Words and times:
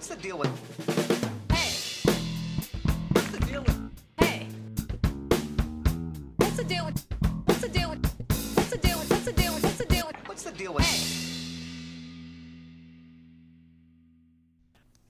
What's 0.00 0.08
the 0.08 0.16
deal 0.16 0.38
with? 0.38 0.48
Hey, 1.52 2.10
What's 3.12 3.30
the 3.32 3.40
deal 3.46 3.60
with? 3.60 3.78
hey. 4.16 4.46
What's 6.36 6.56
the 6.56 6.64
deal 6.64 6.86
with? 6.86 7.06
What's 7.44 7.60
the 7.60 7.68
deal 7.68 7.90
with? 7.90 8.06
What's 8.56 8.70
the 8.70 8.78
deal 8.78 8.98
with? 8.98 9.10
What's 9.10 9.24
the 9.26 9.32
deal 9.34 9.52
with? 9.52 9.62
What's 9.62 9.76
the 9.76 9.84
deal 9.84 10.06
with? 10.06 10.16
What's 10.26 10.42
the 10.44 10.52
deal 10.52 10.72
with? 10.72 10.86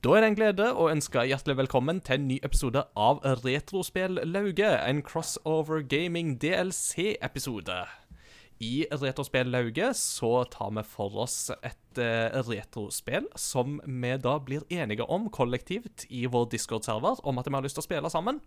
Da 0.02 0.10
er 0.16 0.20
det 0.24 0.32
en 0.32 0.38
glede 0.40 0.66
å 0.74 0.90
ønske 0.90 1.22
hjertelig 1.22 1.60
velkommen 1.62 2.02
til 2.02 2.18
en 2.18 2.26
ny 2.32 2.40
episode 2.42 2.82
av 2.98 3.22
Retrospill 3.46 4.18
Lauge, 4.26 4.74
en 4.74 5.04
crossover 5.06 5.86
gaming 5.86 6.34
DLC-episode. 6.42 7.84
I 8.60 8.86
Retrospill 8.90 9.48
Lauge 9.50 9.94
så 9.94 10.44
tar 10.44 10.70
vi 10.76 10.82
for 10.84 11.14
oss 11.22 11.48
et 11.64 11.98
uh, 11.98 12.40
retrospill 12.44 13.24
som 13.40 13.78
vi 13.86 14.10
da 14.20 14.34
blir 14.44 14.66
enige 14.68 15.06
om 15.08 15.30
kollektivt 15.32 16.04
i 16.12 16.26
vår 16.28 16.50
Discord-server 16.52 17.22
om 17.24 17.40
at 17.40 17.48
vi 17.48 17.56
har 17.56 17.64
lyst 17.64 17.78
til 17.80 17.84
å 17.86 17.88
spille 17.88 18.12
sammen. 18.12 18.42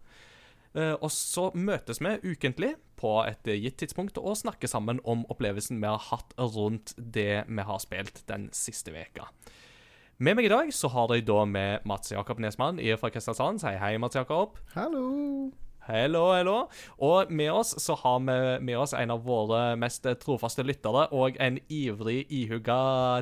Uh, 0.77 0.93
og 0.99 1.09
så 1.13 1.47
møtes 1.57 2.01
vi 2.01 2.13
ukentlig 2.29 2.75
på 2.97 3.15
et 3.25 3.49
eh, 3.49 3.57
gitt 3.61 3.79
tidspunkt 3.81 4.17
og 4.21 4.37
snakker 4.37 4.69
sammen 4.69 5.01
om 5.01 5.25
opplevelsen 5.33 5.81
vi 5.81 5.89
har 5.89 6.01
hatt 6.11 6.37
rundt 6.37 6.93
det 6.97 7.43
vi 7.49 7.65
har 7.65 7.81
spilt 7.81 8.23
den 8.29 8.47
siste 8.53 8.93
veka. 8.93 9.27
Med 10.21 10.37
meg 10.37 10.45
i 10.45 10.53
dag 10.53 10.69
så 10.73 10.93
har 10.93 11.09
jeg 11.13 11.25
da 11.25 11.41
med 11.49 11.89
Mats 11.89 12.13
Jakob 12.13 12.41
Nesmann 12.41 12.77
fra 13.01 13.09
Kristiansand. 13.09 13.65
Si 13.65 13.73
hei, 13.81 13.95
Mats 13.97 14.17
Jakob. 14.17 14.61
Hallo. 14.77 15.62
Hello, 15.83 16.31
hello. 16.31 16.69
Og 17.03 17.31
med 17.31 17.51
oss 17.51 17.73
så 17.83 17.95
har 17.99 18.19
vi 18.23 18.59
med 18.63 18.77
oss 18.79 18.93
en 18.95 19.11
av 19.11 19.25
våre 19.27 19.75
mest 19.75 20.07
trofaste 20.21 20.63
lyttere 20.63 21.07
og 21.11 21.35
en 21.43 21.57
ivrig, 21.67 22.23
ihuga 22.31 23.21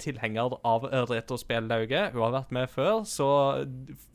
tilhenger 0.00 0.56
av 0.64 0.86
retrospillauget. 1.10 2.14
Hun 2.14 2.22
har 2.24 2.32
vært 2.38 2.54
med 2.56 2.72
før, 2.72 3.04
så 3.04 3.28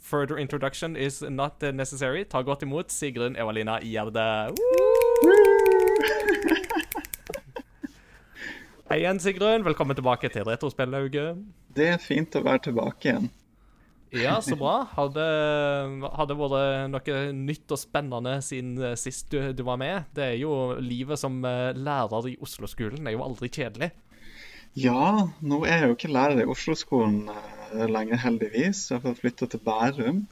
further 0.02 0.42
introduction 0.42 0.98
is 0.98 1.22
not 1.22 1.62
necessary. 1.62 2.24
Ta 2.26 2.42
godt 2.42 2.66
imot 2.66 2.90
Sigrun 2.90 3.38
Evalina 3.38 3.78
Gjerde. 3.86 4.26
Hei 8.90 8.98
igjen, 9.04 9.22
Sigrun. 9.22 9.66
Velkommen 9.70 9.96
tilbake 9.96 10.34
til 10.34 10.50
Retrospillauget. 10.50 11.46
Det 11.78 11.94
er 11.94 12.02
fint 12.02 12.34
å 12.36 12.42
være 12.42 12.72
tilbake 12.72 13.10
igjen. 13.12 13.30
Ja, 14.14 14.36
så 14.46 14.56
bra. 14.60 14.76
Har 14.94 15.10
det, 15.16 16.36
vært 16.38 16.92
noe 16.94 17.18
nytt 17.34 17.74
og 17.74 17.80
spennende 17.82 18.36
siden 18.46 18.76
eh, 18.78 18.96
sist 19.00 19.32
du, 19.34 19.40
du 19.58 19.64
var 19.66 19.80
med? 19.82 20.06
Det 20.14 20.28
er 20.32 20.38
jo 20.42 20.54
livet 20.82 21.18
som 21.22 21.40
eh, 21.50 21.72
lærer 21.74 22.30
i 22.30 22.38
Oslo-skolen 22.46 23.10
er 23.10 23.16
jo 23.18 23.24
aldri 23.26 23.50
kjedelig. 23.50 23.90
Ja, 24.78 25.28
nå 25.46 25.60
er 25.70 25.84
jeg 25.84 25.90
jo 25.92 25.98
ikke 25.98 26.14
lærer 26.14 26.44
i 26.44 26.50
Oslo-skolen 26.50 27.28
eh, 27.34 27.86
lenger, 27.90 28.22
heldigvis. 28.24 28.88
Jeg 28.92 29.00
har 29.00 29.04
fått 29.10 29.22
flytta 29.24 29.50
til 29.54 29.62
Bærum. 29.66 30.24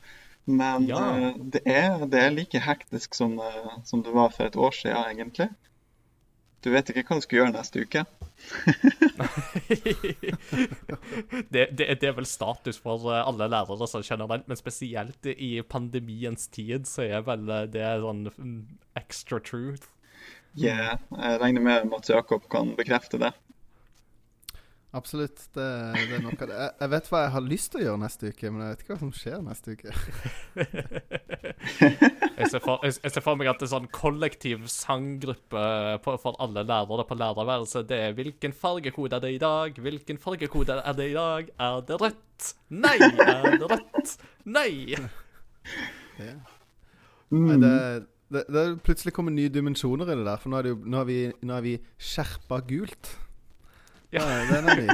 Men 0.49 0.87
Ja. 0.89 1.01
eh, 1.17 1.35
det, 1.53 1.61
er, 1.69 2.05
det 2.09 2.21
er 2.21 2.31
like 2.37 2.61
hektisk 2.65 3.17
som, 3.17 3.35
eh, 3.41 3.75
som 3.85 4.01
det 4.05 4.13
var 4.15 4.29
for 4.33 4.45
et 4.49 4.57
år 4.57 4.73
siden, 4.77 5.03
egentlig. 5.15 5.49
Du 6.61 6.69
vet 6.69 6.89
ikke 6.91 7.03
hva 7.07 7.17
du 7.17 7.23
skal 7.25 7.39
gjøre 7.39 7.53
neste 7.55 7.81
uke? 7.81 8.03
det, 11.53 11.63
det, 11.77 11.87
det 12.01 12.07
er 12.09 12.15
vel 12.17 12.27
status 12.29 12.77
for 12.81 13.09
eh, 13.09 13.21
alle 13.25 13.47
lærere 13.49 13.87
som 13.89 14.03
kjenner 14.05 14.29
den, 14.29 14.43
men 14.49 14.57
spesielt 14.59 15.25
i 15.31 15.61
pandemiens 15.65 16.47
tid 16.53 16.85
så 16.89 17.01
er 17.07 17.25
vel 17.25 17.49
eh, 17.49 17.67
det 17.73 17.87
sånn 18.03 18.27
mm, 18.29 18.61
extra 19.01 19.41
truth. 19.41 19.89
Yeah, 20.57 20.99
jeg 21.15 21.39
regner 21.41 21.63
med 21.63 21.87
Mats 21.89 22.11
Jakob 22.11 22.45
kan 22.51 22.75
bekrefte 22.77 23.17
det. 23.21 23.31
Absolutt. 24.91 25.39
Det, 25.55 25.65
det 25.95 26.17
er 26.17 26.23
noe 26.23 26.33
av 26.35 26.49
det. 26.49 26.55
Jeg, 26.57 26.71
jeg 26.81 26.91
vet 26.91 27.05
hva 27.11 27.19
jeg 27.23 27.31
har 27.31 27.43
lyst 27.45 27.69
til 27.71 27.79
å 27.79 27.83
gjøre 27.85 28.01
neste 28.01 28.31
uke, 28.33 28.49
men 28.51 28.63
jeg 28.63 28.73
vet 28.73 28.81
ikke 28.83 28.91
hva 28.91 28.99
som 28.99 29.13
skjer 29.15 29.45
neste 29.45 29.75
uke. 29.77 29.93
Jeg 32.41 32.49
ser 32.49 32.61
for, 32.63 32.81
jeg, 32.81 32.95
jeg 33.03 33.13
ser 33.13 33.21
for 33.21 33.37
meg 33.37 33.47
at 33.51 33.59
det 33.61 33.67
er 33.67 33.69
sånn 33.75 33.89
kollektiv 33.93 34.63
sanggruppe 34.71 35.61
på, 36.01 36.15
for 36.23 36.39
alle 36.41 36.63
lærere 36.65 37.05
på 37.05 37.17
lærerværelset. 37.19 37.85
Det 37.85 37.99
er 38.01 38.15
'Hvilken 38.17 38.55
fargekode 38.57 39.19
er 39.19 39.21
det 39.21 39.31
i 39.35 39.41
dag? 39.43 39.77
Hvilken 39.77 40.17
fargekode 40.17 40.79
er 40.81 40.95
det 40.97 41.07
i 41.11 41.13
dag? 41.13 41.51
Er 41.61 41.83
det 41.85 41.99
rødt? 42.01 42.47
Nei! 42.73 42.95
Er 42.97 43.59
det 43.61 43.69
rødt? 43.69 44.15
Nei!' 44.45 44.97
Det, 46.17 46.33
Mm. 47.31 47.45
Nei, 47.47 47.55
det, 47.61 48.07
det, 48.33 48.41
det 48.51 48.63
plutselig 48.83 49.13
kommet 49.15 49.37
nye 49.37 49.51
dimensjoner 49.53 50.09
i 50.11 50.15
det 50.19 50.25
der, 50.27 50.39
for 50.41 50.51
nå 50.51 50.57
er, 50.59 50.65
det 50.67 50.73
jo, 50.73 50.79
nå 50.83 50.97
er 50.99 51.05
vi, 51.07 51.19
nå 51.47 51.53
er 51.55 51.63
vi 51.63 51.75
skjerpa 51.95 52.57
gult. 52.67 53.13
Ja. 54.11 54.23
Den 54.49 54.67
er 54.67 54.75
ny. 54.81 54.87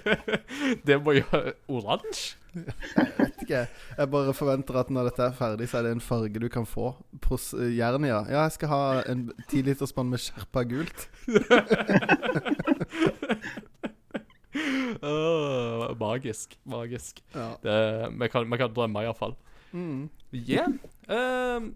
Det 0.86 0.96
må 1.04 1.10
jo 1.18 1.26
oransje. 1.68 2.40
Vet 2.54 3.42
ikke. 3.44 3.66
Jeg 3.98 4.10
bare 4.10 4.34
forventer 4.34 4.74
at 4.80 4.90
når 4.90 5.04
dette 5.10 5.22
er 5.28 5.32
ferdig, 5.36 5.68
så 5.70 5.78
er 5.78 5.82
det 5.86 5.92
en 5.96 6.00
farge 6.02 6.40
du 6.42 6.48
kan 6.52 6.66
få. 6.66 6.94
Pros 7.22 7.54
Jernia. 7.54 8.24
Ja, 8.30 8.40
jeg 8.46 8.52
skal 8.56 8.68
ha 8.72 9.02
en 9.12 9.20
tiliterspann 9.52 10.10
med 10.10 10.18
skjerpa 10.24 10.60
gult. 10.70 11.00
oh, 15.04 15.98
magisk. 16.00 16.48
Magisk. 16.64 17.22
Ja. 17.34 17.48
Det, 17.62 17.76
vi, 18.18 18.26
kan, 18.32 18.50
vi 18.50 18.56
kan 18.64 18.74
drømme, 18.74 19.00
iallfall. 19.04 19.34
Mm. 19.72 20.08
Yeah. 20.32 20.72
Uh, 21.10 21.70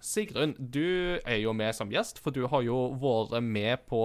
Sigrun, 0.00 0.54
du 0.58 1.18
er 1.24 1.40
jo 1.42 1.52
med 1.56 1.74
som 1.76 1.90
gjest, 1.92 2.20
for 2.22 2.32
du 2.32 2.46
har 2.48 2.64
jo 2.64 2.78
vært 3.00 3.42
med 3.44 3.84
på 3.90 4.00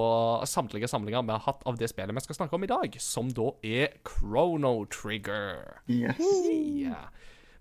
samtlige 0.47 0.89
samlinger 0.91 1.23
vi 1.23 1.35
har 1.35 1.45
hatt 1.47 1.63
av 1.67 1.79
det 1.79 1.89
spillet 1.91 2.15
vi 2.15 2.25
skal 2.25 2.41
snakke 2.41 2.57
om 2.57 2.67
i 2.67 2.71
dag, 2.71 2.97
som 2.99 3.31
da 3.35 3.51
er 3.63 3.95
Chrono 4.07 4.77
Trigger. 4.91 5.79
Yes. 5.87 6.19
Yeah. 6.19 7.07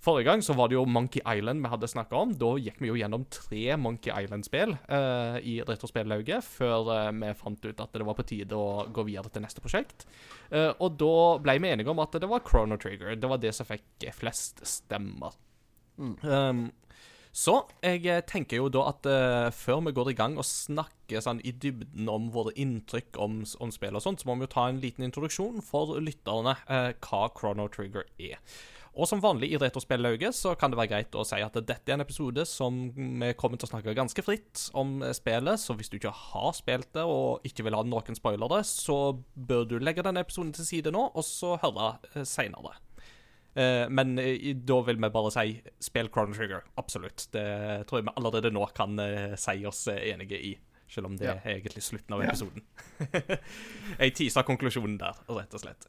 Forrige 0.04 0.26
gang 0.28 0.42
så 0.44 0.52
var 0.52 0.68
det 0.68 0.76
jo 0.76 0.84
Monkey 0.84 1.22
Island 1.24 1.62
vi 1.64 1.70
hadde 1.72 1.88
snakka 1.88 2.18
om. 2.18 2.32
Da 2.36 2.50
gikk 2.60 2.82
vi 2.82 2.90
jo 2.90 2.96
gjennom 2.98 3.22
tre 3.32 3.76
Monkey 3.80 4.12
Island-spill 4.12 4.74
uh, 4.90 5.38
i 5.40 5.54
Retrospellauget 5.64 6.44
før 6.44 6.90
uh, 6.90 7.12
vi 7.14 7.30
fant 7.38 7.64
ut 7.64 7.80
at 7.80 7.96
det 7.96 8.04
var 8.04 8.18
på 8.18 8.26
tide 8.28 8.58
å 8.58 8.84
gå 8.92 9.06
videre 9.08 9.32
til 9.32 9.46
neste 9.46 9.64
prosjekt. 9.64 10.04
Uh, 10.50 10.74
og 10.76 10.98
da 11.00 11.14
ble 11.40 11.56
vi 11.56 11.72
enige 11.72 11.94
om 11.94 12.04
at 12.04 12.18
det 12.20 12.28
var 12.28 12.44
Chrono 12.44 12.76
Trigger. 12.76 13.16
Det 13.16 13.30
var 13.32 13.40
det 13.40 13.54
som 13.56 13.68
fikk 13.70 14.10
flest 14.18 14.60
stemmer. 14.68 15.32
Um, 15.98 16.66
så 17.34 17.56
jeg 17.82 18.04
eh, 18.06 18.20
tenker 18.22 18.60
jo 18.60 18.68
da 18.70 18.84
at 18.92 19.06
uh, 19.10 19.48
før 19.50 19.80
vi 19.88 19.94
går 19.96 20.12
i 20.12 20.18
gang 20.18 20.36
og 20.38 20.46
snakker 20.46 21.22
sånn 21.22 21.40
i 21.42 21.50
dybden 21.50 22.06
om 22.10 22.28
våre 22.34 22.54
inntrykk 22.54 23.18
om, 23.18 23.40
om 23.42 23.72
spill 23.74 23.98
og 23.98 24.04
sånt, 24.04 24.22
så 24.22 24.30
må 24.30 24.38
vi 24.38 24.46
jo 24.46 24.52
ta 24.54 24.68
en 24.70 24.78
liten 24.82 25.06
introduksjon 25.06 25.58
for 25.66 25.98
lytterne 25.98 26.54
uh, 26.70 26.92
hva 27.02 27.26
Chrono 27.34 27.66
Trigger 27.74 28.06
er. 28.22 28.38
Og 28.94 29.10
som 29.10 29.18
vanlig 29.18 29.48
i 29.50 29.58
Retrospellauget 29.58 30.36
så 30.38 30.52
kan 30.54 30.70
det 30.70 30.78
være 30.78 30.92
greit 30.92 31.16
å 31.18 31.24
si 31.26 31.40
at 31.42 31.58
dette 31.58 31.90
er 31.90 31.96
en 31.96 32.04
episode 32.04 32.44
som 32.46 32.84
vi 32.94 33.32
kommer 33.34 33.58
til 33.58 33.66
å 33.66 33.72
snakke 33.72 33.96
ganske 33.98 34.22
fritt 34.22 34.68
om 34.78 35.00
spillet, 35.18 35.58
så 35.58 35.74
hvis 35.74 35.90
du 35.90 35.98
ikke 35.98 36.14
har 36.14 36.54
spilt 36.54 36.92
det 36.94 37.02
og 37.02 37.42
ikke 37.50 37.66
vil 37.66 37.74
ha 37.74 37.82
noen 37.82 38.14
spoilere, 38.14 38.62
så 38.62 39.18
bør 39.34 39.66
du 39.66 39.80
legge 39.82 40.06
denne 40.06 40.22
episoden 40.22 40.54
til 40.54 40.70
side 40.70 40.94
nå, 40.94 41.08
og 41.10 41.26
så 41.26 41.56
høre 41.66 41.96
seinere. 42.22 42.78
Eh, 43.56 43.88
men 43.88 44.18
eh, 44.18 44.52
da 44.66 44.80
vil 44.82 44.96
vi 44.98 45.10
bare 45.14 45.30
si 45.30 45.60
spill 45.80 46.08
Chrono 46.10 46.34
Trigger. 46.34 46.62
Absolutt. 46.80 47.28
Det 47.32 47.86
tror 47.86 48.00
jeg 48.00 48.08
vi 48.08 48.14
allerede 48.16 48.50
nå 48.54 48.64
kan 48.74 48.98
eh, 48.98 49.34
si 49.38 49.64
oss 49.66 49.86
enige 49.94 50.40
i. 50.40 50.54
Selv 50.90 51.06
om 51.06 51.16
det 51.16 51.26
Ja. 51.26 51.34
er 51.44 51.58
egentlig 51.60 51.82
slutten 51.82 52.14
av 52.14 52.22
Ja. 52.22 52.28
episoden. 52.32 52.62
jeg 53.98 54.14
tisa 54.14 54.42
konklusjonen 54.46 54.98
der, 55.00 55.14
rett 55.28 55.54
og 55.54 55.60
slett. 55.62 55.86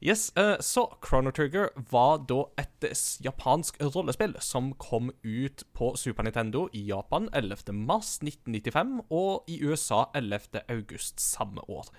Yes, 0.00 0.30
Så 0.64 0.86
Chrono 1.04 1.30
Trigger 1.30 1.68
var 1.90 2.22
da 2.24 2.44
et 2.56 2.86
japansk 3.20 3.76
rollespill 3.82 4.32
som 4.40 4.72
kom 4.80 5.10
ut 5.22 5.62
på 5.76 5.90
Super 6.00 6.24
Nintendo 6.24 6.68
i 6.72 6.86
Japan 6.88 7.28
11. 7.36 7.74
mars 7.76 8.14
1995 8.24 9.02
og 9.10 9.44
i 9.52 9.58
USA 9.60 10.06
11. 10.14 10.62
august 10.70 11.20
samme 11.20 11.60
år. 11.68 11.90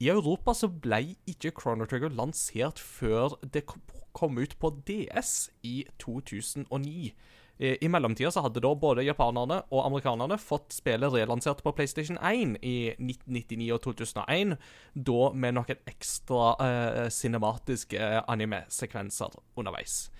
I 0.00 0.08
Europa 0.10 0.54
så 0.54 0.68
ble 0.68 1.14
ikke 1.30 1.52
Chrono 1.54 1.86
Trigger 1.86 2.10
lansert 2.10 2.78
før 2.82 3.36
det 3.54 3.64
kom- 3.66 4.38
ut 4.38 4.58
på 4.58 4.70
DS 4.86 5.50
i 5.62 5.84
2009. 5.98 7.12
Eh, 7.58 7.76
I 7.82 7.88
mellomtida 7.88 8.30
så 8.30 8.42
hadde 8.42 8.60
da 8.62 8.74
både 8.74 9.04
japanerne 9.06 9.60
og 9.70 9.84
amerikanerne 9.86 10.38
fått 10.38 10.72
spillet 10.74 11.12
relansert 11.12 11.62
på 11.62 11.72
PlayStation 11.74 12.18
1 12.18 12.56
i 12.62 12.94
1999 12.98 13.72
og 13.74 13.82
2001, 13.82 14.56
da 14.94 15.30
med 15.34 15.54
noen 15.54 15.82
ekstra 15.86 16.54
eh, 16.60 17.08
cinematiske 17.10 17.98
eh, 17.98 18.22
anime-sekvenser 18.28 19.34
underveis. 19.56 20.10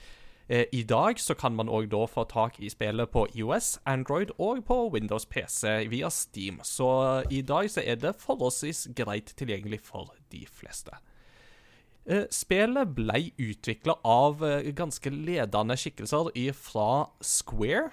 Eh, 0.48 0.66
I 0.72 0.82
dag 0.82 1.20
så 1.20 1.34
kan 1.34 1.54
man 1.56 1.70
òg 1.72 1.88
da 1.88 2.04
få 2.04 2.26
tak 2.28 2.58
i 2.60 2.68
spillet 2.68 3.08
på 3.10 3.24
IOS, 3.32 3.78
Android 3.88 4.34
og 4.38 4.60
på 4.68 4.76
Windows 4.92 5.24
PC 5.26 5.88
via 5.88 6.10
Steam, 6.12 6.60
så 6.62 7.24
i 7.30 7.40
dag 7.40 7.70
så 7.70 7.80
er 7.80 7.96
det 7.96 8.16
forholdsvis 8.20 8.88
greit 8.96 9.32
tilgjengelig 9.38 9.80
for 9.86 10.12
de 10.32 10.44
fleste. 10.52 10.92
Eh, 12.04 12.26
Spillet 12.30 12.92
ble 12.92 13.30
utvikla 13.40 13.96
av 14.04 14.44
eh, 14.44 14.68
ganske 14.76 15.10
ledende 15.10 15.76
skikkelser 15.80 16.28
fra 16.52 17.08
Square 17.22 17.90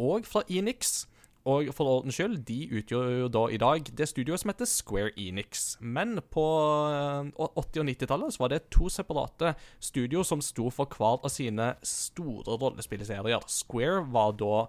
og 0.00 0.24
fra 0.24 0.40
Enix. 0.48 1.06
Og 1.48 1.70
for 1.72 1.88
ordens 1.88 2.18
skyld, 2.18 2.42
de 2.48 2.58
utgjør 2.76 3.06
jo 3.22 3.28
da 3.32 3.46
i 3.48 3.60
dag 3.60 3.86
det 3.96 4.08
studioet 4.10 4.42
som 4.42 4.50
heter 4.52 4.68
Square 4.68 5.14
Enix. 5.16 5.78
Men 5.80 6.18
på 6.34 6.44
eh, 6.92 7.30
80- 7.32 7.80
og 7.80 7.88
90-tallet 7.88 8.38
var 8.42 8.52
det 8.52 8.66
to 8.74 8.90
separate 8.92 9.54
studio 9.80 10.24
som 10.26 10.44
sto 10.44 10.68
for 10.74 10.90
hver 10.92 11.24
av 11.24 11.32
sine 11.32 11.72
store 11.80 12.58
rollespillserier. 12.60 13.48
Square 13.48 14.04
var 14.12 14.36
da 14.36 14.66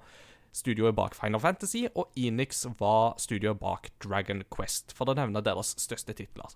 studioet 0.55 0.95
bak 0.97 1.17
Final 1.17 1.41
Fantasy, 1.43 1.83
og 1.93 2.09
Enix 2.17 2.63
var 2.79 3.19
studioet 3.21 3.59
bak 3.59 3.91
Dragon 4.01 4.41
Quest, 4.53 4.95
for 4.95 5.11
å 5.11 5.17
nevne 5.17 5.43
deres 5.45 5.75
største 5.81 6.15
titler. 6.17 6.55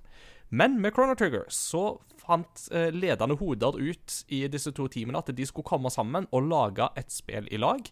Men 0.49 0.79
med 0.81 0.95
Chrono 0.95 1.17
Trigger 1.19 1.45
så 1.53 1.97
fant 2.23 2.67
eh, 2.71 2.89
ledende 2.93 3.37
hoder 3.39 3.75
ut 3.75 4.23
i 4.31 4.45
disse 4.51 4.71
to 4.71 4.87
teamene 4.87 5.19
at 5.19 5.31
de 5.35 5.45
skulle 5.49 5.67
komme 5.67 5.91
sammen 5.93 6.29
og 6.31 6.47
lage 6.47 6.89
et 6.99 7.11
spill 7.11 7.49
i 7.51 7.59
lag. 7.59 7.89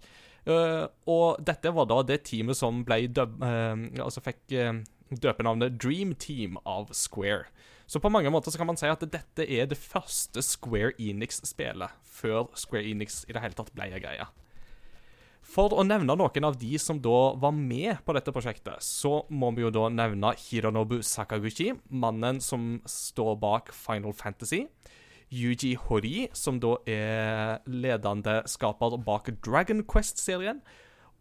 Eh, 0.49 0.85
og 1.11 1.41
dette 1.45 1.73
var 1.75 1.89
da 1.89 2.01
det 2.05 2.23
teamet 2.29 2.57
som 2.57 2.81
ble 2.85 3.03
døb, 3.13 3.41
uh, 3.45 3.75
altså 4.01 4.23
fikk 4.25 4.41
uh, 4.57 4.81
døpenavnet 5.11 5.77
Dream 5.81 6.15
Team 6.17 6.57
av 6.65 6.89
Square. 6.97 7.51
Så 7.91 7.99
på 7.99 8.09
mange 8.09 8.31
måter 8.31 8.53
så 8.53 8.61
kan 8.61 8.69
man 8.69 8.79
si 8.79 8.87
at 8.87 9.03
dette 9.03 9.45
er 9.45 9.67
det 9.67 9.77
første 9.77 10.41
Square 10.45 10.95
Enix-spelet, 11.01 11.91
før 12.07 12.47
Square 12.55 12.87
Enix 12.87 13.25
i 13.27 13.35
det 13.35 13.43
hele 13.43 13.57
tatt 13.57 13.73
ble 13.75 13.89
en 13.91 14.01
greie. 14.01 14.29
For 15.51 15.73
å 15.73 15.83
nevne 15.83 16.15
noen 16.15 16.45
av 16.47 16.55
de 16.61 16.77
som 16.79 17.01
da 17.01 17.33
var 17.41 17.51
med 17.51 17.99
på 18.05 18.13
dette 18.15 18.31
prosjektet, 18.31 18.79
så 18.85 19.25
må 19.33 19.49
vi 19.57 19.65
jo 19.65 19.73
da 19.73 19.89
nevne 19.91 20.31
Hironobu 20.39 21.01
Sakaguchi, 21.03 21.73
mannen 21.89 22.39
som 22.39 22.77
står 22.87 23.35
bak 23.41 23.73
Final 23.75 24.15
Fantasy. 24.15 24.67
Yuji 25.31 25.77
Hori, 25.79 26.27
som 26.35 26.59
da 26.59 26.75
er 26.89 27.61
ledende 27.71 28.41
skaper 28.51 28.97
bak 29.05 29.31
Dragon 29.45 29.83
Quest-serien. 29.87 30.59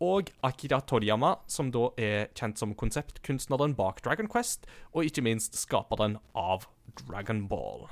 Og 0.01 0.31
Akira 0.43 0.81
Toriyama, 0.81 1.35
som 1.47 1.71
da 1.71 1.91
er 2.01 2.31
kjent 2.35 2.59
som 2.59 2.75
konseptkunstneren 2.75 3.77
bak 3.79 4.01
Dragon 4.03 4.31
Quest, 4.33 4.67
og 4.95 5.07
ikke 5.07 5.25
minst 5.27 5.59
skaperen 5.61 6.17
av 6.35 6.67
Dragon 7.05 7.45
Ball. 7.51 7.87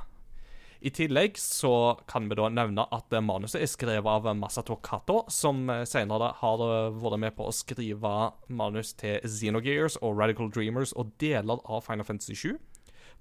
I 0.79 0.93
tillegg 0.95 1.35
så 1.43 1.99
kan 2.07 2.29
vi 2.31 2.37
da 2.39 2.47
nevne 2.55 2.85
at 2.95 3.15
manuset 3.27 3.61
er 3.61 3.71
skrevet 3.71 4.07
av 4.07 4.29
Masato 4.39 4.77
Kato, 4.79 5.25
som 5.27 5.67
senere 5.91 6.31
har 6.39 6.63
vært 6.95 7.19
med 7.19 7.35
på 7.35 7.49
å 7.49 7.55
skrive 7.55 8.13
manus 8.47 8.95
til 8.99 9.19
Xenogears 9.27 9.99
og 9.99 10.15
Radical 10.21 10.53
Dreamers 10.55 10.95
og 10.95 11.11
deler 11.19 11.59
av 11.67 11.83
Final 11.87 12.07
Fantasy 12.07 12.39
7. 12.39 12.55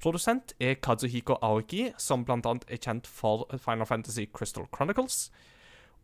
Produsent 0.02 0.54
er 0.60 0.76
Kazuhiko 0.76 1.38
Aoki, 1.42 1.92
som 1.98 2.26
annet 2.30 2.66
er 2.70 2.78
kjent 2.78 3.08
for 3.08 3.48
Final 3.58 3.86
Fantasy 3.86 4.28
Crystal 4.34 4.68
Chronicles. 4.76 5.32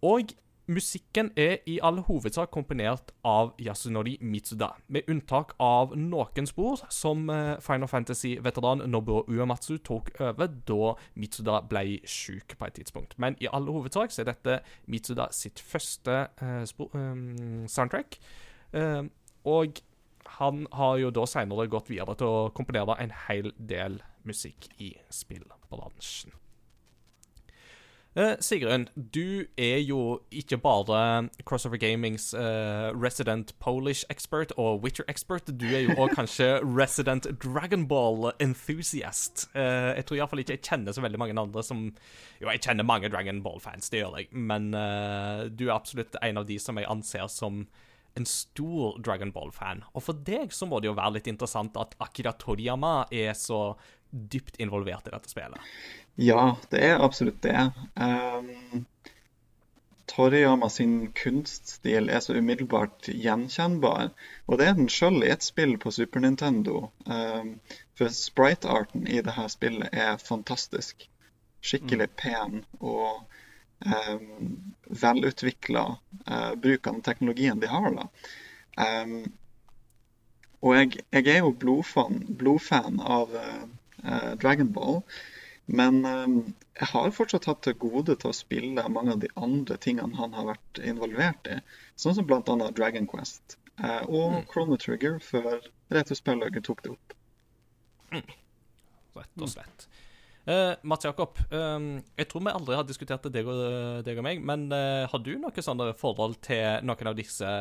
Og 0.01 0.33
musikken 0.67 1.31
er 1.35 1.57
i 1.67 1.79
all 1.83 1.99
hovedsak 2.07 2.51
komponert 2.51 3.11
av 3.27 3.51
Yasunori 3.59 4.15
Mitsuda, 4.21 4.69
med 4.87 5.09
unntak 5.11 5.53
av 5.59 5.95
noen 5.99 6.47
spor 6.47 6.81
som 6.93 7.27
eh, 7.29 7.59
Final 7.63 7.91
Fantasy-veteran 7.91 8.85
Nobuo 8.89 9.25
Uematsu 9.27 9.77
tok 9.83 10.13
over 10.23 10.47
da 10.47 10.93
Mitsuda 11.19 11.59
ble 11.69 11.99
sjuk 12.07 12.55
på 12.57 12.69
et 12.69 12.79
tidspunkt. 12.79 13.17
Men 13.19 13.35
i 13.43 13.51
all 13.51 13.67
hovedsak 13.67 14.15
så 14.15 14.23
er 14.23 14.31
dette 14.31 14.61
Mitsuda 14.87 15.29
sitt 15.35 15.59
første 15.59 16.23
eh, 16.41 16.63
spor, 16.69 16.93
eh, 16.95 17.67
soundtrack. 17.67 18.19
Eh, 18.73 19.03
og 19.43 19.83
han 20.39 20.67
har 20.71 20.97
jo 21.01 21.11
da 21.13 21.25
senere 21.29 21.69
gått 21.71 21.91
videre 21.91 22.15
til 22.19 22.29
å 22.29 22.51
komponere 22.55 22.97
en 22.99 23.13
hel 23.27 23.51
del 23.57 24.01
musikk 24.27 24.69
i 24.81 24.93
spillbransjen. 25.13 26.33
Eh, 28.15 28.35
Sigrun, 28.39 28.89
du 29.13 29.47
er 29.57 29.79
jo 29.81 30.19
ikke 30.29 30.59
bare 30.61 31.29
Crossover 31.49 31.79
Gamings 31.81 32.27
eh, 32.37 32.91
resident 32.93 33.55
Polish 33.59 34.05
expert 34.13 34.51
og 34.61 34.83
Witcher 34.83 35.07
expert, 35.09 35.49
du 35.49 35.65
er 35.65 35.87
jo 35.87 35.95
òg 35.97 36.13
kanskje 36.19 36.59
resident 36.61 37.25
Dragon 37.41 37.87
Ball 37.89 38.29
enthusiast. 38.37 39.47
Eh, 39.57 39.95
jeg 39.97 40.05
tror 40.05 40.19
iallfall 40.19 40.43
ikke 40.43 40.59
jeg 40.59 40.65
kjenner 40.67 40.93
så 40.93 41.01
veldig 41.01 41.23
mange 41.23 41.39
andre 41.41 41.65
som 41.65 41.87
Jo, 42.37 42.51
jeg 42.51 42.61
kjenner 42.61 42.85
mange 42.85 43.09
Dragon 43.09 43.41
Ball-fans, 43.41 43.89
det 43.89 44.03
gjør 44.03 44.19
jeg, 44.21 44.29
men 44.37 44.69
eh, 44.77 45.49
du 45.49 45.65
er 45.65 45.73
absolutt 45.79 46.13
en 46.21 46.43
av 46.43 46.45
de 46.45 46.59
som 46.61 46.77
jeg 46.77 46.91
anser 46.93 47.25
som 47.33 47.63
en 48.15 48.25
stor 48.29 48.99
Dragon 49.01 49.31
Ball-fan. 49.31 49.83
Og 49.93 50.05
for 50.05 50.23
deg 50.27 50.53
så 50.53 50.67
må 50.69 50.79
det 50.79 50.91
jo 50.91 50.97
være 50.97 51.17
litt 51.17 51.29
interessant 51.31 51.77
at 51.81 51.95
Akira 52.03 52.33
Toriyama 52.37 53.03
er 53.11 53.33
så 53.37 53.73
dypt 54.09 54.59
involvert 54.61 55.07
i 55.09 55.13
dette 55.13 55.31
spillet. 55.31 55.69
Ja, 56.21 56.55
det 56.69 56.83
er 56.85 57.01
absolutt 57.01 57.41
det. 57.41 57.71
Um, 57.97 58.85
Toriyama 60.05 60.69
sin 60.69 61.11
kunststil 61.17 62.09
er 62.09 62.21
så 62.21 62.35
umiddelbart 62.37 63.09
gjenkjennbar. 63.09 64.11
Og 64.45 64.59
det 64.59 64.67
er 64.67 64.77
den 64.77 64.91
sjøl 64.93 65.23
i 65.25 65.31
et 65.33 65.45
spill 65.45 65.79
på 65.81 65.93
Super 65.95 66.21
Nintendo. 66.21 66.91
Um, 67.09 67.55
for 67.97 68.13
sprite-arten 68.13 69.07
i 69.07 69.23
dette 69.25 69.47
spillet 69.49 69.89
er 70.05 70.21
fantastisk. 70.21 71.07
Skikkelig 71.63 72.11
pen 72.19 72.61
og 72.83 73.23
velutvikla 75.01 75.83
uh, 76.29 76.55
bruk 76.55 76.87
av 76.87 76.93
den 76.93 77.05
teknologien 77.05 77.59
de 77.59 77.69
har. 77.71 77.89
da. 77.97 78.07
Um, 78.77 79.31
og 80.63 80.75
jeg, 80.77 81.03
jeg 81.11 81.27
er 81.27 81.39
jo 81.43 81.53
blodfan, 81.59 82.21
blodfan 82.39 83.01
av 83.03 83.33
uh, 83.35 84.33
Dragon 84.39 84.71
Ball. 84.73 85.01
Men 85.65 86.01
jeg 86.03 86.87
har 86.91 87.13
fortsatt 87.15 87.45
hatt 87.47 87.61
til 87.63 87.77
gode 87.79 88.17
til 88.19 88.33
å 88.33 88.35
spille 88.35 88.83
mange 88.91 89.13
av 89.13 89.21
de 89.21 89.29
andre 89.39 89.77
tingene 89.79 90.17
han 90.19 90.33
har 90.35 90.49
vært 90.49 90.81
involvert 90.83 91.47
i. 91.47 91.55
Sånn 91.95 92.17
som 92.17 92.27
bl.a. 92.27 92.41
Dragon 92.75 93.07
Quest 93.07 93.55
og 94.03 94.33
Mm. 94.33 94.43
Chrono 94.51 94.75
Trigger 94.77 95.15
før 95.23 95.63
Retrospellauget 95.95 96.67
tok 96.67 96.83
det 96.83 96.91
opp. 96.91 97.15
Rett 99.15 99.41
og 99.41 99.49
slett. 99.49 99.87
Eh, 100.45 100.73
Mats 100.83 101.05
Jakob, 101.07 101.37
um, 101.55 102.01
jeg 102.19 102.27
tror 102.27 102.43
vi 102.43 102.51
aldri 102.51 102.75
har 102.75 102.87
diskutert 102.87 103.23
det, 103.23 103.31
deg 103.37 103.47
og, 103.47 103.59
deg 104.03 104.17
og 104.19 104.25
meg, 104.25 104.41
men 104.43 104.65
uh, 104.75 105.05
har 105.07 105.21
du 105.23 105.31
noe 105.39 105.63
sånne 105.63 105.93
forhold 105.95 106.35
til 106.43 106.83
noen 106.83 107.09
av 107.13 107.15
disse 107.15 107.51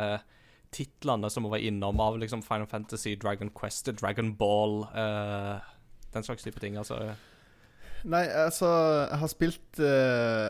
titlene 0.74 1.30
som 1.30 1.46
vi 1.46 1.52
var 1.52 1.62
innom, 1.62 2.00
av 2.02 2.18
liksom 2.18 2.42
Final 2.42 2.66
Fantasy, 2.66 3.14
Dragon 3.14 3.52
Quest, 3.54 3.92
Dragon 4.00 4.32
Ball, 4.34 4.82
uh, 4.96 5.62
den 6.14 6.26
slags 6.26 6.42
type 6.42 6.62
ting? 6.62 6.80
altså... 6.80 7.12
Nei, 8.02 8.24
altså 8.26 8.66
Jeg 8.66 9.18
har 9.20 9.30
spilt 9.30 9.78
uh, 9.78 10.48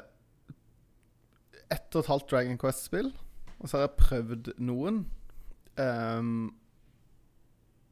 ett 1.69 1.97
og 1.97 2.01
et 2.01 2.09
halvt 2.09 2.31
Dragon 2.33 2.57
Quest-spill. 2.61 3.13
Og 3.61 3.69
så 3.69 3.77
har 3.77 3.87
jeg 3.87 3.99
prøvd 4.01 4.49
noen. 4.65 5.05
Um, 5.77 6.55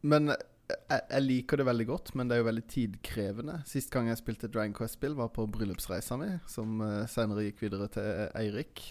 men 0.02 0.32
jeg, 0.70 1.02
jeg 1.11 1.26
liker 1.26 1.61
det 1.61 1.67
veldig 1.69 1.87
godt, 1.88 2.14
men 2.19 2.31
det 2.31 2.37
er 2.37 2.43
jo 2.43 2.49
veldig 2.49 2.64
tidkrevende. 2.70 3.58
Sist 3.69 3.93
gang 3.93 4.08
jeg 4.11 4.20
spilte 4.20 4.50
Dragon 4.50 4.75
Quest-spill, 4.76 5.19
var 5.19 5.31
på 5.34 5.46
bryllupsreisa 5.50 6.19
mi, 6.20 6.32
som 6.50 6.81
uh, 6.82 7.05
senere 7.11 7.49
gikk 7.49 7.64
videre 7.67 7.90
til 7.93 8.26
Eirik. 8.38 8.82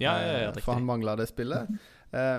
Ja, 0.00 0.16
ja, 0.18 0.32
ja, 0.42 0.50
Eh. 0.50 0.64
For 0.64 0.74
han 0.74 0.86
mangla 0.86 1.16
det 1.20 1.30
spillet. 1.32 1.68
Eh, 2.14 2.38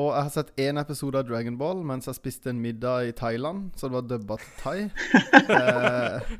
og 0.00 0.14
jeg 0.14 0.22
har 0.22 0.30
sett 0.32 0.52
én 0.56 0.80
episode 0.80 1.18
av 1.20 1.26
Dragon 1.28 1.58
Ball 1.60 1.82
mens 1.84 2.06
jeg 2.08 2.16
spiste 2.16 2.48
en 2.48 2.62
middag 2.62 3.10
i 3.10 3.12
Thailand. 3.12 3.66
Så 3.76 3.90
det 3.90 3.96
var 3.98 4.06
dubba 4.08 4.38
til 4.40 4.54
thai. 4.62 4.78
Eh, 5.50 6.30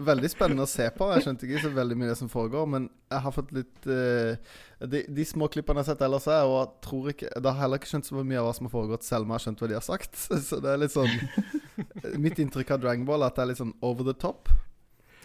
veldig 0.00 0.30
spennende 0.32 0.64
å 0.64 0.70
se 0.70 0.86
på. 0.96 1.08
Jeg 1.12 1.24
skjønte 1.26 1.46
ikke 1.48 1.62
så 1.66 1.70
veldig 1.74 1.96
mye 2.00 2.08
det 2.12 2.16
som 2.18 2.30
foregår, 2.32 2.66
men 2.74 2.88
jeg 3.12 3.24
har 3.26 3.34
fått 3.36 3.52
litt 3.52 3.86
uh, 3.90 4.36
de, 4.88 5.02
de 5.08 5.24
små 5.28 5.48
klippene 5.52 5.82
jeg 5.82 5.88
har 5.88 5.94
sett 5.94 6.04
ellers, 6.06 6.26
er, 6.32 6.48
og 6.48 6.78
tror 6.84 7.10
ikke 7.12 7.28
Da 7.36 7.52
har 7.52 7.58
jeg 7.60 7.62
heller 7.66 7.82
ikke 7.82 7.90
skjønt 7.92 8.08
så 8.08 8.24
mye 8.24 8.40
av 8.40 8.48
hva 8.48 8.54
som 8.56 8.68
har 8.70 8.74
foregått, 8.74 9.04
selv 9.04 9.26
om 9.26 9.32
jeg 9.34 9.40
har 9.40 9.44
skjønt 9.46 9.62
hva 9.64 9.68
de 9.72 9.78
har 9.78 9.86
sagt. 9.86 10.16
Så 10.48 10.60
det 10.64 10.72
er 10.72 10.80
litt 10.82 10.96
sånn 10.96 12.18
Mitt 12.22 12.40
inntrykk 12.42 12.74
av 12.76 12.82
Dragon 12.84 13.04
Ball 13.08 13.22
er 13.22 13.32
at 13.32 13.36
det 13.38 13.44
er 13.44 13.50
litt 13.52 13.60
sånn 13.62 13.76
over 13.84 14.06
the 14.08 14.16
top. 14.16 14.48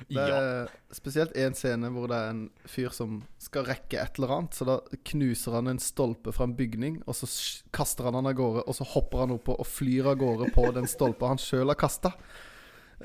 Det 0.07 0.21
Ja. 0.29 0.37
er 0.37 0.67
spesielt 0.93 1.33
én 1.33 1.55
scene 1.57 1.89
hvor 1.89 2.05
det 2.11 2.17
er 2.21 2.29
en 2.29 2.43
fyr 2.69 2.91
som 2.93 3.23
skal 3.41 3.65
rekke 3.65 3.97
et 3.97 4.19
eller 4.19 4.35
annet. 4.35 4.53
Så 4.53 4.67
da 4.67 4.75
knuser 5.09 5.55
han 5.57 5.71
en 5.71 5.79
stolpe 5.81 6.31
fra 6.35 6.45
en 6.45 6.53
bygning, 6.59 6.99
og 7.09 7.17
så 7.17 7.25
kaster 7.73 8.05
han 8.05 8.13
han 8.19 8.29
av 8.29 8.35
gårde. 8.37 8.67
Og 8.69 8.77
så 8.77 8.85
hopper 8.85 9.23
han 9.25 9.33
oppå 9.33 9.55
og 9.57 9.65
flyr 9.65 10.11
av 10.13 10.19
gårde 10.21 10.51
på 10.53 10.67
den 10.75 10.85
stolpa 10.91 11.31
han 11.33 11.41
sjøl 11.41 11.71
har 11.73 11.79
kasta. 11.81 12.13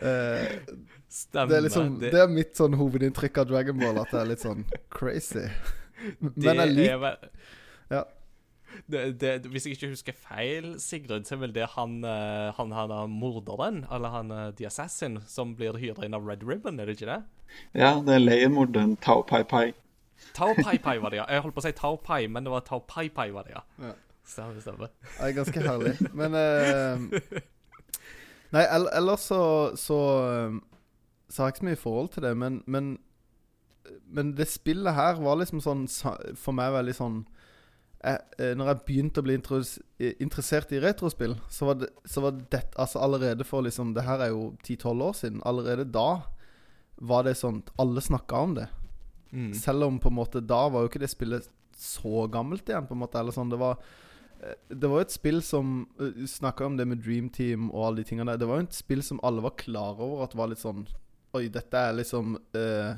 Eh, 0.01 0.57
Stemmer. 1.13 1.49
det, 1.51 1.57
er 1.59 1.65
liksom, 1.67 1.89
det, 2.01 2.11
det 2.15 2.21
er 2.23 2.31
mitt 2.33 2.57
sånn 2.57 2.75
hovedinntrykk 2.81 3.43
av 3.43 3.51
Dragon 3.51 3.77
Ball, 3.83 3.99
at 4.01 4.13
det 4.15 4.21
er 4.23 4.31
litt 4.31 4.45
sånn 4.45 4.65
crazy. 4.95 5.45
Men 6.21 6.63
jeg 6.65 6.73
liker 6.73 6.95
er 6.97 7.03
vel 7.03 7.27
Ja. 7.93 8.01
det, 8.89 9.03
det, 9.21 9.33
Hvis 9.53 9.67
jeg 9.69 9.77
ikke 9.77 9.91
husker 9.93 10.17
feil, 10.17 10.73
Sigrid, 10.83 11.29
så 11.29 11.37
er 11.37 11.43
vel 11.45 11.53
det 11.55 11.69
han, 11.77 11.99
eh, 12.09 12.49
han, 12.57 12.73
han 12.75 12.95
er 12.97 13.13
morderen, 13.13 13.83
eller 13.93 14.15
han 14.17 14.33
eh, 14.33 14.49
The 14.59 14.67
Assassin, 14.71 15.21
som 15.29 15.53
blir 15.59 15.77
hyra 15.79 16.09
inn 16.09 16.17
av 16.17 16.25
Red 16.27 16.43
Ribbon, 16.49 16.81
er 16.81 16.89
det 16.89 16.97
ikke 16.99 17.11
det? 17.13 17.21
Ja, 17.77 17.93
det 18.01 18.17
er 18.17 18.25
leiemorderen 18.25 18.97
Tao 19.05 19.23
Pai 19.29 19.45
Pai. 19.45 19.67
Tao 20.33 20.55
Pai 20.57 20.79
Pai 20.81 20.97
var 21.03 21.13
det, 21.13 21.21
ja. 21.21 21.29
Jeg 21.29 21.45
holdt 21.45 21.57
på 21.59 21.61
å 21.61 21.67
si 21.69 21.75
Tao 21.77 22.01
Pai, 22.01 22.25
men 22.33 22.47
det 22.49 22.55
var 22.55 22.65
Tao 22.65 22.81
Pai 22.89 23.11
Pai 23.13 23.29
var 23.35 23.45
det, 23.45 23.59
ja. 23.59 23.63
Ja. 23.91 23.93
Stemmer, 24.25 24.61
stemmer. 24.63 24.89
Det 25.19 25.29
er 25.29 25.33
ganske 25.37 25.63
herlig. 25.67 25.97
Men 26.17 26.37
eh, 26.39 27.43
Nei, 28.53 28.67
ellers 28.69 29.29
så 29.31 29.43
så, 29.81 29.99
eh, 30.29 30.59
så 31.29 31.43
har 31.43 31.49
jeg 31.49 31.55
ikke 31.55 31.65
så 31.65 31.71
mye 31.71 31.81
forhold 31.81 32.13
til 32.15 32.27
det, 32.27 32.37
men, 32.37 32.63
men 32.67 32.99
Men 34.07 34.33
det 34.37 34.47
spillet 34.49 34.95
her 34.95 35.17
var 35.21 35.37
liksom 35.41 35.61
sånn 35.61 35.87
for 36.39 36.53
meg 36.53 36.73
veldig 36.73 36.95
sånn 36.95 37.17
jeg, 38.03 38.19
eh, 38.39 38.53
Når 38.59 38.67
jeg 38.67 38.83
begynte 38.87 39.23
å 39.23 39.27
bli 39.27 39.35
eh, 39.39 40.15
interessert 40.21 40.73
i 40.73 40.81
retrospill, 40.83 41.37
så 41.49 41.67
var 41.71 41.81
det, 41.81 41.89
så 42.05 42.21
var 42.21 42.37
det 42.37 42.63
altså 42.77 42.99
allerede 42.99 43.45
for 43.45 43.63
liksom 43.63 43.95
Det 43.95 44.05
her 44.05 44.21
er 44.21 44.29
jo 44.35 44.55
10-12 44.65 45.03
år 45.03 45.13
siden. 45.13 45.43
Allerede 45.45 45.85
da 45.85 46.23
var 46.99 47.25
det 47.25 47.37
sånn 47.39 47.63
Alle 47.79 48.01
snakka 48.01 48.37
om 48.37 48.55
det. 48.55 48.69
Mm. 49.33 49.53
Selv 49.55 49.85
om 49.85 49.99
på 49.99 50.09
en 50.09 50.19
måte 50.19 50.45
da 50.45 50.69
var 50.69 50.83
jo 50.83 50.91
ikke 50.91 51.03
det 51.03 51.11
spillet 51.11 51.49
så 51.79 52.27
gammelt 52.31 52.69
igjen, 52.69 52.87
på 52.87 52.95
en 52.95 53.01
måte. 53.03 53.19
Eller 53.19 53.35
sånn, 53.35 53.51
det 53.51 53.59
var 53.59 53.79
eh, 53.79 53.87
Det 54.69 54.89
var 54.91 55.03
jo 55.03 55.07
et 55.07 55.15
spill 55.15 55.39
som 55.45 55.85
uh, 56.01 56.25
Snakka 56.29 56.67
om 56.67 56.77
det 56.79 56.87
med 56.91 57.03
Dream 57.05 57.29
Team 57.31 57.71
og 57.71 57.87
alle 57.87 58.03
de 58.03 58.09
tingene 58.11 58.33
der. 58.33 58.43
Det 58.43 58.49
var 58.51 58.61
jo 58.61 58.67
et 58.67 58.77
spill 58.77 59.05
som 59.07 59.21
alle 59.23 59.45
var 59.45 59.55
klar 59.61 60.01
over 60.01 60.25
at 60.27 60.37
var 60.39 60.51
litt 60.51 60.63
sånn 60.63 60.85
Oi, 61.33 61.47
dette 61.49 61.81
er 61.81 61.95
liksom 61.97 62.35
uh, 62.37 62.91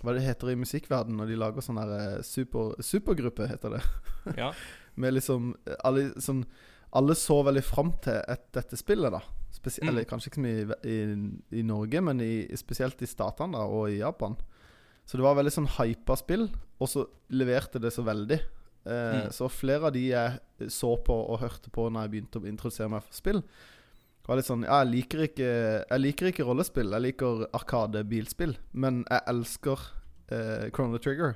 Hva 0.00 0.14
det 0.16 0.22
heter 0.24 0.52
i 0.54 0.60
musikkverdenen 0.60 1.20
når 1.20 1.32
de 1.32 1.40
lager 1.40 1.64
sånn 1.64 1.80
eh, 1.82 2.22
super, 2.24 2.72
supergruppe, 2.80 3.48
heter 3.50 3.78
det. 3.78 3.82
Ja. 4.40 4.50
Med 5.00 5.16
liksom 5.16 5.50
eh, 5.66 5.76
alle, 5.84 6.06
sånn, 6.22 6.42
alle 6.96 7.16
så 7.18 7.38
veldig 7.44 7.62
fram 7.64 7.90
til 8.04 8.16
et, 8.16 8.46
dette 8.56 8.78
spillet, 8.80 9.12
da. 9.12 9.20
Spesi 9.52 9.82
Mm. 9.84 9.90
Eller 9.90 10.08
kanskje 10.08 10.30
ikke 10.30 10.40
så 10.40 10.44
mye 10.44 10.64
i, 10.64 10.94
i, 10.94 11.60
i 11.60 11.62
Norge, 11.66 12.00
men 12.04 12.20
i, 12.24 12.32
spesielt 12.56 13.00
i 13.04 13.08
statene 13.08 13.56
da, 13.56 13.64
og 13.64 13.92
i 13.92 14.00
Japan. 14.00 14.36
Så 15.04 15.18
det 15.18 15.24
var 15.24 15.36
veldig 15.38 15.52
sånn 15.52 15.70
hypa 15.76 16.16
spill, 16.20 16.48
og 16.80 16.90
så 16.90 17.04
leverte 17.32 17.80
det 17.80 17.92
så 17.94 18.04
veldig. 18.04 18.40
Eh, 18.86 19.24
Mm. 19.24 19.30
Så 19.32 19.48
flere 19.48 19.86
av 19.88 19.92
de 19.92 20.02
jeg 20.10 20.68
så 20.68 20.90
på 21.04 21.14
og 21.30 21.40
hørte 21.40 21.70
på 21.72 21.86
når 21.90 22.02
jeg 22.04 22.10
begynte 22.12 22.40
å 22.42 22.46
introdusere 22.48 22.90
meg 22.92 23.02
for 23.02 23.16
spill, 23.16 23.42
var 24.26 24.36
litt 24.36 24.46
sånn 24.48 24.64
Ja, 24.64 24.82
jeg 24.84 24.90
liker 24.92 25.22
ikke, 25.26 25.48
jeg 25.90 26.00
liker 26.00 26.26
ikke 26.30 26.44
rollespill. 26.48 26.90
Jeg 26.92 27.02
liker 27.02 27.46
Arkade-bilspill, 27.52 28.54
men 28.72 29.02
jeg 29.10 29.20
elsker 29.28 29.80
eh, 30.32 30.70
Chrono 30.70 30.98
Trigger. 30.98 31.34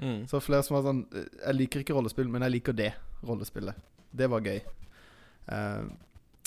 Mm. 0.00 0.26
Så 0.28 0.40
flere 0.40 0.62
som 0.64 0.76
var 0.78 0.86
sånn 0.86 1.02
eh, 1.12 1.26
Jeg 1.46 1.56
liker 1.58 1.80
ikke 1.82 1.96
rollespill, 1.96 2.28
men 2.32 2.42
jeg 2.42 2.54
liker 2.58 2.72
det 2.76 2.92
rollespillet. 3.22 3.76
Det 4.16 4.28
var 4.32 4.40
gøy. 4.40 4.60
Eh, 5.48 5.82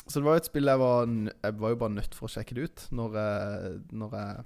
så 0.08 0.20
det 0.20 0.26
var 0.26 0.36
jo 0.36 0.42
et 0.42 0.48
spill 0.50 0.68
jeg 0.68 0.80
var 0.82 1.06
Jeg 1.08 1.54
var 1.62 1.70
jo 1.72 1.78
bare 1.80 1.94
nødt 1.96 2.16
for 2.18 2.28
å 2.28 2.34
sjekke 2.34 2.56
det 2.58 2.64
ut 2.68 2.82
når 2.92 3.14
jeg 3.16 3.76
Når 3.94 4.16
jeg, 4.18 4.44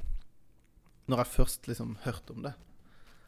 når 1.08 1.18
jeg 1.24 1.32
først 1.34 1.68
liksom 1.72 1.96
hørte 2.04 2.36
om 2.36 2.44
det. 2.44 2.54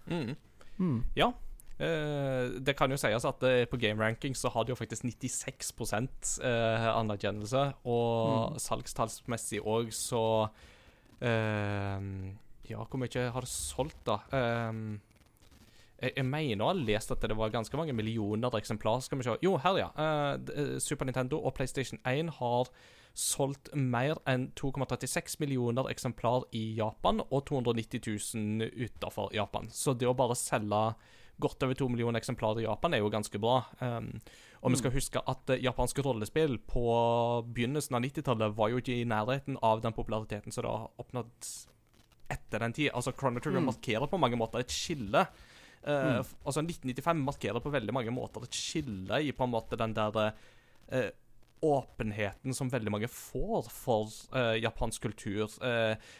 Mm. 0.07 0.35
Mm. 0.79 0.99
Ja. 1.15 1.31
Eh, 1.79 2.59
det 2.59 2.73
kan 2.75 2.91
jo 2.91 2.97
sies 2.99 3.23
at 3.25 3.43
eh, 3.47 3.63
på 3.71 3.77
Game 3.79 4.03
Ranking 4.03 4.33
så 4.35 4.49
har 4.51 4.65
det 4.67 4.73
jo 4.73 4.79
faktisk 4.79 5.05
96% 5.07 6.33
eh, 6.43 6.87
anerkjennelse, 6.91 7.61
og 7.85 8.51
Mm. 8.53 8.59
salgstallsmessig 8.59 9.61
òg 9.63 9.93
så 9.95 10.49
Ja, 11.21 12.83
hvor 12.85 12.99
mye 13.01 13.31
har 13.33 13.41
det 13.41 13.49
solgt, 13.49 13.97
da? 14.05 14.19
Jeg, 15.99 16.13
jeg 16.15 16.25
mener 16.25 16.63
å 16.63 16.69
ha 16.69 16.75
lest 16.77 17.11
at 17.11 17.19
det 17.27 17.35
var 17.35 17.49
ganske 17.51 17.75
mange 17.75 17.91
millioner 17.97 18.53
eksemplar. 18.55 19.01
Skal 19.03 19.19
vi 19.19 19.25
se. 19.27 19.33
Jo, 19.43 19.57
her, 19.59 19.79
ja. 19.81 19.89
Super 20.79 21.05
Nintendo 21.09 21.41
og 21.43 21.55
PlayStation 21.57 21.99
1 22.07 22.29
har 22.37 22.69
solgt 23.19 23.71
mer 23.75 24.21
enn 24.29 24.51
2,36 24.55 25.39
millioner 25.41 25.89
eksemplar 25.91 26.45
i 26.55 26.75
Japan 26.77 27.19
og 27.25 27.41
290 27.49 27.99
000 28.37 28.69
utenfor 28.85 29.33
Japan. 29.35 29.67
Så 29.73 29.97
det 29.97 30.07
å 30.07 30.15
bare 30.15 30.37
selge 30.39 30.93
godt 31.39 31.63
over 31.63 31.73
to 31.79 31.87
millioner 31.89 32.19
eksemplarer 32.19 32.59
i 32.61 32.65
Japan 32.67 32.93
er 32.93 33.01
jo 33.03 33.09
ganske 33.13 33.39
bra. 33.41 33.61
Um, 33.81 34.09
og 34.61 34.73
vi 34.73 34.79
skal 34.81 34.91
huske 34.91 35.21
at 35.23 35.49
eh, 35.55 35.61
japanske 35.63 36.03
rollespill 36.03 36.57
på 36.67 36.83
begynnelsen 37.47 37.95
av 37.95 38.03
90-tallet 38.03 38.55
var 38.57 38.69
jo 38.73 38.81
ikke 38.81 38.97
i 38.99 39.05
nærheten 39.07 39.55
av 39.63 39.79
den 39.85 39.95
populariteten 39.95 40.51
som 40.51 40.65
det 40.65 40.73
har 40.73 40.89
oppnådd 40.99 41.51
etter 42.29 42.59
den 42.65 42.73
tid. 42.75 42.89
Altså, 42.93 43.13
Chrono 43.15 43.39
Trigger 43.39 43.63
Mm. 43.63 43.69
markerer 43.71 44.07
på 44.11 44.19
mange 44.19 44.35
måter 44.37 44.59
et 44.59 44.69
skille. 44.75 45.25
Uh, 45.79 46.19
Mm. 46.19 46.25
altså 46.45 46.59
1995 46.61 47.23
markerer 47.23 47.59
på 47.63 47.71
veldig 47.71 47.93
mange 47.95 48.11
måter 48.11 48.43
et 48.43 48.51
skille 48.51 49.21
i 49.23 49.31
på 49.31 49.43
en 49.47 49.51
måte 49.53 49.77
den 49.79 49.93
der 49.95 50.33
uh, 50.91 51.09
åpenheten 51.63 52.53
som 52.55 52.69
veldig 52.71 52.91
mange 52.91 53.07
får 53.07 53.69
for 53.71 54.11
uh, 54.35 54.55
japansk 54.59 55.01
kultur. 55.01 55.47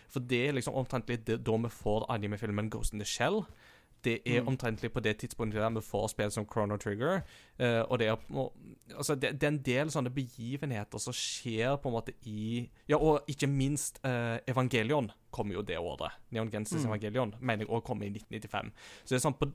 For 0.09 0.19
det 0.19 0.39
er 0.47 0.53
liksom 0.57 0.75
omtrentlig 0.75 1.23
det, 1.25 1.37
da 1.43 1.55
vi 1.57 1.69
får 1.71 2.05
animefilmen 2.11 2.69
Ghost 2.69 2.93
in 2.93 2.99
the 2.99 3.05
Shell. 3.07 3.43
Det 4.03 4.21
er 4.25 4.41
Mm. 4.41 4.47
omtrentlig 4.53 4.91
på 4.93 5.01
det 5.03 5.17
tidspunktet 5.19 5.59
der 5.59 5.69
vi 5.75 5.81
får 5.81 6.07
spill 6.09 6.31
som 6.31 6.45
Chrono 6.47 6.77
Trigger. 6.77 7.21
Uh, 7.59 7.83
og 7.89 7.99
det 7.99 8.07
er, 8.07 8.17
og, 8.31 8.53
altså 8.95 9.15
det, 9.15 9.33
det 9.41 9.43
er 9.47 9.51
en 9.51 9.61
del 9.65 9.87
sånne 9.91 10.09
begivenheter 10.15 10.99
som 10.99 11.13
skjer 11.13 11.75
på 11.83 11.89
en 11.89 11.95
måte 11.97 12.13
i 12.25 12.69
Ja, 12.87 12.97
og 12.97 13.27
ikke 13.27 13.47
minst 13.47 13.99
uh, 14.05 14.37
Evangelion 14.47 15.11
kommer 15.31 15.53
jo 15.53 15.61
det 15.61 15.77
året. 15.77 16.11
Neon 16.31 16.49
Genesis 16.51 16.83
Mm. 16.85 16.89
Evangelion 16.93 17.35
mener 17.39 17.65
jeg 17.65 17.69
òg 17.75 17.83
kommer 17.83 18.05
i 18.05 18.09
1995. 18.09 18.71
Så 19.03 19.09
det 19.09 19.19
er 19.19 19.25
sånn 19.29 19.37
på 19.39 19.51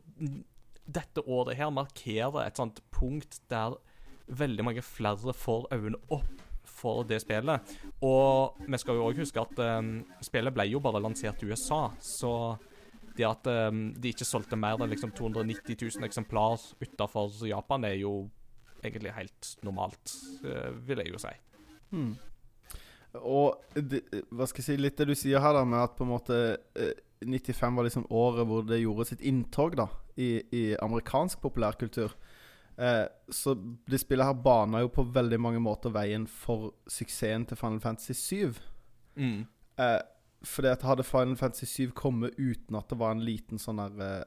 dette 0.86 1.22
året 1.26 1.56
her 1.56 1.70
markerer 1.72 2.44
et 2.46 2.56
sånt 2.60 2.82
punkt 2.92 3.40
der 3.48 3.78
veldig 4.28 4.64
mange 4.64 4.82
flere 4.84 5.32
får 5.32 5.68
øynene 5.72 5.96
opp 6.12 6.42
for 6.64 7.04
det 7.08 7.20
spillet. 7.22 7.60
Og 8.02 8.56
vi 8.68 8.78
skal 8.80 8.94
jo 8.98 9.06
òg 9.08 9.16
huske 9.22 9.40
at 9.40 9.58
um, 9.78 10.04
spillet 10.24 10.52
ble 10.56 10.66
jo 10.68 10.80
bare 10.84 11.00
lansert 11.00 11.42
i 11.42 11.46
USA, 11.48 11.90
så 12.00 12.58
det 13.16 13.26
at 13.28 13.48
um, 13.70 13.86
de 13.94 14.10
ikke 14.12 14.26
solgte 14.26 14.58
mer 14.58 14.80
enn 14.80 14.90
liksom 14.90 15.12
290 15.14 15.76
000 15.98 16.06
eksemplar 16.06 16.58
utafor 16.82 17.32
Japan, 17.48 17.86
er 17.86 17.98
jo 18.00 18.28
egentlig 18.84 19.14
helt 19.16 19.50
normalt, 19.64 20.12
eh, 20.44 20.70
vil 20.84 21.00
jeg 21.00 21.14
jo 21.14 21.20
si. 21.22 21.32
Hmm. 21.94 22.14
Og 23.22 23.78
de, 23.78 24.02
hva 24.34 24.46
skal 24.50 24.60
jeg 24.60 24.66
si, 24.66 24.76
litt 24.80 24.98
det 24.98 25.06
du 25.08 25.14
sier 25.16 25.42
her, 25.42 25.54
da, 25.56 25.62
med 25.64 25.86
at 25.86 25.94
på 25.96 26.04
en 26.04 26.12
måte 26.12 26.40
eh, 26.74 26.94
95 27.24 27.78
var 27.78 27.86
liksom 27.86 28.06
året 28.12 28.48
hvor 28.50 28.66
det 28.66 28.82
gjorde 28.82 29.08
sitt 29.08 29.22
inntog 29.24 29.78
da 29.78 29.88
i, 30.20 30.42
i 30.52 30.64
amerikansk 30.82 31.40
populærkultur. 31.40 32.12
Eh, 32.76 33.06
så 33.30 33.54
det 33.86 34.02
spillet 34.02 34.26
her 34.26 34.42
bana 34.44 34.82
jo 34.82 34.90
på 34.92 35.06
veldig 35.14 35.38
mange 35.40 35.62
måter 35.62 35.94
veien 35.94 36.26
for 36.26 36.72
suksessen 36.90 37.46
til 37.48 37.58
Final 37.60 37.80
Fantasy 37.80 38.16
7. 38.18 38.58
Mm. 39.16 39.44
Eh, 39.78 40.00
fordi 40.44 40.70
at 40.70 40.84
hadde 40.86 41.06
Final 41.06 41.36
Fantasy 41.36 41.66
7 41.88 41.92
kommet 41.96 42.38
uten 42.38 42.78
at 42.78 42.88
det 42.90 42.98
var 43.00 43.14
en 43.14 43.24
liten 43.24 43.60
sånn 43.60 43.82
der 43.82 44.04
eh, 44.04 44.22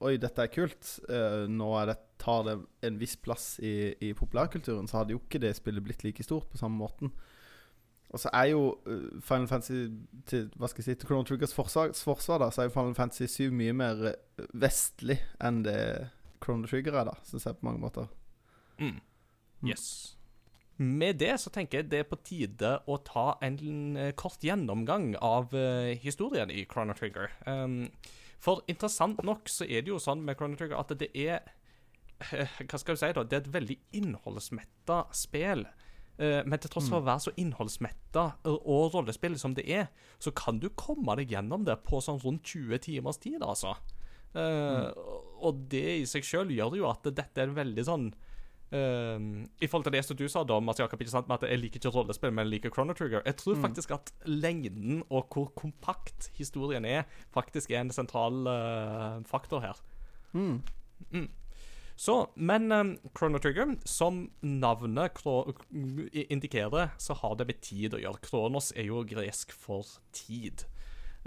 Oi, 0.00 0.14
dette 0.16 0.40
er 0.40 0.48
kult. 0.48 0.94
eh, 1.12 1.44
nå 1.52 1.66
er 1.76 1.90
det, 1.90 1.96
tar 2.22 2.46
det 2.46 2.54
en 2.88 2.96
viss 2.96 3.16
plass 3.20 3.58
i, 3.60 3.92
i 4.00 4.14
populærkulturen. 4.16 4.88
Så 4.88 5.02
hadde 5.02 5.12
jo 5.12 5.20
ikke 5.20 5.42
det 5.42 5.50
spillet 5.58 5.84
blitt 5.84 6.04
like 6.06 6.24
stort 6.24 6.48
på 6.48 6.56
samme 6.56 6.80
måten. 6.80 7.12
Og 8.08 8.22
så 8.22 8.30
er 8.32 8.54
jo 8.54 8.62
eh, 8.88 9.20
Final 9.20 9.48
Fantasy 9.50 9.82
til, 10.30 10.48
hva 10.56 10.70
skal 10.72 10.80
jeg 10.80 10.88
si, 10.88 10.98
til 11.02 11.10
Chrono 11.10 11.28
Triggers 11.28 11.52
forsvar, 11.52 11.92
forsvar 11.92 12.40
da, 12.40 12.48
så 12.48 12.64
er 12.64 12.70
jo 12.70 12.76
Final 12.78 12.96
Fantasy 12.96 13.28
7 13.28 13.52
mye 13.52 13.76
mer 13.76 14.04
vestlig 14.56 15.18
enn 15.44 15.60
det 15.66 15.78
Chrono 16.40 16.68
Trigger 16.70 16.96
er, 16.96 17.10
da, 17.10 17.16
syns 17.28 17.44
jeg 17.48 17.60
på 17.60 17.68
mange 17.68 17.82
måter. 17.82 18.08
Mm. 18.80 18.96
Mm. 19.60 19.68
Yes. 19.68 20.15
Med 20.76 21.16
det 21.22 21.32
så 21.40 21.50
tenker 21.52 21.80
jeg 21.80 21.88
det 21.88 22.02
er 22.02 22.08
på 22.10 22.18
tide 22.20 22.74
å 22.84 22.98
ta 23.06 23.38
en 23.44 23.96
eh, 23.96 24.12
kort 24.18 24.42
gjennomgang 24.44 25.14
av 25.24 25.54
eh, 25.56 25.94
historien 26.02 26.52
i 26.52 26.66
Chrono 26.68 26.92
Trigger. 26.96 27.32
Um, 27.48 27.86
for 28.42 28.60
interessant 28.68 29.22
nok 29.24 29.48
så 29.48 29.64
er 29.64 29.86
det 29.86 29.94
jo 29.94 30.02
sånn 30.02 30.20
med 30.26 30.36
Chrono 30.36 30.58
Trigger 30.60 30.76
at 30.76 30.92
det 31.00 31.08
er 31.16 31.40
eh, 32.28 32.60
Hva 32.68 32.80
skal 32.82 32.98
du 32.98 33.00
si, 33.00 33.12
da? 33.16 33.24
Det 33.24 33.38
er 33.38 33.44
et 33.46 33.54
veldig 33.56 33.78
innholdsmetta 34.02 35.06
spill. 35.16 35.66
Men 36.16 36.56
til 36.56 36.70
tross 36.72 36.86
for 36.88 37.02
å 37.02 37.04
være 37.04 37.26
så 37.26 37.32
innholdsmetta 37.36 38.22
og, 38.48 38.86
rollespill 38.94 39.34
som 39.36 39.52
det 39.52 39.66
er, 39.68 39.90
så 40.16 40.30
kan 40.32 40.56
du 40.62 40.70
komme 40.72 41.12
deg 41.20 41.34
gjennom 41.34 41.66
det 41.68 41.74
på 41.84 42.00
sånn 42.00 42.22
rundt 42.22 42.40
20 42.54 42.80
timers 42.86 43.20
tid, 43.20 43.42
altså. 43.44 43.74
Eh, 44.36 44.88
Og 45.44 45.60
det 45.70 45.84
i 46.00 46.06
seg 46.08 46.24
sjøl 46.24 46.54
gjør 46.56 46.78
jo 46.80 46.88
at 46.88 47.04
dette 47.08 47.42
er 47.42 47.50
en 47.50 47.58
veldig 47.58 47.84
sånn 47.84 48.06
eh, 48.74 49.26
I 49.60 49.68
forhold 49.68 49.86
til 49.86 49.94
det 49.94 50.04
som 50.06 50.18
du 50.18 50.26
sa, 50.28 50.42
da, 50.46 50.58
Mats 50.60 50.80
Jakob, 50.82 51.00
ikke 51.00 51.14
sant, 51.14 51.28
med 51.30 51.40
at 51.40 51.50
jeg 51.50 51.62
liker 51.62 51.80
ikke 51.80 51.94
rollespill, 51.94 52.34
men 52.34 52.46
jeg 52.46 52.56
liker 52.56 52.74
Chrono 52.74 52.96
Trigger. 52.96 53.24
Jeg 53.26 53.38
tror 53.40 53.58
faktisk 53.62 53.94
at 53.96 54.12
lengden 54.26 55.02
og 55.08 55.26
hvor 55.32 55.50
kompakt 55.58 56.30
historien 56.36 56.84
er, 56.84 57.04
faktisk 57.34 57.70
er 57.70 57.84
en 57.84 57.94
sentral 57.94 58.46
uh, 58.46 59.24
faktor 59.28 59.64
her. 59.64 59.82
Mm. 60.36 60.62
Så, 61.96 62.14
men 62.36 62.72
um, 62.72 62.98
Chrono 63.16 63.38
Trigger, 63.40 63.76
som 63.88 64.26
navnet 64.42 65.22
indikerer, 66.28 66.90
så 66.98 67.16
har 67.16 67.36
det 67.40 67.46
med 67.48 67.60
tid 67.64 67.96
å 67.96 68.00
gjøre. 68.02 68.20
Kronos 68.26 68.72
er 68.76 68.90
jo 68.90 69.00
gresk 69.08 69.54
for 69.56 69.96
tid. 70.12 70.66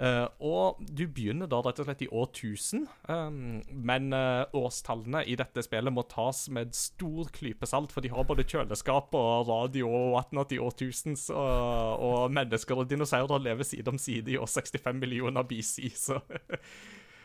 Eh, 0.00 0.26
og 0.40 0.78
du 0.80 1.02
begynner 1.12 1.48
da 1.50 1.58
rett 1.60 1.82
og 1.82 1.88
slett 1.88 2.04
i 2.06 2.08
år 2.08 2.30
1000, 2.30 2.86
um, 3.10 3.58
men 3.84 4.14
eh, 4.16 4.54
årstallene 4.56 5.26
i 5.28 5.34
dette 5.36 5.60
spillet 5.66 5.92
må 5.92 6.06
tas 6.08 6.46
med 6.48 6.72
stor 6.76 7.28
klype 7.36 7.68
salt, 7.68 7.92
for 7.92 8.00
de 8.00 8.12
har 8.12 8.24
både 8.28 8.46
kjøleskap 8.48 9.12
og 9.18 9.50
radio 9.50 9.90
og 9.90 10.14
whatnot 10.14 10.54
i 10.56 10.60
år 10.62 10.72
1000, 10.72 11.18
og 11.36 12.32
mennesker 12.32 12.80
og 12.80 12.88
dinosaurer 12.88 13.44
lever 13.44 13.68
side 13.68 13.92
om 13.92 14.00
side 14.00 14.32
i 14.32 14.40
år 14.40 14.48
65 14.48 14.96
millioner 15.02 15.44
BC, 15.44 15.92
så 16.00 16.22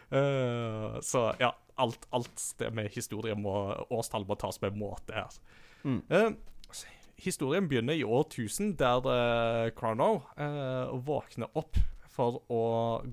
Eh, 0.09 0.99
så 1.01 1.33
ja, 1.39 1.55
alt, 1.75 2.07
alt 2.09 2.41
det 2.57 2.69
med 2.71 2.91
historie 2.93 3.35
må 3.35 3.55
Årstall 3.89 4.27
må 4.29 4.37
tas 4.39 4.61
med 4.61 4.77
måte 4.77 5.15
her. 5.17 5.39
Mm. 5.85 6.01
Uh, 6.09 6.83
historien 7.21 7.67
begynner 7.69 7.97
i 7.97 8.03
år 8.03 8.27
1000, 8.27 8.75
der 8.77 9.05
uh, 9.05 9.71
Chrono 9.77 10.21
uh, 10.37 10.93
våkner 11.05 11.49
opp 11.57 11.77
for 12.15 12.39
å 12.51 12.63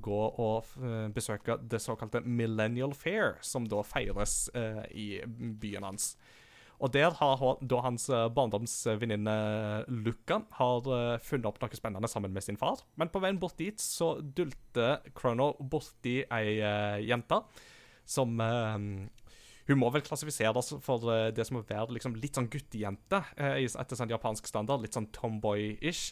gå 0.02 0.20
og 0.30 0.76
eh, 0.82 1.08
besøke 1.14 1.58
det 1.62 1.82
såkalte 1.82 2.22
Millennial 2.22 2.94
Fair, 2.94 3.36
som 3.42 3.66
da 3.68 3.82
feires 3.86 4.46
eh, 4.54 4.84
i 4.94 5.08
byen 5.26 5.88
hans. 5.90 6.12
Og 6.82 6.90
der 6.90 7.14
har 7.14 7.42
da 7.62 7.80
hans 7.84 8.08
eh, 8.10 8.28
barndomsvenninne 8.34 9.34
Luca 10.02 10.40
har 10.58 10.88
eh, 10.90 11.18
funnet 11.22 11.46
opp 11.46 11.60
noe 11.62 11.78
spennende 11.78 12.10
sammen 12.10 12.34
med 12.34 12.42
sin 12.42 12.58
far. 12.58 12.82
Men 12.98 13.10
på 13.12 13.22
veien 13.22 13.38
bort 13.42 13.58
dit 13.60 13.78
så 13.78 14.16
dulter 14.18 14.98
Chrono 15.18 15.52
borti 15.60 16.22
ei 16.26 16.56
eh, 16.58 16.98
jente 17.06 17.38
som 18.02 18.34
eh, 18.42 19.06
Hun 19.68 19.78
må 19.78 19.92
vel 19.94 20.02
klassifiseres 20.02 20.72
for 20.82 21.06
det 21.30 21.44
som 21.46 21.60
å 21.60 21.66
være 21.68 21.94
liksom, 21.94 22.16
litt 22.18 22.34
sånn 22.34 22.50
guttejente 22.50 23.22
eh, 23.36 23.62
etter 23.62 23.98
sånn 23.98 24.10
japansk 24.10 24.50
standard. 24.50 24.82
Litt 24.82 24.98
sånn 24.98 25.12
tomboy-ish. 25.14 26.10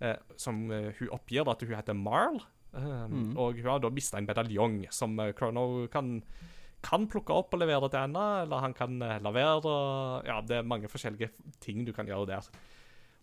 Eh, 0.00 0.16
som 0.40 0.62
eh, 0.72 0.92
hun 0.98 1.10
oppgir 1.12 1.44
da, 1.44 1.52
at 1.52 1.60
hun 1.66 1.76
heter 1.76 1.96
Marl. 1.98 2.40
Eh, 2.72 3.06
Og 3.36 3.58
hun 3.60 3.66
har 3.68 3.82
da 3.82 3.90
mista 3.92 4.16
en 4.16 4.24
medaljong 4.28 4.86
som 4.94 5.18
eh, 5.20 5.32
Chrono 5.36 5.86
kan 5.92 6.20
kan 6.80 7.02
plukke 7.12 7.34
opp 7.36 7.52
og 7.52 7.60
levere 7.60 7.90
til 7.92 8.00
henne, 8.00 8.22
eller 8.46 8.62
han 8.64 8.72
kan 8.72 8.94
la 8.98 9.30
være. 9.36 9.72
Ja, 10.24 10.38
det 10.40 10.54
er 10.56 10.62
mange 10.64 10.88
forskjellige 10.88 11.28
ting 11.60 11.82
du 11.84 11.90
kan 11.92 12.08
gjøre 12.08 12.24
der. 12.30 12.46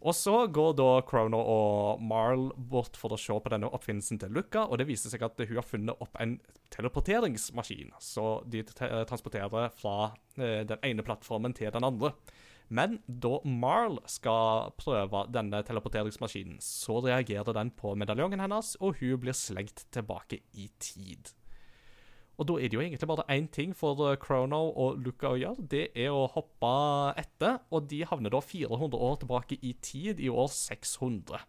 Og 0.06 0.14
så 0.14 0.44
går 0.54 0.76
da 0.78 1.02
Chrono 1.10 1.40
og 1.42 2.04
Marl 2.06 2.52
bort 2.56 2.94
for 3.02 3.16
å 3.16 3.18
se 3.18 3.34
på 3.34 3.50
denne 3.50 3.66
oppfinnelsen 3.74 4.20
til 4.22 4.30
Luca, 4.30 4.68
og 4.70 4.78
det 4.78 4.86
viser 4.86 5.10
seg 5.10 5.26
at 5.26 5.42
hun 5.42 5.58
har 5.58 5.66
funnet 5.66 5.98
opp 6.06 6.14
en 6.22 6.36
teleporteringsmaskin. 6.70 7.96
Så 7.98 8.44
de 8.46 8.62
transporterer 8.70 9.72
fra 9.74 10.12
den 10.38 10.78
ene 10.86 11.02
plattformen 11.10 11.58
til 11.58 11.74
den 11.74 11.84
andre. 11.90 12.14
Men 12.68 13.00
da 13.08 13.38
Marl 13.48 13.98
skal 14.12 14.74
prøve 14.80 15.24
denne 15.32 15.62
teleporteringsmaskinen, 15.64 16.60
så 16.64 17.00
reagerer 17.06 17.56
den 17.56 17.72
på 17.72 17.94
medaljongen 17.96 18.44
hennes, 18.44 18.76
og 18.84 19.00
hun 19.00 19.20
blir 19.24 19.38
slengt 19.38 19.86
tilbake 19.96 20.42
i 20.54 20.68
tid. 20.84 21.32
Og 22.38 22.46
da 22.46 22.58
er 22.60 22.70
det 22.70 22.78
jo 22.78 22.84
egentlig 22.84 23.10
bare 23.10 23.26
én 23.34 23.48
ting 23.50 23.72
for 23.74 23.98
eh, 24.06 24.18
Chrono 24.22 24.68
og 24.78 25.00
Luca 25.02 25.32
å 25.32 25.40
gjøre. 25.40 25.64
Det 25.72 25.86
er 25.98 26.14
å 26.14 26.28
hoppe 26.30 26.74
etter, 27.18 27.58
og 27.74 27.88
de 27.90 28.04
havner 28.06 28.34
da 28.34 28.42
400 28.44 29.00
år 29.08 29.16
tilbake 29.24 29.58
i 29.66 29.74
tid, 29.82 30.22
i 30.22 30.30
år 30.30 30.52
600. 30.54 31.42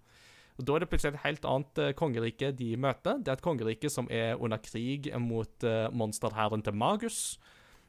Og 0.58 0.64
Da 0.66 0.74
er 0.74 0.82
det 0.82 0.88
plutselig 0.90 1.14
et 1.14 1.26
helt 1.26 1.44
annet 1.44 1.82
eh, 1.82 1.92
kongerike 1.98 2.50
de 2.56 2.72
møter. 2.80 3.20
Det 3.20 3.30
er 3.30 3.36
et 3.36 3.44
kongerike 3.44 3.92
som 3.92 4.08
er 4.10 4.40
under 4.40 4.58
krig 4.64 5.12
mot 5.20 5.68
uh, 5.68 5.86
monsterhæren 5.92 6.64
til 6.64 6.74
Magus. 6.74 7.38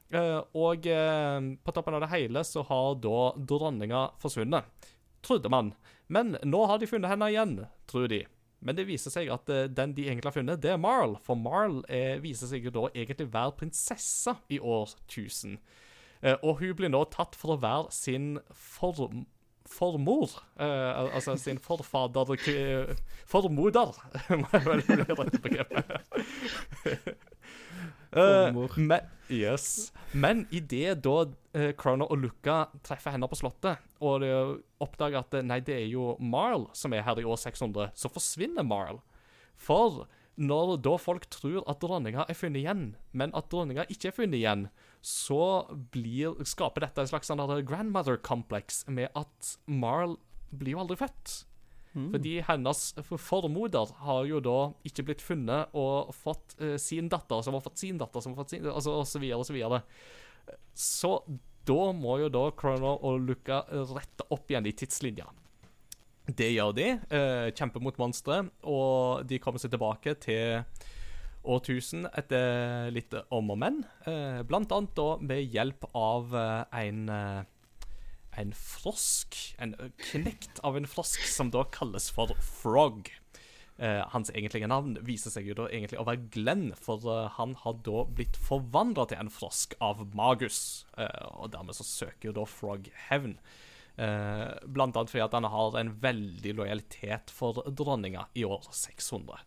Eh, 0.09 0.39
og 0.57 0.87
eh, 0.89 1.37
på 1.63 1.75
toppen 1.75 1.97
av 1.97 2.03
det 2.05 2.11
hele 2.13 2.43
så 2.47 2.63
har 2.69 2.97
da 3.03 3.19
dronninga 3.37 4.09
forsvunnet. 4.21 4.89
Trodde 5.25 5.51
man. 5.51 5.73
Men 6.07 6.37
nå 6.43 6.65
har 6.65 6.79
de 6.79 6.89
funnet 6.89 7.11
henne 7.11 7.29
igjen, 7.29 7.55
tror 7.89 8.07
de. 8.11 8.23
Men 8.59 8.75
det 8.75 8.89
viser 8.89 9.13
seg 9.13 9.29
at 9.31 9.51
eh, 9.53 9.67
den 9.71 9.93
de 9.95 10.07
egentlig 10.07 10.31
har 10.31 10.39
funnet, 10.39 10.63
det 10.63 10.73
er 10.73 10.81
Marl. 10.81 11.17
For 11.25 11.39
Marl 11.39 11.83
viser 12.23 12.51
seg 12.51 12.65
jo 12.67 12.73
da 12.75 12.87
egentlig 12.93 13.29
være 13.33 13.57
prinsesse 13.61 14.37
i 14.49 14.59
år 14.59 14.95
1000. 15.07 15.59
Eh, 16.21 16.35
og 16.43 16.59
hun 16.59 16.75
blir 16.75 16.91
nå 16.91 17.03
tatt 17.13 17.37
for 17.39 17.55
å 17.55 17.61
være 17.61 17.91
sin 17.95 18.37
form 18.51 19.25
formor. 19.69 20.31
Eh, 20.57 21.13
altså 21.13 21.35
sin 21.37 21.59
forfader 21.61 22.31
Formoder, 23.29 23.93
må 24.41 24.47
jeg 24.51 24.65
vel 24.65 24.81
bli 24.87 24.95
rett 25.05 25.41
begrepet. 25.43 25.83
Formor. 28.09 28.79
men, 28.81 29.11
yes. 29.29 29.91
Men 30.11 30.47
idet 30.49 31.03
da 31.05 31.17
eh, 31.53 31.71
Chrono 31.77 32.07
og 32.09 32.17
Luca 32.23 32.63
treffer 32.85 33.13
henne 33.13 33.29
på 33.29 33.37
slottet, 33.37 33.81
og 34.01 34.23
de 34.23 34.31
oppdager 34.81 35.21
at 35.21 35.35
eh, 35.37 35.45
nei, 35.45 35.59
det 35.61 35.75
er 35.75 35.89
jo 35.91 36.15
Marl 36.17 36.65
som 36.77 36.95
er 36.97 37.05
her 37.05 37.21
i 37.21 37.27
år 37.27 37.37
600, 37.37 37.91
så 37.93 38.09
forsvinner 38.09 38.65
Marl. 38.65 39.03
For 39.59 40.07
når 40.39 40.77
da 40.85 40.95
folk 41.01 41.27
tror 41.29 41.61
at 41.69 41.81
dronninga 41.83 42.25
er 42.25 42.37
funnet 42.37 42.63
igjen, 42.63 42.83
men 43.11 43.35
at 43.37 43.51
dronninga 43.51 43.85
ikke 43.91 44.09
er 44.09 44.15
funnet 44.15 44.39
igjen, 44.39 44.65
så 45.05 45.67
blir, 45.93 46.39
skaper 46.47 46.87
dette 46.87 47.03
en 47.03 47.11
slags 47.11 47.29
sånn 47.29 47.43
grandmother 47.67 48.17
complex 48.17 48.81
med 48.87 49.11
at 49.19 49.53
Marl 49.67 50.17
blir 50.49 50.77
jo 50.77 50.83
aldri 50.85 50.97
født. 51.03 51.43
Fordi 52.13 52.35
hennes 52.47 52.81
formoder 53.19 53.93
har 54.05 54.23
jo 54.29 54.39
da 54.43 54.57
ikke 54.87 55.05
blitt 55.09 55.25
funnet 55.25 55.75
og 55.77 56.13
fått 56.15 56.55
eh, 56.61 56.77
sin 56.81 57.09
datter, 57.11 57.43
som 57.45 57.57
har 57.57 57.65
fått 57.65 57.81
sin 57.81 57.99
datter, 57.99 58.23
som 58.23 58.33
har 58.33 58.43
fått 58.43 58.55
sin 58.55 58.69
altså, 58.69 58.99
og 59.01 59.07
så 59.09 59.21
videre 59.21 59.41
og 59.41 59.49
så 59.49 59.55
videre. 59.57 59.81
Så 60.73 61.13
da 61.69 61.81
må 61.93 62.17
jo 62.23 62.31
da 62.33 62.47
Chrono 62.57 62.95
og 63.05 63.19
Luca 63.27 63.63
rette 63.69 64.25
opp 64.33 64.49
igjen 64.49 64.69
i 64.69 64.75
tidslinja. 64.77 65.27
Det 66.29 66.51
gjør 66.53 66.73
de. 66.77 66.87
Eh, 67.09 67.49
kjemper 67.57 67.81
mot 67.81 67.97
monstre, 68.01 68.43
og 68.69 69.25
de 69.29 69.41
kommer 69.41 69.61
seg 69.61 69.73
tilbake 69.73 70.15
til 70.21 70.63
årtusen 71.49 72.05
etter 72.17 72.89
litt 72.93 73.13
om 73.33 73.53
og 73.53 73.59
men. 73.59 73.81
Eh, 74.05 74.41
blant 74.47 74.71
annet 74.75 74.95
da 74.97 75.09
med 75.23 75.55
hjelp 75.55 75.87
av 75.97 76.35
eh, 76.35 76.81
en 76.83 77.09
eh, 77.13 77.47
en 78.39 78.53
frosk, 78.55 79.37
en 79.59 79.75
knekt 80.09 80.61
av 80.63 80.77
en 80.79 80.87
frosk, 80.87 81.23
som 81.27 81.51
da 81.53 81.65
kalles 81.75 82.09
for 82.15 82.31
Frog. 82.43 83.11
Eh, 83.79 84.01
hans 84.11 84.31
egentlige 84.35 84.67
navn 84.67 84.97
viser 85.07 85.31
seg 85.31 85.47
jo 85.47 85.55
da 85.61 85.69
egentlig 85.71 85.99
å 86.01 86.05
være 86.07 86.27
Glenn, 86.33 86.69
for 86.75 87.03
eh, 87.07 87.29
han 87.37 87.55
har 87.61 87.79
da 87.85 88.03
blitt 88.11 88.39
forvandla 88.43 89.07
til 89.09 89.21
en 89.21 89.31
frosk 89.31 89.75
av 89.83 90.03
Magus. 90.15 90.85
Eh, 90.99 91.25
og 91.39 91.53
dermed 91.55 91.77
så 91.77 91.87
søker 91.87 92.31
jo 92.31 92.37
da 92.41 92.47
Frog 92.49 92.89
hevn. 93.07 93.37
Eh, 93.99 94.47
blant 94.63 94.95
annet 94.95 95.11
fordi 95.11 95.23
at 95.25 95.35
han 95.35 95.47
har 95.51 95.75
en 95.79 95.93
veldig 96.03 96.55
lojalitet 96.59 97.31
for 97.35 97.63
dronninga 97.67 98.29
i 98.39 98.45
år 98.47 98.67
600. 98.71 99.39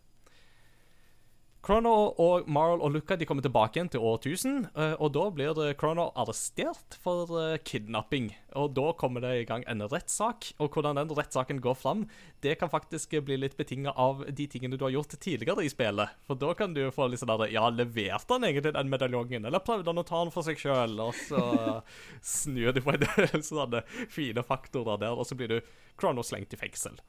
Chrono 1.63 2.11
og 2.19 2.49
Marl 2.51 2.81
og 2.83 2.91
Luca 2.91 3.15
de 3.15 3.23
kommer 3.23 3.43
tilbake 3.45 3.77
igjen 3.77 3.87
til 3.93 4.03
år 4.03 4.17
1000, 4.19 4.65
eh, 4.75 4.95
og 4.99 5.13
da 5.15 5.29
blir 5.31 5.53
Krono 5.55 5.75
Chrono 5.79 6.05
arrestert 6.19 6.97
for 6.99 7.31
eh, 7.39 7.55
kidnapping. 7.63 8.33
Og 8.59 8.73
da 8.75 8.89
kommer 8.99 9.23
det 9.23 9.31
i 9.37 9.45
gang 9.47 9.63
en 9.71 9.85
rettssak, 9.87 10.49
og 10.59 10.75
hvordan 10.75 10.99
den 10.99 11.13
rettssaken 11.15 11.61
går 11.63 11.77
fram, 11.79 12.03
det 12.43 12.57
kan 12.59 12.71
faktisk 12.71 13.15
bli 13.23 13.37
litt 13.39 13.55
betinga 13.55 13.93
av 13.95 14.25
de 14.27 14.49
tingene 14.51 14.75
du 14.75 14.83
har 14.83 14.91
gjort 14.91 15.15
tidligere 15.15 15.63
i 15.63 15.71
spillet. 15.71 16.19
For 16.27 16.35
da 16.35 16.51
kan 16.57 16.75
du 16.75 16.83
få 16.91 17.07
litt 17.07 17.23
sånn 17.23 17.31
der 17.31 17.55
Ja, 17.55 17.69
leverte 17.71 18.35
han 18.35 18.43
egentlig 18.43 18.75
den 18.75 18.91
medaljongen, 18.91 19.47
eller 19.47 19.63
prøvde 19.63 19.87
han 19.93 20.03
å 20.03 20.07
ta 20.11 20.19
den 20.25 20.35
for 20.35 20.43
seg 20.43 20.59
sjøl? 20.59 20.99
Og 20.99 21.15
så 21.15 21.79
snur 22.35 22.75
du 22.75 22.83
på 22.83 22.97
en 22.97 23.07
del 23.07 23.39
sånne 23.39 23.85
fine 24.11 24.43
faktorer 24.43 24.99
der, 25.07 25.15
og 25.15 25.31
så 25.31 25.39
blir 25.39 25.55
du 25.55 25.75
Chrono 25.95 26.27
slengt 26.27 26.51
i 26.51 26.59
fengsel. 26.59 26.99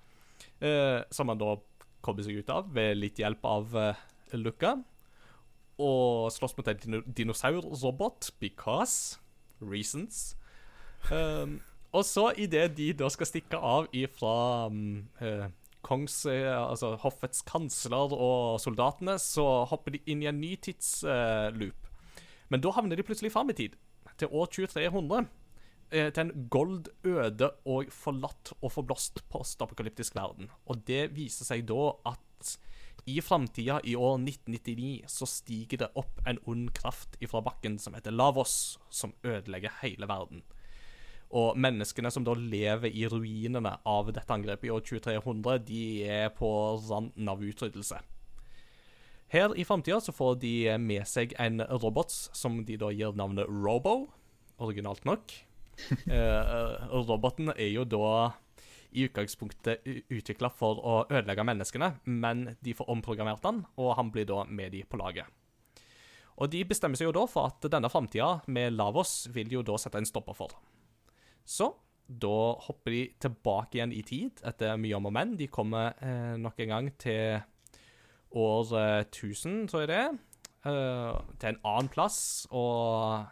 Eh, 0.63 1.03
som 1.11 1.35
han 1.35 1.43
da 1.43 1.57
kommer 2.05 2.23
seg 2.23 2.45
ut 2.45 2.51
av 2.53 2.69
ved 2.71 3.01
litt 3.01 3.19
hjelp 3.19 3.47
av 3.49 3.81
eh, 3.81 4.05
Luca. 4.41 4.77
Og 5.79 6.31
slåss 6.31 6.57
mot 6.57 6.69
en 6.71 6.81
dino 6.83 7.01
dinosaurrobot 7.07 8.31
because 8.41 9.19
reasons. 9.61 10.37
Um, 11.11 11.61
og 11.95 12.05
så, 12.07 12.31
idet 12.37 12.77
de 12.79 12.93
da 12.97 13.09
skal 13.13 13.29
stikke 13.29 13.59
av 13.59 13.87
ifra 13.95 14.67
um, 14.67 15.05
eh, 15.23 15.47
kongs, 15.85 16.25
eh, 16.27 16.51
altså 16.51 16.95
hoffets 17.05 17.45
kansler 17.47 18.15
og 18.17 18.59
soldatene, 18.63 19.15
så 19.23 19.65
hopper 19.71 19.95
de 19.95 20.03
inn 20.11 20.25
i 20.25 20.31
en 20.31 20.41
ny 20.41 20.55
tidsloop. 20.65 21.91
Men 22.51 22.65
da 22.65 22.73
havner 22.75 22.99
de 22.99 23.07
plutselig 23.07 23.33
fram 23.35 23.53
i 23.53 23.57
tid, 23.59 23.77
til 24.19 24.33
år 24.33 24.51
2300. 24.51 25.29
eh, 25.91 26.11
Til 26.11 26.25
en 26.25 26.49
gold, 26.51 26.91
øde 27.05 27.51
og 27.65 27.93
forlatt 27.93 28.53
og 28.61 28.73
forblåst 28.73 29.23
postapokalyptisk 29.31 30.17
verden. 30.17 30.51
Og 30.67 30.83
det 30.87 31.13
viser 31.15 31.45
seg 31.45 31.67
da 31.69 31.93
at 32.11 32.59
i 33.05 33.21
framtida, 33.21 33.81
i 33.85 33.97
år 33.97 34.15
1999, 34.19 35.05
så 35.07 35.27
stiger 35.29 35.85
det 35.85 35.91
opp 35.95 36.21
en 36.27 36.39
ond 36.49 36.71
kraft 36.77 37.19
ifra 37.21 37.43
bakken 37.45 37.79
som 37.79 37.95
heter 37.95 38.15
Lavos, 38.15 38.79
som 38.91 39.13
ødelegger 39.23 39.73
hele 39.83 40.09
verden. 40.09 40.43
Og 41.35 41.59
menneskene 41.59 42.13
som 42.15 42.25
da 42.25 42.37
lever 42.39 42.95
i 42.95 43.07
ruinene 43.11 43.77
av 43.85 44.13
dette 44.15 44.33
angrepet 44.33 44.69
i 44.69 44.73
år 44.73 44.85
2300, 44.87 45.59
de 45.67 45.85
er 46.07 46.29
på 46.37 46.51
randen 46.89 47.29
av 47.29 47.43
utryddelse. 47.45 48.01
Her 49.35 49.55
i 49.59 49.65
framtida 49.67 49.99
så 50.01 50.13
får 50.15 50.37
de 50.45 50.55
med 50.79 51.09
seg 51.11 51.35
en 51.43 51.59
robot 51.83 52.13
som 52.13 52.61
de 52.65 52.77
da 52.79 52.93
gir 52.95 53.17
navnet 53.19 53.51
Robo, 53.51 54.07
originalt 54.63 55.05
nok. 55.09 55.35
Eh, 56.07 56.91
roboten 56.95 57.49
er 57.51 57.73
jo 57.73 57.83
da 57.83 58.31
i 58.95 59.07
utgangspunktet 59.09 59.87
utvikla 60.15 60.51
for 60.55 60.81
å 60.81 60.99
ødelegge 61.09 61.47
menneskene, 61.47 61.91
men 62.07 62.47
de 62.65 62.75
får 62.77 62.91
omprogrammert 62.95 63.45
han, 63.47 63.65
og 63.77 63.97
han 63.99 64.13
blir 64.15 64.29
da 64.31 64.45
med 64.47 64.75
de 64.75 64.85
på 64.87 65.01
laget. 65.01 65.27
Og 66.35 66.51
de 66.51 66.65
bestemmer 66.67 66.99
seg 66.99 67.11
jo 67.11 67.15
da 67.15 67.25
for 67.31 67.53
at 67.53 67.67
denne 67.71 67.91
framtida 67.91 68.41
med 68.51 68.75
Lavos 68.75 69.29
vil 69.35 69.53
jo 69.55 69.63
da 69.67 69.79
sette 69.79 70.01
en 70.01 70.09
stopper 70.09 70.35
for. 70.39 70.55
Så 71.47 71.71
da 72.05 72.55
hopper 72.67 72.93
de 72.93 73.03
tilbake 73.23 73.79
igjen 73.79 73.95
i 73.95 74.03
tid 74.07 74.43
etter 74.47 74.79
mye 74.81 74.99
om 74.99 75.09
og 75.09 75.15
men. 75.15 75.37
De 75.39 75.49
kommer 75.53 75.95
eh, 76.05 76.35
nok 76.41 76.59
en 76.65 76.75
gang 76.75 76.91
til 77.01 77.39
år 78.35 78.75
eh, 78.81 79.01
1000, 79.07 79.69
tror 79.71 79.85
jeg 79.85 79.93
det 79.93 80.03
eh, 80.69 81.23
til 81.39 81.53
en 81.53 81.63
annen 81.63 81.91
plass, 81.93 82.19
og 82.51 83.25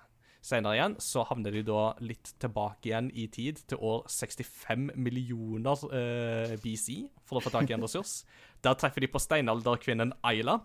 Senere 0.43 0.75
igjen 0.75 0.95
så 0.99 1.23
havner 1.29 1.55
de 1.55 1.63
da 1.63 1.93
litt 2.03 2.33
tilbake 2.43 2.91
igjen 2.91 3.13
i 3.15 3.29
tid, 3.31 3.61
til 3.71 3.79
år 3.79 4.09
65 4.11 4.89
millioner 4.99 5.85
eh, 5.95 6.55
BC, 6.59 7.05
for 7.23 7.39
å 7.39 7.43
få 7.45 7.53
tak 7.55 7.71
i 7.71 7.77
en 7.77 7.85
ressurs. 7.87 8.25
Der 8.65 8.75
treffer 8.79 9.05
de 9.05 9.11
på 9.13 9.23
steinalderkvinnen 9.23 10.17
Ayla. 10.27 10.59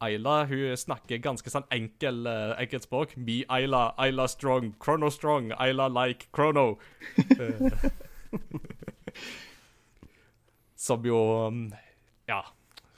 Ayla 0.00 0.36
hun 0.48 0.78
snakker 0.78 1.18
ganske 1.20 1.50
sånn 1.52 1.66
enkel, 1.74 2.22
uh, 2.24 2.54
enkelt 2.62 2.86
språk. 2.86 3.10
Me 3.20 3.42
Ayla, 3.52 3.90
Ayla 4.00 4.24
strong, 4.32 4.70
Chrono 4.80 5.10
strong, 5.12 5.50
Ayla 5.60 5.90
like 5.92 6.30
Chrono. 6.32 6.78
Eh, 7.18 7.90
som 10.86 11.04
jo 11.04 11.20
um, 11.50 11.66
Ja. 12.30 12.40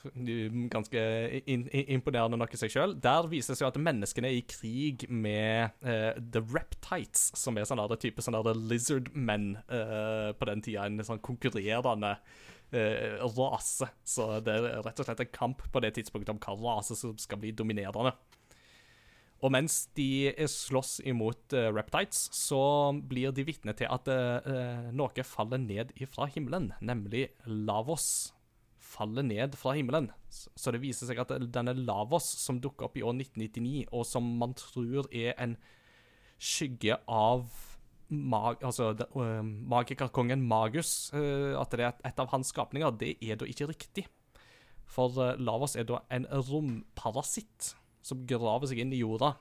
Ganske 0.74 1.02
in, 1.46 1.66
in, 1.68 1.86
imponerende 1.96 2.38
nok 2.40 2.54
i 2.54 2.60
seg 2.60 2.72
sjøl. 2.74 2.94
Der 3.02 3.28
vises 3.30 3.62
jo 3.62 3.68
at 3.68 3.78
menneskene 3.80 4.30
er 4.30 4.40
i 4.40 4.46
krig 4.48 5.06
med 5.10 5.76
uh, 5.86 6.12
The 6.18 6.42
Reptites, 6.42 7.30
som 7.38 7.58
er 7.58 7.68
sånn 7.68 7.82
der 7.82 8.00
type 8.02 8.24
sånn 8.24 8.38
der 8.38 8.58
lizard 8.58 9.10
men 9.12 9.54
eh, 9.68 10.32
på 10.36 10.48
den 10.48 10.62
tida. 10.64 10.86
En 10.88 11.02
sånn 11.06 11.22
konkurrerende 11.24 12.16
uh, 12.16 13.24
rase. 13.36 13.88
Så 14.04 14.28
det 14.44 14.58
er 14.58 14.82
rett 14.82 15.00
og 15.02 15.08
slett 15.08 15.24
en 15.24 15.32
kamp 15.34 15.64
på 15.72 15.82
det 15.84 15.94
tidspunktet 15.98 16.34
om 16.34 16.42
hva 16.42 16.76
rase 16.76 16.98
som 16.98 17.16
skal 17.20 17.40
bli 17.42 17.54
dominerende. 17.56 18.14
Og 19.42 19.50
mens 19.50 19.88
de 19.98 20.30
slåss 20.50 21.00
imot 21.08 21.54
uh, 21.56 21.70
Reptites, 21.74 22.28
så 22.36 22.92
blir 22.94 23.34
de 23.34 23.46
vitne 23.46 23.74
til 23.78 23.90
at 23.90 24.06
uh, 24.10 24.92
noe 24.94 25.26
faller 25.26 25.62
ned 25.62 25.90
ifra 26.02 26.28
himmelen, 26.30 26.70
nemlig 26.80 27.28
Lavos 27.46 28.32
faller 28.92 29.24
ned 29.26 29.56
fra 29.58 29.74
himmelen. 29.76 30.10
Så 30.30 30.72
det 30.74 30.82
viser 30.82 31.08
seg 31.08 31.20
at 31.22 31.32
denne 31.54 31.74
Lavos, 31.78 32.28
som 32.42 32.60
dukker 32.62 32.88
opp 32.88 32.98
i 33.00 33.04
år 33.04 33.16
1999, 33.16 33.86
og 33.90 34.06
som 34.08 34.28
man 34.40 34.54
tror 34.58 35.08
er 35.10 35.36
en 35.40 35.56
skygge 36.42 36.98
av 37.10 37.46
mag, 38.12 38.58
altså, 38.60 38.90
uh, 39.16 39.40
magikerkongen 39.42 40.42
Magus, 40.44 41.12
at 41.14 41.72
det 41.72 41.86
er 41.86 42.02
et 42.08 42.20
av 42.20 42.32
hans 42.34 42.52
skapninger, 42.52 42.92
det 43.00 43.14
er 43.24 43.40
da 43.40 43.48
ikke 43.48 43.70
riktig. 43.70 44.06
For 44.92 45.36
Lavos 45.40 45.76
er 45.78 45.86
da 45.88 46.02
en 46.12 46.26
romparasitt 46.28 47.72
som 48.04 48.26
graver 48.28 48.68
seg 48.68 48.82
inn 48.82 48.92
i 48.92 49.00
jorda, 49.00 49.36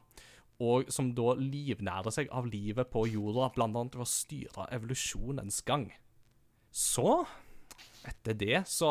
og 0.62 0.92
som 0.94 1.10
da 1.18 1.34
livnærer 1.40 2.14
seg 2.14 2.30
av 2.30 2.48
livet 2.52 2.92
på 2.94 3.08
jorda, 3.10 3.50
blant 3.56 3.78
annet 3.78 3.98
ved 3.98 4.06
å 4.06 4.10
styre 4.10 4.68
evolusjonens 4.76 5.62
gang. 5.68 5.88
Så, 6.72 7.24
etter 8.08 8.38
det, 8.38 8.64
så 8.70 8.90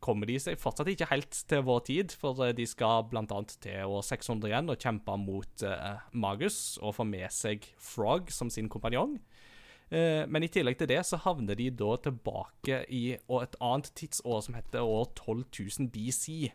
kommer 0.00 0.28
de 0.28 0.38
seg 0.40 0.58
fortsatt 0.60 0.88
ikke 0.90 1.10
helt 1.10 1.42
til 1.50 1.64
vår 1.66 1.82
tid, 1.88 2.14
for 2.16 2.40
de 2.56 2.66
skal 2.68 3.10
annet 3.12 3.56
til 3.62 3.92
år 3.92 4.04
600 4.06 4.48
igjen 4.48 4.72
og 4.72 4.80
kjempe 4.80 5.16
mot 5.20 5.66
uh, 5.66 6.00
Magus 6.16 6.78
og 6.80 6.96
få 6.96 7.06
med 7.08 7.28
seg 7.34 7.68
Frog 7.76 8.32
som 8.32 8.50
sin 8.52 8.70
kompanjong. 8.72 9.18
Uh, 9.90 10.24
men 10.30 10.46
i 10.46 10.50
tillegg 10.52 10.78
til 10.80 10.90
det 10.90 11.02
så 11.06 11.20
havner 11.20 11.58
de 11.58 11.68
da 11.74 11.92
tilbake 12.00 12.84
i 12.88 13.04
et 13.18 13.60
annet 13.60 13.92
tidsår 13.98 14.46
som 14.46 14.56
heter 14.56 14.86
år 14.86 15.12
12 15.12 15.44
000 15.84 15.92
BC. 15.92 16.50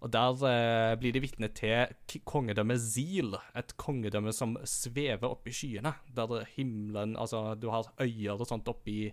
Og 0.00 0.12
Der 0.14 0.38
uh, 0.38 0.94
blir 1.00 1.12
de 1.12 1.24
vitne 1.26 1.50
til 1.52 2.20
kongedømmet 2.24 2.80
Zil, 2.80 3.34
et 3.58 3.74
kongedømme 3.76 4.32
som 4.32 4.54
svever 4.64 5.26
oppe 5.28 5.50
i 5.50 5.56
skyene. 5.58 5.92
Der 6.16 6.46
himmelen 6.54 7.18
Altså, 7.18 7.54
du 7.54 7.68
har 7.74 7.90
øyer 8.00 8.38
og 8.38 8.46
sånt 8.46 8.70
oppi 8.70 8.96
i 9.08 9.10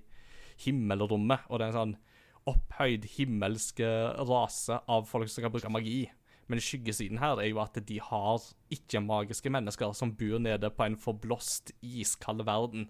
himmelrommet, 0.64 1.46
og 1.50 1.60
det 1.60 1.68
er 1.68 1.74
en 1.74 1.80
sånn 1.82 1.98
opphøyd 2.48 3.04
himmelsk 3.18 3.82
rase 4.30 4.78
av 4.88 5.10
folk 5.10 5.28
som 5.30 5.44
kan 5.44 5.52
bruke 5.52 5.72
magi. 5.74 6.06
Men 6.48 6.64
skyggesiden 6.64 7.20
her 7.20 7.42
er 7.42 7.50
jo 7.50 7.60
at 7.60 7.76
de 7.90 7.98
har 8.00 8.46
ikke-magiske 8.72 9.52
mennesker 9.52 9.92
som 9.98 10.14
bor 10.16 10.40
nede 10.40 10.72
på 10.72 10.86
en 10.86 10.96
forblåst, 11.00 11.74
iskald 11.84 12.46
verden. 12.48 12.88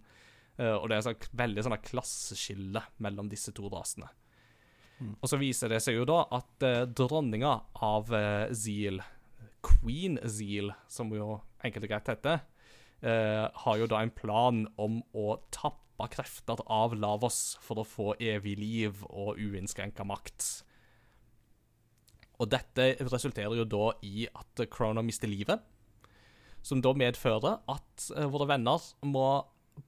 Uh, 0.57 0.77
og 0.77 0.89
det 0.89 0.97
er 0.97 1.01
et 1.01 1.07
sånn, 1.09 1.37
veldig 1.41 1.65
sånn 1.65 1.77
klasseskille 1.85 2.83
mellom 3.03 3.29
disse 3.33 3.53
to 3.57 3.69
rasene. 3.73 4.09
Og 4.97 5.29
så 5.29 5.37
viser 5.37 5.69
det 5.69 5.81
seg 5.85 5.99
jo 5.99 6.05
da 6.09 6.23
at 6.33 6.65
uh, 6.65 6.85
dronninga 6.89 7.53
av 7.85 8.13
uh, 8.13 8.49
Zeal, 8.53 9.01
Queen 9.65 10.17
Zeal, 10.25 10.71
som 10.89 11.11
jo 11.13 11.35
enkelt 11.65 11.85
og 11.85 11.91
greit 11.91 12.09
heter, 12.13 12.41
uh, 13.05 13.45
har 13.65 13.81
jo 13.81 13.89
da 13.89 14.01
en 14.01 14.13
plan 14.13 14.63
om 14.81 15.01
å 15.17 15.35
tappe 15.53 15.85
krefter 16.05 16.61
av 16.69 16.93
Lavos 16.93 17.57
for 17.65 17.81
å 17.81 17.87
få 17.87 18.11
evig 18.21 18.53
liv 18.61 19.01
og 19.09 19.41
uinnskrenka 19.41 20.05
makt. 20.05 20.45
Og 22.37 22.51
dette 22.53 22.91
resulterer 23.01 23.57
jo 23.57 23.65
da 23.65 23.91
i 24.05 24.27
at 24.29 24.61
Crono 24.69 25.01
mister 25.01 25.29
livet, 25.31 25.63
som 26.61 26.83
da 26.85 26.93
medfører 26.93 27.63
at 27.71 28.09
våre 28.29 28.49
venner 28.53 28.83
må 29.09 29.29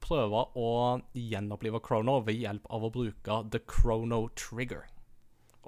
prøve 0.01 0.45
å 0.57 0.69
gjenopplive 1.17 1.81
Crono 1.85 2.19
ved 2.25 2.41
hjelp 2.41 2.65
av 2.73 2.85
å 2.85 2.93
bruke 2.93 3.43
The 3.53 3.61
Crono 3.69 4.25
Trigger 4.37 4.87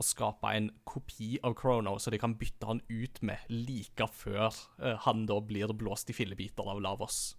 og 0.02 0.08
skape 0.08 0.50
en 0.56 0.70
kopi 0.88 1.36
av 1.46 1.54
Crono, 1.60 1.98
så 2.00 2.14
de 2.14 2.20
kan 2.22 2.34
bytte 2.40 2.66
han 2.66 2.82
ut 2.90 3.20
med 3.28 3.44
like 3.52 4.08
før 4.10 4.50
uh, 4.82 4.96
han 5.06 5.28
da 5.30 5.38
blir 5.44 5.74
blåst 5.78 6.10
i 6.10 6.16
fillebiter 6.16 6.66
av 6.66 6.82
Lavos. 6.82 7.36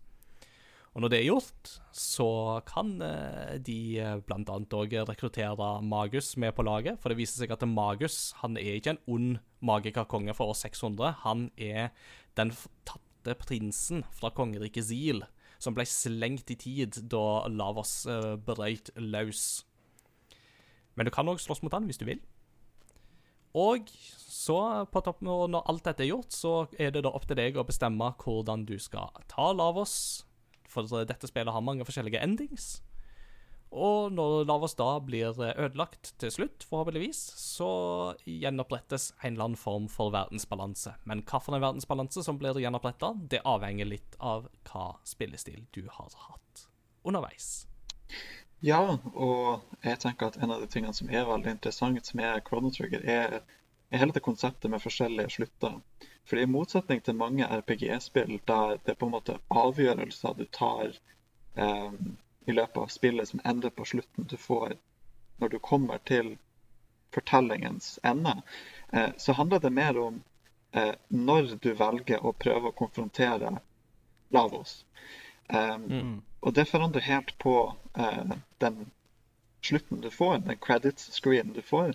Og 0.93 1.01
når 1.01 1.09
det 1.09 1.19
er 1.23 1.29
gjort, 1.31 1.71
så 1.97 2.29
kan 2.69 2.99
uh, 3.01 3.57
de 3.57 3.77
bl.a. 3.97 4.17
blant 4.29 4.51
annet 4.53 4.75
òg 4.77 4.97
rekruttere 5.09 5.69
Magus 5.89 6.35
med 6.37 6.53
på 6.53 6.67
laget, 6.69 6.99
for 7.01 7.09
det 7.09 7.17
viser 7.23 7.41
seg 7.41 7.55
at 7.55 7.65
Magus 7.69 8.35
han 8.43 8.59
er 8.61 8.77
ikke 8.77 8.97
en 8.97 9.05
ond 9.09 9.39
magikerkonge 9.65 10.35
for 10.37 10.53
år 10.53 10.59
600. 10.61 11.15
Han 11.25 11.47
er 11.57 11.95
den 12.37 12.53
tapte 12.85 13.37
prinsen 13.41 14.05
fra 14.13 14.29
kongeriket 14.37 14.85
Zil, 14.91 15.23
som 15.63 15.73
ble 15.77 15.87
slengt 15.89 16.53
i 16.53 16.59
tid 16.61 16.99
da 17.09 17.49
Lavos 17.49 18.03
uh, 18.05 18.35
brøyt 18.37 18.93
løs. 19.01 19.63
Men 20.93 21.09
du 21.09 21.15
kan 21.15 21.31
òg 21.33 21.41
slåss 21.41 21.63
mot 21.65 21.73
han 21.73 21.89
hvis 21.89 22.03
du 22.03 22.05
vil. 22.05 22.21
Og 23.57 23.89
så, 23.93 24.59
på 24.93 25.01
toppen, 25.05 25.29
når 25.29 25.65
alt 25.69 25.85
dette 25.89 26.05
er 26.05 26.11
gjort, 26.11 26.33
så 26.33 26.53
er 26.81 26.93
det 26.93 27.05
da 27.05 27.13
opp 27.13 27.25
til 27.29 27.39
deg 27.39 27.57
å 27.57 27.65
bestemme 27.69 28.11
hvordan 28.21 28.65
du 28.69 28.77
skal 28.81 29.13
ta 29.33 29.51
Lavos. 29.57 30.25
For 30.73 31.05
dette 31.07 31.29
spillet 31.29 31.53
har 31.53 31.65
mange 31.65 31.87
forskjellige 31.89 32.23
endings. 32.25 32.75
Og 33.73 34.13
når 34.13 34.45
Lavos 34.45 34.75
da 34.77 34.99
blir 35.01 35.33
ødelagt 35.33 36.11
til 36.21 36.33
slutt, 36.35 36.65
forhåpentligvis, 36.69 37.21
så 37.41 37.69
gjenopprettes 38.29 39.15
en 39.23 39.33
eller 39.33 39.47
annen 39.49 39.61
form 39.61 39.87
for 39.89 40.13
verdensbalanse. 40.13 40.93
Men 41.09 41.25
hvilken 41.25 41.57
verdensbalanse 41.57 42.25
som 42.27 42.41
blir 42.41 42.61
gjenoppretta, 42.61 43.15
det 43.33 43.41
avhenger 43.49 43.89
litt 43.89 44.19
av 44.21 44.51
hva 44.69 44.91
spillestil 45.09 45.65
du 45.73 45.87
har 45.89 46.13
hatt 46.29 46.67
underveis. 47.09 47.65
Ja, 48.63 48.99
og 49.17 49.65
jeg 49.83 49.99
tenker 50.05 50.29
at 50.29 50.37
en 50.39 50.53
av 50.55 50.61
de 50.61 50.69
tingene 50.71 50.95
som 50.95 51.09
er 51.11 51.25
veldig 51.27 51.57
interessant 51.57 52.13
med 52.15 52.45
Chrono 52.47 52.71
Trigger, 52.71 53.03
er, 53.09 53.41
er 53.91 54.05
hele 54.05 54.15
det 54.15 54.23
konseptet 54.23 54.71
med 54.71 54.85
forskjellige 54.85 55.33
slutter. 55.39 55.81
Fordi 56.29 56.43
I 56.43 56.51
motsetning 56.51 57.03
til 57.03 57.19
mange 57.19 57.47
RPG-spill 57.47 58.39
der 58.47 58.77
det 58.85 58.95
er 58.95 58.99
på 59.01 59.09
en 59.09 59.17
måte 59.17 59.39
avgjørelser 59.51 60.37
du 60.39 60.45
tar 60.45 60.95
eh, 61.55 61.93
i 62.47 62.53
løpet 62.53 62.83
av 62.83 62.93
spillet 62.95 63.29
som 63.29 63.43
ender 63.45 63.71
på 63.71 63.85
slutten 63.85 64.29
du 64.31 64.37
får 64.37 64.77
når 65.43 65.49
du 65.49 65.59
kommer 65.59 65.99
til 65.99 66.37
fortellingens 67.13 67.99
ende, 68.03 68.43
eh, 68.93 69.11
så 69.17 69.33
handler 69.33 69.59
det 69.59 69.71
mer 69.71 69.99
om 69.99 70.23
eh, 70.73 70.95
når 71.09 71.57
du 71.63 71.73
velger 71.75 72.25
å 72.25 72.33
prøve 72.33 72.71
å 72.71 72.79
konfrontere 72.79 73.57
Lavos. 74.33 74.85
Um, 75.49 75.83
mm. 75.85 76.23
Og 76.41 76.55
det 76.55 76.65
forandrer 76.71 77.05
helt 77.05 77.35
på 77.39 77.75
uh, 77.99 78.35
den 78.59 78.87
slutten 79.61 80.01
du 80.01 80.09
får, 80.11 80.39
den 80.47 80.57
credits-screen 80.57 81.53
du 81.53 81.61
får. 81.63 81.93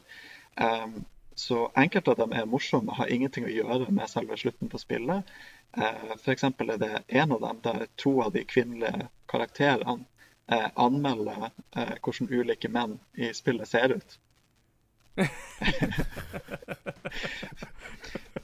Um, 0.62 1.06
så 1.38 1.72
enkelte 1.76 2.12
av 2.12 2.18
dem 2.18 2.32
er 2.34 2.48
morsomme 2.50 2.90
og 2.90 2.98
har 2.98 3.12
ingenting 3.14 3.46
å 3.46 3.52
gjøre 3.54 3.92
med 3.94 4.10
selve 4.10 4.38
slutten 4.42 4.72
på 4.74 4.80
spillet. 4.82 5.22
Uh, 5.78 6.16
F.eks. 6.16 6.44
er 6.50 6.78
det 6.82 7.04
en 7.22 7.32
av 7.36 7.42
dem 7.44 7.60
der 7.62 7.84
to 7.96 8.22
av 8.26 8.32
de 8.34 8.42
kvinnelige 8.50 9.06
karakterene 9.30 10.06
uh, 10.50 10.70
anmelder 10.74 11.52
uh, 11.78 11.94
hvordan 12.02 12.32
ulike 12.34 12.70
menn 12.74 12.98
i 13.14 13.30
spillet 13.38 13.70
ser 13.70 13.94
ut. 14.00 14.18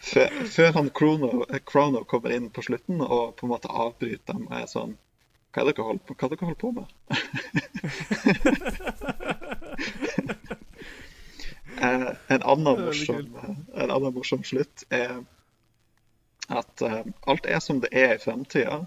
før, 0.04 0.72
han 0.78 0.90
Krono, 0.94 1.46
Krono, 1.66 2.04
kommer 2.06 2.30
inn 2.38 2.50
på 2.54 2.62
slutten 2.66 3.02
og 3.02 3.36
på 3.40 3.46
en 3.48 3.54
måte 3.56 3.74
avbryter 3.74 4.34
dem 4.34 4.48
er 4.54 4.70
sånn 4.70 4.94
hva 5.54 5.62
er 5.62 5.66
det 5.70 5.76
dere 5.78 5.86
holder 5.86 6.06
på, 6.06 6.14
hva 6.18 6.28
dere 6.32 6.46
holder 6.48 6.62
på 6.62 6.70
med? 6.74 6.88
eh, 11.84 12.10
en, 12.28 12.42
annen 12.42 12.86
morsom, 12.86 13.30
en 13.76 13.92
annen 13.92 14.16
morsom 14.16 14.44
slutt 14.48 14.86
er 14.90 15.22
at 16.48 16.82
eh, 16.82 17.02
alt 17.22 17.46
er 17.46 17.60
som 17.60 17.80
det 17.84 17.92
er 17.92 18.16
i 18.16 18.22
fremtida. 18.22 18.86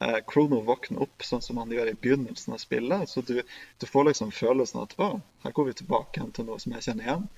Eh, 0.00 0.18
Krono 0.26 0.60
våkner 0.66 1.02
opp 1.02 1.22
sånn 1.26 1.42
som 1.42 1.58
han 1.58 1.72
gjør 1.74 1.92
i 1.92 1.98
begynnelsen 1.98 2.54
av 2.54 2.62
spillet. 2.62 3.08
Så 3.10 3.22
du, 3.26 3.42
du 3.78 3.86
får 3.86 4.10
liksom 4.10 4.30
følelsen 4.34 4.82
at 4.84 4.94
å, 4.98 5.20
her 5.44 5.54
går 5.54 5.70
vi 5.70 5.78
tilbake 5.82 6.26
til 6.34 6.48
noe 6.48 6.58
som 6.62 6.74
jeg 6.76 6.86
kjenner 6.88 7.08
igjen. 7.08 7.28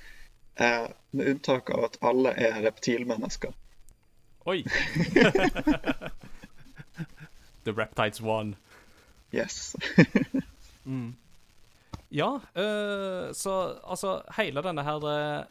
Eh, 0.61 0.89
med 1.17 1.33
unntak 1.35 1.71
av 1.73 1.85
at 1.89 2.01
alle 2.05 2.35
er 2.37 2.61
reptilmennesker. 2.67 3.55
Oi! 4.49 4.65
The 7.65 7.73
Reptides 7.73 8.21
One. 8.21 8.57
Yes. 9.33 9.77
Ja, 12.11 12.41
øh, 12.59 13.31
så 13.35 13.53
altså 13.87 14.21
Hele 14.37 14.63
denne 14.67 14.83
her 14.83 15.05
eh, 15.07 15.45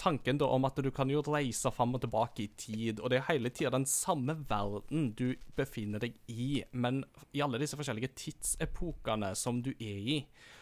tanken 0.00 0.38
da 0.40 0.48
om 0.50 0.64
at 0.66 0.78
du 0.82 0.90
kan 0.90 1.10
jo 1.10 1.22
reise 1.26 1.70
fram 1.70 1.94
og 1.94 2.02
tilbake 2.02 2.44
i 2.44 2.50
tid, 2.56 3.00
og 3.00 3.10
det 3.10 3.18
er 3.18 3.26
hele 3.28 3.50
tida 3.52 3.70
den 3.70 3.86
samme 3.86 4.36
verden 4.48 5.12
du 5.14 5.34
befinner 5.56 6.02
deg 6.02 6.16
i, 6.32 6.64
men 6.72 7.02
i 7.32 7.42
alle 7.44 7.60
disse 7.60 7.76
forskjellige 7.76 8.14
tidsepokene 8.16 9.34
som 9.38 9.60
du 9.62 9.70
er 9.76 9.98
i, 10.16 10.18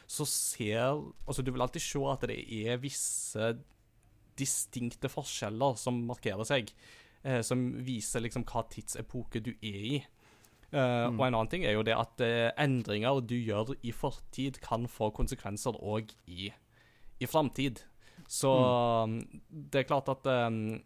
så 0.07 0.27
ser 0.29 1.01
Altså, 1.27 1.43
du 1.43 1.53
vil 1.53 1.63
alltid 1.63 1.81
se 1.81 2.03
at 2.11 2.27
det 2.29 2.41
er 2.67 2.83
visse 2.83 3.53
distinkte 4.39 5.09
forskjeller 5.13 5.77
som 5.79 6.03
markerer 6.09 6.45
seg, 6.49 6.73
eh, 7.23 7.41
som 7.47 7.71
viser 7.85 8.25
liksom 8.25 8.45
hva 8.49 8.65
tidsepoke 8.69 9.41
du 9.45 9.53
er 9.55 9.87
i. 9.93 10.03
Eh, 10.73 11.07
Og 11.13 11.27
en 11.27 11.35
annen 11.35 11.51
ting 11.53 11.67
er 11.69 11.77
jo 11.77 11.85
det 11.85 11.95
at 11.97 12.23
eh, 12.25 12.51
endringer 12.61 13.21
du 13.21 13.37
gjør 13.37 13.75
i 13.85 13.93
fortid, 13.93 14.61
kan 14.65 14.89
få 14.89 15.11
konsekvenser 15.13 15.77
òg 15.77 16.15
i, 16.27 16.49
i 17.21 17.29
framtid. 17.29 17.83
Så 18.29 18.49
mm. 19.09 19.19
det 19.73 19.83
er 19.83 19.89
klart 19.89 20.09
at 20.09 20.27
um, 20.49 20.81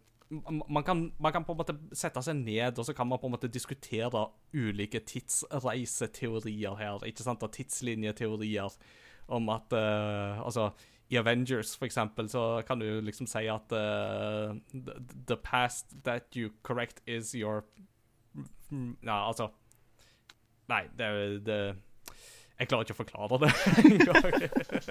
man, 0.67 0.83
kan, 0.83 1.05
man 1.19 1.31
kan 1.31 1.45
på 1.47 1.53
en 1.53 1.59
måte 1.61 1.75
sette 1.95 2.19
seg 2.25 2.39
ned 2.41 2.79
og 2.79 2.87
så 2.87 2.95
kan 2.97 3.07
man 3.07 3.19
på 3.21 3.29
en 3.29 3.35
måte 3.37 3.51
diskutere 3.51 4.25
ulike 4.51 4.99
tidsreiseteorier 5.07 6.75
her. 6.75 7.05
ikke 7.07 7.23
sant, 7.23 7.43
og 7.43 7.53
Tidslinjeteorier 7.55 8.75
om 9.27 9.49
at 9.53 9.71
uh, 9.75 10.43
Altså, 10.43 10.71
i 11.09 11.15
Avengers, 11.15 11.77
for 11.77 11.87
eksempel, 11.87 12.27
så 12.29 12.61
kan 12.67 12.79
du 12.79 12.99
liksom 12.99 13.27
si 13.27 13.45
at 13.47 13.71
uh, 13.71 14.51
the, 14.73 14.97
the 15.27 15.37
past 15.37 15.95
that 16.03 16.35
you 16.35 16.51
correct 16.63 16.99
is 17.07 17.31
your 17.31 17.63
Ja, 19.03 19.27
altså 19.29 19.47
Nei, 20.67 20.83
det, 20.99 21.09
det 21.47 21.59
Jeg 22.59 22.67
klarer 22.71 22.87
ikke 22.87 22.95
å 22.95 22.97
forklare 22.97 23.37
det 23.43 23.49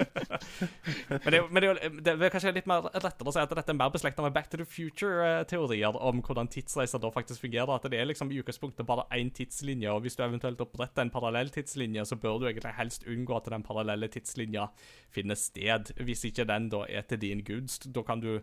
men 1.10 1.26
det, 1.26 1.34
er 1.34 1.40
jo- 1.40 1.48
men 1.50 1.58
det, 1.62 1.68
er 1.68 1.72
jo- 1.72 2.00
det 2.06 2.12
er 2.14 2.30
kanskje 2.32 2.52
litt 2.54 2.68
mer 2.70 2.86
rettere 2.94 3.26
å 3.26 3.32
si 3.34 3.40
at 3.42 3.50
dette 3.58 3.72
er 3.72 3.78
mer 3.78 3.90
beslekta 3.94 4.22
med 4.24 4.32
Back 4.36 4.48
to 4.52 4.60
the 4.60 4.64
Future-teorier 4.68 5.98
om 5.98 6.20
hvordan 6.22 6.48
tidsreiser 6.52 7.02
da 7.02 7.10
faktisk 7.14 7.42
fungerer. 7.42 7.72
At 7.74 7.88
det 7.90 7.98
er 8.00 8.06
liksom 8.06 8.30
i 8.32 8.38
utgangspunktet 8.42 8.86
bare 8.88 9.06
én 9.18 9.32
tidslinje, 9.34 9.90
og 9.92 10.02
hvis 10.06 10.16
du 10.18 10.22
eventuelt 10.24 10.62
oppretter 10.62 11.02
en 11.02 11.10
parallell 11.14 11.50
tidslinje, 11.54 12.06
så 12.06 12.16
bør 12.22 12.38
du 12.38 12.46
egentlig 12.50 12.74
helst 12.78 13.06
unngå 13.10 13.36
at 13.40 13.50
den 13.52 13.66
parallelle 13.66 14.08
tidslinja 14.14 14.68
finner 15.14 15.34
sted. 15.40 15.92
Hvis 16.06 16.24
ikke 16.30 16.46
den 16.48 16.70
da 16.72 16.84
er 16.88 17.02
til 17.10 17.18
din 17.26 17.42
gunst, 17.46 17.90
da 17.94 18.02
kan 18.06 18.22
du 18.22 18.36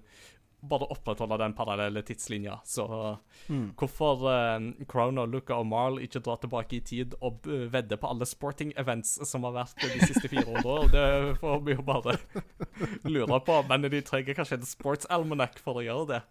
bare 0.69 0.87
opprettholde 0.93 1.37
den 1.41 1.55
parallelle 1.57 2.01
tidslinja. 2.05 2.59
Så 2.65 2.85
hvorfor 3.79 4.25
eh, 4.31 4.67
Chrono, 4.89 5.25
Luca 5.29 5.57
og 5.59 5.67
Marl 5.67 5.99
ikke 6.03 6.21
drar 6.23 6.39
tilbake 6.41 6.77
i 6.77 6.83
tid 6.85 7.15
og 7.21 7.43
vedder 7.45 7.99
på 7.99 8.11
alle 8.11 8.27
sporting 8.29 8.73
events 8.79 9.15
som 9.29 9.47
har 9.47 9.57
vært 9.57 9.83
de 9.83 10.07
siste 10.07 10.31
fire 10.31 10.47
årene, 10.47 10.91
det 10.93 11.37
får 11.41 11.63
vi 11.67 11.75
jo 11.75 11.87
bare 11.87 12.17
lure 13.13 13.41
på. 13.43 13.59
Men 13.69 13.89
de 13.89 14.03
trenger 14.05 14.39
kanskje 14.39 14.61
en 14.61 14.67
sports 14.67 15.09
almanac 15.11 15.59
for 15.63 15.81
å 15.81 15.85
gjøre 15.85 16.09
det. 16.15 16.21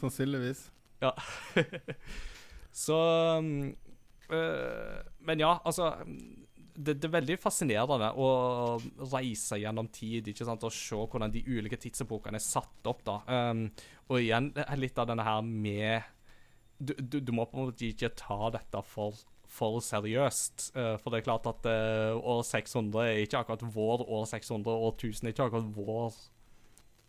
Sannsynligvis. 0.00 0.68
Ja. 1.02 1.14
Så 2.72 2.96
um, 3.38 3.76
uh, 4.32 4.98
Men 5.18 5.40
ja, 5.40 5.58
altså 5.64 5.94
det, 6.78 6.94
det 7.00 7.08
er 7.08 7.14
veldig 7.16 7.36
fascinerende 7.42 8.10
å 8.14 8.28
reise 9.10 9.58
gjennom 9.58 9.88
tid 9.94 10.30
ikke 10.30 10.46
sant? 10.46 10.66
og 10.66 10.74
se 10.74 10.98
hvordan 10.98 11.32
de 11.34 11.42
ulike 11.48 11.78
tidsepokene 11.80 12.38
er 12.38 12.44
satt 12.44 12.90
opp. 12.90 13.02
da. 13.06 13.18
Um, 13.26 13.66
og 14.08 14.22
igjen 14.22 14.52
litt 14.78 15.00
av 15.00 15.10
denne 15.10 15.26
her 15.26 15.42
med 15.42 16.14
Du, 16.78 16.94
du, 16.94 17.18
du 17.18 17.32
må 17.34 17.42
på 17.50 17.58
en 17.58 17.66
måte 17.66 17.88
ikke 17.88 18.12
ta 18.14 18.52
dette 18.54 18.82
for, 18.86 19.16
for 19.50 19.80
seriøst. 19.82 20.68
Uh, 20.76 20.94
for 21.02 21.10
det 21.10 21.20
er 21.20 21.26
klart 21.26 21.48
at 21.50 21.66
uh, 21.66 22.14
år 22.14 22.44
600 22.46 23.00
er 23.02 23.22
ikke 23.24 23.40
akkurat 23.42 23.64
vår 23.74 24.04
år 24.06 24.28
600, 24.30 24.70
år 24.70 24.92
1000 24.94 25.26
er 25.26 25.34
ikke 25.34 25.48
akkurat 25.48 25.72
vår 25.74 26.20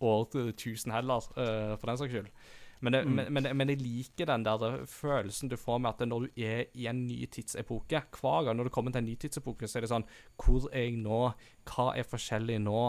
år 0.10 0.40
1000 0.56 0.96
heller, 0.96 1.30
uh, 1.38 1.76
for 1.78 1.92
den 1.92 2.02
saks 2.02 2.16
skyld. 2.16 2.34
Men, 2.80 2.96
det, 2.96 3.00
men, 3.06 3.28
men, 3.34 3.48
men 3.60 3.72
jeg 3.74 3.82
liker 3.82 4.30
den 4.30 4.46
der 4.48 4.86
følelsen 4.88 5.52
du 5.52 5.58
får 5.60 5.82
med 5.84 5.90
at 5.90 6.08
når 6.08 6.26
du 6.26 6.44
er 6.48 6.70
i 6.74 6.86
en 6.88 7.02
ny 7.10 7.26
tidsepoke 7.28 8.00
Hver 8.16 8.46
gang 8.48 8.56
når 8.56 8.70
du 8.70 8.74
kommer 8.76 8.94
til 8.96 9.04
en 9.04 9.10
ny 9.10 9.18
tidsepoke, 9.20 9.68
så 9.68 9.80
er 9.80 9.84
det 9.84 9.92
sånn 9.92 10.08
Hvor 10.40 10.70
er 10.72 10.86
jeg 10.88 11.02
nå? 11.02 11.20
Hva 11.68 11.90
er 12.00 12.08
forskjellig 12.08 12.62
nå? 12.64 12.84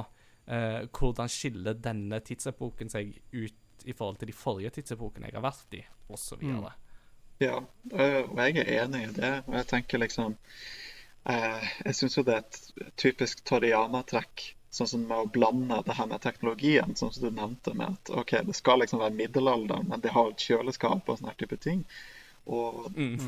Eh, 0.50 0.85
hvordan 0.94 1.31
skiller 1.31 1.79
denne 1.79 2.20
tidsepoken 2.26 2.90
seg 2.90 3.12
ut 3.33 3.85
i 3.87 3.96
forhold 3.96 4.20
til 4.20 4.31
de 4.31 4.37
forrige 4.37 4.72
tidsepokene 4.79 5.29
jeg 5.29 5.38
har 5.38 5.44
vært 5.44 5.76
i? 5.79 5.83
Og 6.11 6.18
så 6.18 6.38
videre. 6.38 6.72
Ja, 7.40 7.57
øh, 7.92 8.22
og 8.31 8.40
jeg 8.44 8.59
er 8.61 8.85
enig 8.85 9.05
i 9.05 9.12
det. 9.16 9.35
Og 9.46 9.55
jeg 9.57 9.66
tenker 9.70 10.03
liksom 10.03 10.35
eh, 11.26 11.68
Jeg 11.87 11.94
syns 11.96 12.18
jo 12.18 12.24
det 12.26 12.35
er 12.35 12.42
et 12.44 12.90
typisk 13.00 13.44
Toriyama-trekk. 13.48 14.50
Sånn 14.71 14.87
som 14.87 15.03
med 15.03 15.19
å 15.19 15.31
blande 15.35 15.81
det 15.87 15.97
her 15.99 16.07
med 16.07 16.23
teknologien, 16.23 16.95
sånn 16.97 17.11
som 17.11 17.25
du 17.27 17.35
nevnte 17.35 17.75
med 17.75 17.97
at 17.97 18.13
OK, 18.23 18.37
det 18.47 18.55
skal 18.55 18.79
liksom 18.85 19.03
være 19.03 19.17
middelalderen, 19.19 19.89
men 19.91 20.03
de 20.05 20.13
har 20.15 20.31
et 20.31 20.45
kjøleskap 20.47 21.11
og 21.11 21.19
sånne 21.19 21.35
type 21.41 21.59
ting. 21.59 21.83
Og, 22.47 22.87
mm. 22.95 23.19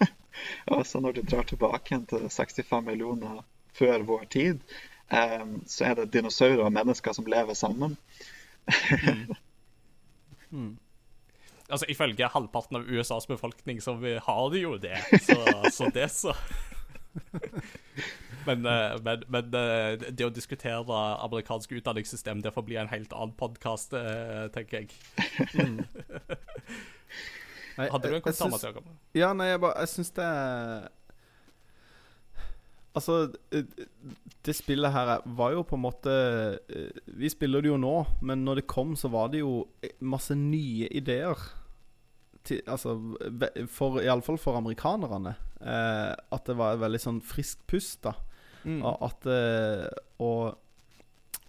så 0.88 1.02
når 1.04 1.18
du 1.18 1.22
drar 1.22 1.44
tilbake 1.48 2.00
til 2.08 2.26
65 2.32 2.88
millioner 2.88 3.44
før 3.76 4.08
vår 4.08 4.24
tid, 4.32 4.64
eh, 5.12 5.44
så 5.68 5.90
er 5.90 6.00
det 6.00 6.10
dinosaurer 6.16 6.64
og 6.64 6.72
mennesker 6.72 7.12
som 7.16 7.28
lever 7.28 7.60
sammen. 7.60 7.98
Altså, 11.68 11.86
Ifølge 11.88 12.28
halvparten 12.28 12.76
av 12.80 12.88
USAs 12.88 13.26
befolkning 13.26 13.80
så 13.82 13.96
vi 14.00 14.16
har 14.16 14.50
de 14.52 14.64
jo 14.64 14.76
det. 14.80 14.96
Så, 15.24 15.36
så 15.72 15.90
det, 15.94 16.08
så. 16.12 16.34
Men, 18.46 18.66
eh, 18.66 18.96
men, 19.04 19.22
men 19.32 19.54
eh, 19.54 19.96
det 20.12 20.26
å 20.26 20.32
diskutere 20.34 20.98
amerikansk 21.24 21.72
utdanningssystem, 21.78 22.42
det 22.44 22.52
får 22.54 22.66
bli 22.68 22.76
en 22.80 22.90
helt 22.92 23.12
annen 23.16 23.32
podkast, 23.38 23.94
tenker 24.54 24.84
jeg. 24.84 24.90
Nei, 27.78 27.88
Hadde 27.92 28.10
du 28.10 28.18
en 28.18 28.22
kommentar, 28.22 28.76
syns- 28.76 28.92
Ja, 29.18 29.32
nei, 29.34 29.48
jeg 29.52 29.60
bare 29.64 29.80
Jeg 29.82 29.90
syns 29.96 30.12
det 30.14 30.28
Altså, 32.94 33.16
eh, 33.50 33.64
det 34.46 34.54
spillet 34.54 34.92
her 34.94 35.08
er- 35.16 35.22
var 35.26 35.50
jo 35.56 35.64
på 35.66 35.74
en 35.74 35.82
måte 35.82 36.12
eh, 36.70 36.90
Vi 37.10 37.28
spiller 37.32 37.60
det 37.64 37.72
jo 37.72 37.76
nå, 37.82 37.94
men 38.22 38.44
når 38.46 38.60
det 38.60 38.66
kom, 38.70 38.94
så 38.96 39.10
var 39.10 39.32
det 39.32 39.40
jo 39.40 39.64
masse 40.00 40.36
nye 40.38 40.86
ideer. 40.94 41.34
Til, 42.44 42.60
altså, 42.68 42.94
for, 43.72 43.98
Iallfall 44.04 44.38
for 44.38 44.54
amerikanerne. 44.60 45.34
Eh, 45.60 46.14
at 46.36 46.44
det 46.46 46.54
var 46.56 46.74
et 46.76 46.82
veldig 46.84 47.00
sånn 47.02 47.20
friskt 47.24 47.66
pust, 47.66 48.02
da. 48.04 48.12
Mm. 48.64 48.80
At, 49.04 49.26
eh, 49.28 49.86
og, 50.24 50.56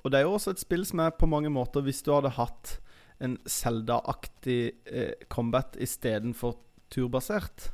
og 0.03 0.11
det 0.11 0.19
er 0.19 0.27
jo 0.27 0.35
også 0.35 0.55
et 0.55 0.63
spill 0.63 0.83
som 0.87 0.99
er 1.05 1.15
på 1.15 1.29
mange 1.31 1.47
måter 1.53 1.85
Hvis 1.85 2.01
du 2.03 2.11
hadde 2.11 2.33
hatt 2.35 2.77
en 3.23 3.37
Zelda-aktig 3.47 4.59
eh, 4.91 5.13
combat 5.31 5.77
istedenfor 5.79 6.57
turbasert, 6.91 7.69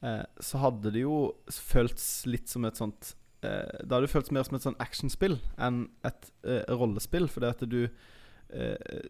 eh, 0.00 0.24
så 0.40 0.62
hadde 0.62 0.92
det 0.94 1.02
jo 1.04 1.34
føltes 1.52 2.24
litt 2.24 2.48
som 2.48 2.64
et 2.64 2.80
sånt 2.80 3.12
eh, 3.44 3.82
Det 3.84 3.92
hadde 3.92 4.08
føltes 4.08 4.32
mer 4.32 4.48
som 4.48 4.56
et 4.56 4.64
sånn 4.64 4.80
actionspill 4.80 5.36
enn 5.60 5.82
et 6.08 6.32
eh, 6.48 6.64
rollespill, 6.72 7.28
fordi 7.28 7.52
at 7.52 7.66
du 7.68 7.82
eh, 7.84 9.04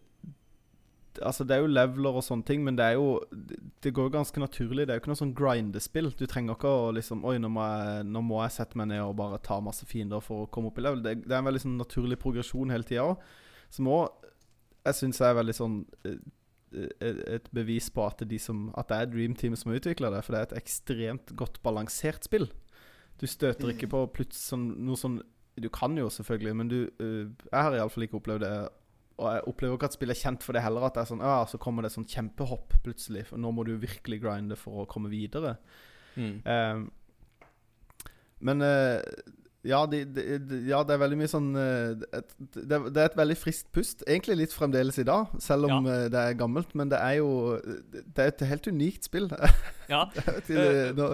Altså, 1.19 1.43
det 1.43 1.55
er 1.55 1.63
jo 1.63 1.71
leveler 1.71 2.17
og 2.17 2.23
sånne 2.23 2.45
ting, 2.47 2.63
men 2.63 2.77
det 2.79 2.85
er 2.85 2.93
jo 2.95 3.19
Det, 3.83 3.91
går 3.93 4.09
ganske 4.13 4.39
naturlig. 4.39 4.87
Det 4.87 4.93
er 4.93 4.99
jo 4.99 5.03
ikke 5.03 5.11
noe 5.11 5.19
sånn 5.19 5.35
grindespill. 5.35 6.11
Du 6.15 6.25
trenger 6.25 6.55
ikke 6.55 6.71
å 6.71 6.91
liksom 6.95 7.25
Oi, 7.27 7.37
nå 7.41 7.49
må, 7.51 7.65
jeg, 7.67 8.05
nå 8.07 8.21
må 8.23 8.41
jeg 8.45 8.55
sette 8.55 8.79
meg 8.79 8.91
ned 8.93 9.03
og 9.03 9.17
bare 9.19 9.41
ta 9.43 9.59
masse 9.59 9.85
fiender 9.85 10.23
for 10.23 10.45
å 10.45 10.51
komme 10.51 10.71
opp 10.71 10.79
i 10.79 10.85
level. 10.85 11.03
Det, 11.03 11.17
det 11.25 11.35
er 11.35 11.41
en 11.41 11.49
veldig 11.49 11.63
sånn 11.65 11.79
naturlig 11.81 12.19
progresjon 12.21 12.71
hele 12.71 12.87
tida 12.87 13.09
òg, 13.11 13.25
som 13.71 13.89
òg 13.91 14.21
jeg 14.81 14.97
syns 14.97 15.21
er 15.21 15.35
veldig 15.37 15.53
sånn 15.55 15.75
eh, 16.07 16.17
eh, 16.73 17.19
et 17.37 17.49
bevis 17.53 17.91
på 17.93 18.05
at 18.07 18.21
det, 18.21 18.31
de 18.33 18.39
som, 18.41 18.69
at 18.79 18.89
det 18.89 18.97
er 18.97 19.11
Dream 19.11 19.35
Team 19.37 19.57
som 19.59 19.71
har 19.71 19.81
utvikla 19.81 20.09
det. 20.13 20.23
For 20.25 20.33
det 20.33 20.39
er 20.41 20.49
et 20.49 20.57
ekstremt 20.61 21.35
godt 21.37 21.61
balansert 21.65 22.25
spill. 22.27 22.49
Du 23.21 23.27
støter 23.29 23.73
ikke 23.73 23.91
på 23.91 24.05
plutselig 24.15 24.47
sånn, 24.47 24.71
noe 24.81 24.97
sånn 24.97 25.19
Du 25.61 25.67
kan 25.69 25.93
jo 25.99 26.07
selvfølgelig, 26.09 26.53
men 26.57 26.69
du 26.71 26.77
eh, 26.87 27.27
Jeg 27.29 27.57
har 27.67 27.75
iallfall 27.77 28.07
ikke 28.07 28.17
opplevd 28.21 28.45
det. 28.45 28.53
Og 29.19 29.27
jeg 29.27 29.43
opplever 29.51 29.77
ikke 29.77 29.89
at 29.91 29.97
spillet 29.97 30.17
er 30.17 30.23
kjent 30.29 30.45
for 30.45 30.57
det 30.57 30.63
heller. 30.65 30.87
At 30.87 30.97
det 30.97 31.03
er 31.03 31.11
sånn 31.11 31.25
Ja, 31.25 31.41
så 31.49 31.59
kommer 31.61 31.85
det 31.85 31.93
sånn 31.93 32.07
kjempehopp 32.09 32.77
plutselig. 32.85 33.27
For 33.29 33.41
nå 33.41 33.51
må 33.55 33.65
du 33.67 33.75
virkelig 33.81 34.21
grinde 34.23 34.57
for 34.59 34.83
å 34.83 34.89
komme 34.89 35.11
videre. 35.11 35.57
Mm. 36.15 36.41
Um, 36.45 36.87
men 38.41 38.65
uh, 38.65 38.97
ja, 39.67 39.83
de, 39.85 40.01
de, 40.09 40.39
de, 40.39 40.59
ja, 40.71 40.81
det 40.87 40.95
er 40.95 41.01
veldig 41.03 41.17
mye 41.19 41.29
sånn 41.29 41.51
eh, 41.59 41.91
et, 42.17 42.31
det, 42.55 42.79
det 42.89 42.97
er 42.97 43.11
et 43.11 43.17
veldig 43.19 43.35
friskt 43.37 43.67
pust. 43.75 44.01
Egentlig 44.07 44.39
litt 44.39 44.55
fremdeles 44.57 44.97
i 44.97 45.05
dag, 45.05 45.29
selv 45.43 45.69
om 45.69 45.85
eh, 45.85 46.07
det 46.09 46.17
er 46.17 46.39
gammelt. 46.39 46.73
Men 46.77 46.89
det 46.89 46.97
er 46.97 47.19
jo 47.19 47.59
Det 47.61 48.23
er 48.23 48.31
et 48.31 48.43
helt 48.49 48.71
unikt 48.71 49.05
spill. 49.11 49.29
Ja. 49.91 50.07
Til, 50.47 50.95
nå 50.97 51.13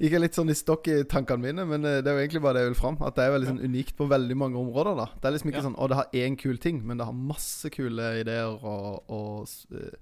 gikk 0.00 0.12
jeg 0.16 0.20
litt 0.20 0.34
sånn 0.38 0.50
i 0.50 0.54
stokk 0.56 0.88
i 0.88 1.02
tankene 1.04 1.42
mine, 1.42 1.64
men 1.68 1.84
eh, 1.84 2.00
det 2.02 2.10
er 2.10 2.16
jo 2.18 2.22
egentlig 2.24 2.42
bare 2.42 2.54
det 2.58 2.62
jeg 2.64 2.72
vil 2.72 2.80
fram. 2.80 2.96
At 3.02 3.14
det 3.18 3.24
er 3.26 3.34
veldig 3.36 3.50
sånn 3.52 3.64
unikt 3.64 3.96
på 3.96 4.08
veldig 4.10 4.36
mange 4.36 4.58
områder. 4.58 4.96
da 4.96 5.06
Det 5.20 5.24
er 5.28 5.36
liksom 5.36 5.50
ikke 5.52 5.62
Ja. 5.62 5.66
sånn 5.68 5.76
å, 5.78 5.88
det 5.88 5.96
har 6.00 6.10
én 6.12 6.36
kul 6.38 6.58
ting, 6.58 6.80
men 6.86 6.96
det 6.98 7.06
har 7.06 7.12
masse 7.12 7.70
kule 7.70 8.08
ideer 8.20 8.56
og, 8.64 9.04
og 9.08 9.48
eh, 9.74 9.92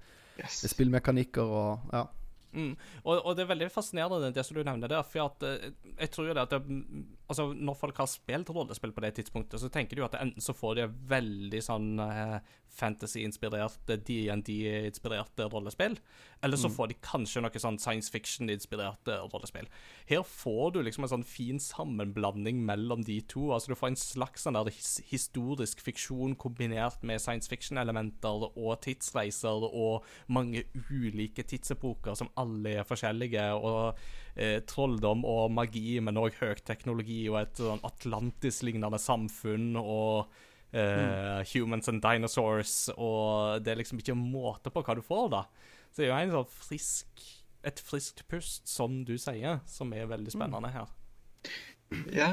Yes. 0.40 0.62
spillmekanikker 0.72 1.42
og 1.44 1.92
Ja. 1.92 2.06
Mm. 2.52 2.72
Og, 3.04 3.20
og 3.26 3.36
det 3.36 3.44
er 3.44 3.54
veldig 3.54 3.70
fascinerende 3.70 4.32
det 4.34 4.42
som 4.44 4.56
du 4.56 4.64
nevner 4.64 4.88
der. 4.90 5.02
For 5.06 5.26
at, 5.28 5.42
eh, 5.46 5.70
jeg 6.00 6.10
tror 6.10 6.26
jo 6.26 6.34
det 6.34 6.42
at 6.42 6.50
det, 6.50 6.80
altså, 7.30 7.50
Når 7.54 7.78
folk 7.78 8.00
har 8.02 8.08
spilt 8.10 8.50
rollespill 8.50 8.92
på 8.94 9.04
det 9.04 9.14
tidspunktet, 9.18 9.60
så 9.62 9.70
tenker 9.72 10.00
jo 10.02 10.08
at 10.08 10.18
enten 10.18 10.42
så 10.44 10.54
får 10.56 10.80
de 10.80 10.88
veldig 11.10 11.62
sånn 11.64 11.92
eh, 12.02 12.38
fantasy-inspirerte, 12.70 13.96
DND-inspirerte 14.06 15.48
rollespill, 15.50 15.96
eller 16.44 16.60
så 16.60 16.70
får 16.72 16.92
de 16.92 16.96
kanskje 17.04 17.42
noe 17.42 17.62
sånn 17.62 17.78
science 17.82 18.12
fiction-inspirerte 18.14 19.16
rollespill. 19.32 19.66
Her 20.08 20.22
får 20.26 20.76
du 20.76 20.80
liksom 20.86 21.06
en 21.06 21.12
sånn 21.14 21.26
fin 21.26 21.58
sammenblanding 21.62 22.62
mellom 22.66 23.02
de 23.06 23.20
to. 23.30 23.50
altså 23.52 23.72
Du 23.72 23.78
får 23.78 23.92
en 23.92 24.00
slags 24.00 24.46
sånn 24.46 24.58
der 24.58 24.70
his 24.70 25.00
historisk 25.10 25.82
fiksjon 25.84 26.36
kombinert 26.40 27.02
med 27.06 27.20
science 27.22 27.50
fiction-elementer 27.50 28.48
og 28.54 28.72
tidsreiser 28.86 29.66
og 29.70 30.06
mange 30.28 30.64
ulike 30.90 31.42
tidsepoker 31.42 32.16
som 32.18 32.30
alle 32.40 32.78
er 32.80 32.88
forskjellige, 32.88 33.50
og 33.58 33.98
eh, 34.40 34.60
trolldom 34.68 35.26
og 35.28 35.50
magi, 35.54 35.98
men 36.02 36.18
òg 36.20 36.38
høyteknologi 36.40 37.22
og 37.30 37.42
et 37.42 37.60
sånn 37.60 37.84
Atlantis-lignende 37.86 39.00
samfunn 39.00 39.74
og 39.80 40.32
eh, 40.72 41.44
humans 41.52 41.92
and 41.92 42.02
dinosaurs, 42.04 42.88
og 42.96 43.60
det 43.64 43.74
er 43.74 43.82
liksom 43.82 44.00
ikke 44.00 44.18
måte 44.18 44.72
på 44.72 44.82
hva 44.86 44.96
du 44.96 45.04
får, 45.04 45.28
da. 45.36 45.44
Så 45.90 46.02
det 46.02 46.08
er 46.08 46.12
jo 46.12 46.18
en 46.20 46.36
sånn 46.38 46.56
frisk 46.56 47.28
et 47.62 47.80
friskt 47.84 48.22
pust, 48.28 48.68
som 48.68 49.02
du 49.04 49.16
sier, 49.20 49.60
som 49.68 49.92
er 49.92 50.08
veldig 50.08 50.32
spennende 50.32 50.70
her. 50.72 50.88
Ja, 52.14 52.30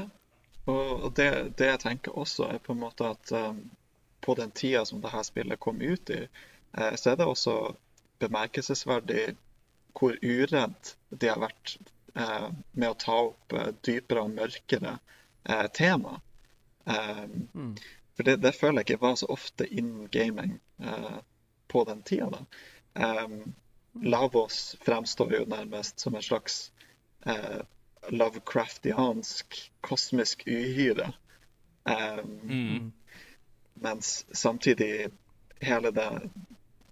og 0.70 1.10
det, 1.20 1.58
det 1.60 1.72
jeg 1.72 1.82
tenker 1.84 2.16
også, 2.20 2.48
er 2.52 2.64
på 2.64 2.76
en 2.76 2.84
måte 2.84 3.10
at 3.12 3.34
um, 3.36 3.60
på 4.24 4.36
den 4.40 4.54
tida 4.56 4.86
som 4.88 5.02
dette 5.04 5.24
spillet 5.28 5.60
kom 5.64 5.82
ut 5.82 6.12
i, 6.14 6.24
eh, 6.78 6.96
så 6.96 7.14
er 7.14 7.20
det 7.20 7.28
også 7.28 7.58
bemerkelsesverdig 8.24 9.36
hvor 9.98 10.18
uredd 10.22 10.94
de 11.10 11.30
har 11.32 11.40
vært 11.42 11.78
med 12.72 12.90
å 12.90 12.98
ta 12.98 13.20
opp 13.30 13.54
eh, 13.54 13.70
dypere 13.86 14.24
og 14.26 14.34
mørkere 14.34 14.98
eh, 15.50 15.68
tema. 15.74 16.20
Mm. 16.88 17.76
For 18.16 18.24
det, 18.24 18.38
det 18.42 18.56
føler 18.56 18.82
jeg 18.82 18.88
ikke 18.88 19.04
var 19.04 19.16
så 19.20 19.28
ofte 19.30 19.68
in 19.68 20.08
gaming 20.12 20.60
eh, 20.82 21.18
på 21.68 21.84
den 21.90 22.02
tida. 22.08 22.30
da. 22.34 23.26
Lavos 24.02 24.76
fremstår 24.82 25.34
jo 25.34 25.46
nærmest 25.50 26.00
som 26.00 26.16
en 26.16 26.24
slags 26.26 26.72
eh, 27.26 27.62
Lovecraftiansk 28.10 29.72
kosmisk 29.82 30.44
uhyre. 30.48 31.14
Um, 31.84 32.40
Mm. 32.44 32.92
mens 33.74 34.26
samtidig 34.32 35.10
hele 35.62 35.92
det, 35.92 36.30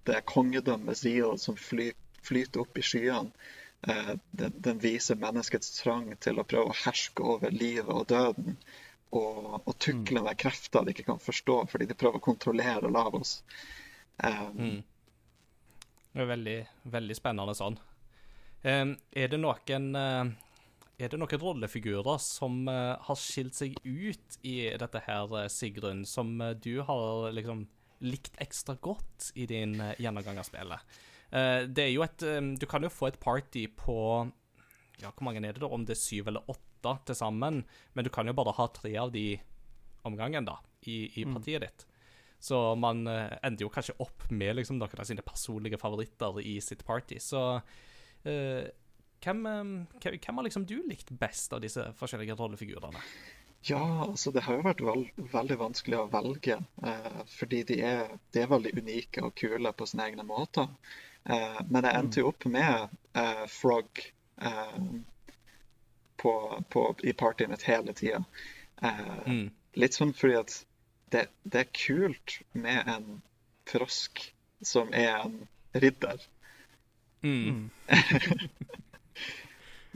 det 0.03 0.21
kongedømmet 0.25 0.97
Zeal 0.97 1.39
som 1.39 1.57
fly, 1.57 1.91
flyter 2.23 2.61
opp 2.61 2.77
i 2.77 2.83
skyene, 2.85 3.31
eh, 3.31 3.64
den, 3.85 4.53
den 4.65 4.79
viser 4.81 5.19
menneskets 5.21 5.75
trang 5.77 6.09
til 6.23 6.41
å 6.41 6.45
prøve 6.47 6.71
å 6.71 6.77
herske 6.85 7.23
over 7.35 7.53
livet 7.53 7.91
og 7.93 8.07
døden. 8.09 8.57
Og, 9.15 9.61
og 9.61 9.73
tukle 9.79 10.23
med 10.25 10.37
krefter 10.41 10.83
de 10.83 10.95
ikke 10.95 11.05
kan 11.11 11.21
forstå, 11.21 11.59
fordi 11.71 11.87
de 11.87 11.97
prøver 11.97 12.19
å 12.19 12.25
kontrollere 12.25 12.91
Lavos. 12.91 13.37
Um, 14.17 14.57
Mm. 14.57 14.83
Det 16.15 16.23
er 16.23 16.29
veldig, 16.29 16.59
veldig 16.87 17.15
spennende 17.17 17.53
sånn. 17.57 17.75
Um, 18.63 18.93
er 19.11 19.27
det 19.33 19.39
noen 19.41 19.87
uh, 19.99 20.29
Er 20.95 21.11
det 21.11 21.17
noen 21.19 21.41
rollefigurer 21.41 22.21
som 22.23 22.61
uh, 22.71 22.95
har 23.03 23.17
skilt 23.19 23.57
seg 23.57 23.75
ut 23.83 24.37
i 24.47 24.55
dette 24.79 25.01
her, 25.03 25.33
eh, 25.41 25.49
Sigrun, 25.51 26.05
som 26.07 26.39
uh, 26.39 26.53
du 26.55 26.79
har 26.87 27.35
liksom 27.35 27.65
likt 27.99 28.39
ekstra 28.39 28.77
godt 28.79 29.33
i 29.35 29.45
din 29.49 29.75
eh, 29.81 29.97
gjennomgang 29.99 30.39
av 30.39 30.47
spillet? 30.47 30.95
Eh, 31.35 31.65
det 31.67 31.83
er 31.83 31.91
jo 31.91 32.05
et 32.05 32.23
Du 32.59 32.65
kan 32.69 32.83
jo 32.85 32.93
få 32.93 33.09
et 33.09 33.19
party 33.19 33.65
på 33.75 33.97
Ja, 35.01 35.11
hvor 35.11 35.25
mange 35.27 35.43
er 35.43 35.51
det 35.53 35.63
da? 35.63 35.67
Om 35.67 35.83
det 35.85 35.97
er 35.97 36.03
syv 36.03 36.31
eller 36.31 36.47
åtte 36.47 36.95
til 37.07 37.17
sammen. 37.17 37.63
Men 37.93 38.05
du 38.05 38.11
kan 38.13 38.27
jo 38.27 38.37
bare 38.37 38.55
ha 38.55 38.69
tre 38.71 38.95
av 39.01 39.11
de 39.11 39.35
om 40.05 40.15
gangen, 40.15 40.45
da, 40.45 40.59
i, 40.85 41.09
i 41.17 41.25
partiet 41.25 41.63
ditt. 41.65 41.85
Så 42.39 42.59
man 42.77 43.07
eh, 43.09 43.33
ender 43.41 43.65
jo 43.65 43.71
kanskje 43.73 43.95
opp 44.03 44.27
med 44.29 44.59
liksom 44.59 44.77
noen 44.77 45.01
av 45.01 45.07
sine 45.09 45.25
personlige 45.25 45.79
favoritter 45.81 46.37
i 46.45 46.59
sitt 46.61 46.83
party. 46.85 47.17
Så 47.17 47.41
uh, 47.57 48.65
hvem, 49.25 49.41
hvem 49.97 50.37
har 50.37 50.45
liksom 50.45 50.67
du 50.69 50.75
likt 50.85 51.09
best 51.09 51.55
av 51.57 51.63
disse 51.63 51.87
forskjellige 51.97 52.37
rollefigurene? 52.37 53.01
Ja, 53.65 53.81
altså 54.05 54.29
det 54.29 54.43
har 54.45 54.59
jo 54.59 54.65
vært 54.67 54.83
veld, 54.85 55.07
veldig 55.31 55.55
vanskelig 55.57 55.97
å 55.97 56.09
velge, 56.13 56.59
eh, 56.85 57.21
fordi 57.33 57.63
de 57.65 57.79
er, 57.81 58.11
de 58.35 58.43
er 58.43 58.51
veldig 58.51 58.75
unike 58.77 59.23
og 59.25 59.33
kule 59.41 59.71
på 59.73 59.87
sine 59.89 60.05
egne 60.05 60.25
måter. 60.27 60.69
Eh, 61.29 61.61
men 61.69 61.87
jeg 61.87 61.99
endte 61.99 62.21
jo 62.21 62.29
opp 62.31 62.45
med 62.45 62.87
eh, 63.17 63.45
Frog 63.49 64.01
eh, 64.41 64.77
på, 66.21 66.33
på, 66.69 66.83
i 67.03 67.13
partyet 67.13 67.49
mitt 67.49 67.65
hele 67.69 67.93
tida. 67.97 68.23
Eh, 68.81 69.03
Mm. 69.25 69.49
litt 69.75 69.95
sånn 69.97 70.13
fordi 70.13 70.35
at 70.39 70.53
det, 71.11 71.25
det 71.43 71.59
er 71.63 71.71
kult 71.75 72.39
med 72.53 72.87
en 72.91 73.07
frosk 73.69 74.21
som 74.65 74.93
er 74.93 75.15
en 75.25 75.39
ridder. 75.73 76.21
Mm. 77.25 77.69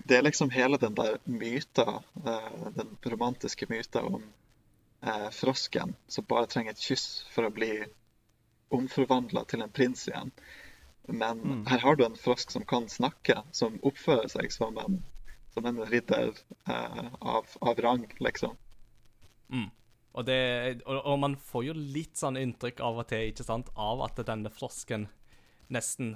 Det 0.09 0.17
er 0.17 0.23
liksom 0.25 0.49
hele 0.49 0.77
den 0.81 0.95
der 0.97 1.17
myta, 1.29 2.03
eh, 2.25 2.67
den 2.73 2.95
romantiske 3.03 3.65
myta 3.69 4.01
om 4.07 4.23
eh, 5.03 5.29
frosken 5.35 5.93
som 6.07 6.25
bare 6.25 6.47
trenger 6.49 6.71
et 6.73 6.81
kyss 6.81 7.25
for 7.29 7.45
å 7.45 7.51
bli 7.53 7.83
omforvandla 8.73 9.43
til 9.45 9.61
en 9.61 9.69
prins 9.75 10.07
igjen. 10.09 10.31
Men 11.07 11.63
her 11.69 11.81
har 11.81 11.95
du 11.95 12.05
en 12.05 12.17
frosk 12.19 12.51
som 12.51 12.65
kan 12.69 12.89
snakke, 12.89 13.39
som 13.55 13.79
oppfører 13.85 14.29
seg 14.29 14.51
som 14.53 14.77
en, 14.77 14.99
som 15.55 15.65
en 15.65 15.81
ridder 15.89 16.33
eh, 16.69 17.11
av, 17.19 17.49
av 17.61 17.81
rang, 17.81 18.05
liksom. 18.19 18.57
Mm. 19.49 19.69
Og, 20.11 20.25
det, 20.25 20.39
og, 20.85 20.99
og 20.99 21.19
man 21.21 21.37
får 21.37 21.69
jo 21.69 21.77
litt 21.77 22.19
sånn 22.19 22.37
inntrykk 22.37 22.81
av 22.85 23.01
og 23.03 23.09
til, 23.09 23.29
ikke 23.31 23.45
sant, 23.45 23.71
av 23.77 24.03
at 24.05 24.21
denne 24.27 24.51
frosken 24.53 25.07
nesten 25.73 26.15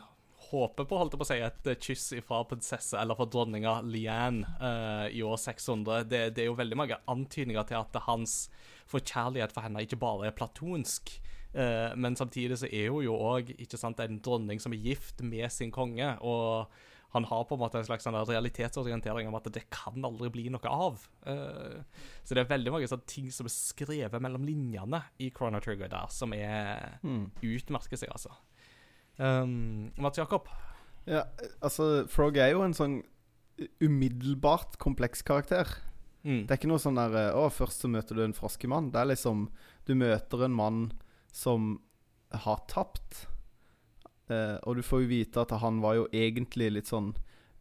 håper 0.49 0.85
på, 0.85 0.97
holdt 0.99 1.15
jeg 1.15 1.21
på 1.21 1.25
å 1.25 1.29
si, 1.29 1.39
et 1.41 1.83
kyss 1.85 2.07
fra 2.27 2.41
prinsesse 2.49 2.97
eller 2.99 3.17
fra 3.17 3.27
dronninga 3.29 3.77
Liane 3.87 4.55
eh, 4.59 5.05
i 5.17 5.23
år 5.25 5.37
600. 5.39 6.07
Det, 6.09 6.23
det 6.35 6.43
er 6.43 6.49
jo 6.51 6.57
veldig 6.59 6.79
mange 6.79 6.99
antydninger 7.09 7.69
til 7.69 7.79
at 7.79 8.01
hans 8.07 8.47
forkjærlighet 8.91 9.55
for 9.55 9.65
henne 9.65 9.85
ikke 9.85 10.01
bare 10.01 10.29
er 10.29 10.37
platonsk. 10.37 11.15
Eh, 11.53 11.93
men 11.95 12.17
samtidig 12.19 12.59
så 12.61 12.69
er 12.69 12.89
hun 12.93 13.05
jo 13.05 13.17
òg 13.17 13.53
en 13.53 14.19
dronning 14.23 14.59
som 14.61 14.73
er 14.73 14.83
gift 14.89 15.21
med 15.21 15.51
sin 15.51 15.71
konge. 15.71 16.17
og 16.21 16.67
han 17.13 17.27
har 17.29 17.43
på 17.45 17.53
en 17.53 17.61
måte 17.61 17.77
en 17.77 17.85
slags 17.85 18.07
sånn 18.07 18.15
realitetsorientering 18.25 19.27
om 19.29 19.35
at 19.37 19.45
det 19.53 19.67
kan 19.69 20.01
aldri 20.01 20.31
bli 20.33 20.47
noe 20.49 20.65
av. 20.65 21.03
Eh, 21.29 21.83
så 22.25 22.33
det 22.33 22.41
er 22.41 22.49
veldig 22.49 22.71
mange 22.73 22.87
sånne 22.89 23.05
ting 23.05 23.27
som 23.29 23.45
er 23.45 23.53
skrevet 23.53 24.23
mellom 24.23 24.41
linjene 24.47 25.03
i 25.21 25.29
Chrono 25.29 25.61
Trigger 25.61 25.91
der, 25.93 26.09
som 26.09 26.33
er 26.33 26.97
utmerker 27.03 28.01
seg, 28.01 28.09
altså. 28.09 28.33
Um, 29.21 29.91
Mats 30.01 30.17
Jakob? 30.17 30.49
Ja, 31.05 31.27
altså, 31.61 32.07
Frog 32.09 32.37
er 32.41 32.53
jo 32.55 32.63
en 32.65 32.73
sånn 32.73 33.01
umiddelbart 33.83 34.79
kompleks 34.81 35.21
karakter. 35.21 35.69
Mm. 36.23 36.45
Det 36.47 36.53
er 36.53 36.57
ikke 36.57 36.71
noe 36.71 36.81
sånn 36.81 36.97
der 36.97 37.15
eh, 37.19 37.35
Å, 37.35 37.49
først 37.51 37.83
så 37.83 37.89
møter 37.91 38.17
du 38.17 38.23
en 38.23 38.35
froskemann. 38.35 38.89
Det 38.93 39.01
er 39.01 39.09
liksom 39.11 39.49
Du 39.83 39.91
møter 39.99 40.45
en 40.45 40.55
mann 40.55 40.85
som 41.33 41.73
har 42.45 42.63
tapt. 42.71 43.25
Eh, 44.31 44.55
og 44.63 44.77
du 44.79 44.83
får 44.85 45.03
jo 45.03 45.09
vite 45.11 45.41
at 45.43 45.51
han 45.59 45.81
var 45.83 45.97
jo 45.99 46.05
egentlig 46.15 46.69
litt 46.77 46.87
sånn 46.89 47.09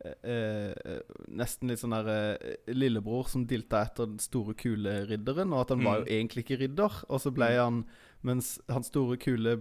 eh, 0.04 0.70
eh, 0.70 1.00
Nesten 1.34 1.70
litt 1.72 1.80
sånn 1.82 1.94
der 1.96 2.08
eh, 2.12 2.54
lillebror 2.74 3.26
som 3.30 3.44
dilta 3.50 3.80
etter 3.88 4.06
den 4.12 4.22
store, 4.22 4.54
kule 4.58 5.00
ridderen. 5.10 5.52
Og 5.54 5.64
at 5.64 5.74
han 5.74 5.82
var 5.84 6.00
jo 6.02 6.06
Mm. 6.06 6.12
egentlig 6.14 6.44
ikke 6.46 6.60
ridder. 6.62 7.00
Og 7.08 7.20
så 7.24 7.32
ble 7.34 7.50
han 7.58 7.84
Mens 8.22 8.60
han 8.70 8.84
store, 8.86 9.16
kule 9.18 9.56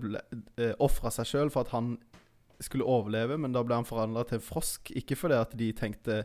eh, 0.60 0.76
ofra 0.78 1.10
seg 1.10 1.26
sjøl 1.26 1.50
for 1.50 1.66
at 1.66 1.72
han 1.74 1.96
skulle 2.62 2.86
overleve, 2.86 3.40
men 3.42 3.56
da 3.56 3.64
ble 3.66 3.74
han 3.80 3.88
forandra 3.90 4.22
til 4.30 4.38
frosk. 4.40 4.92
Ikke 4.94 5.16
fordi 5.18 5.34
at 5.34 5.56
de 5.58 5.72
tenkte 5.74 6.20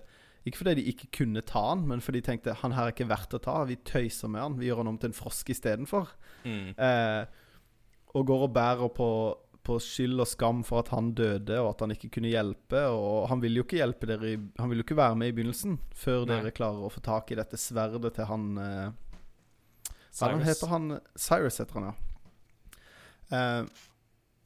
Ikke 0.44 0.58
fordi 0.60 0.74
de 0.82 0.84
ikke 0.92 1.08
kunne 1.16 1.40
ta 1.42 1.62
han, 1.70 1.86
men 1.88 2.00
fordi 2.04 2.20
de 2.20 2.26
tenkte 2.28 2.52
han 2.60 2.72
her 2.76 2.90
er 2.90 2.92
ikke 2.92 3.08
verdt 3.08 3.32
å 3.34 3.40
ta. 3.42 3.64
Vi 3.64 3.76
tøyser 3.88 4.28
med 4.28 4.40
han. 4.44 4.58
Vi 4.60 4.68
gjør 4.68 4.76
han 4.84 4.88
om 4.92 4.98
til 5.00 5.08
en 5.10 5.16
frosk 5.16 5.48
istedenfor. 5.50 6.12
Mm. 6.44 6.74
Eh, 6.78 7.24
og 8.16 8.28
går 8.30 8.46
og 8.46 8.52
bærer 8.56 8.92
på, 8.96 9.08
på 9.66 9.78
skyld 9.82 10.22
og 10.24 10.28
skam 10.30 10.62
for 10.66 10.80
at 10.80 10.92
han 10.94 11.10
døde, 11.18 11.58
og 11.60 11.72
at 11.74 11.82
han 11.84 11.92
ikke 11.92 12.10
kunne 12.16 12.32
hjelpe. 12.32 12.86
Og 12.88 13.26
han 13.30 13.42
vil 13.42 13.58
jo 13.58 13.66
ikke 13.66 13.80
hjelpe 13.82 14.08
dere 14.08 14.30
i, 14.32 14.38
Han 14.60 14.70
vil 14.72 14.80
jo 14.80 14.86
ikke 14.86 14.98
være 14.98 15.18
med 15.20 15.32
i 15.32 15.36
begynnelsen, 15.36 15.76
før 15.96 16.24
Nei. 16.24 16.36
dere 16.36 16.54
klarer 16.56 16.86
å 16.86 16.92
få 16.92 17.02
tak 17.04 17.32
i 17.34 17.38
dette 17.38 17.60
sverdet 17.60 18.14
til 18.16 18.30
han 18.30 18.48
eh, 18.62 18.86
han 20.16 20.40
Cyrus. 20.40 20.46
heter 20.48 20.72
han? 20.72 21.00
Cyrus 21.18 21.60
heter 21.60 21.80
han, 21.80 21.90
ja. 21.90 21.94
Eh, 23.36 23.64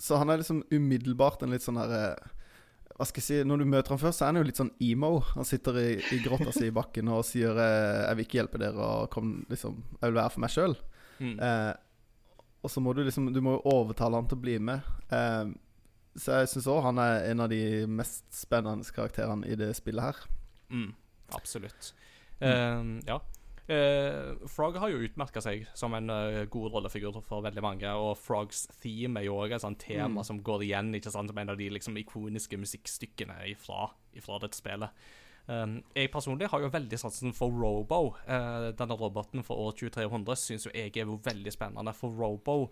så 0.01 0.16
han 0.16 0.31
er 0.33 0.41
liksom 0.41 0.62
umiddelbart 0.73 1.43
en 1.45 1.53
litt 1.53 1.64
sånn 1.64 1.77
herre 1.77 1.99
eh, 2.14 2.31
Hva 2.97 3.05
skal 3.05 3.21
jeg 3.21 3.27
si 3.27 3.49
Når 3.49 3.61
du 3.61 3.66
møter 3.68 3.93
han 3.93 4.01
først, 4.01 4.21
så 4.21 4.25
er 4.25 4.33
han 4.33 4.41
jo 4.41 4.47
litt 4.49 4.61
sånn 4.61 4.73
emo. 4.83 5.18
Han 5.35 5.47
sitter 5.49 5.77
i, 5.81 5.91
i 6.01 6.21
grotta 6.25 6.53
si 6.57 6.66
i 6.68 6.75
bakken 6.75 7.12
og 7.12 7.23
sier 7.29 7.55
eh, 7.61 8.07
'Jeg 8.07 8.16
vil 8.16 8.27
ikke 8.27 8.41
hjelpe 8.41 8.61
dere, 8.61 8.81
og 8.81 9.12
kom, 9.12 9.35
liksom, 9.53 9.79
jeg 10.01 10.11
vil 10.11 10.18
være 10.18 10.35
for 10.35 10.45
meg 10.45 10.55
sjøl'. 10.55 10.77
Mm. 11.21 11.37
Eh, 11.37 11.71
og 12.63 12.71
så 12.71 12.81
må 12.81 12.93
du 12.93 13.03
liksom 13.05 13.33
Du 13.33 13.41
må 13.41 13.57
jo 13.57 13.63
overtale 13.73 14.17
han 14.21 14.29
til 14.29 14.39
å 14.39 14.45
bli 14.45 14.59
med. 14.59 14.87
Eh, 15.11 15.51
så 16.21 16.41
jeg 16.41 16.51
syns 16.53 16.67
òg 16.69 16.83
han 16.89 16.99
er 16.99 17.29
en 17.31 17.41
av 17.47 17.49
de 17.53 17.87
mest 17.87 18.27
spennende 18.35 18.85
karakterene 18.95 19.47
i 19.47 19.55
det 19.57 19.71
spillet 19.79 20.03
her. 20.11 20.17
Mm, 20.71 20.91
absolutt. 21.39 21.93
Eh, 22.41 22.83
ja. 23.07 23.21
Eh, 23.71 24.35
Frog 24.51 24.75
har 24.83 24.91
jo 24.91 24.99
utmerka 25.07 25.39
seg 25.45 25.69
som 25.79 25.95
en 25.95 26.11
uh, 26.11 26.41
god 26.51 26.73
rollefigur 26.75 27.21
for 27.23 27.45
veldig 27.47 27.63
mange, 27.63 27.87
og 27.95 28.17
Frogs 28.19 28.65
theme 28.83 29.21
er 29.21 29.29
jo 29.29 29.37
òg 29.39 29.55
et 29.55 29.63
sånt 29.63 29.79
tema 29.79 30.21
Mm. 30.21 30.27
som 30.27 30.41
går 30.43 30.65
igjen 30.67 30.91
ikke 30.99 31.13
sant, 31.15 31.31
som 31.31 31.39
en 31.39 31.53
av 31.55 31.57
de 31.57 31.69
liksom, 31.71 31.95
ikoniske 31.97 32.59
musikkstykkene 32.59 33.37
ifra, 33.53 33.93
ifra 34.19 34.41
dette 34.43 34.59
spillet. 34.59 34.91
Um, 35.51 35.80
jeg 35.96 36.12
personlig 36.12 36.46
har 36.53 36.62
jo 36.62 36.70
veldig 36.70 36.98
sansen 37.01 37.34
for 37.34 37.51
Robo. 37.51 38.12
Eh, 38.22 38.70
denne 38.78 38.96
roboten 38.98 39.42
for 39.42 39.59
år 39.64 39.74
2300 39.80 40.38
syns 40.38 40.68
jo 40.68 40.74
jeg 40.74 40.92
er 40.94 41.09
jo 41.09 41.18
veldig 41.24 41.53
spennende, 41.55 41.94
for 41.96 42.14
Robo 42.14 42.68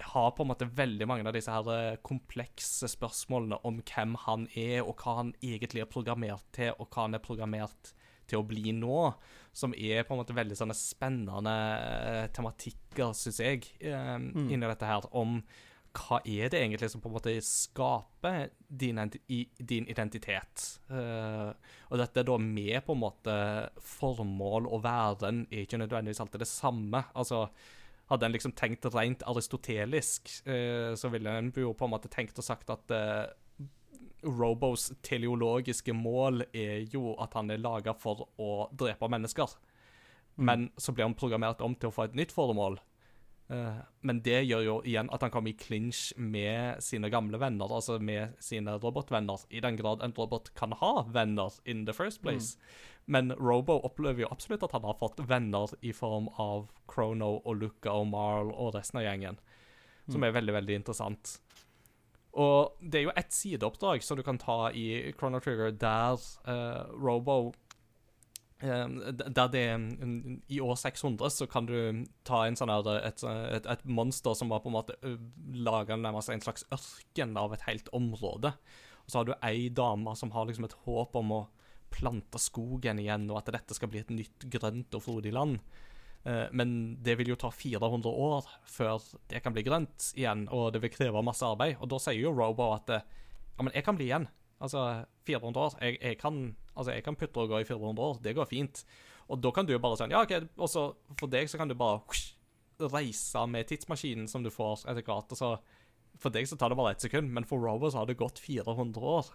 har 0.00 0.30
på 0.30 0.42
en 0.42 0.50
måte 0.50 0.66
veldig 0.66 1.06
mange 1.06 1.26
av 1.28 1.36
disse 1.36 1.52
her 1.52 1.68
eh, 1.70 1.98
komplekse 2.02 2.88
spørsmålene 2.90 3.60
om 3.68 3.78
hvem 3.82 4.16
han 4.24 4.48
er, 4.58 4.80
og 4.82 4.98
hva 4.98 5.20
han 5.20 5.34
egentlig 5.38 5.84
er 5.84 5.90
programmert 5.90 6.46
til, 6.56 6.72
og 6.78 6.88
hva 6.88 7.06
han 7.06 7.14
er 7.14 7.22
programmert 7.22 7.92
til 8.30 8.40
å 8.40 8.46
bli 8.48 8.72
nå, 8.74 9.12
som 9.54 9.74
er 9.76 10.02
på 10.06 10.14
en 10.16 10.22
måte 10.22 10.36
veldig 10.36 10.56
sånne 10.58 10.76
spennende 10.78 11.54
eh, 11.76 12.24
tematikker, 12.34 13.14
syns 13.14 13.38
jeg, 13.44 13.68
eh, 13.84 14.16
inni 14.18 14.64
dette 14.64 14.88
her, 14.88 15.06
om 15.14 15.38
hva 15.94 16.18
er 16.26 16.50
det 16.50 16.58
egentlig 16.58 16.88
som 16.90 17.02
på 17.02 17.08
en 17.08 17.14
måte 17.14 17.32
skaper 17.46 18.50
din, 18.66 18.98
din 19.58 19.86
identitet? 19.90 20.64
Uh, 20.90 21.54
og 21.90 22.00
dette 22.00 22.20
er 22.20 22.26
da 22.26 22.38
med 22.40 22.80
på 22.86 22.96
en 22.96 23.02
måte 23.04 23.36
formål 23.78 24.66
og 24.66 24.82
verden 24.84 25.44
er 25.50 25.62
ikke 25.62 25.78
nødvendigvis 25.78 26.22
alltid 26.24 26.42
det 26.42 26.50
samme. 26.50 27.04
Altså, 27.14 27.46
hadde 28.10 28.26
en 28.26 28.34
liksom 28.34 28.56
tenkt 28.58 28.88
rent 28.94 29.22
aristotelisk, 29.30 30.32
uh, 30.48 30.92
så 30.98 31.12
ville 31.14 31.30
en 31.30 31.52
jo 31.54 31.72
på 31.78 31.86
en 31.86 31.94
måte 31.94 32.10
tenkt 32.12 32.42
og 32.42 32.46
sagt 32.46 32.74
at 32.74 32.94
uh, 32.94 33.30
Robos 34.24 34.88
teleologiske 35.04 35.92
mål 35.92 36.46
er 36.56 36.88
jo 36.90 37.12
at 37.20 37.34
han 37.36 37.52
er 37.52 37.60
laga 37.60 37.92
for 37.92 38.26
å 38.40 38.66
drepe 38.72 39.10
mennesker. 39.12 39.52
Men 40.34 40.70
så 40.76 40.92
blir 40.92 41.04
han 41.06 41.14
programmert 41.14 41.60
om 41.62 41.76
til 41.76 41.90
å 41.90 41.94
få 41.94 42.08
et 42.08 42.16
nytt 42.18 42.32
formål. 42.34 42.80
Eh, 43.52 43.80
men 44.00 44.22
det 44.24 44.38
gjør 44.46 44.62
jo 44.64 44.76
igjen 44.88 45.10
at 45.12 45.24
han 45.24 45.32
kommer 45.32 45.52
i 45.52 45.58
clinch 45.58 46.14
med 46.16 46.80
sine 46.84 47.10
gamle 47.12 47.38
venner, 47.40 47.68
altså 47.68 47.98
med 48.00 48.38
sine 48.42 48.78
robotvenner, 48.80 49.44
i 49.50 49.60
den 49.64 49.76
grad 49.76 50.02
en 50.02 50.16
robot 50.16 50.52
kan 50.56 50.72
ha 50.80 51.04
venner 51.12 51.52
in 51.64 51.84
the 51.84 51.96
first 51.96 52.22
place. 52.22 52.56
Men 53.06 53.34
Robo 53.36 53.76
opplever 53.84 54.24
jo 54.24 54.30
absolutt 54.32 54.64
at 54.64 54.72
han 54.72 54.86
har 54.88 54.96
fått 54.96 55.20
venner 55.28 55.68
i 55.84 55.92
form 55.92 56.30
av 56.40 56.70
Chrono 56.88 57.36
og 57.44 57.58
Luca 57.60 57.92
og 57.92 58.08
Marl 58.14 58.52
og 58.54 58.72
resten 58.78 59.02
av 59.02 59.04
gjengen, 59.04 59.36
som 60.08 60.24
er 60.24 60.32
veldig, 60.32 60.54
veldig 60.56 60.78
interessant. 60.80 61.34
Og 62.40 62.80
det 62.80 62.98
er 62.98 63.04
jo 63.04 63.14
ett 63.14 63.32
sideoppdrag 63.32 64.02
som 64.02 64.18
du 64.18 64.24
kan 64.26 64.40
ta 64.40 64.72
i 64.72 65.12
Chrono 65.18 65.38
Trigger, 65.38 65.70
der 65.70 66.16
uh, 66.48 66.88
Robo 66.96 67.52
Der 68.60 69.48
det 69.50 69.64
I 70.48 70.60
år 70.62 70.76
600 70.78 71.30
så 71.30 71.46
kan 71.50 71.66
du 71.66 72.04
ta 72.24 72.44
en 72.46 72.56
sånn 72.56 72.70
her 72.72 72.86
et, 73.00 73.24
et, 73.26 73.66
et 73.66 73.84
monster 73.84 74.36
som 74.38 74.48
var 74.52 74.62
på 74.64 74.70
en 74.70 74.76
måte 74.76 74.96
laga 75.52 75.98
nærmest 75.98 76.30
en 76.32 76.44
slags 76.44 76.64
ørken 76.72 77.36
av 77.36 77.52
et 77.52 77.66
helt 77.66 77.90
område. 77.92 78.54
Og 79.04 79.10
så 79.10 79.20
har 79.20 79.28
du 79.28 79.34
ei 79.44 79.68
dame 79.68 80.14
som 80.16 80.32
har 80.32 80.46
liksom 80.48 80.64
et 80.68 80.76
håp 80.86 81.16
om 81.20 81.34
å 81.36 81.40
plante 81.94 82.40
skogen 82.42 82.98
igjen, 83.02 83.28
og 83.30 83.42
at 83.42 83.52
dette 83.54 83.76
skal 83.76 83.90
bli 83.92 84.00
et 84.02 84.14
nytt 84.14 84.46
grønt 84.50 84.96
og 84.96 85.04
frodig 85.04 85.34
land. 85.34 85.60
Eh, 86.24 86.46
Men 86.52 86.96
det 87.04 87.18
vil 87.20 87.34
jo 87.34 87.36
ta 87.36 87.50
400 87.52 88.08
år 88.08 88.48
før 88.64 89.02
det 89.30 89.42
kan 89.44 89.54
bli 89.54 89.62
grønt 89.66 90.12
igjen, 90.16 90.48
og 90.48 90.72
det 90.72 90.82
vil 90.82 90.94
kreve 90.94 91.22
masse 91.22 91.44
arbeid. 91.44 91.76
Og 91.80 91.90
da 91.92 92.00
sier 92.02 92.22
jo 92.22 92.32
Robo 92.34 92.72
at 92.74 92.88
ja, 92.96 93.62
men 93.62 93.74
jeg 93.74 93.84
kan 93.84 93.98
bli 93.98 94.08
igjen. 94.08 94.26
Altså 94.64 94.84
400 95.28 95.60
år. 95.60 95.76
Jeg, 95.84 95.98
jeg, 96.00 96.18
kan, 96.20 96.38
altså, 96.74 96.94
jeg 96.94 97.04
kan 97.04 97.18
putte 97.20 97.42
og 97.42 97.52
gå 97.52 97.60
i 97.60 97.68
400 97.68 98.06
år. 98.08 98.20
Det 98.24 98.36
går 98.36 98.48
fint. 98.50 98.84
Og 99.28 99.40
da 99.40 99.52
kan 99.56 99.68
du 99.68 99.74
jo 99.74 99.80
bare 99.82 99.98
sånn 100.00 100.12
Ja, 100.12 100.24
OK, 100.24 100.34
og 100.60 100.68
så 100.68 100.88
for 101.20 101.32
deg 101.32 101.48
så 101.48 101.60
kan 101.60 101.70
du 101.70 101.76
bare 101.78 102.02
husk, 102.04 102.34
reise 102.90 103.44
med 103.46 103.68
tidsmaskinen 103.70 104.26
som 104.28 104.42
du 104.44 104.50
får 104.52 104.86
etter 104.90 105.04
hvert. 105.06 105.32
Og 105.32 105.38
så 105.38 105.54
for 106.20 106.34
deg 106.34 106.46
så 106.48 106.58
tar 106.58 106.70
det 106.72 106.78
bare 106.78 106.94
ett 106.94 107.04
sekund, 107.04 107.32
men 107.34 107.46
for 107.48 107.62
Robo 107.62 107.90
så 107.90 108.02
har 108.02 108.08
det 108.10 108.18
gått 108.20 108.40
400 108.42 109.10
år. 109.14 109.30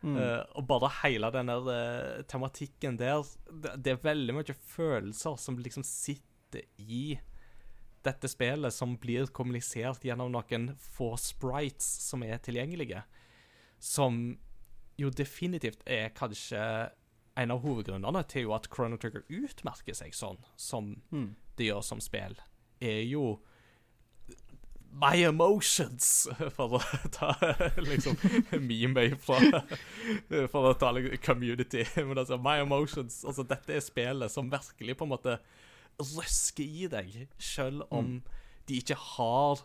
Eh, 0.00 0.42
og 0.56 0.64
bare 0.64 0.88
hele 1.02 1.28
denne 1.34 1.58
uh, 1.60 2.22
tematikken 2.24 2.96
der 2.96 3.20
det, 3.52 3.74
det 3.84 3.92
er 3.92 3.98
veldig 4.00 4.32
mye 4.38 4.54
følelser 4.72 5.34
som 5.36 5.58
liksom 5.60 5.84
sitter 5.84 6.64
i 6.80 7.18
dette 8.00 8.30
spillet, 8.32 8.72
som 8.72 8.94
blir 8.96 9.28
kommunisert 9.36 10.06
gjennom 10.08 10.32
noen 10.32 10.70
få 10.80 11.12
sprites 11.20 11.84
som 12.06 12.24
er 12.24 12.40
tilgjengelige. 12.40 13.02
Som 13.76 14.38
jo 15.00 15.10
definitivt 15.10 15.84
er 15.88 16.12
kanskje 16.16 16.62
en 17.40 17.54
av 17.54 17.62
hovedgrunnene 17.64 18.22
til 18.28 18.48
jo 18.48 18.56
at 18.56 18.68
Chrono 18.72 18.98
Trigger 19.00 19.24
utmerker 19.32 19.96
seg 19.96 20.14
sånn 20.16 20.40
som 20.60 20.94
det 21.56 21.70
gjør 21.70 21.84
som 21.86 22.02
spill, 22.04 22.36
er 22.80 23.04
jo 23.08 23.38
My 24.90 25.22
emotions, 25.22 26.26
for 26.56 26.74
å 26.74 26.80
ta 27.14 27.30
liksom 27.78 28.16
meme 28.58 29.04
fra 29.22 29.38
For 30.50 30.66
å 30.66 30.74
ta 30.74 30.90
community. 31.22 31.84
Men 32.08 32.18
altså, 32.18 32.40
my 32.42 32.56
emotions 32.64 33.20
Altså, 33.22 33.44
dette 33.46 33.76
er 33.76 33.84
spillet 33.84 34.32
som 34.34 34.50
virkelig 34.50 34.96
på 34.98 35.06
en 35.06 35.12
måte 35.12 35.36
røsker 36.00 36.64
i 36.64 36.88
deg, 36.90 37.28
selv 37.38 37.84
om 37.92 38.16
de 38.66 38.78
ikke 38.80 38.96
har 38.96 39.62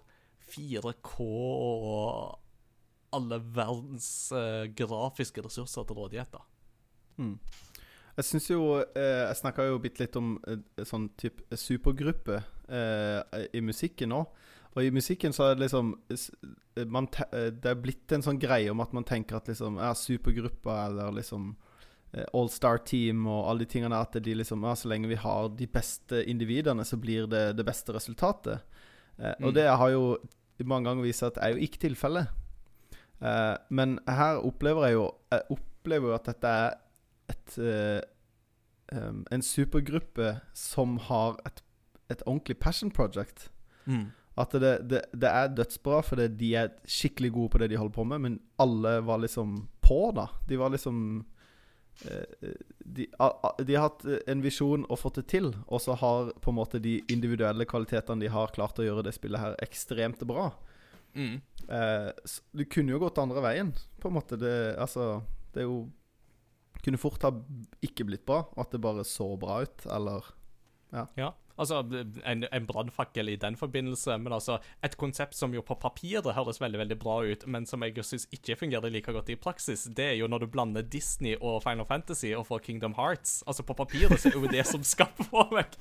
4K 0.51 1.25
og 1.25 2.44
alle 3.15 3.39
verdens 3.55 4.09
uh, 4.35 4.65
grafiske 4.75 5.41
ressurser 5.45 5.87
til 5.87 5.97
rådighet. 6.03 6.35
da. 6.35 6.43
Jeg 8.15 8.25
syns 8.29 8.49
jo 8.49 8.61
eh, 8.79 9.21
Jeg 9.27 9.37
snakka 9.41 9.65
jo 9.67 9.79
bitte 9.83 10.03
litt 10.03 10.15
om 10.19 10.35
eh, 10.47 10.83
sånn 10.87 11.09
type 11.19 11.57
supergruppe 11.59 12.41
eh, 12.67 13.45
i 13.55 13.61
musikken 13.63 14.13
òg. 14.15 14.29
Og 14.75 14.83
i 14.83 14.91
musikken 14.91 15.31
så 15.35 15.49
er 15.49 15.55
det 15.55 15.65
liksom 15.65 15.93
eh, 16.11 17.49
Det 17.55 17.71
er 17.71 17.79
blitt 17.79 18.11
en 18.15 18.23
sånn 18.23 18.39
greie 18.39 18.71
om 18.71 18.83
at 18.83 18.95
man 18.95 19.07
tenker 19.07 19.39
at 19.39 19.47
liksom 19.51 19.79
ja, 19.79 19.93
supergruppa 19.95 20.77
eller 20.89 21.15
liksom 21.15 21.53
eh, 22.13 22.23
All 22.35 22.49
Star 22.51 22.79
Team 22.87 23.27
og 23.27 23.49
alle 23.49 23.63
de 23.65 23.71
tingene 23.75 23.99
at 23.99 24.15
de 24.15 24.35
liksom 24.39 24.63
ja, 24.67 24.75
Så 24.75 24.91
lenge 24.91 25.11
vi 25.11 25.19
har 25.19 25.51
de 25.55 25.67
beste 25.67 26.23
individene, 26.23 26.83
så 26.87 26.99
blir 26.99 27.27
det 27.31 27.45
det 27.59 27.67
beste 27.67 27.95
resultatet. 27.95 28.63
Eh, 29.17 29.31
Mm. 29.39 29.45
Og 29.47 29.53
det 29.55 29.63
har 29.71 29.89
jo 29.93 30.17
mange 30.67 30.89
ganger 30.89 31.03
vist 31.03 31.23
at 31.23 31.37
er 31.39 31.53
jo 31.55 31.63
ikke 31.63 31.79
tilfellet. 31.87 32.27
Eh, 33.25 33.57
men 33.69 33.99
her 34.07 34.41
opplever 34.43 34.89
jeg 34.89 34.97
jo 34.99 35.05
Jeg 35.31 35.41
opplever 35.55 36.11
jo 36.11 36.17
at 36.17 36.27
dette 36.29 36.51
er 36.51 36.75
et 37.31 37.55
uh, 37.57 38.01
um, 38.93 39.23
En 39.33 39.41
supergruppe 39.41 40.35
som 40.53 40.99
har 41.07 41.39
et, 41.47 41.63
et 42.13 42.21
ordentlig 42.25 42.57
passion 42.61 42.91
project. 42.91 43.49
At 44.37 44.51
det, 44.51 44.73
det, 44.89 45.01
det 45.15 45.29
er 45.29 45.53
dødsbra 45.55 46.01
fordi 46.03 46.27
de 46.37 46.49
er 46.59 46.73
skikkelig 46.85 47.31
gode 47.31 47.53
på 47.53 47.61
det 47.61 47.69
de 47.71 47.79
holder 47.79 47.95
på 47.95 48.03
med, 48.03 48.19
men 48.19 48.39
alle 48.59 48.99
var 49.07 49.23
liksom 49.23 49.55
på, 49.81 50.11
da. 50.15 50.27
De 50.49 50.59
var 50.59 50.73
liksom 50.73 51.23
uh, 52.05 52.51
de, 52.83 53.07
de 53.65 53.77
har 53.77 53.87
hatt 53.87 54.05
en 54.27 54.43
visjon 54.43 54.85
og 54.89 54.99
fått 54.99 55.21
det 55.21 55.27
til, 55.33 55.53
og 55.65 55.81
så 55.81 55.95
har 55.97 56.33
på 56.41 56.51
en 56.51 56.59
måte 56.59 56.83
de 56.83 56.99
individuelle 57.09 57.65
kvalitetene 57.65 58.21
de 58.21 58.33
har 58.33 58.53
klart 58.53 58.81
å 58.81 58.85
gjøre 58.85 59.07
det 59.07 59.15
spillet 59.17 59.41
her 59.41 59.57
ekstremt 59.65 60.25
bra. 60.27 60.51
Mm. 61.15 61.41
Eh, 61.69 62.09
du 62.51 62.65
kunne 62.69 62.91
jo 62.93 62.99
gått 63.01 63.19
andre 63.21 63.41
veien, 63.45 63.71
på 64.01 64.11
en 64.11 64.17
måte. 64.17 64.37
Det, 64.39 64.75
altså, 64.77 65.23
det 65.55 65.63
er 65.63 65.71
jo 65.71 65.85
Kunne 66.85 66.99
fort 67.01 67.23
ha 67.25 67.31
ikke 67.81 68.05
blitt 68.05 68.27
bra, 68.27 68.43
at 68.61 68.69
det 68.69 68.77
bare 68.83 69.01
så 69.07 69.31
bra 69.41 69.63
ut, 69.65 69.85
eller 69.89 70.27
Ja, 71.17 71.31
altså 71.57 71.79
en, 72.27 72.43
en 72.45 72.67
brannfakkel 72.67 73.31
i 73.31 73.37
den 73.41 73.55
forbindelse, 73.57 74.17
men 74.21 74.35
altså 74.35 74.59
et 74.85 74.97
konsept 75.01 75.33
som 75.33 75.55
jo 75.55 75.63
på 75.65 75.79
papiret 75.81 76.35
høres 76.37 76.61
veldig 76.61 76.83
veldig 76.83 76.97
bra 77.01 77.15
ut, 77.25 77.47
men 77.47 77.65
som 77.65 77.81
jeg 77.81 78.05
syns 78.05 78.27
ikke 78.29 78.59
fungerer 78.59 78.93
like 78.93 79.11
godt 79.11 79.31
i 79.33 79.39
praksis, 79.39 79.87
det 79.97 80.05
er 80.11 80.13
jo 80.19 80.29
når 80.29 80.45
du 80.45 80.47
blander 80.53 80.85
Disney 80.85 81.33
og 81.41 81.63
Final 81.63 81.89
Fantasy 81.89 82.35
og 82.37 82.45
får 82.51 82.61
Kingdom 82.67 82.93
Hearts. 82.99 83.41
Altså 83.47 83.63
På 83.63 83.73
papiret 83.73 84.19
så 84.19 84.29
er 84.29 84.37
jo 84.37 84.53
det 84.53 84.67
som 84.69 84.83
skaper 84.83 85.31
for 85.31 85.57
meg. 85.57 85.73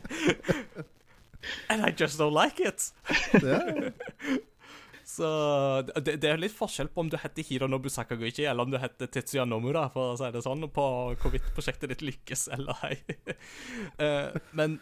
And 1.68 1.84
I 1.84 1.90
just 1.90 2.18
don't 2.18 2.32
like 2.32 2.60
it. 2.60 2.92
Så 5.14 5.28
det, 5.94 6.16
det 6.22 6.30
er 6.30 6.40
litt 6.40 6.54
forskjell 6.54 6.88
på 6.90 7.04
om 7.04 7.10
du 7.12 7.16
heter 7.20 7.46
Hironobu 7.46 7.86
Sakaguchi, 7.92 8.46
eller 8.50 8.66
om 8.66 8.72
du 8.72 8.78
heter 8.82 9.10
Tetsuya 9.12 9.44
Nomura, 9.46 9.86
for 9.94 10.14
å 10.14 10.18
si 10.18 10.30
det 10.34 10.42
sånn, 10.42 10.66
på 10.74 10.86
hvorvidt 11.22 11.52
prosjektet 11.54 11.92
ditt 11.92 12.04
lykkes 12.04 12.48
eller 12.56 12.86
ei. 12.90 12.98
Eh, 14.00 14.34
men, 14.56 14.78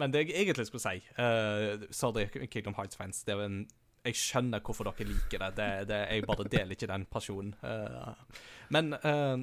men 0.00 0.12
det 0.12 0.24
jeg 0.24 0.32
egentlig 0.40 0.66
skulle 0.68 0.82
si 0.82 1.00
uh, 1.20 1.84
Sorry, 1.94 2.24
Kingdom 2.50 2.74
Hearts-fans. 2.78 3.20
Det 3.26 3.34
er 3.34 3.42
jo 3.42 3.46
en 3.46 3.58
jeg 4.06 4.18
skjønner 4.18 4.62
hvorfor 4.64 4.88
dere 4.88 5.06
liker 5.08 5.42
det. 5.42 5.50
det, 5.58 5.68
det 5.90 6.00
jeg 6.14 6.26
bare 6.26 6.46
deler 6.50 6.76
ikke 6.76 6.88
den 6.90 7.06
pasjonen. 7.10 7.54
Uh, 7.62 8.42
men 8.74 8.94
uh, 9.02 9.42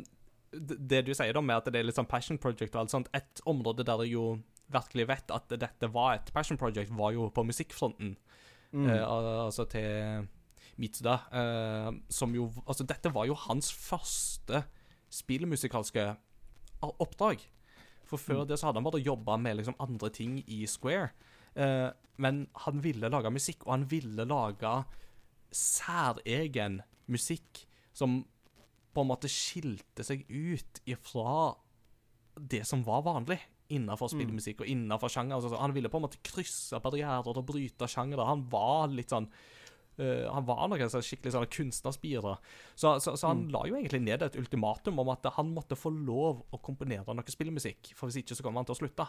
det 0.53 1.03
du 1.07 1.13
sier 1.15 1.35
da 1.35 1.43
med 1.43 1.59
at 1.61 1.71
det 1.71 1.81
er 1.81 1.87
litt 1.87 1.99
sånn 1.99 2.09
passion 2.09 2.39
project 2.41 2.75
og 2.75 2.83
alt 2.83 2.93
sånt 2.93 3.09
Et 3.17 3.41
område 3.49 3.85
der 3.87 4.05
jeg 4.05 4.15
jo 4.15 4.27
virkelig 4.73 5.07
vet 5.09 5.33
at 5.35 5.55
dette 5.59 5.89
var 5.93 6.17
et 6.17 6.31
passion 6.33 6.57
project, 6.59 6.93
var 6.95 7.13
jo 7.15 7.27
på 7.33 7.43
musikkfronten. 7.45 8.15
Eh, 8.73 9.03
al- 9.05 9.45
altså 9.45 9.65
til 9.69 10.27
Mitsuda, 10.81 11.13
eh, 11.31 11.91
som 12.09 12.33
jo 12.33 12.47
Altså, 12.67 12.83
dette 12.89 13.13
var 13.13 13.25
jo 13.27 13.35
hans 13.35 13.71
første 13.71 14.63
spillmusikalske 15.13 16.15
oppdrag. 16.81 17.39
For 18.03 18.17
før 18.17 18.45
det 18.47 18.57
så 18.59 18.65
hadde 18.67 18.81
han 18.81 18.83
bare 18.91 19.01
jobba 19.03 19.37
med 19.37 19.57
liksom 19.57 19.75
andre 19.79 20.09
ting 20.09 20.39
i 20.47 20.65
Square. 20.65 21.11
Eh, 21.55 21.91
men 22.17 22.47
han 22.65 22.81
ville 22.83 23.09
lage 23.09 23.29
musikk, 23.31 23.63
og 23.67 23.71
han 23.77 23.85
ville 23.91 24.25
lage 24.25 24.85
særegen 25.51 26.81
musikk 27.07 27.65
som 27.93 28.23
på 28.93 29.01
en 29.01 29.09
måte 29.09 29.29
skilte 29.31 30.03
seg 30.05 30.25
ut 30.29 30.81
ifra 30.89 31.55
det 32.37 32.63
som 32.65 32.83
var 32.85 33.03
vanlig 33.05 33.39
innenfor 33.73 34.11
spillmusikk 34.11 34.63
og 34.63 34.69
innenfor 34.69 35.11
sjanger. 35.11 35.37
Altså, 35.39 35.57
han 35.59 35.75
ville 35.75 35.91
på 35.91 35.99
en 35.99 36.05
måte 36.05 36.21
krysse 36.25 36.79
barrierer 36.83 37.27
og 37.33 37.45
bryte 37.47 37.89
sjangere. 37.89 38.29
Han 38.29 38.47
var 38.53 38.93
litt 38.93 39.13
sånn 39.13 39.29
Uh, 39.93 40.25
han 40.25 40.41
var 40.47 40.63
noen 40.71 40.89
sånn 40.89 41.03
skikkelig 41.05 41.35
sånn 41.35 41.43
kunstnerspire. 41.53 42.31
Så, 42.73 42.95
så, 42.97 43.11
så 43.13 43.27
han 43.29 43.43
la 43.53 43.59
jo 43.69 43.75
egentlig 43.77 43.99
ned 44.01 44.23
et 44.25 44.37
ultimatum 44.41 44.97
om 45.03 45.11
at 45.13 45.27
han 45.35 45.51
måtte 45.53 45.77
få 45.77 45.91
lov 45.93 46.39
å 46.49 46.57
komponere 46.65 47.13
noe 47.13 47.29
spillmusikk, 47.29 47.91
for 47.93 48.09
hvis 48.09 48.23
ikke 48.23 48.33
så 48.33 48.41
kommer 48.41 48.63
han 48.63 48.69
til 48.71 48.73
å 48.73 48.79
slutte. 48.79 49.05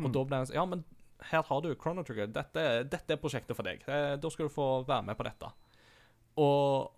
Og 0.00 0.08
da 0.14 0.22
ble 0.24 0.38
han 0.40 0.48
sånn 0.48 0.56
Ja, 0.56 0.64
men 0.70 0.86
her 1.28 1.44
har 1.44 1.60
du 1.60 1.74
Chrono 1.74 2.00
Trigger. 2.06 2.30
Dette, 2.32 2.64
dette 2.88 3.12
er 3.12 3.20
prosjektet 3.20 3.56
for 3.58 3.66
deg. 3.66 3.84
Eh, 3.84 4.14
Da 4.16 4.32
skal 4.32 4.48
du 4.48 4.54
få 4.54 4.70
være 4.88 5.04
med 5.10 5.18
på 5.18 5.26
dette. 5.28 5.52
Og 6.40 6.88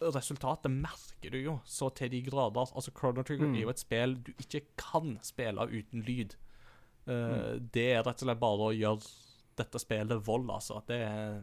resultatet 0.00 0.72
merker 0.72 1.30
du 1.34 1.38
jo 1.42 1.56
så 1.68 1.90
til 1.94 2.10
de 2.12 2.22
grader. 2.24 2.70
Altså, 2.74 2.92
Chrono 2.96 3.22
Trigger 3.26 3.50
er 3.52 3.60
jo 3.66 3.72
et 3.72 3.82
spill 3.82 4.16
du 4.26 4.32
ikke 4.40 4.62
kan 4.80 5.18
spille 5.26 5.66
uten 5.68 6.02
lyd. 6.06 6.36
Eh, 7.06 7.58
Det 7.72 7.86
er 7.94 8.02
rett 8.06 8.22
og 8.22 8.26
slett 8.26 8.40
bare 8.40 8.70
å 8.70 8.72
gjøre 8.76 9.12
dette 9.60 9.78
spillet 9.82 10.24
vold, 10.26 10.48
altså. 10.50 10.80
Det, 10.88 11.00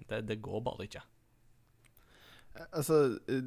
det, 0.09 0.23
det 0.27 0.41
går 0.41 0.61
bare 0.65 0.87
ikke. 0.87 1.03
Altså 2.73 3.19
eh, 3.29 3.45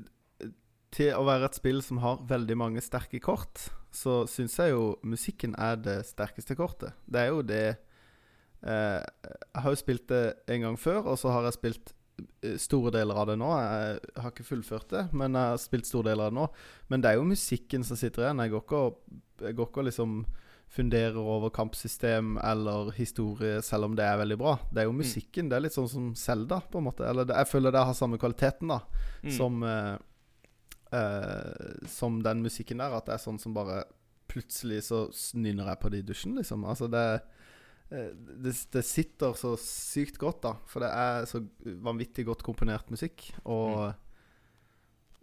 Til 0.94 1.14
å 1.18 1.24
være 1.26 1.46
et 1.50 1.58
spill 1.58 1.82
som 1.86 1.98
har 2.02 2.22
veldig 2.26 2.56
mange 2.58 2.82
sterke 2.82 3.20
kort, 3.22 3.68
så 3.94 4.24
syns 4.30 4.56
jeg 4.58 4.70
jo 4.74 4.96
musikken 5.02 5.54
er 5.58 5.76
det 5.82 6.00
sterkeste 6.06 6.54
kortet. 6.58 6.94
Det 7.06 7.20
er 7.24 7.30
jo 7.30 7.42
det 7.42 7.64
eh, 8.62 8.98
Jeg 9.02 9.62
har 9.64 9.70
jo 9.74 9.78
spilt 9.82 10.06
det 10.10 10.24
en 10.50 10.60
gang 10.68 10.78
før, 10.78 11.02
og 11.12 11.18
så 11.18 11.30
har 11.34 11.46
jeg 11.48 11.58
spilt 11.58 11.92
eh, 11.92 11.99
store 12.58 12.90
deler 12.94 13.14
av 13.22 13.26
det 13.30 13.36
nå. 13.40 13.48
Jeg 13.60 14.00
har 14.22 14.30
ikke 14.32 14.46
fullført 14.48 14.88
det, 14.92 15.02
men 15.12 15.34
jeg 15.38 15.52
har 15.54 15.58
spilt 15.62 15.86
store 15.88 16.10
deler 16.10 16.26
av 16.28 16.30
det 16.32 16.38
nå. 16.40 16.46
Men 16.92 17.00
det 17.04 17.10
er 17.10 17.18
jo 17.20 17.26
musikken 17.28 17.84
som 17.86 17.96
sitter 18.00 18.24
igjen. 18.26 18.42
Jeg 18.44 18.50
går 18.54 18.64
ikke 18.66 18.80
og, 18.86 19.00
jeg 19.44 19.56
går 19.58 19.68
ikke 19.70 19.82
og 19.84 19.88
liksom 19.90 20.20
funderer 20.70 21.16
over 21.18 21.50
kampsystem 21.50 22.36
eller 22.46 22.92
historie, 22.94 23.56
selv 23.66 23.88
om 23.88 23.96
det 23.98 24.04
er 24.06 24.20
veldig 24.20 24.36
bra. 24.38 24.52
Det 24.70 24.84
er 24.84 24.86
jo 24.86 24.92
musikken. 24.94 25.48
Det 25.50 25.56
er 25.58 25.64
litt 25.64 25.74
sånn 25.74 25.88
som 25.90 26.04
Zelda, 26.14 26.60
på 26.70 26.78
en 26.78 26.86
måte. 26.86 27.02
Eller 27.10 27.26
det, 27.26 27.34
jeg 27.40 27.50
føler 27.50 27.74
det 27.74 27.82
har 27.88 27.96
samme 27.98 28.18
kvaliteten, 28.22 28.70
da, 28.70 28.80
Mm. 29.24 29.32
som 29.36 29.62
eh, 29.66 29.96
eh, 30.92 31.86
Som 31.88 32.22
den 32.22 32.42
musikken 32.42 32.78
der. 32.78 32.94
At 32.96 33.06
det 33.06 33.14
er 33.14 33.24
sånn 33.24 33.40
som 33.40 33.54
bare 33.56 33.84
Plutselig 34.30 34.84
så 34.86 35.08
nynner 35.34 35.66
jeg 35.72 35.80
på 35.82 35.90
det 35.90 35.98
i 35.98 36.06
dusjen, 36.06 36.36
liksom. 36.38 36.62
Altså, 36.64 36.86
det 36.86 37.00
eh, 37.16 37.20
det, 37.90 38.52
det 38.70 38.84
sitter 38.86 39.34
så 39.38 39.56
sykt 39.58 40.18
godt, 40.22 40.42
da. 40.44 40.54
For 40.70 40.84
det 40.84 40.90
er 40.94 41.26
så 41.30 41.42
vanvittig 41.82 42.24
godt 42.28 42.44
komponert 42.46 42.90
musikk. 42.92 43.26
Og 43.50 43.90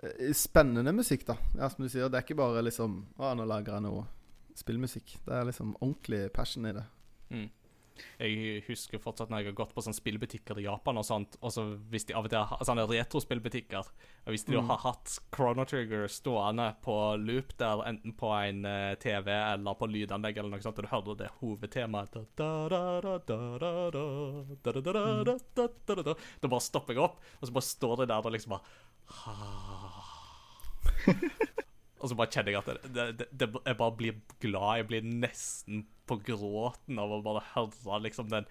mm. 0.04 0.34
spennende 0.36 0.94
musikk, 0.96 1.24
da. 1.30 1.38
Ja, 1.56 1.72
som 1.72 1.86
du 1.86 1.90
sier, 1.92 2.12
det 2.12 2.20
er 2.20 2.28
ikke 2.28 2.40
bare 2.40 2.66
liksom 2.68 3.00
Å, 3.16 3.32
nå 3.40 3.48
lager 3.48 3.78
jeg 3.78 3.88
noe 3.88 4.06
spillmusikk. 4.58 5.20
Det 5.26 5.38
er 5.38 5.48
liksom 5.48 5.76
ordentlig 5.80 6.28
passion 6.36 6.68
i 6.68 6.76
det. 6.76 6.86
Mm. 7.32 7.48
Jeg 8.20 8.62
husker 8.68 9.02
fortsatt 9.02 9.32
når 9.32 9.44
jeg 9.44 9.52
har 9.52 9.58
gått 9.62 9.74
på 9.76 9.84
sånne 9.86 9.98
spillbutikker 9.98 10.60
i 10.62 10.66
Japan 10.68 11.00
og 11.02 11.06
sånt, 11.08 11.38
og 11.42 11.54
så 11.54 11.66
hvis 11.92 12.08
de 12.10 12.16
av 12.18 12.28
og 12.28 12.34
til 12.34 12.68
sånne 12.70 12.88
retrospillbutikker 12.92 13.86
og 14.28 14.34
Hvis 14.34 14.44
de 14.48 14.58
mm. 14.58 14.68
har 14.68 14.80
hatt 14.84 15.08
Chrono 15.34 15.64
Trigger 15.68 16.08
stående 16.12 16.68
på 16.84 16.96
loop 17.22 17.54
der, 17.60 17.84
enten 17.88 18.14
på 18.18 18.32
en 18.36 18.66
TV 19.00 19.32
eller 19.32 19.78
på 19.80 19.88
lydanlegg 19.88 20.38
eller 20.38 20.52
noe 20.52 20.64
sånt, 20.66 20.80
og 20.82 20.88
du 20.88 20.92
hører 20.92 21.16
det 21.22 21.30
hovedtemaet 21.40 22.12
Da 26.42 26.52
bare 26.52 26.68
stopper 26.68 26.94
jeg 26.94 27.04
opp, 27.04 27.18
og 27.40 27.48
så 27.48 27.52
bare 27.56 27.70
står 27.72 27.96
det 28.02 28.10
der 28.12 28.28
og 28.28 28.36
liksom 28.36 28.58
bare 28.58 28.66
Og 31.98 32.12
så 32.12 32.18
bare 32.18 32.30
kjenner 32.30 32.54
jeg 32.54 32.62
at 32.62 32.68
jeg 33.42 33.78
bare 33.80 33.96
blir 33.98 34.20
glad. 34.44 34.82
Jeg 34.82 34.88
blir 34.92 35.08
nesten 35.08 35.88
på 36.08 36.20
gråten 36.26 37.00
av 37.02 37.14
å 37.14 37.22
bare 37.26 37.44
høre 37.54 38.02
liksom 38.06 38.32
den 38.32 38.48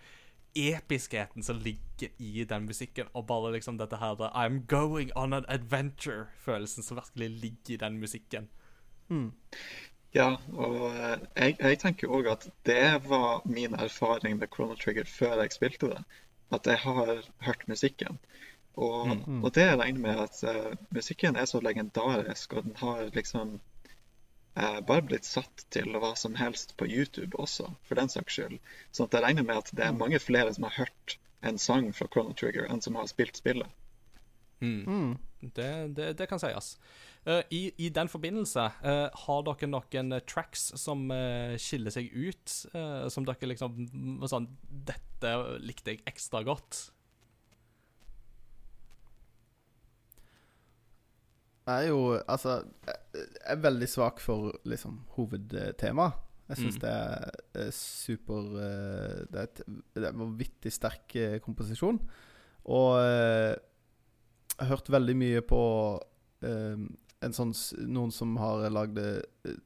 episkheten 0.57 1.45
som 1.45 1.59
ligger 1.61 2.13
i 2.23 2.45
den 2.49 2.65
musikken, 2.65 3.11
og 3.13 3.27
bare 3.29 3.53
liksom 3.53 3.77
dette 3.77 3.99
her 4.01 4.17
I'm 4.31 4.63
going 4.67 5.11
on 5.17 5.37
an 5.37 5.49
adventure-følelsen 5.49 6.83
som 6.83 6.97
virkelig 6.97 7.29
ligger 7.43 7.75
i 7.75 7.83
den 7.85 7.99
musikken. 8.01 8.49
Ja, 10.17 10.37
og 10.53 10.95
eh, 10.97 11.19
jeg, 11.37 11.57
jeg 11.61 11.79
tenker 11.83 12.13
òg 12.17 12.31
at 12.31 12.47
det 12.65 13.03
var 13.05 13.43
min 13.45 13.75
erfaring 13.75 14.39
med 14.41 14.49
Chrono 14.55 14.75
Trigger 14.81 15.05
før 15.05 15.43
jeg 15.43 15.53
spilte 15.53 15.91
det. 15.93 16.05
At 16.55 16.67
jeg 16.67 16.79
har 16.79 17.27
hørt 17.45 17.69
musikken. 17.69 18.19
Og, 18.77 19.13
og 19.43 19.55
det 19.55 19.67
regner 19.81 20.01
med 20.01 20.19
at 20.21 20.43
uh, 20.45 20.73
musikken 20.91 21.37
er 21.37 21.45
så 21.49 21.61
legendarisk, 21.65 22.53
og 22.53 22.65
den 22.65 22.77
har 22.77 23.09
liksom 23.15 23.57
bare 24.57 25.05
blitt 25.05 25.27
satt 25.29 25.67
til 25.75 25.93
hva 26.01 26.15
som 26.17 26.37
helst 26.41 26.73
på 26.81 26.89
YouTube 26.89 27.37
også, 27.37 27.69
for 27.85 28.01
den 28.01 28.09
saks 28.09 28.39
skyld. 28.39 28.57
Så 28.91 29.05
jeg 29.13 29.23
regner 29.25 29.45
med 29.45 29.61
at 29.61 29.73
det 29.77 29.85
er 29.85 29.97
mange 29.97 30.21
flere 30.23 30.55
som 30.57 30.65
har 30.65 30.79
hørt 30.79 31.19
en 31.45 31.59
sang 31.61 31.91
fra 31.95 32.09
Chrono 32.13 32.33
Trigger, 32.33 32.65
enn 32.71 32.81
som 32.81 32.97
har 32.97 33.09
spilt 33.11 33.37
spillet. 33.37 33.69
Det, 35.41 35.71
det, 35.97 36.13
det 36.19 36.29
kan 36.31 36.41
sies. 36.41 36.77
Uh, 37.27 37.43
i, 37.51 37.69
I 37.83 37.91
den 37.91 38.09
forbindelse, 38.09 38.69
uh, 38.87 39.09
har 39.27 39.43
dere 39.47 39.69
noen 39.69 40.15
tracks 40.29 40.71
som 40.81 41.09
uh, 41.13 41.57
skiller 41.61 41.93
seg 41.93 42.09
ut? 42.15 42.55
eh, 42.73 43.07
som 43.13 43.27
dere 43.27 43.51
liksom 43.51 43.75
mm, 43.83 44.27
sånn 44.31 44.47
Dette 44.87 45.33
likte 45.61 45.95
jeg 45.95 46.05
ekstra 46.09 46.43
godt. 46.47 46.87
Jeg 51.67 51.85
er 51.85 51.89
jo 51.89 52.21
Altså, 52.29 52.63
jeg 52.87 53.27
er 53.53 53.57
veldig 53.63 53.89
svak 53.91 54.21
for 54.23 54.53
liksom 54.65 55.01
hovedtema. 55.17 56.13
Jeg 56.49 56.57
syns 56.61 56.77
Mm. 56.77 56.81
det 56.81 56.91
er 56.91 57.31
eh, 57.55 57.71
super 57.75 58.43
eh, 58.63 59.27
Det 59.27 59.41
er, 59.41 59.43
et, 59.43 59.63
det 59.95 60.05
er 60.05 60.13
en 60.13 60.21
vanvittig 60.21 60.73
sterk 60.73 61.17
eh, 61.17 61.41
komposisjon. 61.43 61.99
Og 62.67 62.99
jeg 62.99 63.57
har 64.59 64.67
hørt 64.69 64.91
veldig 64.91 65.17
mye 65.17 65.41
på 65.43 65.61
um, 66.43 66.87
en 67.23 67.35
sånn 67.35 67.53
Noen 67.87 68.11
som 68.11 68.37
har 68.41 68.65
lagd 68.71 68.99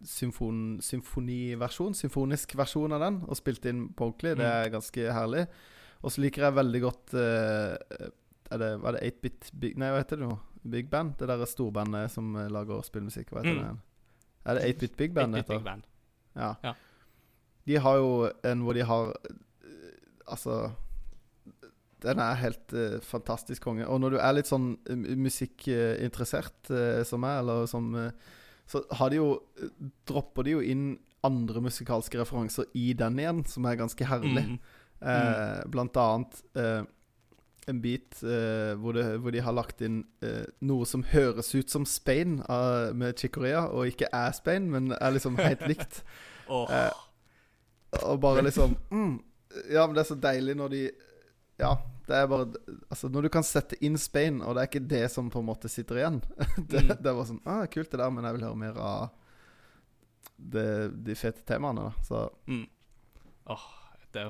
symfon, 0.04 0.80
symfoniversjon, 0.84 1.94
symfonisk 1.96 2.56
versjon 2.58 2.92
av 2.92 3.00
den, 3.00 3.20
og 3.24 3.38
spilt 3.38 3.64
inn 3.70 3.86
på 3.96 4.10
ordentlig. 4.10 4.34
Det 4.40 4.48
er 4.48 4.72
ganske 4.74 5.12
herlig. 5.16 5.46
Og 6.02 6.12
så 6.12 6.24
liker 6.24 6.44
jeg 6.48 6.58
veldig 6.58 6.82
godt 6.84 7.14
uh, 7.14 7.76
er 8.50 8.58
det, 8.60 8.70
Var 8.82 8.96
det 8.96 9.02
8-bit 9.14 9.50
Nei, 9.78 9.90
hva 9.92 10.00
heter 10.02 10.20
det 10.20 10.28
nå? 10.28 10.36
Big 10.68 10.90
Band? 10.90 11.14
Det 11.18 11.28
der 11.28 11.44
storbandet 11.46 12.10
som 12.10 12.34
eh, 12.36 12.48
lager 12.50 12.82
spillmusikk. 12.82 13.30
Hva 13.32 13.42
heter 13.44 13.56
Mm. 13.56 13.62
det? 13.64 13.78
Er 14.44 14.54
det 14.54 14.74
8-bit 14.76 14.96
Big 14.96 15.14
Band? 15.14 15.34
det 15.34 15.44
big, 15.44 15.44
heter? 15.44 15.58
big 15.58 15.64
band. 15.64 15.82
Ja. 16.36 16.54
Ja. 16.64 16.72
De 17.66 17.76
har 17.78 17.96
jo 17.96 18.30
en 18.44 18.60
hvor 18.64 18.72
de 18.74 18.82
har 18.84 19.10
eh, 19.26 19.90
Altså 20.26 20.70
Den 22.02 22.18
er 22.18 22.34
helt 22.34 22.72
uh, 22.72 23.00
fantastisk 23.04 23.62
konge. 23.62 23.86
Og 23.86 24.00
når 24.00 24.10
du 24.10 24.16
er 24.16 24.32
litt 24.32 24.46
sånn 24.48 24.78
musikkinteressert 25.20 26.70
uh, 26.70 27.02
som 27.04 27.20
meg, 27.20 27.40
eller 27.42 27.66
som 27.68 27.90
uh, 27.94 28.10
Så 28.66 28.84
har 28.96 29.10
de 29.10 29.16
jo 29.20 29.26
Dropper 30.08 30.46
de 30.46 30.54
jo 30.56 30.60
inn 30.64 30.98
andre 31.22 31.60
musikalske 31.60 32.16
referanser 32.16 32.64
i 32.74 32.94
den 32.96 33.18
igjen, 33.20 33.42
som 33.44 33.66
er 33.68 33.76
ganske 33.76 34.06
herlig. 34.08 34.46
Mm. 34.54 34.60
Mm. 35.00 35.70
blant 35.72 35.96
annet 35.96 36.40
en 37.70 37.80
bit 37.82 38.18
eh, 38.26 38.72
hvor, 38.80 38.96
det, 38.96 39.04
hvor 39.22 39.32
de 39.34 39.40
har 39.46 39.54
lagt 39.56 39.80
inn 39.86 40.02
eh, 40.26 40.44
noe 40.66 40.86
som 40.88 41.04
høres 41.12 41.52
ut 41.54 41.70
som 41.72 41.86
Spain 41.88 42.40
eh, 42.42 42.90
med 42.94 43.18
Chicorea, 43.18 43.64
og 43.70 43.88
ikke 43.90 44.10
er 44.12 44.34
Spain, 44.36 44.66
men 44.72 44.90
er 44.96 45.14
liksom 45.16 45.38
helt 45.40 45.62
likt. 45.70 46.02
Åh, 46.50 46.66
Eh, 46.80 46.90
og 48.06 48.20
bare 48.22 48.42
liksom 48.46 48.76
mm, 48.90 49.14
Ja, 49.74 49.82
men 49.86 49.96
det 49.96 50.04
er 50.04 50.08
så 50.12 50.14
deilig 50.22 50.54
når 50.58 50.68
de 50.70 50.80
Ja, 51.58 51.72
det 52.06 52.14
er 52.20 52.28
bare 52.30 52.44
Altså, 52.86 53.08
når 53.10 53.26
du 53.26 53.28
kan 53.34 53.42
sette 53.46 53.74
inn 53.82 53.98
Spain, 53.98 54.38
og 54.46 54.54
det 54.54 54.62
er 54.62 54.68
ikke 54.70 54.82
det 54.92 55.00
som 55.10 55.26
på 55.30 55.42
en 55.42 55.48
måte 55.48 55.66
sitter 55.70 55.98
igjen 55.98 56.20
Det, 56.70 56.84
Mm. 56.84 56.92
det 57.02 57.14
var 57.18 57.26
sånn 57.26 57.40
ah, 57.50 57.64
Kult, 57.66 57.90
det 57.90 57.98
der, 57.98 58.12
men 58.14 58.28
jeg 58.28 58.36
vil 58.38 58.46
høre 58.46 58.60
mer 58.62 58.78
av 58.78 59.08
det, 60.38 60.66
de 61.04 61.14
fete 61.18 61.42
temaene, 61.50 61.88
da. 61.90 62.06
Så 62.06 62.22
mm. 62.46 62.62
Er 63.50 63.64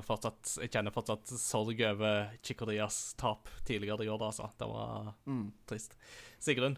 fortsatt 0.05 0.57
Jeg 0.61 0.71
kjenner 0.73 0.93
fortsatt 0.93 1.33
sorg 1.39 1.81
over 1.87 2.29
Chicorias 2.45 3.13
tap 3.19 3.49
tidligere 3.67 4.05
i 4.05 4.11
år, 4.11 4.27
altså. 4.29 4.49
Det 4.57 4.67
var 4.69 5.13
mm. 5.25 5.47
trist. 5.69 5.97
Sigrun? 6.39 6.77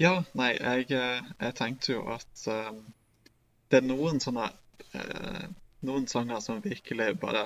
Ja, 0.00 0.22
nei, 0.38 0.54
jeg, 0.56 0.90
eh, 0.96 1.26
jeg 1.40 1.56
tenkte 1.58 1.92
jo 1.92 2.04
at 2.14 2.46
eh, 2.48 2.72
det 3.70 3.78
er 3.78 3.86
noen 3.86 4.18
sånne 4.22 4.48
uh, 4.94 5.44
Noen 5.86 6.04
sanger 6.10 6.42
som 6.44 6.58
virkelig 6.60 7.14
bare 7.22 7.44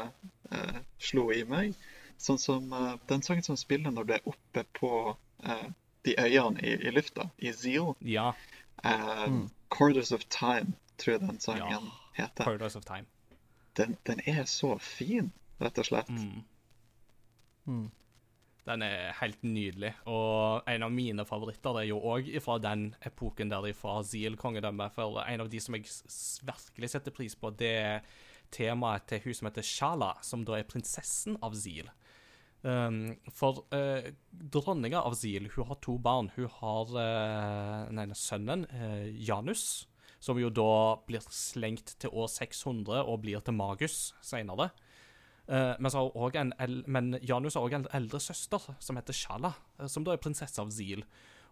uh, 0.50 0.78
slo 0.98 1.28
i 1.30 1.44
meg. 1.46 1.76
Sånn 2.18 2.40
som 2.42 2.72
uh, 2.74 2.96
den 3.06 3.22
sangen 3.22 3.46
som 3.46 3.58
spiller 3.60 3.94
når 3.94 4.08
du 4.08 4.14
er 4.16 4.26
oppe 4.26 4.64
på 4.74 4.90
eh, 5.44 5.68
de 6.08 6.16
øyene 6.18 6.58
i, 6.66 6.72
i 6.74 6.90
lufta, 6.90 7.28
i 7.38 7.52
Zeal. 7.54 7.92
Ja. 8.02 8.32
Mm. 8.82 9.44
Quarters 9.70 10.10
of 10.12 10.26
Time, 10.34 10.74
tror 10.98 11.14
jeg 11.14 11.22
den 11.28 11.38
sangen 11.40 11.70
Ja. 11.70 11.78
heter. 12.18 12.42
Quarters 12.42 12.74
of 12.76 12.84
Time. 12.88 13.06
Den, 13.78 13.96
den 14.06 14.22
er 14.30 14.44
så 14.50 14.76
fin, 14.78 15.32
rett 15.62 15.78
og 15.82 15.88
slett. 15.88 16.10
Mm. 16.10 16.42
Mm. 17.66 17.86
Den 18.64 18.84
er 18.86 19.10
helt 19.18 19.42
nydelig. 19.44 19.92
Og 20.08 20.64
en 20.70 20.86
av 20.86 20.92
mine 20.92 21.26
favoritter 21.28 21.82
er 21.82 21.88
jo 21.90 21.98
òg 22.00 22.30
fra 22.44 22.56
den 22.62 22.92
epoken 23.04 23.52
der 23.52 23.66
fra 23.76 23.98
Zeal-kongedømmet. 24.06 24.94
For 24.94 25.20
en 25.24 25.44
av 25.44 25.50
de 25.52 25.60
som 25.60 25.76
jeg 25.76 25.90
virkelig 26.48 26.94
setter 26.94 27.14
pris 27.14 27.36
på, 27.36 27.52
det 27.52 27.74
er 27.82 28.14
temaet 28.54 29.08
til 29.10 29.20
hun 29.26 29.36
som 29.36 29.50
heter 29.50 29.66
Shala, 29.66 30.14
som 30.24 30.46
da 30.46 30.56
er 30.58 30.68
prinsessen 30.68 31.36
av 31.44 31.56
Zeal. 31.58 31.90
Um, 32.64 33.18
for 33.28 33.66
uh, 33.76 34.06
dronninga 34.32 35.02
av 35.04 35.18
Zeal 35.20 35.50
hun 35.52 35.68
har 35.68 35.76
to 35.84 35.98
barn. 36.00 36.30
Hun 36.32 36.48
har 36.60 36.94
uh, 36.96 37.90
ene 37.92 38.16
sønnen, 38.16 38.64
uh, 38.72 39.04
Janus, 39.12 39.84
som 40.24 40.40
jo 40.40 40.48
da 40.52 40.96
blir 41.04 41.24
slengt 41.28 41.96
til 42.00 42.12
år 42.16 42.30
600 42.32 43.02
og 43.02 43.20
blir 43.24 43.42
til 43.44 43.56
Magus 43.56 44.14
seinere. 44.24 44.70
Eh, 45.44 45.74
men, 45.78 46.84
men 46.88 47.18
Janus 47.20 47.58
har 47.58 47.66
òg 47.66 47.76
en 47.76 47.90
eldre 47.92 48.20
søster 48.22 48.64
som 48.80 48.96
heter 48.96 49.16
Shala, 49.16 49.52
eh, 49.78 49.90
som 49.90 50.06
da 50.06 50.14
er 50.14 50.22
prinsesse 50.22 50.60
av 50.62 50.72
Zeal. 50.72 51.04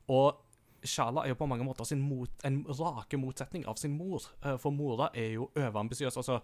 Og 0.08 0.40
Shala 0.82 1.26
er 1.26 1.34
jo 1.34 1.38
på 1.42 1.48
mange 1.50 1.66
måter 1.66 1.86
mot, 2.00 2.32
en 2.48 2.62
rake 2.66 3.20
motsetning 3.20 3.66
av 3.68 3.76
sin 3.78 3.98
mor, 3.98 4.24
eh, 4.42 4.56
for 4.56 4.72
mora 4.74 5.10
er 5.14 5.36
jo 5.36 5.50
overambisiøs. 5.52 6.16
Altså, 6.16 6.40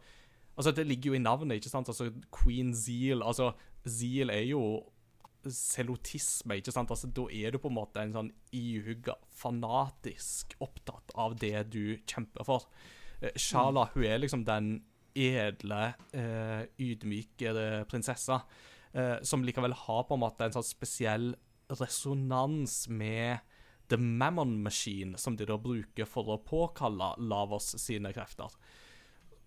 altså, 0.57 0.73
det 0.77 0.87
ligger 0.87 1.13
jo 1.13 1.19
i 1.19 1.25
navnet, 1.25 1.57
ikke 1.57 1.73
sant? 1.73 1.89
Altså, 1.89 2.13
Queen 2.31 2.75
Zeal. 2.75 3.23
Altså, 3.23 3.55
Zeal 3.89 4.31
er 4.31 4.45
jo 4.45 4.63
selotisme, 5.47 6.59
ikke 6.59 6.75
sant? 6.75 6.91
Altså, 6.91 7.11
da 7.15 7.27
er 7.33 7.55
du 7.55 7.61
på 7.63 7.71
en 7.71 7.79
måte 7.79 8.03
en 8.03 8.15
sånn 8.15 8.31
ihugga, 8.55 9.17
fanatisk 9.39 10.57
opptatt 10.65 11.15
av 11.19 11.37
det 11.41 11.69
du 11.73 11.99
kjemper 12.09 12.47
for. 12.49 12.69
Eh, 13.21 13.35
Shala, 13.39 13.89
hun 13.95 14.07
er 14.09 14.23
liksom 14.23 14.45
den 14.49 14.79
edle, 15.19 15.93
eh, 16.13 16.65
ydmyke 16.79 17.53
eh, 17.53 17.85
prinsessa, 17.91 18.43
eh, 18.93 19.17
som 19.23 19.45
likevel 19.45 19.75
har 19.75 20.05
på 20.05 20.19
en 20.19 20.25
måte 20.25 20.47
en 20.47 20.59
sånn 20.59 20.67
spesiell 20.67 21.33
resonans 21.69 22.87
med 22.89 23.41
The 23.89 23.97
Mammon 23.97 24.59
Machine, 24.63 25.17
som 25.19 25.37
de 25.37 25.47
da 25.49 25.57
bruker 25.61 26.09
for 26.09 26.29
å 26.35 26.43
påkalle 26.45 27.15
Lavos 27.19 27.73
sine 27.81 28.13
krefter. 28.13 28.53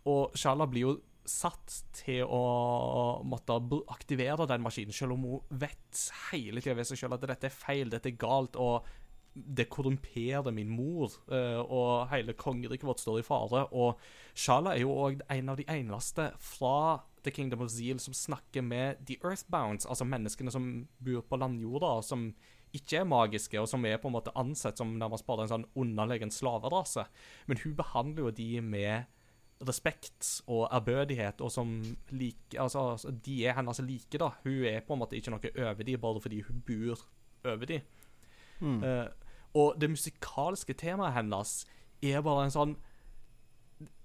Og 0.10 0.34
Shala 0.38 0.66
blir 0.70 0.88
jo 0.88 0.96
satt 1.28 1.76
til 1.96 2.24
å 2.26 3.22
måtte 3.28 3.58
aktivere 3.94 4.48
den 4.50 4.64
maskinen, 4.64 4.96
selv 4.96 5.16
om 5.16 5.28
hun 5.28 5.60
vet 5.62 6.02
hele 6.32 6.64
tida 6.64 6.78
ved 6.78 6.90
seg 6.90 7.04
selv 7.04 7.18
at 7.18 7.28
dette 7.30 7.50
er 7.50 7.56
feil, 7.56 7.92
dette 7.92 8.10
er 8.10 8.20
galt, 8.22 8.58
og 8.60 8.88
det 9.32 9.70
korrumperer 9.72 10.52
min 10.52 10.72
mor, 10.76 11.14
eh, 11.32 11.60
og 11.62 12.10
hele 12.12 12.36
kongeriket 12.36 12.88
vårt 12.88 13.00
står 13.00 13.22
i 13.22 13.26
fare. 13.26 13.64
Og 13.72 14.00
Shala 14.36 14.76
er 14.76 14.84
jo 14.84 14.96
òg 15.06 15.22
en 15.32 15.54
av 15.54 15.60
de 15.60 15.68
eneste 15.72 16.32
fra 16.44 17.02
The 17.24 17.32
Kingdom 17.32 17.64
of 17.64 17.72
Zeal 17.72 18.02
som 18.04 18.18
snakker 18.18 18.66
med 18.66 19.06
The 19.08 19.20
Earthbounds, 19.24 19.86
altså 19.86 20.08
menneskene 20.10 20.52
som 20.52 20.68
bor 21.00 21.24
på 21.30 21.40
landjorda, 21.40 22.02
som 22.04 22.32
ikke 22.76 23.02
er 23.02 23.08
magiske, 23.08 23.60
og 23.60 23.70
som 23.70 23.86
er 23.86 24.00
på 24.00 24.10
en 24.10 24.16
måte 24.16 24.34
ansett 24.40 24.80
som 24.80 24.94
nærmest 25.00 25.28
bare 25.28 25.46
en 25.46 25.54
sånn 25.54 25.68
underlegen 25.80 26.32
slaverase. 26.32 27.06
Men 27.48 27.60
hun 27.64 27.76
behandler 27.80 28.28
jo 28.28 28.36
de 28.36 28.52
med 28.64 29.10
respekt 29.68 30.41
og 30.47 30.68
ærbødighet, 30.74 31.41
og 31.41 31.51
som 31.51 31.97
like, 32.09 32.59
altså, 32.59 32.91
altså, 32.91 33.12
de 33.12 33.45
er 33.45 33.53
hennes 33.53 33.80
like, 33.80 34.18
da. 34.18 34.30
Hun 34.43 34.64
er 34.66 34.80
på 34.88 34.93
en 34.93 34.99
måte 34.99 35.16
ikke 35.16 35.34
noe 35.34 35.51
over 35.57 35.84
de, 35.84 35.97
bare 35.97 36.22
fordi 36.22 36.41
hun 36.47 36.64
bor 36.68 37.05
over 37.45 37.66
de. 37.66 37.82
Mm. 38.59 38.84
Uh, 38.84 39.05
og 39.53 39.82
det 39.82 39.89
musikalske 39.89 40.74
temaet 40.74 41.14
hennes 41.14 41.66
er 42.01 42.22
bare 42.22 42.45
en 42.47 42.53
sånn 42.53 42.78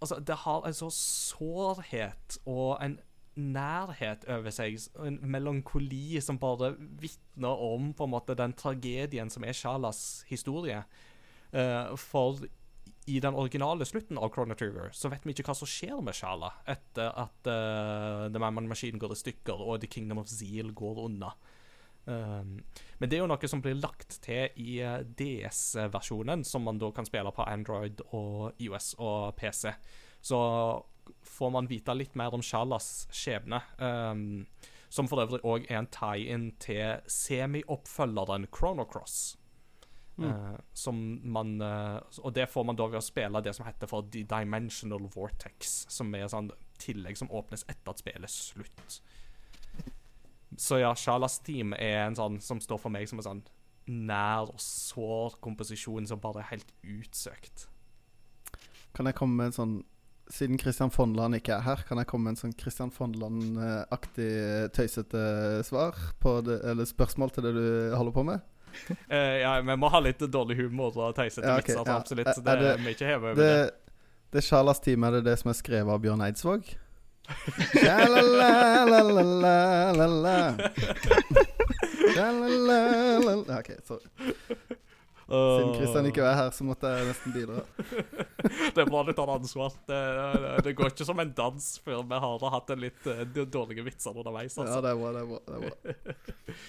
Altså, 0.01 0.17
det 0.25 0.39
har 0.41 0.65
en 0.65 0.73
sånn 0.73 0.93
sårhet 0.95 2.39
og 2.49 2.79
en 2.81 2.95
nærhet 3.37 4.23
over 4.33 4.55
seg, 4.55 4.79
en 5.05 5.19
melankoli 5.29 6.17
som 6.25 6.39
bare 6.41 6.71
vitner 7.03 7.61
om 7.61 7.91
på 7.93 8.07
en 8.07 8.13
måte 8.15 8.37
den 8.39 8.55
tragedien 8.57 9.29
som 9.33 9.45
er 9.45 9.53
Shalas 9.57 10.01
historie. 10.31 10.79
Uh, 11.53 11.93
for 12.01 12.41
i 13.07 13.21
den 13.23 13.35
originale 13.39 13.87
slutten 13.87 14.19
av 14.19 14.33
Chrono 14.35 14.55
Trigger 14.59 14.91
så 14.93 15.11
vet 15.13 15.27
vi 15.27 15.35
ikke 15.35 15.47
hva 15.47 15.55
som 15.55 15.69
skjer 15.71 16.01
med 16.03 16.17
Shala 16.17 16.51
etter 16.67 17.13
at 17.13 17.51
uh, 17.51 18.27
The 18.33 18.43
Mammon 18.43 18.67
Machine 18.71 18.99
går 18.99 19.15
i 19.15 19.21
stykker 19.21 19.63
og 19.63 19.79
The 19.83 19.91
Kingdom 19.91 20.23
of 20.23 20.31
Zeal 20.31 20.73
går 20.75 21.05
unna. 21.05 21.31
Um, 22.07 22.59
men 22.99 23.11
det 23.11 23.19
er 23.19 23.25
jo 23.25 23.31
noe 23.31 23.51
som 23.51 23.63
blir 23.63 23.79
lagt 23.79 24.21
til 24.23 24.59
i 24.63 24.77
eh, 24.79 25.01
DS-versjonen, 25.19 26.45
som 26.47 26.63
man 26.67 26.79
da 26.79 26.93
kan 26.95 27.07
spille 27.07 27.33
på 27.35 27.47
Android 27.47 28.03
og 28.15 28.61
IOS 28.63 28.93
og 29.03 29.35
PC. 29.39 29.73
Så 30.23 30.39
får 31.27 31.51
man 31.55 31.71
vite 31.71 31.95
litt 31.99 32.15
mer 32.19 32.35
om 32.35 32.43
Shalas 32.47 33.09
skjebne. 33.15 33.59
Um, 33.79 34.47
som 34.89 35.11
for 35.11 35.23
øvrig 35.23 35.43
òg 35.47 35.67
er 35.67 35.83
en 35.83 35.91
tie-in 35.91 36.51
til 36.63 37.03
semi-oppfølgeren 37.11 38.47
Chrono 38.55 38.87
Cross. 40.17 40.33
Uh, 40.33 40.61
som 40.73 41.01
man 41.29 41.61
uh, 41.61 42.01
Og 42.25 42.33
det 42.33 42.47
får 42.49 42.65
man 42.65 42.77
da 42.79 42.87
ved 42.89 43.03
å 43.03 43.05
spille 43.05 43.43
det 43.45 43.53
som 43.53 43.67
heter 43.67 43.91
for 43.91 44.07
The 44.09 44.23
Dimensional 44.25 45.11
Vortex, 45.13 45.83
som 45.93 46.15
er 46.17 46.31
sånn 46.33 46.49
tillegg 46.81 47.19
som 47.21 47.29
åpnes 47.33 47.67
etter 47.69 47.93
at 47.93 48.01
spillet 48.01 48.25
er 48.25 48.33
slutt. 48.33 49.01
Så 50.57 50.81
ja, 50.81 50.95
Shalas 50.97 51.41
Team 51.45 51.75
er 51.77 52.07
en 52.07 52.17
sånn 52.17 52.41
som 52.41 52.63
står 52.65 52.81
for 52.81 52.93
meg 52.93 53.09
som 53.11 53.21
en 53.21 53.27
sånn 53.29 53.45
nær 53.87 54.49
og 54.51 54.61
sår 54.63 55.37
komposisjon 55.45 56.09
som 56.09 56.23
bare 56.23 56.43
er 56.43 56.55
helt 56.55 56.73
utsøkt. 56.83 57.67
Kan 58.97 59.09
jeg 59.11 59.19
komme 59.19 59.43
med 59.43 59.53
en 59.53 59.61
sånn 59.61 59.77
Siden 60.33 60.59
Christian 60.59 60.91
Fondland 60.91 61.37
ikke 61.37 61.55
er 61.55 61.63
her, 61.63 61.83
kan 61.87 62.01
jeg 62.01 62.09
komme 62.11 62.27
med 62.27 62.35
en 62.35 62.41
sånn 62.41 62.55
Christian 62.59 62.91
Fondland-aktig 62.91 64.33
tøysete 64.75 65.21
svar 65.63 66.01
på 66.19 66.33
det, 66.43 66.57
eller 66.67 66.89
spørsmål 66.91 67.31
til 67.31 67.47
det 67.47 67.53
du 67.55 67.69
holder 67.95 68.17
på 68.17 68.25
med? 68.27 68.56
Eh, 69.11 69.41
ja, 69.43 69.61
vi 69.61 69.77
må 69.77 69.89
ha 69.91 70.01
litt 70.01 70.19
dårlig 70.31 70.57
humor 70.61 70.97
og 70.97 71.15
teisete 71.17 71.47
Ja, 71.47 71.57
okay, 71.61 71.75
vitser, 71.75 71.87
ja. 71.91 71.97
absolutt. 72.01 72.27
Er- 72.29 72.35
Så 72.39 72.43
det 72.45 72.53
er 72.57 72.63
det- 72.63 72.73
er 72.75 72.83
vi 72.85 72.95
ikke 72.97 73.07
hever 73.13 73.31
over 73.33 73.43
Det, 73.43 73.53
det. 73.57 73.95
det 74.33 74.45
Charlas 74.45 74.81
Team, 74.81 75.05
er 75.05 75.11
det 75.19 75.25
det 75.25 75.39
som 75.39 75.51
er 75.51 75.55
skrevet 75.59 75.93
av 75.95 76.01
Bjørn 76.03 76.21
Eidsvåg? 76.27 76.75
OK, 83.59 83.71
sorry. 83.85 84.07
Siden 85.27 85.73
Christian 85.75 86.07
ikke 86.07 86.23
er 86.23 86.37
her, 86.39 86.51
så 86.55 86.63
måtte 86.67 86.87
jeg 86.93 87.07
nesten 87.09 87.33
bidra. 87.35 87.63
Det 88.77 88.83
er 88.85 88.87
bra 88.87 89.01
du 89.03 89.11
tar 89.17 89.31
ansvar. 89.35 89.73
Det, 89.89 89.97
det, 89.99 90.51
det 90.69 90.75
går 90.79 90.93
ikke 90.93 91.07
som 91.09 91.19
en 91.19 91.33
dans 91.35 91.65
før 91.83 92.05
vi 92.07 92.21
har 92.23 92.45
hatt 92.55 92.71
en 92.77 92.83
litt 92.85 93.09
eh, 93.11 93.25
dårlige 93.43 93.83
vitser 93.89 94.15
underveis. 94.15 94.55
Ja, 94.55 94.63
Altså. 94.69 94.83
det 94.85 94.93
er 94.93 95.01
bra. 95.01 95.11
det 95.17 95.23
er 95.23 95.27
bra, 95.33 95.41
det 95.47 95.55
er 95.57 95.61
bra. 95.67 96.57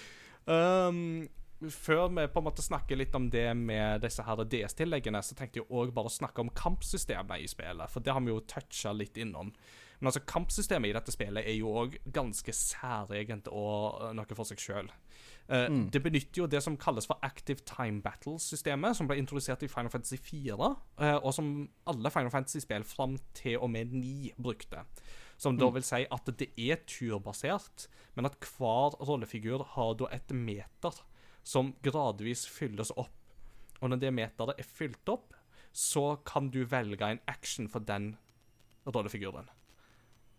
Um, 0.47 1.28
før 1.74 2.08
vi 2.14 2.28
på 2.30 2.41
en 2.41 2.45
måte 2.45 2.66
snakker 2.66 2.99
litt 2.99 3.16
om 3.18 3.30
det 3.34 3.49
med 3.58 4.03
disse 4.03 4.24
her 4.26 4.43
DS-tilleggene, 4.45 5.24
så 5.26 5.38
tenkte 5.38 5.62
jeg 5.62 5.70
òg 5.70 5.93
bare 5.95 6.12
å 6.12 6.14
snakke 6.14 6.43
om 6.43 6.53
kampsystemet 6.53 7.43
i 7.43 7.49
spillet, 7.49 7.89
for 7.91 8.05
det 8.05 8.14
har 8.14 8.24
vi 8.24 8.34
jo 8.34 8.43
toucha 8.45 8.93
litt 8.93 9.18
innom. 9.18 9.53
Men 9.97 10.12
altså, 10.12 10.22
kampsystemet 10.30 10.91
i 10.91 10.93
dette 10.93 11.14
spillet 11.14 11.47
er 11.47 11.58
jo 11.58 11.72
òg 11.82 11.97
ganske 12.14 12.53
særegent 12.53 13.49
og 13.49 13.97
uh, 14.03 14.12
noe 14.14 14.38
for 14.38 14.45
seg 14.45 14.62
sjøl. 14.62 14.91
Mm. 15.47 15.86
Det 15.93 16.01
benytter 16.03 16.41
jo 16.41 16.45
det 16.51 16.60
som 16.60 16.76
kalles 16.76 17.08
for 17.08 17.24
Active 17.24 17.64
Time 17.66 18.01
Battle-systemet, 18.03 18.97
som 18.97 19.08
ble 19.08 19.16
introdusert 19.22 19.64
i 19.64 19.70
Final 19.72 19.89
Fantasy 19.93 20.20
4, 20.20 20.68
eh, 20.99 21.16
og 21.16 21.32
som 21.34 21.53
alle 21.88 22.12
Final 22.12 22.34
Fantasy-spill 22.34 22.84
fram 22.84 23.16
til 23.38 23.55
og 23.55 23.72
med 23.72 23.95
9 23.95 24.34
brukte. 24.43 24.84
Som 25.39 25.55
da 25.55 25.70
vil 25.72 25.86
si 25.88 26.01
at 26.03 26.32
det 26.41 26.49
er 26.60 26.82
turbasert, 26.89 27.88
men 28.18 28.28
at 28.28 28.36
hver 28.43 28.97
rollefigur 29.08 29.64
har 29.78 29.95
da 30.01 30.12
et 30.12 30.36
meter 30.36 30.99
som 31.48 31.72
gradvis 31.86 32.43
fylles 32.52 32.91
opp. 33.00 33.14
Og 33.80 33.91
når 33.91 34.02
det 34.02 34.14
meteret 34.16 34.60
er 34.60 34.68
fylt 34.68 35.12
opp, 35.12 35.36
så 35.72 36.18
kan 36.28 36.50
du 36.52 36.64
velge 36.68 37.06
en 37.06 37.22
action 37.30 37.70
for 37.72 37.86
den 37.86 38.16
rollefiguren. 38.88 39.50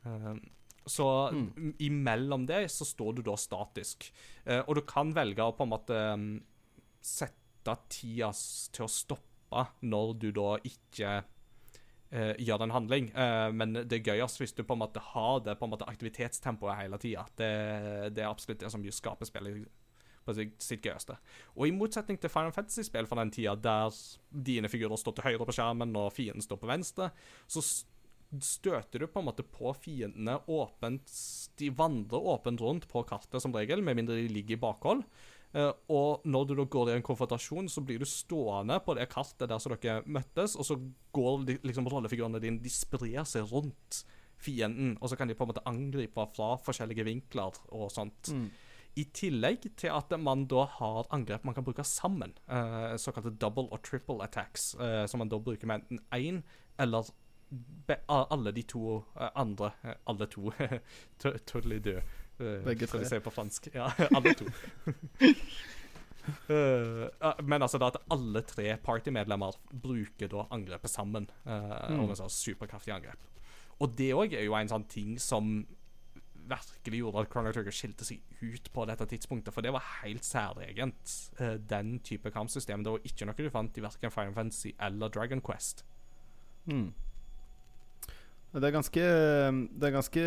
Um, 0.03 0.41
så 0.89 1.07
mm. 1.31 1.75
imellom 1.85 2.47
det 2.49 2.67
så 2.73 2.85
står 2.89 3.19
du 3.19 3.23
da 3.27 3.37
statisk. 3.37 4.09
Eh, 4.45 4.63
og 4.63 4.79
du 4.79 4.83
kan 4.89 5.13
velge 5.13 5.45
å 5.45 5.53
på 5.53 5.67
en 5.67 5.73
måte 5.75 5.97
um, 6.17 6.31
sette 7.05 7.75
tida 7.93 8.31
til 8.73 8.87
å 8.87 8.93
stoppe 8.93 9.67
når 9.85 10.15
du 10.23 10.31
da 10.37 10.55
ikke 10.65 11.11
eh, 11.19 12.33
gjør 12.41 12.65
en 12.65 12.73
handling. 12.73 13.11
Men 13.53 13.77
det 13.77 13.99
er 13.99 14.15
gøyest 14.15 14.41
hvis 14.41 14.57
du 14.57 14.63
på 14.65 14.77
en 14.77 14.81
måte 14.81 15.03
har 15.13 15.43
det 15.45 15.59
på 15.61 15.69
en 15.69 15.75
måte 15.75 15.89
aktivitetstempoet 15.89 16.81
hele 16.81 17.01
tida. 17.01 17.27
Det, 17.37 17.53
det 18.17 18.25
er 18.25 18.31
absolutt 18.31 18.65
det 18.65 18.73
som 18.73 18.85
skaper 18.85 19.29
spillet 19.29 19.69
på 20.29 20.37
sitt, 20.37 20.85
gøyeste. 20.85 21.17
Og 21.57 21.69
i 21.69 21.75
motsetning 21.75 22.21
til 22.21 22.33
Final 22.33 22.55
Fantasy-spill 22.55 23.09
fra 23.09 23.23
den 23.23 23.33
tida, 23.35 23.57
der 23.57 23.95
dine 24.31 24.71
figurer 24.71 25.01
står 25.01 25.17
til 25.17 25.31
høyre 25.31 25.49
på 25.49 25.57
skjermen 25.57 25.97
og 25.99 26.13
fienden 26.15 26.45
står 26.45 26.61
på 26.61 26.71
venstre, 26.71 27.11
så 27.49 27.65
støter 28.45 29.01
du 29.01 29.09
på 29.09 29.23
en 29.23 29.29
måte 29.31 29.45
på 29.47 29.73
fiendene 29.81 30.35
åpent 30.53 31.13
De 31.57 31.71
vandrer 31.73 32.27
åpent 32.35 32.61
rundt 32.61 32.85
på 32.91 33.03
kartet 33.09 33.41
som 33.43 33.55
regel, 33.57 33.83
med 33.83 33.97
mindre 33.97 34.19
de 34.19 34.29
ligger 34.29 34.59
i 34.59 34.63
bakhold. 34.63 35.03
Eh, 35.57 35.73
og 35.89 36.27
når 36.29 36.45
du 36.45 36.55
da 36.59 36.67
går 36.69 36.91
i 36.91 36.99
en 36.99 37.07
konfrontasjon, 37.07 37.71
så 37.73 37.83
blir 37.85 38.03
du 38.03 38.09
stående 38.09 38.77
på 38.85 38.95
det 38.99 39.09
kartet 39.13 39.49
der 39.49 39.63
som 39.63 39.73
dere 39.75 40.03
møttes, 40.05 40.59
og 40.61 40.69
så 40.69 40.77
går 41.17 41.49
liksom 41.65 41.89
rollefigurene 41.89 42.43
dine 42.43 42.61
De 42.61 42.73
sprer 42.73 43.25
seg 43.29 43.49
rundt 43.49 44.03
fienden, 44.39 44.97
og 45.01 45.11
så 45.11 45.17
kan 45.19 45.29
de 45.29 45.35
på 45.35 45.47
en 45.47 45.51
måte 45.51 45.65
angripe 45.67 46.29
fra 46.37 46.53
forskjellige 46.63 47.07
vinkler 47.09 47.57
og 47.75 47.89
sånt. 47.91 48.31
I 48.99 49.05
tillegg 49.15 49.69
til 49.79 49.93
at 49.95 50.11
man 50.19 50.47
da 50.51 50.65
har 50.79 51.07
angrep 51.15 51.45
man 51.47 51.55
kan 51.55 51.65
bruke 51.67 51.85
sammen, 51.87 52.33
eh, 52.51 52.97
såkalte 52.99 53.31
double 53.39 53.69
og 53.71 53.83
triple 53.87 54.19
attacks, 54.25 54.73
eh, 54.81 55.05
som 55.07 55.23
man 55.23 55.31
da 55.31 55.39
bruker 55.39 55.71
med 55.71 55.85
enten 55.85 56.01
én 56.17 56.41
eller 56.83 57.11
be, 57.87 57.97
alle 58.09 58.53
de 58.53 58.63
to 58.69 58.99
eh, 59.17 59.31
andre 59.39 59.71
eh, 59.85 59.95
Alle 60.11 60.27
to. 60.27 60.51
Totally 61.47 61.79
do. 61.79 61.95
eh, 62.41 62.59
Begge 62.67 62.87
tre. 62.87 62.99
Skal 62.99 63.05
vi 63.05 63.11
sier 63.13 63.23
på 63.25 63.31
fransk. 63.35 63.71
Ja, 63.75 63.89
alle 64.17 64.35
to. 64.35 64.51
uh, 66.51 67.41
men 67.45 67.63
altså 67.65 67.79
da 67.81 67.89
at 67.93 68.01
alle 68.13 68.43
tre 68.47 68.75
partymedlemmer 68.85 69.57
bruker 69.73 70.29
da 70.33 70.47
angrepet 70.55 70.91
sammen. 70.93 71.29
Uh, 71.47 71.77
Mm. 71.89 72.01
Om 72.05 72.11
en 72.13 72.19
sånn 72.25 72.33
superkraftig 72.33 72.93
angrep. 72.93 73.21
Og 73.81 73.95
det 73.97 74.11
òg 74.13 74.35
er 74.35 74.45
jo 74.45 74.57
en 74.59 74.69
sånn 74.69 74.85
ting 74.91 75.15
som 75.23 75.63
virkelig 76.49 77.03
gjorde 77.03 77.25
at 77.25 77.33
Chrono 77.33 77.53
Trigger 77.53 77.75
skilte 77.75 78.07
seg 78.09 78.23
ut 78.43 78.71
på 78.75 78.87
dette 78.89 79.07
tidspunktet, 79.11 79.55
for 79.55 79.65
det 79.65 79.73
var 79.75 79.85
helt 80.03 80.25
særegent, 80.27 81.15
eh, 81.39 81.57
den 81.71 81.99
type 82.01 82.33
kampsystem. 82.35 82.85
Det 82.85 82.95
var 82.95 83.11
ikke 83.11 83.29
noe 83.29 83.39
du 83.39 83.51
fant 83.53 83.79
i 83.79 83.85
verken 83.85 84.15
Fire 84.15 84.33
Fantasy 84.35 84.75
eller 84.81 85.13
Dragon 85.13 85.43
Quest. 85.45 85.85
Mm. 86.69 86.93
Det 88.53 88.65
er 88.65 88.73
ganske 88.73 89.01
Det 89.01 89.89
er 89.89 89.93
ganske 89.93 90.25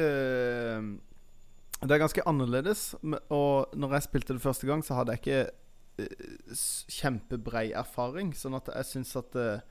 Det 1.81 1.91
er 1.91 1.97
ganske 1.97 2.27
annerledes. 2.27 2.95
Og 3.29 3.73
når 3.73 3.93
jeg 3.93 4.03
spilte 4.03 4.33
det 4.33 4.41
første 4.41 4.67
gang, 4.67 4.83
så 4.85 4.93
hadde 4.93 5.11
jeg 5.15 5.19
ikke 5.19 5.49
eh, 5.97 6.53
kjempebrei 6.89 7.71
erfaring. 7.73 8.35
Sånn 8.37 8.53
at 8.53 8.69
jeg 8.69 8.85
syns 8.85 9.15
at 9.17 9.35
eh, 9.35 9.63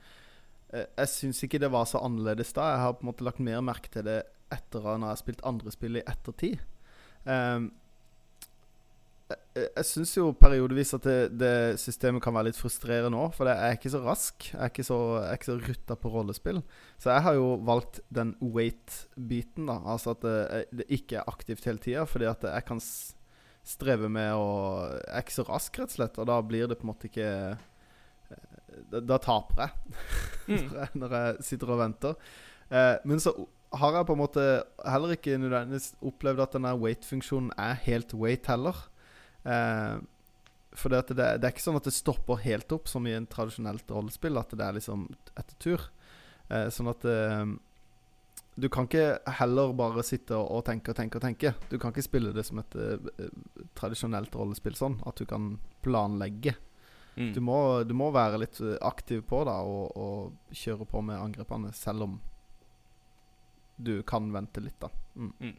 eh, 0.73 0.85
Jeg 0.97 1.07
syns 1.07 1.43
ikke 1.43 1.61
det 1.63 1.71
var 1.71 1.87
så 1.87 2.03
annerledes 2.03 2.51
da. 2.53 2.67
Jeg 2.73 2.83
har 2.83 2.97
på 2.97 3.05
en 3.05 3.11
måte 3.13 3.23
lagt 3.23 3.39
mer 3.39 3.63
merke 3.63 3.91
til 3.93 4.03
det 4.03 4.21
etter 4.53 4.85
at 4.85 4.97
jeg 4.97 5.07
har 5.07 5.21
spilt 5.21 5.45
andre 5.47 5.73
spill 5.73 5.99
i 5.99 6.07
ettertid. 6.07 6.59
Um, 7.25 7.71
jeg 9.31 9.71
jeg 9.77 9.87
syns 9.87 10.11
jo 10.15 10.31
periodevis 10.35 10.93
at 10.95 11.05
det, 11.05 11.17
det 11.39 11.53
systemet 11.79 12.23
kan 12.23 12.33
være 12.35 12.49
litt 12.49 12.59
frustrerende 12.59 13.19
òg, 13.19 13.33
for 13.35 13.49
jeg 13.49 13.59
er 13.59 13.77
ikke 13.77 13.91
så 13.93 14.01
rask. 14.03 14.47
Jeg 14.51 14.59
er 14.59 14.71
ikke 14.71 14.85
så, 14.87 14.99
jeg 15.17 15.27
er 15.27 15.39
ikke 15.39 15.49
så 15.49 15.57
rutta 15.67 15.97
på 15.99 16.11
rollespill. 16.13 16.61
Så 17.01 17.11
jeg 17.11 17.25
har 17.27 17.37
jo 17.37 17.47
valgt 17.67 18.01
den 18.13 18.33
wait-biten, 18.41 19.67
da. 19.71 19.79
Altså 19.93 20.15
at 20.15 20.23
det, 20.25 20.37
det 20.81 20.87
ikke 20.99 21.19
er 21.19 21.31
aktivt 21.31 21.67
hele 21.67 21.83
tida, 21.83 22.05
fordi 22.07 22.29
at 22.31 22.45
jeg 22.47 22.67
kan 22.67 22.81
streve 22.81 24.09
med 24.09 24.33
å 24.33 24.47
Jeg 24.89 25.11
er 25.13 25.25
ikke 25.25 25.37
så 25.37 25.47
rask, 25.49 25.81
rett 25.81 25.91
og 25.91 25.97
slett, 25.99 26.21
og 26.21 26.29
da 26.31 26.39
blir 26.45 26.69
det 26.69 26.79
på 26.79 26.87
en 26.87 26.93
måte 26.93 27.11
ikke 27.11 27.29
Da, 28.89 29.01
da 29.03 29.19
taper 29.21 29.65
jeg 29.65 29.73
jeg 30.79 30.97
når 30.97 31.17
jeg 31.17 31.49
sitter 31.51 31.75
og 31.75 31.83
venter. 31.83 32.31
Eh, 32.71 32.95
men 33.07 33.19
så 33.21 33.35
har 33.71 33.95
jeg 33.95 34.07
på 34.07 34.15
en 34.15 34.19
måte 34.19 34.45
heller 34.83 35.15
ikke 35.15 35.37
nødvendigvis 35.39 35.93
opplevd 36.03 36.43
at 36.43 36.55
denne 36.57 36.73
wait-funksjonen 36.79 37.53
er 37.59 37.77
helt 37.85 38.13
wait 38.19 38.49
heller. 38.51 38.75
Eh, 39.47 40.01
for 40.75 40.91
det, 40.91 41.01
at 41.03 41.11
det, 41.11 41.27
det 41.41 41.47
er 41.47 41.53
ikke 41.53 41.63
sånn 41.63 41.79
at 41.79 41.87
det 41.87 41.95
stopper 41.95 42.39
helt 42.43 42.71
opp 42.75 42.87
som 42.91 43.07
i 43.07 43.15
en 43.15 43.27
tradisjonelt 43.31 43.91
rollespill, 43.91 44.39
at 44.39 44.53
det 44.55 44.65
er 44.65 44.77
liksom 44.77 45.07
etter 45.39 45.59
tur. 45.63 45.85
Eh, 46.51 46.67
sånn 46.73 46.91
at 46.91 47.05
eh, 47.07 47.45
du 48.59 48.67
kan 48.71 48.87
ikke 48.87 49.21
heller 49.39 49.71
bare 49.77 50.03
sitte 50.03 50.35
og, 50.35 50.63
tenke 50.67 50.91
og 50.91 50.99
tenke 50.99 51.19
og 51.19 51.25
tenke. 51.25 51.53
Du 51.71 51.77
kan 51.79 51.95
ikke 51.95 52.07
spille 52.07 52.33
det 52.35 52.43
som 52.47 52.59
et 52.59 52.75
eh, 52.75 53.31
tradisjonelt 53.79 54.35
rollespill 54.35 54.75
sånn, 54.79 54.99
at 55.07 55.19
du 55.19 55.27
kan 55.29 55.55
planlegge. 55.85 56.57
Mm. 57.15 57.31
Du 57.35 57.41
må, 57.43 57.57
du 57.87 57.95
må 57.95 58.11
være 58.15 58.39
litt 58.43 58.59
aktiv 58.87 59.23
på 59.27 59.43
da 59.47 59.57
og, 59.67 59.95
og 59.99 60.55
kjøre 60.55 60.87
på 60.87 61.03
med 61.03 61.19
angrepene, 61.19 61.73
selv 61.75 62.07
om 62.07 62.19
du 63.83 64.01
kan 64.07 64.31
vente 64.33 64.63
litt, 64.63 64.77
da. 64.79 64.89
Mm. 65.15 65.55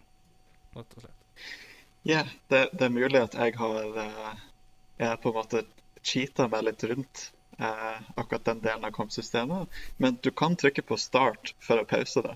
Rett 0.76 0.96
og 0.96 1.04
slett. 1.04 1.44
Ja, 2.08 2.24
det, 2.50 2.68
det 2.72 2.86
er 2.88 2.94
mulig 2.94 3.20
at 3.20 3.36
jeg 3.38 3.54
har 3.60 3.98
uh, 3.98 4.32
Jeg 4.98 5.20
på 5.22 5.30
en 5.30 5.36
måte 5.36 5.60
cheata 6.02 6.48
meg 6.50 6.64
litt 6.66 6.82
rundt 6.90 7.22
uh, 7.60 8.00
akkurat 8.18 8.48
den 8.48 8.62
delen 8.64 8.86
av 8.88 8.94
kampsystemet. 8.96 9.82
Men 10.02 10.18
du 10.22 10.30
kan 10.34 10.56
trykke 10.58 10.82
på 10.86 10.98
start 10.98 11.54
for 11.62 11.82
å 11.82 11.86
pause 11.88 12.24
det. 12.26 12.34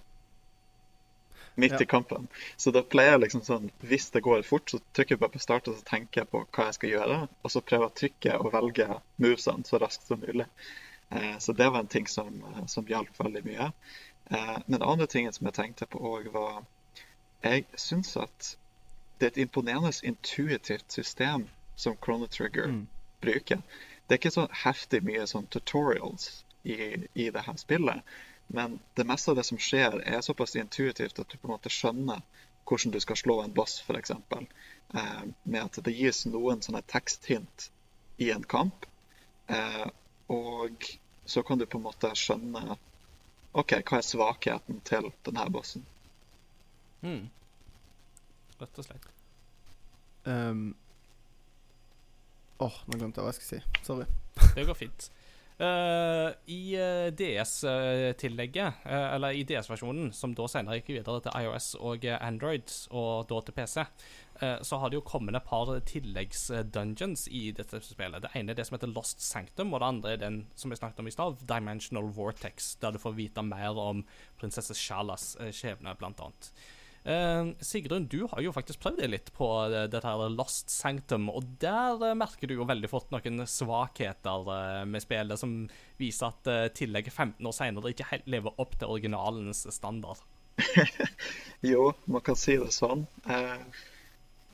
Midt 1.57 1.73
Ja. 1.73 1.83
i 1.83 1.89
kampen. 1.89 2.29
Så 2.61 2.71
da 2.71 2.83
pleier 2.85 3.15
jeg 3.17 3.23
liksom 3.25 3.43
sånn 3.43 3.71
Hvis 3.81 4.11
det 4.13 4.21
går 4.27 4.43
fort, 4.45 4.71
så 4.71 4.79
trykker 4.93 5.17
jeg 5.17 5.23
bare 5.23 5.35
på 5.39 5.41
start, 5.41 5.71
og 5.71 5.79
så 5.79 5.87
tenker 5.89 6.23
jeg 6.23 6.31
på 6.31 6.43
hva 6.45 6.67
jeg 6.69 6.77
skal 6.77 6.93
gjøre. 6.93 7.21
Og 7.43 7.55
så 7.55 7.63
prøver 7.65 7.87
jeg 7.87 7.93
å 7.95 8.01
trykke 8.01 8.35
og 8.43 8.53
velge 8.53 8.89
movesene 9.25 9.65
så 9.65 9.81
raskt 9.81 10.05
som 10.11 10.21
mulig. 10.21 10.47
Eh, 11.11 11.39
så 11.39 11.55
det 11.57 11.71
var 11.71 11.81
en 11.81 11.89
ting 11.89 12.07
som, 12.07 12.45
eh, 12.45 12.67
som 12.67 12.87
hjalp 12.87 13.19
veldig 13.19 13.45
mye. 13.47 13.71
Eh, 14.31 14.59
men 14.67 14.81
den 14.81 14.89
andre 14.89 15.07
tingen 15.07 15.33
som 15.33 15.47
jeg 15.47 15.55
tenkte 15.55 15.87
på 15.87 15.99
òg, 15.99 16.33
var 16.33 16.65
Jeg 17.45 17.67
syns 17.77 18.17
at 18.17 18.57
det 19.21 19.27
er 19.27 19.31
et 19.31 19.43
imponerende 19.45 19.93
intuitivt 20.03 20.93
system 20.93 21.49
som 21.77 21.97
Chrono 22.05 22.27
Trigger 22.27 22.67
Mm. 22.67 22.87
bruker. 23.21 23.61
Det 24.09 24.15
er 24.15 24.19
ikke 24.19 24.31
så 24.31 24.49
heftig 24.65 25.03
mye 25.05 25.27
sånn 25.27 25.47
tutorials 25.51 26.45
i, 26.65 27.07
i 27.15 27.31
det 27.31 27.43
her 27.47 27.57
spillet, 27.57 28.03
men 28.49 28.81
det 28.97 29.07
meste 29.07 29.31
av 29.31 29.37
det 29.37 29.45
som 29.45 29.59
skjer, 29.59 30.01
er 30.07 30.21
såpass 30.21 30.57
intuitivt 30.57 31.19
at 31.19 31.29
du 31.29 31.37
på 31.39 31.49
en 31.49 31.55
måte 31.55 31.71
skjønner 31.71 32.21
hvordan 32.67 32.93
du 32.93 33.01
skal 33.01 33.17
slå 33.17 33.43
en 33.43 33.55
boss, 33.55 33.81
f.eks. 33.87 34.11
Eh, 34.11 35.23
med 35.45 35.63
at 35.63 35.79
det 35.85 35.95
gis 35.95 36.25
noen 36.27 36.63
sånne 36.63 36.83
teksthint 36.87 37.71
i 38.19 38.31
en 38.31 38.45
kamp, 38.45 38.87
eh, 39.49 39.87
og 40.29 40.91
så 41.27 41.43
kan 41.43 41.59
du 41.59 41.67
på 41.67 41.79
en 41.79 41.87
måte 41.87 42.11
skjønne 42.15 42.77
OK, 43.57 43.73
hva 43.89 44.01
er 44.01 44.05
svakheten 44.05 44.81
til 44.85 45.11
denne 45.25 45.47
bossen? 45.53 45.85
Mm. 47.01 47.29
Rett 48.61 48.81
og 48.83 48.87
slett. 48.89 49.07
Um, 50.27 50.75
Åh, 52.59 52.77
nå 52.89 52.99
glemte 52.99 53.21
jeg 53.21 53.27
hva 53.27 53.33
jeg 53.33 53.39
skulle 53.39 53.61
si. 53.61 53.83
Sorry. 53.85 54.07
Det 54.57 54.65
går 54.69 54.79
fint. 54.79 55.09
Eh, 55.59 56.33
I 56.47 56.75
eh, 56.77 57.07
DS-tillegget, 57.17 58.75
uh, 58.85 59.15
eller 59.15 59.33
i 59.33 59.45
DS-versjonen, 59.49 60.11
som 60.13 60.35
da 60.37 60.45
senere 60.53 60.83
gikk 60.83 60.91
videre 60.99 61.23
til 61.25 61.33
iOS 61.47 61.71
og 61.81 62.05
Android, 62.13 62.69
og 62.93 63.25
da 63.31 63.39
til 63.41 63.57
PC, 63.57 63.87
uh, 64.43 64.59
så 64.61 64.83
har 64.83 64.93
det 64.93 64.99
jo 64.99 65.07
kommet 65.09 65.39
et 65.39 65.49
par 65.49 65.73
tilleggs-dungeons 65.89 67.25
i 67.33 67.47
dette 67.57 67.81
spillet. 67.81 68.21
Det 68.27 68.35
ene 68.37 68.53
er 68.53 68.61
det 68.61 68.69
som 68.69 68.77
heter 68.77 68.93
Lost 68.93 69.25
Sanctum, 69.25 69.73
og 69.73 69.81
det 69.81 69.89
andre 69.89 70.13
er 70.13 70.25
den 70.27 70.43
som 70.61 70.75
vi 70.75 70.77
snakket 70.77 71.01
om 71.01 71.09
i 71.09 71.17
stad, 71.17 71.41
Dimensional 71.49 72.13
Vortex, 72.13 72.75
der 72.83 72.93
du 72.93 73.01
får 73.01 73.17
vite 73.17 73.47
mer 73.47 73.81
om 73.81 74.05
prinsesse 74.37 74.77
Shalas 74.77 75.39
skjebne, 75.57 75.97
blant 75.97 76.21
annet. 76.21 76.53
Eh, 77.07 77.47
Sigrun, 77.61 78.07
du 78.07 78.27
har 78.33 78.41
jo 78.43 78.51
faktisk 78.51 78.81
prøvd 78.83 78.99
deg 78.99 79.13
litt 79.13 79.29
på 79.37 79.47
eh, 79.69 79.85
dette 79.87 80.03
her 80.03 80.33
Lost 80.35 80.73
Sanctum, 80.75 81.29
og 81.31 81.45
der 81.63 82.01
eh, 82.03 82.17
merker 82.19 82.51
du 82.51 82.57
jo 82.57 82.67
veldig 82.67 82.89
fort 82.91 83.13
noen 83.15 83.45
svakheter 83.47 84.49
med 84.91 85.05
spillet 85.05 85.39
som 85.39 85.53
viser 86.01 86.33
at 86.33 86.75
tillegget 86.75 87.15
15 87.15 87.47
år 87.47 87.55
senere 87.55 87.93
ikke 87.95 88.09
helt 88.11 88.27
lever 88.35 88.59
opp 88.63 88.75
til 88.81 88.97
originalens 88.97 89.63
standard. 89.75 90.25
Jo, 91.65 91.93
man 92.05 92.23
kan 92.23 92.37
si 92.39 92.55
det 92.61 92.69
sånn. 92.75 93.07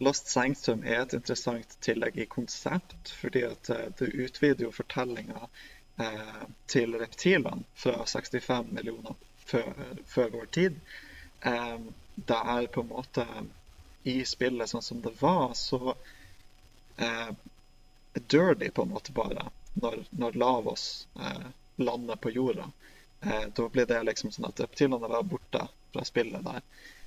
Lost 0.02 0.28
Sanctum 0.30 0.84
er 0.86 1.00
et 1.02 1.14
interessant 1.16 1.74
tillegg 1.84 2.20
i 2.22 2.28
konsept, 2.30 3.10
fordi 3.18 3.42
at 3.48 3.70
det 3.98 4.08
utvider 4.12 4.68
jo 4.68 4.74
fortellinga 4.74 5.48
til 6.70 6.94
reptilene 7.00 7.66
fra 7.74 8.06
65 8.06 8.70
millioner 8.70 9.18
før, 9.50 9.74
før 10.08 10.30
vår 10.38 10.48
tid. 10.54 10.78
Eh, 11.42 11.78
det 12.14 12.38
er 12.54 12.66
på 12.66 12.80
en 12.80 12.92
måte 12.92 13.26
I 14.02 14.24
spillet 14.26 14.70
sånn 14.70 14.82
som 14.82 15.00
det 15.02 15.14
var, 15.20 15.54
så 15.54 15.94
eh, 16.96 17.30
de 18.12 18.70
på 18.70 18.82
en 18.82 18.94
måte 18.94 19.12
bare 19.14 19.46
når, 19.74 20.04
når 20.10 20.32
Lavos 20.32 21.06
eh, 21.20 21.46
lander 21.76 22.16
på 22.16 22.30
jorda. 22.30 22.66
Eh, 23.20 23.46
da 23.56 23.68
blir 23.68 23.86
det 23.86 24.02
liksom 24.02 24.32
sånn 24.34 24.48
at 24.50 24.60
reptilene 24.60 25.08
er 25.08 25.22
borte 25.22 25.66
fra 25.92 26.04
spillet 26.04 26.44
der. 26.44 26.60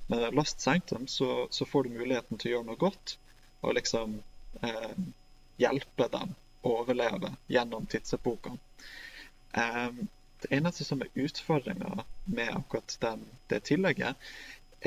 Men 0.06 0.24
i 0.24 0.32
Lost 0.34 0.60
Sanctum 0.60 1.06
så, 1.06 1.46
så 1.50 1.66
får 1.66 1.84
du 1.84 1.98
muligheten 1.98 2.38
til 2.38 2.50
å 2.50 2.54
gjøre 2.56 2.68
noe 2.70 2.80
godt, 2.80 3.16
og 3.60 3.76
liksom 3.76 4.18
eh, 4.62 4.98
hjelpe 5.60 6.08
dem 6.12 6.34
å 6.62 6.76
overleve 6.82 7.32
gjennom 7.52 7.86
tidsepokene. 7.90 8.58
Eh, 9.52 9.90
det 10.42 10.52
eneste 10.52 10.84
som 10.84 11.00
er 11.02 11.14
utfordringa 11.14 12.04
med 12.24 12.52
akkurat 12.52 12.96
den, 13.00 13.22
det 13.48 13.62
tillegget, 13.70 14.16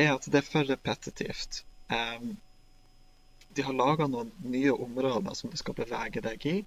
er 0.06 0.14
at 0.16 0.28
det 0.32 0.42
er 0.42 0.48
for 0.48 0.70
repetitivt. 0.70 1.64
Um, 1.90 2.36
de 3.58 3.66
har 3.66 3.76
laga 3.76 4.08
noen 4.08 4.32
nye 4.46 4.74
områder 4.74 5.36
som 5.38 5.52
du 5.52 5.58
skal 5.60 5.78
bevege 5.78 6.22
deg 6.26 6.46
i, 6.50 6.58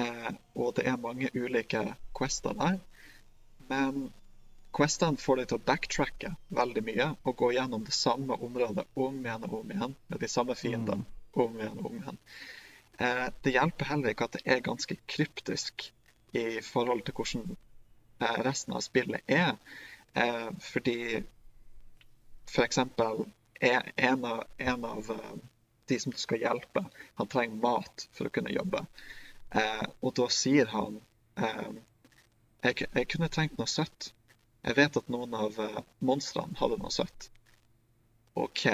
uh, 0.00 0.30
og 0.54 0.76
det 0.78 0.86
er 0.88 1.00
mange 1.00 1.30
ulike 1.34 1.82
quester 2.16 2.56
der. 2.56 2.78
Men 3.70 4.08
Questene 4.76 5.16
får 5.16 5.38
deg 5.40 5.46
til 5.48 5.56
å 5.56 5.64
backtracke 5.70 6.30
veldig 6.56 6.82
mye 6.84 7.04
og 7.24 7.36
gå 7.40 7.46
gjennom 7.56 7.84
det 7.86 7.94
samme 7.96 8.36
området 8.44 8.84
om 9.00 9.22
igjen 9.22 9.46
og 9.48 9.54
om 9.62 9.70
igjen 9.72 9.94
med 10.12 10.20
de 10.20 10.28
samme 10.28 10.56
fiendene 10.58 11.06
om 11.32 11.56
igjen 11.56 11.78
og 11.80 11.86
om 11.88 12.00
igjen. 12.02 12.18
Uh, 13.00 13.26
det 13.44 13.54
hjelper 13.54 13.88
heller 13.92 14.12
ikke 14.12 14.28
at 14.28 14.36
det 14.36 14.42
er 14.52 14.66
ganske 14.66 14.98
kryptisk 15.08 15.86
i 16.36 16.60
forhold 16.60 17.06
til 17.06 17.16
hvordan 17.16 17.56
eh, 18.20 18.38
resten 18.44 18.74
av 18.76 18.84
spillet 18.84 19.24
er. 19.32 19.56
Eh, 20.16 20.48
fordi 20.60 21.22
eksempel 22.64 23.24
er 23.60 23.92
en 23.96 24.24
av, 24.24 24.44
en 24.56 24.84
av 24.84 25.10
eh, 25.10 25.36
de 25.86 25.98
som 26.00 26.12
du 26.12 26.18
skal 26.18 26.42
hjelpe, 26.42 26.84
han 27.14 27.30
trenger 27.32 27.62
mat 27.62 28.08
for 28.16 28.28
å 28.28 28.34
kunne 28.34 28.54
jobbe. 28.54 28.84
Eh, 29.50 29.84
og 30.00 30.16
da 30.18 30.28
sier 30.32 30.70
han 30.72 31.00
eh, 31.40 31.70
jeg, 32.66 32.88
jeg 32.90 33.08
kunne 33.12 33.30
trengt 33.32 33.58
noe 33.58 33.70
søtt. 33.70 34.12
Jeg 34.66 34.76
vet 34.78 34.98
at 34.98 35.10
noen 35.12 35.34
av 35.38 35.58
eh, 35.62 35.80
monstrene 36.04 36.58
hadde 36.60 36.80
noe 36.82 36.92
søtt. 36.94 37.30
OK, 38.36 38.66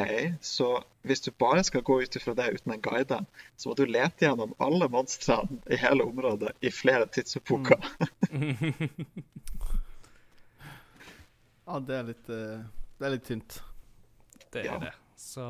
så 0.42 0.72
hvis 1.06 1.22
du 1.22 1.30
bare 1.38 1.62
skal 1.62 1.84
gå 1.86 2.00
ut 2.02 2.16
ifra 2.18 2.34
det 2.34 2.48
uten 2.56 2.72
en 2.74 2.82
guide, 2.82 3.20
så 3.54 3.70
må 3.70 3.76
du 3.78 3.84
lete 3.86 4.26
gjennom 4.26 4.56
alle 4.58 4.88
monstrene 4.90 5.60
i 5.70 5.78
hele 5.78 6.08
området 6.08 6.56
i 6.66 6.72
flere 6.74 7.06
tidsepoker. 7.06 7.78
Ja, 11.72 11.78
det 11.78 11.94
er 11.94 12.08
litt 12.08 12.30
eh, 12.32 12.64
Det 13.02 13.08
er 13.08 13.14
litt 13.16 13.26
tynt. 13.26 13.56
Det 14.52 14.60
er 14.62 14.68
Ja. 14.70 14.78
det. 14.78 14.92
Så 15.18 15.42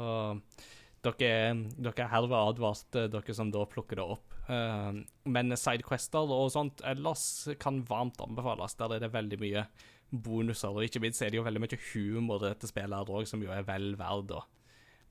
dere, 1.05 1.55
dere 1.76 2.05
er 2.05 2.09
herved 2.12 2.32
advart, 2.38 2.96
eh, 2.96 3.09
dere 3.12 3.34
som 3.36 3.50
da 3.53 3.64
plukker 3.68 3.98
det 3.98 4.05
opp. 4.14 4.32
Eh, 4.48 5.03
men 5.26 5.57
sidequester 5.59 6.32
og 6.32 6.48
sånt 6.55 6.80
ellers 6.88 7.48
kan 7.61 7.82
varmt 7.84 8.16
anbefales. 8.24 8.76
Der 8.78 8.94
er 8.96 9.00
det 9.05 9.12
veldig 9.12 9.38
mye 9.42 9.66
bonuser, 10.12 10.68
og 10.72 10.84
ikke 10.84 11.00
minst 11.00 11.22
er 11.24 11.30
det 11.32 11.40
jo 11.40 11.44
veldig 11.46 11.61
mye 11.64 11.78
humor 11.92 12.42
i 12.44 12.50
dette 12.53 12.68
spillet 12.68 12.96
her 12.96 13.12
òg, 13.12 13.26
som 13.28 13.42
jo 13.42 13.50
er 13.53 13.62
vel 13.68 13.94
verd 13.96 14.32
å, 14.36 14.42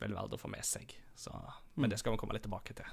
vel 0.02 0.14
verd 0.18 0.34
å 0.34 0.40
få 0.40 0.50
med 0.50 0.66
seg. 0.66 0.94
Så, 1.16 1.32
men 1.76 1.90
det 1.90 2.00
skal 2.00 2.14
vi 2.14 2.22
komme 2.22 2.34
litt 2.38 2.46
tilbake 2.48 2.74
til. 2.78 2.86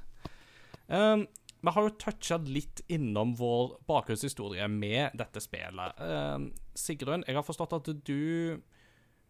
Um, 0.89 1.27
vi 1.61 1.73
har 1.75 1.85
jo 1.89 1.97
toucha 2.01 2.39
litt 2.49 2.81
innom 2.89 3.35
vår 3.37 3.79
bakgrunnshistorie 3.89 4.69
med 4.73 5.17
dette 5.19 5.41
spillet. 5.43 6.01
Um, 6.01 6.51
Sigrun, 6.75 7.25
jeg 7.27 7.37
har 7.37 7.45
forstått 7.45 7.77
at 7.77 7.91
du 8.07 8.61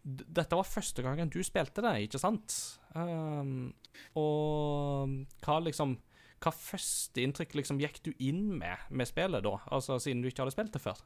Dette 0.08 0.56
var 0.56 0.64
første 0.64 1.04
gangen 1.04 1.30
du 1.32 1.40
spilte 1.44 1.84
det, 1.84 1.94
ikke 2.06 2.20
sant? 2.22 2.54
Um, 2.96 3.74
og 4.16 5.12
hva 5.44 5.58
liksom 5.60 5.98
Hva 6.40 6.52
førsteinntrykk 6.54 7.56
liksom 7.58 7.80
gikk 7.82 7.98
du 8.06 8.12
inn 8.22 8.44
med 8.60 8.88
med 8.94 9.10
spillet 9.10 9.44
da? 9.44 9.56
Altså 9.74 9.98
siden 10.00 10.22
du 10.22 10.30
ikke 10.30 10.44
hadde 10.44 10.54
spilt 10.54 10.72
det 10.76 10.82
før? 10.84 11.02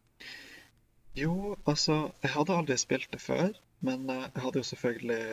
Jo, 1.17 1.57
altså, 1.69 2.13
jeg 2.23 2.33
hadde 2.33 2.57
aldri 2.57 2.77
spilt 2.81 3.11
det 3.13 3.21
før, 3.21 3.51
men 3.85 4.09
eh, 4.09 4.29
jeg 4.35 4.45
hadde 4.45 4.61
jo 4.63 4.69
selvfølgelig 4.69 5.25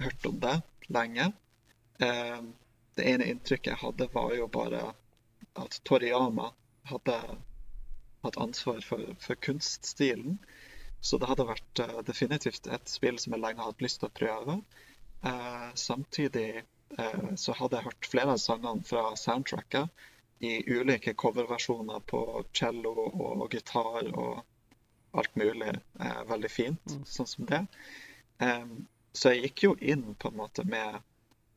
hørt 0.00 0.28
om 0.30 0.38
det 0.40 0.54
lenge. 0.88 1.26
Eh, 2.00 2.38
det 2.96 3.06
ene 3.10 3.26
inntrykket 3.32 3.74
jeg 3.74 3.80
hadde, 3.82 4.08
var 4.14 4.32
jo 4.36 4.46
bare 4.48 4.80
at 5.60 5.80
Toriyama 5.84 6.50
hadde 6.88 7.18
hatt 8.24 8.38
ansvar 8.40 8.80
for, 8.84 9.12
for 9.20 9.40
kunststilen. 9.44 10.38
Så 11.00 11.18
det 11.18 11.28
hadde 11.30 11.48
vært 11.48 11.82
eh, 11.82 11.98
definitivt 12.06 12.68
et 12.68 12.90
spill 12.90 13.18
som 13.20 13.34
jeg 13.34 13.42
lenge 13.42 13.62
hadde 13.62 13.74
hatt 13.74 13.84
lyst 13.84 14.02
til 14.02 14.10
å 14.10 14.16
prøve. 14.20 14.56
Eh, 15.30 15.68
samtidig 15.74 16.48
eh, 16.60 17.26
så 17.40 17.56
hadde 17.56 17.78
jeg 17.78 17.88
hørt 17.88 18.10
flere 18.12 18.36
av 18.36 18.42
sangene 18.42 18.86
fra 18.86 19.10
soundtracket 19.16 20.06
i 20.40 20.54
ulike 20.72 21.14
coverversjoner 21.20 22.00
på 22.08 22.22
cello 22.56 22.94
og 23.10 23.52
gitar 23.52 24.08
og 24.14 24.40
alt 25.20 25.36
mulig 25.36 25.72
eh, 25.74 26.20
veldig 26.30 26.50
fint, 26.52 26.96
sånn 27.04 27.28
som 27.28 27.48
det. 27.48 27.64
Um, 28.40 28.86
så 29.12 29.34
jeg 29.34 29.50
gikk 29.50 29.64
jo 29.66 29.72
inn 29.82 30.14
på 30.16 30.30
en 30.30 30.38
måte 30.38 30.64
med 30.64 31.00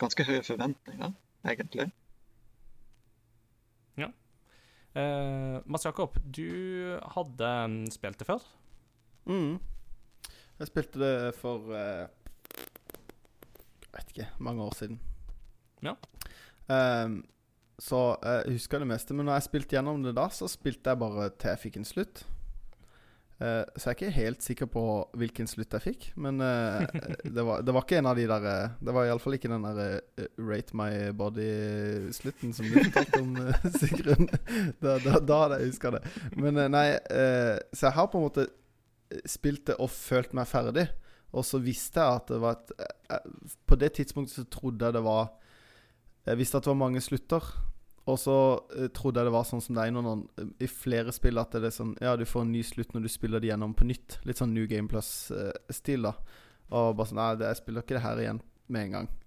ganske 0.02 0.26
høye 0.28 0.42
forventninger, 0.44 1.14
egentlig. 1.48 1.92
Uh, 4.94 5.58
Mats 5.66 5.88
Jakob, 5.88 6.14
du 6.22 7.00
hadde 7.16 7.48
spilt 7.94 8.20
det 8.20 8.28
før? 8.28 8.44
Mm. 9.26 9.60
Jeg 10.60 10.70
spilte 10.70 11.00
det 11.02 11.14
for 11.36 11.72
uh, 11.74 12.08
Jeg 13.84 13.94
vet 13.94 14.12
ikke 14.14 14.30
mange 14.40 14.64
år 14.64 14.76
siden. 14.78 15.00
Ja. 15.84 15.96
Um, 16.70 17.24
så 17.80 18.16
jeg 18.24 18.44
jeg 18.46 18.60
husker 18.60 18.80
det 18.80 18.88
meste. 18.88 19.14
Men 19.14 19.26
når 19.26 19.34
jeg 19.40 19.50
spilte 19.50 19.76
gjennom 19.76 20.04
det 20.04 20.16
da, 20.16 20.30
så 20.30 20.48
spilte 20.48 20.90
jeg 20.90 21.00
bare 21.00 21.30
til 21.36 21.54
jeg 21.54 21.60
fikk 21.66 21.82
en 21.82 21.90
slutt. 21.90 22.26
Uh, 23.42 23.66
så 23.76 23.90
jeg 23.90 23.92
er 23.92 23.98
ikke 23.98 24.12
helt 24.16 24.44
sikker 24.46 24.68
på 24.72 24.84
hvilken 25.20 25.50
slutt 25.50 25.74
jeg 25.74 25.84
fikk. 25.84 26.06
Men 26.16 26.40
uh, 26.40 26.86
det, 27.36 27.44
var, 27.44 27.66
det 27.66 27.74
var 27.74 27.84
ikke 27.84 27.98
en 28.00 28.12
av 28.12 28.16
de 28.16 28.28
der 28.30 28.48
eh, 28.48 28.76
Det 28.80 28.94
var 28.96 29.10
iallfall 29.10 29.36
ikke 29.36 29.52
den 29.52 29.66
der 29.66 29.82
eh, 29.84 30.28
Rate 30.38 30.78
my 30.78 30.90
body-slutten 31.18 32.54
som 32.54 32.70
du 32.70 32.78
fortalte 32.78 33.22
om, 33.22 33.36
eh, 33.42 33.70
Sigrun. 33.82 34.30
Da, 34.80 35.00
da, 35.04 35.20
da 35.20 35.40
hadde 35.44 35.60
jeg 35.60 35.74
huska 35.74 35.96
det. 35.98 36.04
Men 36.38 36.62
eh, 36.62 36.72
nei, 36.72 36.88
eh, 36.94 37.58
så 37.74 37.90
jeg 37.90 37.98
har 37.98 38.12
på 38.14 38.22
en 38.22 38.30
måte 38.30 38.48
spilt 39.30 39.68
det 39.70 39.78
og 39.82 39.92
følt 39.94 40.34
meg 40.38 40.50
ferdig. 40.50 40.88
Og 41.34 41.46
så 41.48 41.60
visste 41.64 42.02
jeg 42.02 42.22
at 42.22 42.30
det 42.30 42.40
var 42.44 42.60
et 42.60 42.74
eh, 42.78 43.30
På 43.66 43.78
det 43.80 43.96
tidspunktet 43.98 44.36
så 44.36 44.44
trodde 44.54 44.86
jeg 44.86 44.94
det 44.94 45.02
var 45.02 45.32
Jeg 46.28 46.38
visste 46.38 46.60
at 46.60 46.68
det 46.68 46.70
var 46.70 46.82
mange 46.84 47.02
slutter. 47.02 47.48
Og 48.06 48.20
så 48.20 48.38
eh, 48.78 48.90
trodde 48.94 49.22
jeg 49.22 49.30
det 49.30 49.36
var 49.36 49.48
sånn 49.48 49.64
som 49.64 49.76
det 49.76 49.86
er 49.86 49.92
i 49.92 49.96
noen 49.96 50.26
i 50.62 50.70
flere 50.70 51.14
spill, 51.16 51.40
at 51.42 51.56
det 51.56 51.72
er 51.72 51.76
sånn 51.76 51.96
Ja, 52.04 52.16
du 52.20 52.26
får 52.28 52.46
en 52.46 52.54
ny 52.54 52.64
slutt 52.68 52.94
når 52.94 53.06
du 53.06 53.12
spiller 53.12 53.44
det 53.44 53.50
gjennom 53.52 53.76
på 53.78 53.88
nytt. 53.88 54.20
Litt 54.28 54.42
sånn 54.42 54.54
New 54.56 54.68
Game 54.70 54.92
Plus-stil, 54.92 56.10
da. 56.10 56.14
Og 56.74 56.94
bare 57.00 57.10
sånn 57.10 57.22
Nei, 57.22 57.30
jeg 57.48 57.62
spiller 57.62 57.86
ikke 57.86 57.98
det 57.98 58.06
her 58.06 58.24
igjen 58.26 58.44
med 58.74 58.90
en 58.90 58.98
gang. 59.00 59.14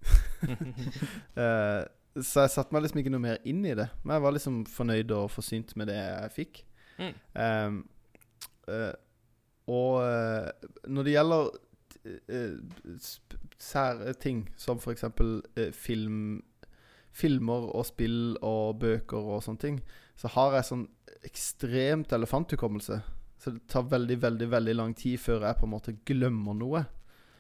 Eh, 1.37 1.82
så 2.16 2.47
jeg 2.47 2.53
satte 2.53 2.72
meg 2.72 2.84
liksom 2.84 3.01
ikke 3.03 3.11
noe 3.12 3.20
mer 3.20 3.43
inn 3.49 3.64
i 3.68 3.74
det. 3.76 3.87
Men 4.05 4.14
jeg 4.16 4.24
var 4.24 4.34
liksom 4.37 4.55
fornøyd 4.72 5.11
og 5.16 5.26
forsynt 5.32 5.74
med 5.76 5.91
det 5.91 5.97
jeg 5.97 6.32
fikk. 6.32 6.61
Mm. 6.97 7.11
Um, 7.37 7.76
eh, 8.72 8.93
og 9.67 10.03
eh, 10.05 10.69
når 10.87 11.07
det 11.07 11.14
gjelder 11.17 11.49
uh, 12.07 13.07
sære 13.59 14.12
ting, 14.23 14.45
som 14.57 14.79
f.eks. 14.79 15.09
Film 15.75 16.21
filmer 17.17 17.71
og 17.73 17.87
spill 17.89 18.37
og 18.45 18.81
bøker 18.83 19.31
og 19.37 19.45
sånne 19.45 19.62
ting, 19.62 19.79
så 20.21 20.31
har 20.37 20.59
jeg 20.59 20.69
sånn 20.71 20.85
ekstremt 21.27 22.12
elefanthukommelse. 22.12 23.01
Så 23.41 23.53
det 23.55 23.64
tar 23.71 23.89
veldig, 23.91 24.19
veldig 24.23 24.49
veldig 24.53 24.75
lang 24.77 24.95
tid 24.97 25.21
før 25.21 25.47
jeg 25.49 25.59
på 25.61 25.67
en 25.69 25.75
måte 25.75 25.97
glemmer 26.09 26.57
noe. 26.57 26.85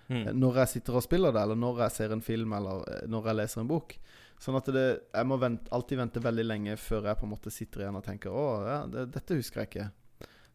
Mm. 0.08 0.36
Når 0.38 0.60
jeg 0.62 0.72
sitter 0.76 0.98
og 0.98 1.04
spiller 1.04 1.34
det, 1.34 1.42
eller 1.42 1.58
når 1.58 1.82
jeg 1.84 1.96
ser 1.96 2.14
en 2.14 2.22
film, 2.22 2.54
eller 2.56 2.84
eh, 2.92 3.06
når 3.10 3.30
jeg 3.30 3.38
leser 3.40 3.62
en 3.62 3.70
bok. 3.70 3.96
Sånn 4.40 4.58
at 4.58 4.68
det, 4.72 4.86
jeg 5.16 5.28
må 5.28 5.38
vente, 5.40 5.70
alltid 5.74 6.00
vente 6.02 6.22
veldig 6.22 6.44
lenge 6.44 6.76
før 6.78 7.08
jeg 7.10 7.18
på 7.18 7.26
en 7.26 7.32
måte 7.32 7.52
sitter 7.52 7.82
igjen 7.82 7.96
og 7.96 8.04
tenker 8.04 8.34
Å, 8.36 8.44
ja, 8.68 8.80
det, 8.92 9.06
dette 9.14 9.38
husker 9.38 9.62
jeg 9.62 9.70
ikke. 9.72 9.86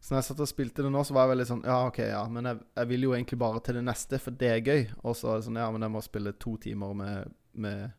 Så 0.02 0.12
når 0.12 0.18
jeg 0.18 0.26
satt 0.26 0.40
og 0.42 0.50
spilte 0.50 0.82
det 0.82 0.90
nå, 0.90 1.00
så 1.06 1.14
var 1.14 1.28
jeg 1.28 1.36
veldig 1.36 1.44
sånn 1.46 1.60
Ja, 1.68 1.76
OK, 1.86 2.00
ja, 2.02 2.22
men 2.26 2.48
jeg, 2.48 2.58
jeg 2.74 2.88
vil 2.90 3.04
jo 3.06 3.12
egentlig 3.14 3.38
bare 3.38 3.60
til 3.62 3.76
det 3.78 3.84
neste, 3.86 4.18
for 4.18 4.34
det 4.34 4.48
er 4.50 4.64
gøy. 4.66 4.80
Og 5.06 5.14
så 5.14 5.30
er 5.30 5.40
det 5.40 5.46
sånn 5.46 5.60
Ja, 5.62 5.68
men 5.70 5.86
jeg 5.86 5.94
må 5.94 6.02
spille 6.02 6.34
to 6.42 6.56
timer 6.62 6.96
med, 6.98 7.36
med 7.54 7.92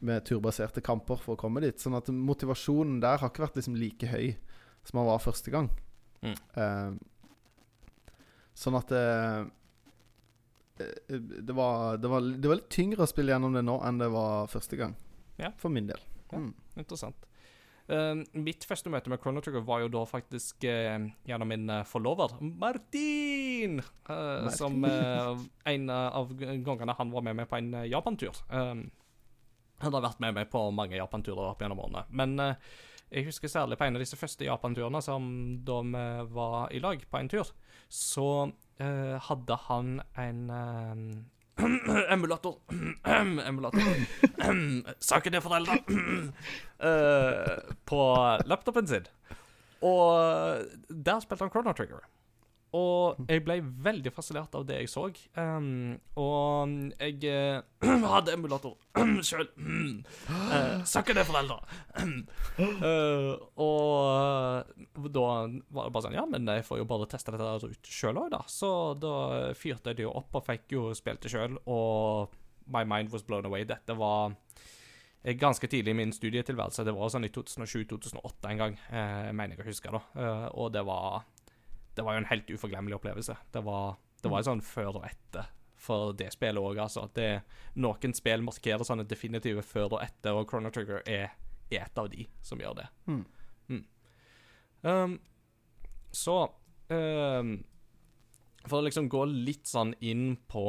med 0.00 0.24
turbaserte 0.24 0.80
kamper 0.84 1.20
for 1.20 1.36
å 1.36 1.40
komme 1.40 1.62
dit. 1.64 1.80
Sånn 1.80 1.96
at 1.98 2.08
motivasjonen 2.08 3.00
der 3.02 3.20
har 3.20 3.30
ikke 3.30 3.44
vært 3.44 3.58
liksom 3.60 3.76
like 3.78 4.08
høy 4.08 4.32
som 4.88 5.00
han 5.00 5.08
var 5.10 5.22
første 5.22 5.52
gang. 5.52 5.68
Mm. 6.24 6.36
Eh, 6.62 6.90
sånn 8.56 8.78
at 8.78 8.92
det, 8.92 9.04
eh, 10.80 11.18
det, 11.20 11.56
var, 11.56 12.00
det, 12.00 12.08
var, 12.12 12.24
det 12.24 12.48
var 12.48 12.60
litt 12.60 12.72
tyngre 12.72 13.04
å 13.04 13.10
spille 13.10 13.34
gjennom 13.34 13.56
det 13.56 13.64
nå 13.66 13.76
enn 13.86 14.00
det 14.00 14.10
var 14.12 14.48
første 14.52 14.80
gang. 14.80 14.96
Ja. 15.40 15.52
For 15.60 15.72
min 15.72 15.90
del. 15.90 16.00
Ja. 16.30 16.40
Mm. 16.40 16.54
Interessant. 16.80 17.28
Eh, 17.90 18.20
mitt 18.38 18.64
første 18.68 18.90
møte 18.92 19.10
med 19.10 19.18
Chrono 19.22 19.42
Trigger 19.42 19.64
var 19.66 19.82
jo 19.82 19.90
da 19.90 20.04
faktisk 20.06 20.62
uh, 20.68 21.08
gjennom 21.26 21.50
min 21.50 21.66
eh, 21.72 21.86
forlover, 21.88 22.36
Martin! 22.40 23.80
eh, 23.80 24.50
Som 24.54 24.84
eh, 24.86 25.42
en 25.72 25.90
av 25.90 26.30
gangene 26.38 26.94
han 26.98 27.10
var 27.10 27.26
med 27.26 27.40
meg 27.40 27.50
på 27.50 27.58
en 27.58 27.72
japantur. 27.90 28.36
Um, 28.50 28.86
han 29.80 29.96
har 29.96 30.04
vært 30.04 30.22
med 30.22 30.36
meg 30.36 30.52
på 30.52 30.62
mange 30.76 30.98
Japan-turer 30.98 31.50
opp 31.50 31.62
gjennom 31.64 31.80
årene. 31.80 32.04
Men 32.12 32.36
jeg 33.08 33.24
husker 33.30 33.48
særlig 33.48 33.78
på 33.80 33.86
en 33.86 33.96
av 33.96 34.02
disse 34.04 34.18
første 34.20 34.44
Japan-turene 34.44 35.00
som 35.02 35.24
da 35.64 35.78
vi 35.88 36.02
var 36.36 36.68
i 36.76 36.82
lag 36.84 37.00
på 37.08 37.16
en 37.16 37.30
tur, 37.32 37.48
så 37.88 38.26
hadde 38.76 39.56
han 39.70 40.02
en 40.20 40.42
emulator 42.14 42.54
Emulator. 43.48 43.80
Saken 45.00 45.34
er 45.34 45.40
foreldre. 45.44 45.78
eh, 46.80 47.74
på 47.86 48.00
laptopen 48.46 48.86
sin. 48.86 49.06
Og 49.82 50.64
der 50.88 51.20
spilte 51.20 51.44
han 51.44 51.50
Chrono 51.50 51.72
Trigger. 51.72 52.04
Og 52.76 53.18
jeg 53.26 53.42
ble 53.42 53.56
veldig 53.82 54.12
fascinert 54.14 54.54
av 54.54 54.66
det 54.68 54.76
jeg 54.82 54.90
så. 54.92 55.08
Um, 55.34 55.96
og 56.20 56.74
jeg 57.00 57.16
uh, 57.26 57.62
hadde 58.14 58.36
emulator 58.36 58.76
sjøl. 59.26 59.48
uh, 60.30 60.82
Søkker 60.86 61.18
det, 61.18 61.26
foreldre! 61.26 61.58
Uh, 62.60 63.34
og 63.66 65.08
da 65.10 65.24
var 65.26 65.88
det 65.88 65.94
bare 65.94 66.04
sånn 66.06 66.18
Ja, 66.18 66.26
men 66.30 66.46
jeg 66.46 66.66
får 66.68 66.82
jo 66.82 66.88
bare 66.90 67.08
teste 67.10 67.34
dette 67.34 67.72
ut 67.72 67.90
sjøl 67.90 68.22
òg, 68.22 68.30
da. 68.36 68.44
Så 68.50 68.70
da 69.02 69.16
fyrte 69.58 69.90
jeg 69.90 70.00
det 70.02 70.06
jo 70.06 70.14
opp 70.20 70.38
og 70.38 70.46
fikk 70.46 70.76
jo 70.76 70.90
spilt 70.96 71.24
det 71.26 71.32
sjøl, 71.34 71.58
og 71.66 72.38
my 72.70 72.84
mind 72.86 73.10
was 73.10 73.26
blown 73.26 73.46
away. 73.50 73.64
Dette 73.66 73.94
var 73.98 74.32
eh, 75.22 75.34
ganske 75.34 75.66
tidlig 75.66 75.90
i 75.90 75.98
min 76.04 76.14
studietilværelse. 76.14 76.86
Det 76.86 76.94
var 76.94 77.10
sånn 77.12 77.26
i 77.26 77.32
2007-2008 77.34 78.52
en 78.52 78.62
gang, 78.62 78.78
jeg 78.94 79.34
mener 79.34 79.56
jeg 79.58 79.64
å 79.64 79.70
huske. 79.70 79.94
da. 79.94 80.02
Eh, 80.22 80.46
og 80.54 80.70
det 80.76 80.84
var 80.86 81.24
det 82.00 82.04
var 82.06 82.16
jo 82.16 82.22
en 82.22 82.30
helt 82.30 82.50
uforglemmelig 82.50 82.96
opplevelse. 82.96 83.34
Det 83.52 83.60
var, 83.66 83.98
det 84.24 84.30
var 84.32 84.40
jo 84.40 84.48
sånn 84.48 84.62
før 84.64 85.02
og 85.02 85.08
etter 85.10 85.50
for 85.80 86.12
det 86.16 86.28
spillet 86.34 86.60
òg, 86.60 86.78
altså. 86.80 87.06
Det, 87.16 87.28
noen 87.80 88.14
spill 88.16 88.44
markerer 88.44 88.84
sånne 88.84 89.06
definitive 89.08 89.64
før 89.64 89.96
og 89.96 90.02
etter, 90.04 90.36
og 90.36 90.48
Chrono 90.48 90.72
Trigger 90.72 91.00
er, 91.08 91.34
er 91.70 91.86
et 91.86 92.00
av 92.00 92.08
de 92.12 92.26
som 92.44 92.60
gjør 92.60 92.78
det. 92.82 92.86
Mm. 93.08 93.22
Mm. 93.70 93.84
Um, 94.84 95.18
så 96.12 96.36
um, 96.88 97.52
For 98.64 98.80
å 98.80 98.84
liksom 98.86 99.08
gå 99.12 99.24
litt 99.30 99.68
sånn 99.70 99.92
inn 100.00 100.34
på 100.50 100.64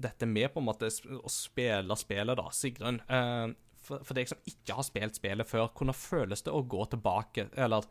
dette 0.00 0.28
med 0.28 0.52
på 0.52 0.62
en 0.62 0.68
måte 0.68 0.88
å 0.88 1.32
spille 1.32 1.96
spillet, 2.00 2.38
da, 2.40 2.46
Sigrun. 2.56 3.02
eh, 3.04 3.50
for, 3.84 4.04
for 4.04 4.16
deg 4.16 4.30
som 4.30 4.40
ikke 4.48 4.78
har 4.78 4.86
spilt 4.86 5.18
spillet 5.18 5.48
før, 5.48 5.66
hvordan 5.76 5.96
føles 5.96 6.44
det 6.46 6.54
å 6.56 6.62
gå 6.64 6.86
tilbake 6.92 7.50
Eller 7.52 7.84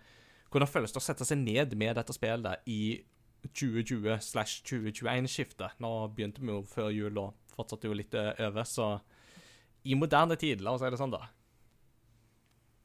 hvordan 0.49 0.69
føles 0.69 0.91
det 0.93 1.01
å 1.01 1.03
sette 1.03 1.25
seg 1.27 1.37
ned 1.41 1.75
med 1.77 1.95
dette 1.99 2.13
spillet 2.15 2.55
i 2.69 3.03
2020-2021-skiftet? 3.47 5.71
Nå 5.83 5.91
begynte 6.15 6.41
vi 6.41 6.47
jo 6.51 6.63
før 6.69 6.89
jul 6.93 7.17
og 7.21 7.29
fortsatte 7.55 7.87
jo 7.89 7.93
litt 7.97 8.13
eh, 8.17 8.47
over, 8.47 8.63
så 8.67 8.85
i 9.83 9.95
moderne 9.95 10.35
tid, 10.39 10.61
la 10.61 10.71
oss 10.75 10.81
si 10.83 10.89
det 10.91 10.99
sånn, 10.99 11.15
da. 11.15 11.23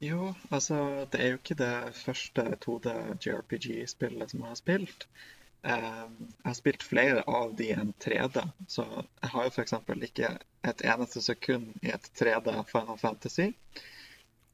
Jo, 0.05 0.35
altså, 0.51 1.07
det 1.13 1.21
er 1.21 1.29
jo 1.33 1.39
ikke 1.41 1.57
det 1.59 1.77
første 1.97 2.43
2D 2.65 2.87
JRPG-spillet 3.25 4.31
som 4.31 4.41
jeg 4.43 4.51
har 4.51 4.61
spilt. 4.61 5.01
Eh, 5.65 6.05
jeg 6.21 6.45
har 6.45 6.57
spilt 6.59 6.83
flere 6.85 7.23
av 7.31 7.55
de 7.57 7.71
enn 7.73 7.95
3D, 8.05 8.37
så 8.69 8.85
jeg 8.85 9.31
har 9.33 9.43
jo 9.47 9.51
f.eks. 9.55 9.73
ikke 10.11 10.29
et 10.69 10.81
eneste 10.93 11.21
sekund 11.25 11.67
i 11.81 11.89
et 11.95 12.05
3D 12.21 12.49
Final 12.69 12.99
Fantasy. 13.01 13.47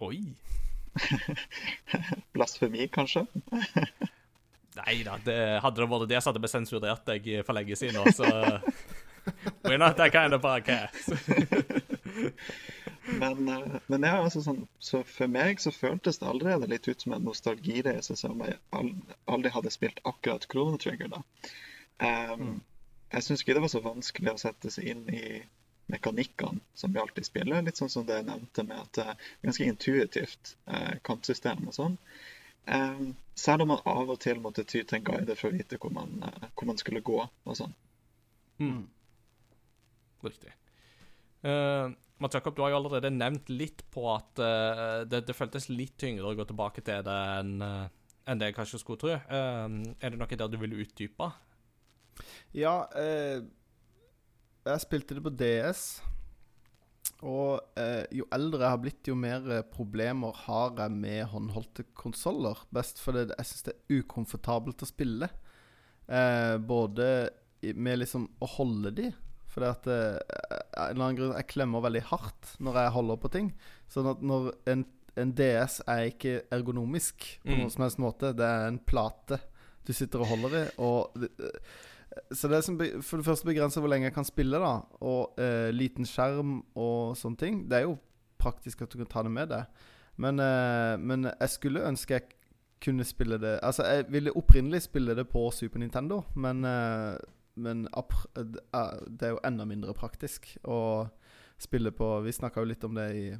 Oi. 0.06 0.20
Blasfemi, 2.34 2.88
kanskje? 2.92 3.26
Nei 4.80 5.00
da, 5.04 5.16
det, 5.24 5.38
hadde 5.64 5.82
det 5.82 5.88
vært 5.90 6.10
det, 6.10 6.20
så 6.22 6.30
hadde 6.30 6.42
vi 6.44 6.50
sensurert 6.50 7.06
deg 7.08 7.30
for 7.46 7.58
lenge 7.58 7.76
siden. 7.78 8.06
Så 8.14 8.26
we're 9.66 9.80
not 9.80 9.96
that 9.98 10.12
kind 10.14 10.34
of 10.34 10.42
podcast. 10.42 11.10
Men, 13.10 13.48
eh, 13.48 13.76
men 13.86 14.04
ja, 14.06 14.16
altså 14.22 14.42
sånn, 14.44 14.64
så 14.78 15.02
for 15.08 15.30
meg 15.32 15.60
så 15.62 15.72
føltes 15.74 16.20
det 16.20 16.28
allerede 16.30 16.68
litt 16.70 16.86
ut 16.88 17.02
som 17.02 17.14
en 17.16 17.24
nostalgireise, 17.26 18.16
som 18.18 18.40
jeg 18.44 18.58
aldri 18.70 19.52
hadde 19.54 19.72
spilt 19.74 20.02
akkurat 20.06 20.46
Chrono 20.50 20.78
Trigger, 20.80 21.10
da. 21.16 21.22
Um, 22.00 22.60
Jeg 23.10 23.26
syns 23.26 23.42
ikke 23.42 23.56
det 23.58 23.64
var 23.64 23.72
så 23.72 23.82
vanskelig 23.82 24.30
å 24.32 24.38
sette 24.38 24.70
seg 24.70 24.92
inn 24.92 25.08
i 25.10 25.40
mekanikkene 25.90 26.60
som 26.74 26.94
gjaldt 26.94 27.20
i 27.20 27.24
spillet. 27.26 27.64
Litt 27.66 27.80
sånn 27.80 27.92
som 27.92 28.06
det 28.08 28.20
jeg 28.20 28.28
nevnte 28.28 28.64
med 28.66 28.82
at 28.82 28.92
det 28.98 29.06
er 29.12 29.24
ganske 29.46 29.66
intuitivt 29.68 30.54
eh, 30.70 30.94
kampsystem 31.06 31.66
og 31.66 31.76
sånn. 31.76 31.98
Eh, 32.70 33.02
selv 33.40 33.64
om 33.64 33.72
man 33.74 33.84
av 33.88 34.12
og 34.12 34.20
til 34.22 34.40
måtte 34.42 34.66
ty 34.68 34.82
til 34.82 35.00
en 35.00 35.06
guide 35.06 35.36
for 35.38 35.50
å 35.50 35.56
vite 35.56 35.80
hvor 35.80 35.94
man, 35.94 36.16
eh, 36.26 36.48
hvor 36.54 36.70
man 36.70 36.80
skulle 36.80 37.04
gå 37.04 37.18
og 37.24 37.58
sånn. 37.58 37.76
Mm. 38.60 38.84
Riktig. 40.24 40.52
Uh, 41.40 41.94
Mats 42.20 42.36
Jakob, 42.36 42.52
du 42.52 42.60
har 42.60 42.74
jo 42.74 42.80
allerede 42.82 43.08
nevnt 43.14 43.48
litt 43.48 43.80
på 43.88 44.02
at 44.12 44.42
uh, 44.44 45.06
det, 45.08 45.22
det 45.24 45.36
føltes 45.36 45.70
litt 45.72 45.94
tyngre 46.00 46.28
å 46.28 46.36
gå 46.36 46.44
tilbake 46.44 46.84
til 46.84 47.00
det 47.06 47.20
enn 47.38 47.54
uh, 47.64 47.86
en 48.28 48.40
det 48.40 48.50
jeg 48.50 48.58
kanskje 48.58 48.82
skulle 48.82 49.00
tro. 49.00 49.14
Uh, 49.32 49.94
er 50.04 50.12
det 50.12 50.20
noe 50.20 50.28
der 50.28 50.52
du 50.52 50.58
vil 50.60 50.82
utdype? 50.84 51.30
Ja, 52.52 52.90
eh, 52.98 53.42
jeg 54.74 54.84
spilte 54.86 55.16
det 55.18 55.24
på 55.26 55.32
DS. 55.40 55.82
Og 57.26 57.60
eh, 57.80 58.04
jo 58.16 58.24
eldre 58.32 58.62
jeg 58.64 58.72
har 58.74 58.80
blitt, 58.80 59.08
jo 59.10 59.16
mer 59.18 59.44
eh, 59.52 59.64
problemer 59.74 60.36
har 60.46 60.72
jeg 60.78 60.94
med 60.96 61.26
håndholdte 61.32 61.84
konsoller. 61.98 62.62
Best 62.72 63.00
fordi 63.02 63.26
jeg 63.28 63.48
syns 63.50 63.66
det 63.66 63.74
er 63.76 63.98
ukomfortabelt 64.00 64.84
å 64.84 64.88
spille. 64.88 65.28
Eh, 66.08 66.54
både 66.64 67.10
med 67.76 68.00
liksom 68.00 68.24
å 68.40 68.48
holde 68.56 68.94
de. 68.96 69.10
Fordi 69.50 69.68
at 69.68 69.90
eh, 69.90 70.16
av 70.78 70.86
en 70.86 70.94
eller 70.94 71.04
annen 71.04 71.18
grunn 71.18 71.36
Jeg 71.40 71.48
klemmer 71.50 71.82
veldig 71.84 72.04
hardt 72.12 72.54
når 72.62 72.80
jeg 72.84 72.94
holder 72.96 73.20
på 73.24 73.32
ting. 73.36 73.52
Sånn 73.90 74.08
at 74.14 74.24
når 74.24 74.52
en, 74.72 74.86
en 75.20 75.34
DS 75.36 75.80
er 75.90 76.06
ikke 76.12 76.36
ergonomisk 76.54 77.26
på 77.42 77.50
Mm. 77.52 77.58
noen 77.64 77.72
som 77.74 77.84
helst 77.84 78.00
måte. 78.00 78.32
Det 78.38 78.46
er 78.46 78.68
en 78.70 78.78
plate 78.80 79.40
du 79.84 79.92
sitter 79.96 80.22
og 80.22 80.30
holder 80.32 80.56
i. 80.60 80.66
Og 80.86 81.20
det, 81.20 81.32
så 82.32 82.48
det 82.50 82.64
som 82.64 82.76
for 82.78 83.20
det 83.20 83.26
første 83.26 83.46
begrenser 83.46 83.80
hvor 83.82 83.90
lenge 83.92 84.08
jeg 84.08 84.14
kan 84.16 84.26
spille, 84.26 84.58
da. 84.58 84.72
Og 85.00 85.38
eh, 85.38 85.70
liten 85.74 86.06
skjerm 86.08 86.60
og 86.74 87.16
sånne 87.18 87.38
ting. 87.38 87.60
Det 87.70 87.78
er 87.78 87.86
jo 87.86 87.98
praktisk 88.40 88.82
at 88.82 88.90
du 88.92 88.98
kan 88.98 89.10
ta 89.12 89.22
det 89.26 89.32
med 89.34 89.50
deg. 89.52 89.64
Men, 90.20 90.40
eh, 90.42 90.96
men 90.98 91.28
jeg 91.30 91.48
skulle 91.52 91.84
ønske 91.86 92.16
jeg 92.18 92.26
kunne 92.80 93.04
spille 93.04 93.36
det 93.40 93.58
Altså, 93.62 93.84
jeg 93.84 94.06
ville 94.08 94.32
opprinnelig 94.36 94.82
spille 94.86 95.14
det 95.14 95.26
på 95.28 95.42
Super 95.52 95.78
Nintendo, 95.78 96.22
men, 96.34 96.64
eh, 96.64 97.16
men 97.56 97.86
er- 97.92 99.04
det 99.06 99.22
er 99.22 99.34
jo 99.34 99.40
enda 99.44 99.64
mindre 99.64 99.92
praktisk 99.94 100.56
å 100.64 101.08
spille 101.58 101.90
på 101.92 102.22
Vi 102.24 102.32
snakka 102.32 102.60
jo 102.60 102.64
litt 102.64 102.84
om 102.84 102.94
det 102.94 103.08
i 103.16 103.36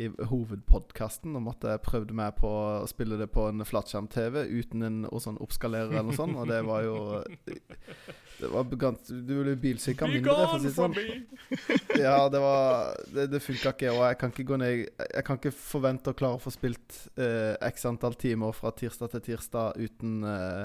i 0.00 0.08
hovedpodkasten 0.08 1.34
om 1.36 1.48
at 1.52 1.64
jeg 1.68 1.82
prøvde 1.84 2.14
meg 2.16 2.36
på 2.38 2.48
å 2.48 2.86
spille 2.88 3.18
det 3.20 3.28
på 3.34 3.44
en 3.50 3.64
flatskjerm-TV 3.66 4.38
uten 4.48 4.86
en 4.86 4.98
sånn 5.20 5.36
oppskalerer 5.44 5.92
eller 5.92 6.06
noe 6.08 6.16
sånt, 6.16 6.38
og 6.40 6.48
det 6.48 6.62
var 6.64 6.86
jo 6.86 6.96
Det 8.40 8.48
var 8.50 8.70
gans, 8.80 9.12
Du 9.12 9.34
ville 9.36 9.54
bilsyke 9.60 10.06
av 10.06 10.14
mindre, 10.14 10.34
for 10.34 10.56
å 10.56 10.60
si 10.62 10.70
det 10.70 10.74
sånn. 10.74 10.96
Ja, 12.00 12.16
det 12.32 12.40
var 12.42 12.96
Det, 13.12 13.28
det 13.34 13.42
funka 13.44 13.74
ikke, 13.76 13.92
og 13.92 14.04
jeg 14.08 14.20
kan 14.22 14.32
ikke 14.32 14.48
gå 14.48 14.60
ned 14.64 14.84
Jeg 14.88 15.26
kan 15.28 15.40
ikke 15.40 15.54
forvente 15.54 16.14
å 16.14 16.18
klare 16.18 16.40
å 16.40 16.42
få 16.42 16.54
spilt 16.54 17.02
eh, 17.20 17.52
x 17.68 17.86
antall 17.90 18.16
timer 18.18 18.56
fra 18.56 18.72
tirsdag 18.74 19.12
til 19.12 19.26
tirsdag 19.28 19.76
uten 19.76 20.22
eh, 20.26 20.64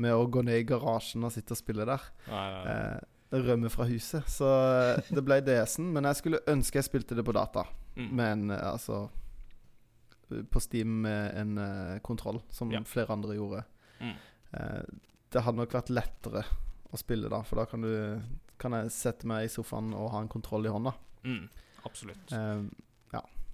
med 0.00 0.14
å 0.16 0.28
gå 0.30 0.44
ned 0.46 0.62
i 0.62 0.68
garasjen 0.68 1.26
og 1.26 1.34
sitte 1.34 1.52
og 1.52 1.60
spille 1.60 1.84
der. 1.88 2.04
Nei, 2.30 2.44
nei, 2.54 2.60
nei. 2.64 2.76
Eh, 2.76 3.19
rømme 3.32 3.70
fra 3.70 3.86
huset. 3.88 4.26
Så 4.30 4.46
eh, 4.46 5.10
det 5.14 5.22
ble 5.24 5.40
DS-en. 5.46 5.90
Men 5.94 6.08
jeg 6.10 6.20
skulle 6.20 6.42
ønske 6.50 6.80
jeg 6.80 6.88
spilte 6.88 7.16
det 7.18 7.24
på 7.26 7.34
data. 7.36 7.64
Mm. 7.96 8.08
Men 8.16 8.50
eh, 8.50 8.72
altså 8.72 9.08
På 10.50 10.60
Steam 10.62 11.00
med 11.02 11.32
en 11.40 11.56
uh, 11.58 11.98
kontroll, 12.06 12.38
som 12.54 12.70
Ja. 12.70 12.80
flere 12.86 13.10
andre 13.10 13.34
gjorde. 13.34 13.64
Mm. 14.00 14.12
Uh, 14.54 14.82
det 15.32 15.42
hadde 15.42 15.58
nok 15.58 15.74
vært 15.74 15.90
lettere 15.90 16.44
å 16.90 16.98
spille 16.98 17.28
da, 17.30 17.40
for 17.42 17.58
da 17.58 17.64
kan 17.70 17.82
du 17.82 17.90
Kan 18.58 18.72
jeg 18.76 18.92
sette 18.94 19.26
meg 19.26 19.46
i 19.46 19.50
sofaen 19.50 19.90
og 19.94 20.10
ha 20.12 20.20
en 20.22 20.28
kontroll 20.30 20.66
i 20.66 20.70
hånda. 20.70 20.92
Mm, 21.24 21.48
absolutt. 21.88 22.30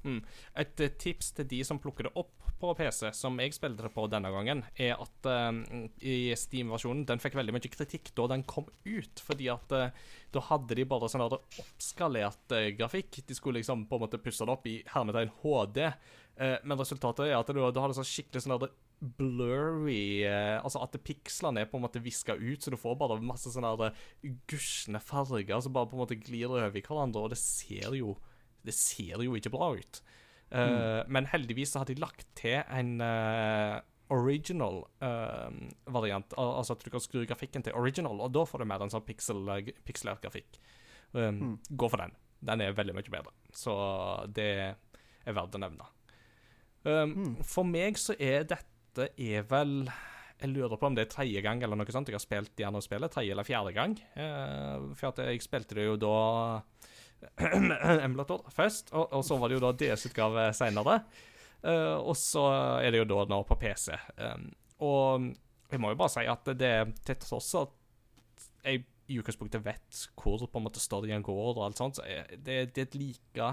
Eh, 0.06 0.60
Et 0.62 0.80
eh, 0.80 0.92
tips 0.98 1.32
til 1.36 1.48
de 1.50 1.62
som 1.66 1.78
plukker 1.82 2.08
det 2.08 2.14
opp 2.16 2.46
på 2.56 2.72
PC, 2.78 3.10
som 3.12 3.36
jeg 3.40 3.52
spilte 3.52 3.84
det 3.84 3.92
på 3.92 4.06
denne 4.08 4.30
gangen, 4.32 4.62
er 4.80 4.94
at 4.96 5.26
uh, 5.28 5.52
i 6.00 6.32
Steam-versjonen 6.32 7.04
Den 7.04 7.20
fikk 7.20 7.34
veldig 7.36 7.52
mye 7.52 7.68
kritikk 7.68 8.14
da 8.16 8.30
den 8.32 8.46
kom 8.48 8.70
ut, 8.86 9.20
fordi 9.20 9.50
at 9.52 9.74
uh, 9.76 9.90
da 10.32 10.42
hadde 10.48 10.78
de 10.78 10.86
bare 10.88 11.10
sånn 11.12 11.26
der 11.26 11.36
oppskalert 11.36 12.54
uh, 12.56 12.70
grafikk. 12.78 13.20
De 13.28 13.36
skulle 13.36 13.60
liksom 13.60 13.84
på 13.90 13.98
en 13.98 14.06
måte 14.06 14.20
pusse 14.22 14.46
det 14.46 14.54
opp 14.54 14.64
i 14.70 14.78
hermetegn 14.94 15.34
HD, 15.42 15.82
men 16.36 16.76
resultatet 16.76 17.30
er 17.30 17.38
at 17.38 17.48
du, 17.48 17.56
du 17.56 17.78
har 17.80 17.88
det 17.88 17.96
sånn 17.96 18.04
skikkelig 18.04 18.42
sånn 18.44 18.58
der 18.60 18.74
blurry 19.16 20.20
Altså 20.28 20.82
at 20.84 20.98
pikslene 21.00 21.62
er 21.62 21.70
på 21.70 21.78
en 21.78 21.86
måte 21.86 22.02
viska 22.04 22.36
ut, 22.36 22.60
så 22.60 22.72
du 22.72 22.76
får 22.76 22.98
bare 23.00 23.16
masse 23.24 23.48
sånne 23.54 23.88
gusjende 24.44 25.00
farger 25.00 25.64
som 25.64 25.72
bare 25.72 25.88
på 25.88 25.96
en 25.96 26.02
måte 26.02 26.18
glir 26.20 26.52
over 26.52 26.76
i 26.76 26.84
hverandre, 26.84 27.24
og 27.24 27.32
det 27.32 27.40
ser 27.40 27.96
jo 27.96 28.18
det 28.66 28.74
ser 28.76 29.22
jo 29.24 29.38
ikke 29.38 29.54
bra 29.54 29.72
ut. 29.78 30.02
Eh, 30.50 31.02
Men 31.08 31.26
heldigvis 31.26 31.72
så 31.72 31.82
har 31.82 31.90
de 31.90 31.98
lagt 31.98 32.26
til 32.38 32.60
en 32.62 33.00
uh, 33.02 33.80
original 34.14 34.84
uh, 35.02 35.50
variant. 35.90 36.36
Al 36.38 36.60
altså 36.60 36.76
at 36.76 36.84
du 36.84 36.90
kan 36.94 37.02
skru 37.02 37.24
grafikken 37.26 37.66
til 37.66 37.74
original, 37.74 38.20
og 38.22 38.32
da 38.34 38.44
får 38.46 38.62
du 38.62 38.70
mer 38.70 38.84
en 38.84 38.92
sånn 38.92 39.06
pixel, 39.06 39.42
pixelert 39.86 40.22
grafikk. 40.22 40.60
Um, 41.12 41.58
Gå 41.70 41.90
for 41.90 42.02
den. 42.02 42.14
Den 42.46 42.62
er 42.62 42.76
veldig 42.76 42.94
mye 42.94 43.10
bedre. 43.10 43.34
Så 43.56 43.74
det 44.36 44.50
er 45.26 45.34
verdt 45.34 45.56
å 45.56 45.62
nevne. 45.62 45.90
Um, 46.86 47.36
For 47.42 47.66
meg 47.66 47.98
så 47.98 48.14
er 48.22 48.44
dette 48.46 49.08
er 49.18 49.42
vel 49.50 49.88
Jeg 50.38 50.52
lurer 50.52 50.78
på 50.78 50.86
om 50.86 50.94
det 50.94 51.02
er 51.06 51.10
tredje 51.10 51.40
gang 51.42 51.58
eller 51.64 51.76
noe 51.76 51.90
sånt 51.90 52.06
jeg 52.08 52.14
har 52.14 52.22
spilt 52.22 52.60
gjennom 52.60 52.84
spillet. 52.84 53.10
Tredje 53.10 53.32
eller 53.34 53.48
fjerde 53.48 53.72
gang. 53.74 53.96
For 54.14 55.08
at 55.08 55.22
jeg 55.24 55.42
spilte 55.42 55.78
det 55.78 55.88
jo 55.88 55.96
da 55.98 56.16
emulator 58.06 58.44
først, 58.54 58.92
og, 58.94 59.10
og 59.12 59.24
så 59.26 59.38
var 59.40 59.50
det 59.50 59.58
jo 59.58 59.64
da 59.64 59.72
DS-utgave 59.80 60.50
seinere. 60.56 61.00
og 61.66 62.14
så 62.16 62.44
er 62.78 62.92
det 62.92 63.00
jo 63.00 63.08
da 63.10 63.24
nå 63.30 63.40
på 63.48 63.56
PC. 63.58 63.88
Um, 64.20 64.50
og 64.86 65.24
jeg 65.70 65.80
må 65.82 65.90
jo 65.90 65.98
bare 65.98 66.12
si 66.12 66.26
at 66.30 66.50
det 66.60 66.74
til 67.06 67.18
tross 67.22 67.54
at 67.58 67.72
jeg 68.62 68.84
i 69.06 69.18
utgangspunktet 69.20 69.64
vet 69.64 70.02
hvor 70.18 70.44
på 70.46 70.60
en 70.60 70.66
måte 70.66 70.82
storyen 70.82 71.24
går, 71.26 71.56
og 71.56 71.64
alt 71.66 71.80
sånt, 71.80 71.98
så 71.98 72.06
jeg, 72.06 72.38
det, 72.38 72.58
det 72.74 72.82
er 72.82 72.88
et 72.90 73.00
like 73.00 73.50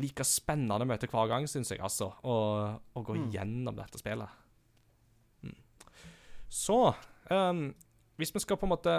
like 0.00 0.24
spennende 0.24 0.86
møte 0.88 1.08
hver 1.10 1.28
gang, 1.28 1.48
syns 1.50 1.72
jeg, 1.72 1.80
altså, 1.84 2.12
å, 2.24 2.36
å 2.80 3.04
gå 3.04 3.18
gjennom 3.32 3.76
dette 3.76 4.00
spillet. 4.00 4.38
Mm. 5.44 5.58
Så 6.48 6.78
um, 7.28 7.66
Hvis 8.20 8.32
vi 8.34 8.42
skal 8.44 8.58
på 8.60 8.68
en 8.68 8.72
måte 8.72 8.96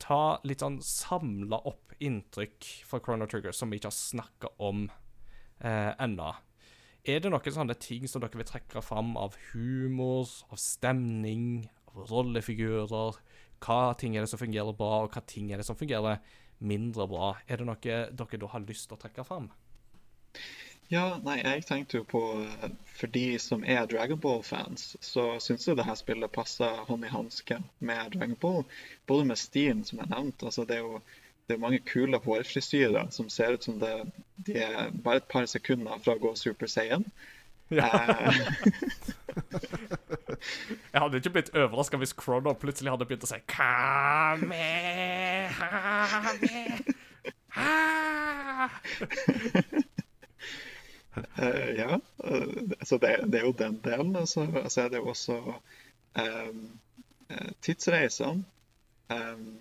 ta 0.00 0.40
litt 0.48 0.64
sånn 0.64 0.80
samla 0.84 1.60
opp 1.68 1.94
inntrykk 2.00 2.68
fra 2.88 3.00
Chrono 3.04 3.28
Trigger 3.28 3.54
som 3.56 3.70
vi 3.70 3.80
ikke 3.80 3.90
har 3.90 3.96
snakka 3.96 4.52
om 4.64 4.86
eh, 4.88 5.92
ennå. 6.00 6.32
Er 7.08 7.22
det 7.22 7.32
noen 7.32 7.54
sånne 7.54 7.76
ting 7.80 8.04
som 8.08 8.20
dere 8.20 8.40
vil 8.40 8.48
trekke 8.48 8.82
fram 8.84 9.14
av 9.20 9.36
humor, 9.50 10.28
av 10.52 10.60
stemning, 10.60 11.64
av 11.88 12.10
rollefigurer? 12.10 13.20
Hva 13.60 13.80
ting 14.00 14.16
er 14.16 14.24
det 14.24 14.32
som 14.32 14.40
fungerer 14.40 14.76
bra, 14.76 15.04
og 15.04 15.14
hva 15.14 15.22
ting 15.28 15.48
er 15.52 15.60
det 15.60 15.68
som 15.68 15.78
fungerer 15.80 16.20
mindre 16.60 17.06
bra? 17.08 17.34
Er 17.48 17.60
det 17.60 17.68
noe 17.68 17.80
dere 17.80 18.40
da 18.40 18.52
har 18.52 18.66
lyst 18.68 18.88
til 18.88 18.98
å 18.98 19.02
trekke 19.04 19.24
fram? 19.28 19.48
Ja, 20.90 21.20
nei, 21.22 21.36
jeg 21.38 21.62
tenkte 21.68 22.00
jo 22.00 22.04
på 22.10 22.20
eh, 22.42 22.70
For 22.98 23.06
de 23.14 23.38
som 23.38 23.62
er 23.62 23.86
Dragon 23.86 24.18
Ball-fans, 24.20 24.96
så 25.00 25.38
syns 25.42 25.68
jeg 25.68 25.78
det 25.78 25.86
her 25.86 25.98
spillet 25.98 26.32
passer 26.34 26.82
hånd 26.88 27.06
i 27.06 27.12
hanske 27.12 27.60
med 27.78 28.16
Dragon 28.16 28.38
Ball. 28.42 28.64
Både 29.06 29.28
med 29.28 29.38
stien, 29.38 29.84
som 29.86 30.02
jeg 30.02 30.10
nevnte. 30.10 30.46
Altså, 30.50 30.66
det 30.66 30.80
er 30.80 30.86
jo 30.86 31.00
det 31.46 31.56
er 31.56 31.62
mange 31.62 31.80
kule 31.82 32.18
hårfrisyrer 32.22 33.08
som 33.10 33.28
ser 33.30 33.52
ut 33.54 33.64
som 33.66 33.80
det, 33.80 33.90
de 34.46 34.52
er 34.62 34.90
bare 35.02 35.16
et 35.18 35.30
par 35.30 35.46
sekunder 35.50 35.98
fra 35.98 36.14
å 36.14 36.22
gå 36.22 36.34
Super 36.38 36.66
Saiyan. 36.70 37.04
Ja. 37.74 37.90
Jeg 40.92 41.00
hadde 41.02 41.16
ikke 41.18 41.34
blitt 41.34 41.50
overraska 41.54 41.98
hvis 41.98 42.14
Crono 42.18 42.54
plutselig 42.58 42.90
hadde 42.94 43.06
begynt 43.06 43.26
å 43.26 43.30
si 43.30 43.38
Kamehameha. 43.50 44.58
Eh, 51.14 51.70
ja, 51.76 52.00
eh, 52.24 52.42
så 52.82 52.98
det, 52.98 53.24
det 53.26 53.40
er 53.40 53.44
jo 53.44 53.52
den 53.52 53.80
delen. 53.84 54.16
Og 54.16 54.28
så 54.28 54.46
altså, 54.62 54.80
er 54.82 54.88
det 54.88 55.02
jo 55.02 55.08
også 55.08 55.40
um, 56.14 56.64
tidsreisene. 57.60 58.44
Um, 59.08 59.60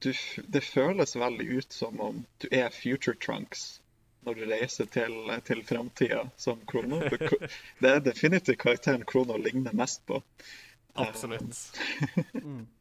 du, 0.00 0.12
det 0.48 0.64
føles 0.64 1.16
veldig 1.16 1.46
ut 1.58 1.72
som 1.72 2.00
om 2.00 2.24
du 2.40 2.48
er 2.50 2.70
Future 2.72 3.16
Trunks 3.20 3.80
når 4.24 4.34
du 4.36 4.44
reiser 4.48 4.88
til, 4.92 5.14
til 5.44 5.62
framtida 5.64 6.26
som 6.36 6.60
Krono. 6.68 7.00
Det, 7.80 7.88
er 7.88 8.02
definitivt 8.04 8.60
karakteren 8.60 9.04
Krono 9.08 9.36
ligner 9.40 9.72
mest 9.72 10.04
på. 10.06 10.22
Absolutt. 10.94 11.56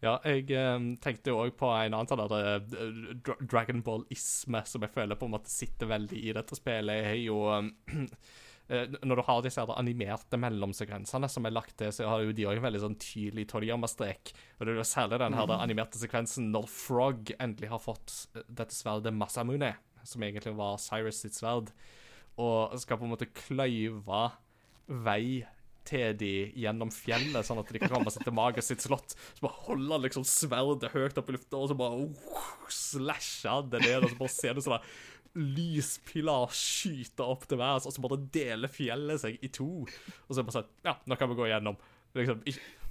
Ja, 0.00 0.14
jeg 0.24 0.48
eh, 0.56 0.76
tenkte 1.04 1.34
òg 1.36 1.52
på 1.60 1.68
en 1.76 1.92
annen 1.96 2.08
sånn 2.08 2.22
eh, 2.38 3.16
Dra 3.20 3.34
Dragon 3.40 3.82
Ball-isme 3.84 4.62
som 4.64 4.86
jeg 4.86 4.94
føler 4.94 5.18
på 5.20 5.28
en 5.28 5.34
måte 5.34 5.52
sitter 5.52 5.90
veldig 5.90 6.22
i 6.24 6.32
dette 6.36 6.56
spillet. 6.56 7.04
er 7.10 7.18
jo 7.20 7.42
eh, 8.72 8.96
Når 9.04 9.20
du 9.20 9.24
har 9.26 9.44
disse 9.44 9.60
her 9.60 9.74
animerte 9.76 10.40
mellomsekvensene 10.40 11.28
som 11.28 11.44
er 11.44 11.52
lagt 11.52 11.76
til, 11.82 11.92
så 11.92 12.08
har 12.08 12.24
jo 12.24 12.32
de 12.32 12.48
òg 12.48 12.62
en 12.62 12.66
veldig 12.70 12.82
sånn 12.86 12.96
tydelig 13.02 13.44
Toriyama-strek. 13.52 14.32
Og 14.56 14.64
det 14.64 14.72
er 14.72 14.80
jo 14.80 14.88
særlig 14.88 15.20
den 15.20 15.36
her 15.36 15.54
animerte 15.58 16.00
sekvensen 16.00 16.48
når 16.54 16.72
Frog 16.72 17.34
endelig 17.36 17.72
har 17.74 17.84
fått 17.84 18.16
eh, 18.32 18.48
dette 18.48 18.76
sverdet 18.76 19.12
Masamune, 19.12 19.74
som 20.00 20.24
egentlig 20.24 20.56
var 20.56 20.80
Cyrus 20.80 21.20
sitt 21.20 21.36
sverd, 21.36 21.74
og 22.40 22.72
skal 22.80 22.96
på 22.96 23.04
en 23.04 23.12
måte 23.12 23.28
kløyve 23.36 24.30
vei 24.88 25.44
til 25.90 26.16
de 26.20 26.32
gjennom 26.62 26.90
fjellet, 26.94 27.42
sånn 27.46 27.60
at 27.62 27.70
de 27.74 27.82
kan 27.82 27.92
komme 27.92 28.12
seg 28.14 28.24
til 28.26 28.36
Magus 28.36 28.70
sitt 28.70 28.84
slott. 28.86 29.16
Så 29.34 29.44
bare 29.44 29.64
holde 29.66 29.98
liksom 30.06 30.26
sverdet 30.28 30.92
høyt 30.94 31.18
opp 31.20 31.30
i 31.32 31.36
lufta, 31.36 31.58
og 31.58 31.70
så 31.72 31.76
bare 31.78 32.04
uh, 32.06 32.66
slashe 32.72 33.56
det 33.72 33.82
ned, 33.84 34.04
og 34.06 34.12
så 34.12 34.20
bare 34.22 34.34
ser 34.36 34.56
du 34.56 34.62
sånne 34.64 34.82
lyspilar 35.34 36.50
skyte 36.54 37.22
opp 37.22 37.44
til 37.46 37.60
værs, 37.60 37.86
og 37.86 37.94
så 37.94 38.02
bare 38.02 38.18
deler 38.34 38.70
fjellet 38.72 39.22
seg 39.22 39.38
i 39.46 39.50
to. 39.54 39.84
Og 39.86 40.34
så 40.34 40.42
bare 40.42 40.60
sånn 40.60 40.70
Ja, 40.86 40.96
nå 41.06 41.18
kan 41.18 41.30
vi 41.30 41.38
gå 41.38 41.50
gjennom. 41.50 41.78
Liksom, 42.18 42.40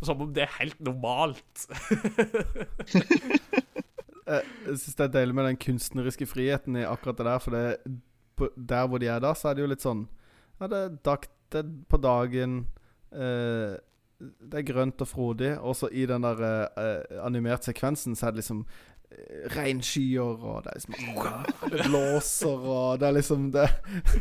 som 0.07 0.21
om 0.23 0.29
det 0.35 0.45
er 0.45 0.57
helt 0.61 0.79
normalt. 0.83 1.65
Eh, 4.29 4.45
Jeg 4.67 4.77
syns 4.77 4.97
det 4.99 5.05
er 5.07 5.13
deilig 5.15 5.33
med 5.33 5.47
den 5.47 5.57
kunstneriske 5.57 6.27
friheten 6.29 6.75
i 6.77 6.83
akkurat 6.85 7.17
det 7.17 7.25
der. 7.25 7.39
For 7.41 7.55
det, 7.55 8.51
der 8.69 8.85
hvor 8.85 9.01
de 9.01 9.07
er 9.09 9.23
da, 9.23 9.31
så 9.33 9.49
er 9.49 9.57
det 9.57 9.63
jo 9.63 9.69
litt 9.71 9.81
sånn 9.81 10.03
Ja, 10.59 10.67
det 10.69 10.81
er, 10.83 10.91
dag, 11.07 11.25
det 11.55 11.63
på 11.89 11.97
dagen 12.03 12.59
eh, 13.11 13.77
Det 14.19 14.59
er 14.59 14.67
grønt 14.67 15.01
og 15.01 15.07
frodig. 15.07 15.57
Og 15.59 15.75
så 15.75 15.89
i 15.91 16.05
den 16.05 16.23
der 16.23 16.41
uh, 16.75 17.25
animert 17.25 17.63
sekvensen 17.63 18.15
så 18.15 18.27
er 18.27 18.31
det 18.35 18.41
liksom 18.41 18.65
eh, 19.11 19.45
Regnskyer, 19.55 20.43
og 20.43 20.65
det 20.65 20.73
er 20.73 20.79
liksom 20.79 20.97
Det 21.71 21.85
blåser, 21.85 22.65
og 22.73 22.99
det 22.99 23.07
er 23.07 23.15
liksom 23.15 23.51
det 23.55 23.67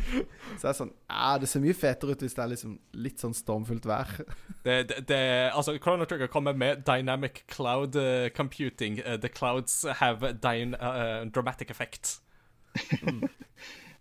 Så 0.59 0.62
det 0.62 0.70
er 0.70 0.78
sånn 0.78 0.95
Ja, 1.11 1.32
det 1.41 1.51
ser 1.51 1.64
mye 1.64 1.74
fetere 1.74 2.14
ut 2.14 2.22
hvis 2.22 2.39
det 2.39 2.45
er 2.45 2.53
liksom 2.55 2.78
litt 2.95 3.24
sånn 3.24 3.34
stormfullt 3.34 3.89
vær. 3.89 4.14
Det, 4.68 4.82
det, 4.91 5.03
det, 5.09 5.20
altså, 5.57 5.78
Chrono 5.80 6.05
Trigger 6.05 6.28
kommer 6.28 6.53
med 6.53 6.82
dynamic 6.84 7.45
cloud 7.49 7.97
uh, 7.97 8.28
computing. 8.36 8.99
Uh, 9.01 9.16
the 9.16 9.30
clouds 9.30 9.86
have 10.03 10.34
dyn, 10.43 10.74
uh, 10.74 11.24
dramatic 11.32 11.70
effect. 11.70 12.18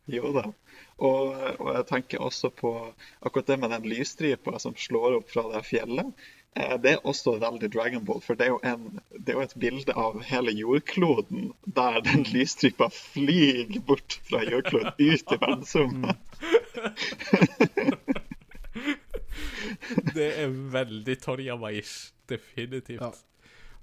Jo 0.08 0.32
da. 0.34 0.52
Og, 0.98 1.36
og 1.62 1.70
jeg 1.76 1.86
tenker 1.92 2.24
også 2.26 2.50
på 2.50 2.72
akkurat 3.22 3.48
det 3.52 3.60
med 3.62 3.70
den 3.76 3.86
lysstripa 3.92 4.58
som 4.60 4.74
slår 4.80 5.20
opp 5.20 5.30
fra 5.30 5.44
det 5.54 5.62
fjellet. 5.68 6.10
Eh, 6.58 6.74
Det 6.82 6.92
er 6.96 7.06
også 7.06 7.36
veldig 7.42 7.70
Dragon 7.74 8.06
Ball, 8.06 8.22
for 8.26 8.34
det 8.40 8.48
er 8.48 8.54
jo, 8.56 8.60
en, 8.66 9.00
det 9.14 9.30
er 9.34 9.38
jo 9.38 9.46
et 9.46 9.58
bilde 9.62 9.94
av 9.94 10.18
hele 10.26 10.52
jordkloden 10.58 11.52
der 11.78 12.02
den 12.08 12.26
lysstripa 12.34 12.90
flyr 12.94 13.78
bort 13.86 14.18
fra 14.30 14.42
jordkloden 14.48 14.94
ut 14.98 14.98
i 15.38 15.42
verdensrommet. 15.46 16.18
Det 20.18 20.28
er 20.42 20.50
veldig 20.74 21.16
Toriyama-ish. 21.24 22.12
Definitivt. 22.30 23.02
Ja. 23.02 23.12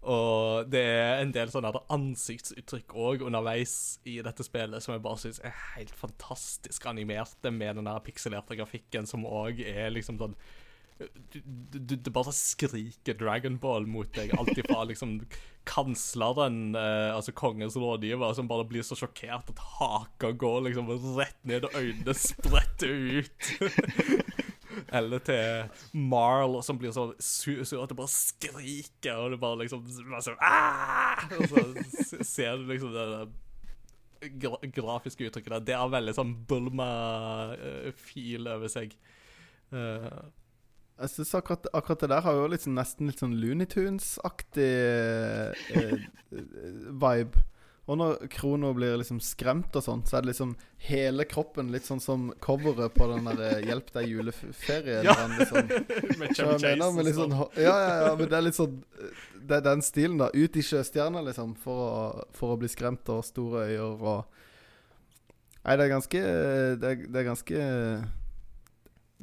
Og 0.04 0.68
det 0.68 0.82
er 0.84 1.22
en 1.22 1.32
del 1.32 1.52
sånne 1.52 1.72
ansiktsuttrykk 1.94 2.92
òg 2.92 3.24
underveis 3.24 4.00
i 4.08 4.18
dette 4.24 4.44
spillet 4.44 4.84
som 4.84 4.92
jeg 4.94 5.04
bare 5.04 5.22
syns 5.22 5.40
er 5.40 5.54
helt 5.74 5.94
fantastisk 5.96 6.84
animerte, 6.90 7.52
med 7.54 7.80
den 7.80 7.88
der 7.88 8.04
pikselerte 8.04 8.58
grafikken 8.58 9.08
som 9.08 9.24
òg 9.24 9.64
er 9.64 9.94
liksom 9.94 10.20
sånn 10.20 10.36
du, 11.74 11.96
bare 12.14 12.32
skriker 12.32 13.16
Dragon 13.18 13.56
Ball 13.58 13.86
mot 13.90 14.10
deg. 14.14 14.30
Alt 14.38 14.54
ifra 14.58 14.84
liksom 14.86 15.16
kansleren, 15.66 16.76
eh, 16.78 17.10
altså 17.14 17.34
kongens 17.34 17.76
rådgiver, 17.80 18.34
som 18.36 18.48
bare 18.48 18.66
blir 18.68 18.86
så 18.86 18.96
sjokkert 18.98 19.50
at 19.50 19.64
haka 19.78 20.30
går 20.38 20.68
liksom 20.68 20.92
rett 21.18 21.40
ned, 21.42 21.66
og 21.66 21.74
øynene 21.80 22.14
spretter 22.14 22.94
ut. 23.18 23.50
Eller 24.92 25.18
til 25.24 25.64
Marl, 25.92 26.62
som 26.66 26.78
blir 26.80 26.92
sånn 26.94 27.14
sur, 27.22 27.64
sur 27.66 27.82
at 27.84 27.90
det 27.92 27.98
bare 27.98 28.08
skriker, 28.12 29.16
og 29.16 29.30
det 29.34 29.40
bare 29.42 29.60
liksom 29.62 29.80
så, 30.22 30.32
«Ah!» 30.40 31.24
Og 31.38 31.44
så 31.48 31.56
ser 32.24 32.56
du 32.60 32.64
liksom 32.72 32.92
det 32.94 33.06
gra 34.40 34.56
grafiske 34.72 35.26
uttrykket 35.28 35.52
der. 35.58 35.64
Det 35.68 35.76
har 35.76 35.88
veldig 35.92 36.14
sånn 36.16 36.32
Bulma-fil 36.48 38.48
over 38.48 38.68
seg. 38.72 38.88
Uh, 39.74 40.22
Jeg 41.00 41.10
synes 41.10 41.32
akkurat, 41.34 41.66
akkurat 41.74 42.00
det 42.04 42.08
der 42.12 42.22
har 42.22 42.34
jo 42.38 42.46
liksom 42.52 42.76
nesten 42.78 43.06
litt 43.10 43.18
sånn 43.18 43.34
Looney 43.40 43.66
Tunes-aktig 43.66 44.62
eh, 44.62 45.50
eh, 45.74 45.98
vibe. 47.02 47.34
Og 47.84 47.98
når 48.00 48.28
Krono 48.32 48.70
blir 48.72 48.94
liksom 48.96 49.18
skremt 49.20 49.74
og 49.76 49.84
sånn, 49.84 50.02
så 50.08 50.16
er 50.16 50.24
det 50.24 50.30
liksom 50.30 50.54
hele 50.86 51.26
kroppen 51.28 51.68
litt 51.72 51.84
sånn 51.84 52.00
som 52.00 52.30
coveret 52.40 52.94
på 52.96 53.08
den 53.10 53.28
der 53.28 53.42
eh, 53.44 53.58
'Hjelp 53.66 53.90
deg 53.92 54.08
juleferie'. 54.08 55.02
Ja. 55.04 55.16
liksom, 55.34 55.68
med 56.20 56.32
Chevy 56.32 56.56
Chase 56.62 56.88
og 56.88 56.96
sånn, 56.96 57.12
sånn. 57.12 57.34
ja, 57.60 57.74
ja, 57.76 57.92
ja, 58.06 58.14
men 58.16 58.30
det 58.30 58.38
er 58.38 58.46
litt 58.46 58.56
sånn 58.56 58.78
eh, 58.96 59.22
Det 59.44 59.58
er 59.58 59.66
den 59.68 59.84
stilen, 59.84 60.16
da. 60.22 60.30
Ut 60.32 60.56
i 60.56 60.64
sjøstjerna, 60.64 61.20
liksom, 61.28 61.52
for 61.60 61.84
å, 61.84 62.26
for 62.32 62.54
å 62.54 62.60
bli 62.60 62.72
skremt 62.72 63.08
og 63.12 63.24
store 63.28 63.66
øyer 63.68 64.00
og 64.00 64.24
Nei, 65.64 65.76
det 65.80 65.84
er 65.84 65.92
ganske 65.92 66.20
Det 66.80 66.88
er, 66.88 67.04
det 67.08 67.20
er 67.20 67.28
ganske 67.28 67.66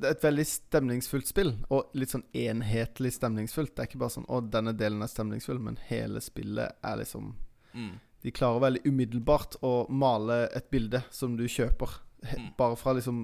det 0.01 0.07
er 0.07 0.15
et 0.15 0.23
veldig 0.23 0.45
stemningsfullt 0.47 1.27
spill, 1.29 1.51
og 1.69 1.91
litt 1.99 2.09
sånn 2.09 2.23
enhetlig 2.33 3.11
stemningsfullt. 3.13 3.75
Det 3.75 3.83
er 3.83 3.89
ikke 3.89 3.99
bare 4.01 4.13
sånn 4.15 4.25
'Å, 4.25 4.39
denne 4.49 4.71
delen 4.73 5.03
er 5.03 5.11
stemningsfull', 5.11 5.59
men 5.61 5.77
hele 5.89 6.21
spillet 6.23 6.77
er 6.81 6.95
liksom 6.97 7.35
Mm. 7.73 7.99
De 8.21 8.33
klarer 8.33 8.61
veldig 8.61 8.83
umiddelbart 8.85 9.57
å 9.65 9.85
male 9.89 10.45
et 10.53 10.69
bilde 10.73 11.01
som 11.13 11.37
du 11.37 11.47
kjøper. 11.49 11.97
Mm. 12.21 12.51
Bare 12.57 12.77
fra 12.77 12.93
liksom 12.93 13.23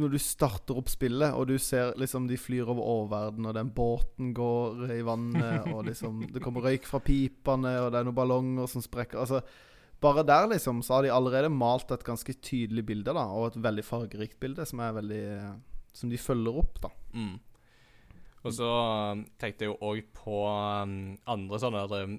Når 0.00 0.12
du 0.14 0.18
starter 0.22 0.78
opp 0.80 0.88
spillet, 0.88 1.34
og 1.36 1.50
du 1.50 1.58
ser 1.60 1.92
liksom 2.00 2.30
de 2.30 2.38
flyr 2.40 2.70
over 2.70 2.80
oververden, 2.80 3.48
og 3.50 3.56
den 3.58 3.72
båten 3.76 4.32
går 4.32 4.86
i 4.94 5.02
vannet, 5.04 5.68
og 5.74 5.84
liksom 5.90 6.28
Det 6.32 6.40
kommer 6.40 6.64
røyk 6.64 6.88
fra 6.88 7.02
pipene, 7.04 7.74
og 7.82 7.90
det 7.92 8.00
er 8.00 8.08
noen 8.08 8.16
ballonger 8.16 8.70
som 8.72 8.84
sprekker 8.84 9.20
Altså 9.20 9.42
bare 10.00 10.26
der, 10.28 10.46
liksom, 10.52 10.82
så 10.84 10.94
har 10.94 11.06
de 11.06 11.12
allerede 11.12 11.48
malt 11.48 11.90
et 11.90 12.04
ganske 12.04 12.32
tydelig 12.44 12.84
bilde, 12.86 13.14
da, 13.16 13.22
og 13.32 13.46
et 13.48 13.62
veldig 13.64 13.84
fargerikt 13.84 14.38
bilde, 14.40 14.66
som 14.68 14.82
er 14.84 14.96
veldig 14.98 15.26
Som 15.96 16.10
de 16.12 16.18
følger 16.20 16.58
opp, 16.60 16.80
da. 16.82 16.90
Mm. 17.16 17.38
Og 18.46 18.52
så 18.54 18.68
um, 18.70 19.24
tenkte 19.40 19.64
jeg 19.64 19.72
jo 19.72 19.78
òg 19.82 20.02
på 20.14 20.42
um, 20.46 21.16
andre 21.26 21.58
sånne 21.58 21.84
um, 22.04 22.18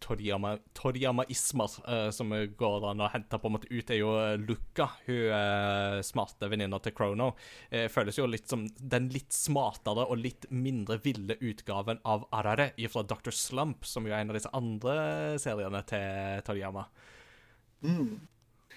Toriyama- 0.00 0.58
Toriyama-ismer 0.74 1.70
eh, 1.88 2.10
som 2.10 2.30
går 2.56 2.86
an 2.90 3.00
å 3.00 3.10
hente 3.12 3.38
på 3.38 3.46
en 3.50 3.52
måte 3.56 3.70
ut, 3.70 3.90
er 3.90 4.00
jo 4.00 4.12
Luka, 4.38 4.62
Luca, 4.74 4.88
hun 5.06 5.30
eh, 5.30 6.00
smarte 6.02 6.48
venninna 6.50 6.78
til 6.82 6.92
Krono. 6.96 7.28
Eh, 7.70 7.86
føles 7.88 8.16
jo 8.18 8.26
litt 8.26 8.48
som 8.50 8.66
den 8.78 9.08
litt 9.14 9.32
smartere 9.32 10.06
og 10.10 10.18
litt 10.18 10.46
mindre 10.50 10.98
ville 11.04 11.36
utgaven 11.40 12.00
av 12.04 12.26
Arare 12.34 12.72
fra 12.90 13.02
Dr. 13.06 13.30
Slump, 13.30 13.84
som 13.86 14.06
jo 14.06 14.12
er 14.12 14.20
en 14.24 14.30
av 14.30 14.34
disse 14.38 14.50
andre 14.52 15.38
seriene 15.38 15.84
til 15.86 16.42
Toriyama. 16.46 16.86
Mm. 17.84 18.20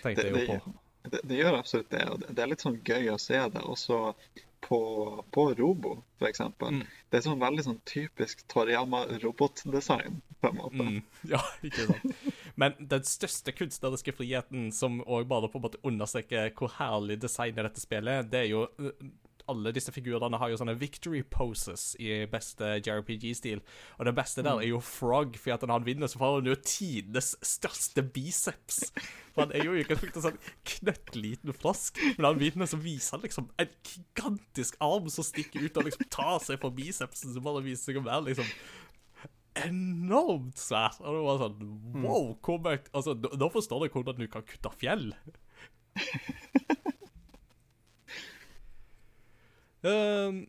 Tenkte 0.03 0.21
Det, 0.21 0.27
jeg 0.27 0.31
jo 0.31 0.37
det, 0.37 0.47
på. 0.63 0.73
det, 1.09 1.21
det 1.31 1.39
gjør 1.41 1.57
absolutt 1.59 1.89
det. 1.89 2.03
og 2.11 2.19
det- 2.19 2.35
Det 2.35 2.43
er 2.43 2.47
litt 2.53 2.61
sånn 2.61 2.81
gøy 2.83 3.09
å 3.13 3.19
se 3.19 3.39
det. 3.49 3.61
Også 3.63 4.13
på, 4.61 5.25
på 5.31 5.53
Robo, 5.53 6.03
eksempel. 6.25 6.79
Mm. 6.79 6.87
Det 7.09 7.19
er 7.19 7.25
sånn 7.25 7.41
veldig 7.41 7.65
sånn 7.65 7.79
typisk 7.87 8.41
Toriyama-robotdesign, 8.51 10.19
på 10.41 10.51
en 10.51 10.57
måte. 10.57 10.87
Mm, 10.87 10.97
ja, 11.33 11.41
ikke 11.65 11.87
sant. 11.91 12.17
Men 12.59 12.75
den 12.79 13.05
største 13.07 13.53
kunstneriske 13.55 14.15
friheten, 14.17 14.71
som 14.75 14.99
òg 15.05 15.29
bare 15.29 15.51
på 15.51 15.61
en 15.61 15.67
måte 15.67 15.81
understreker 15.87 16.51
hvor 16.57 16.73
herlig 16.79 17.19
design 17.21 17.57
er 17.57 17.69
dette 17.69 17.83
spillet, 17.83 18.31
det 18.31 18.43
er 18.45 18.51
jo 18.51 18.65
uh, 18.81 18.91
alle 19.51 19.73
disse 19.75 19.93
figurene 19.95 20.39
har 20.41 20.51
jo 20.51 20.59
sånne 20.59 20.77
victory 20.79 21.21
poses 21.23 21.91
i 22.01 22.25
beste 22.31 22.77
JRPG-stil. 22.79 23.61
Og 23.97 24.09
det 24.09 24.15
beste 24.17 24.43
der 24.45 24.61
er 24.61 24.69
jo 24.69 24.81
Frog, 24.83 25.37
for 25.39 25.65
når 25.65 25.79
han 25.79 25.87
vinner, 25.87 26.11
så 26.11 26.21
får 26.21 26.39
han 26.39 26.49
jo 26.51 26.57
tidenes 26.61 27.33
største 27.45 28.03
biceps. 28.03 28.81
For 29.33 29.45
han 29.45 29.53
er 29.55 29.67
jo 29.67 29.75
i 29.75 29.83
utgangspunktet 29.83 30.21
en 30.21 30.27
sånn 30.29 30.41
knøttliten 30.71 31.55
flask, 31.57 32.01
men 32.01 32.25
når 32.25 32.33
han 32.33 32.41
vinner, 32.41 32.71
så 32.71 32.81
viser 32.81 33.17
han 33.17 33.25
liksom 33.27 33.51
en 33.61 33.77
gigantisk 33.91 34.79
arm 34.83 35.07
som 35.13 35.27
stikker 35.27 35.67
ut 35.67 35.79
og 35.79 35.87
liksom 35.89 36.11
tar 36.13 36.37
seg 36.43 36.61
for 36.63 36.75
bicepsen, 36.75 37.35
som 37.35 37.45
bare 37.45 37.65
viser 37.65 37.91
seg 37.91 38.01
å 38.01 38.07
være 38.07 38.29
liksom 38.31 38.51
enormt 39.65 40.59
svært. 40.61 40.99
Og 41.01 41.17
det 41.17 41.25
var 41.25 41.41
sånn 41.41 41.75
Wow, 42.03 42.31
hvor 42.45 42.59
mye 42.61 42.81
Altså, 42.93 43.15
nå 43.17 43.49
forstår 43.53 43.87
jeg 43.87 43.95
hvordan 43.95 44.19
du 44.21 44.27
kan 44.31 44.45
kutte 44.47 44.73
fjell. 44.77 45.11
um, 49.87 50.45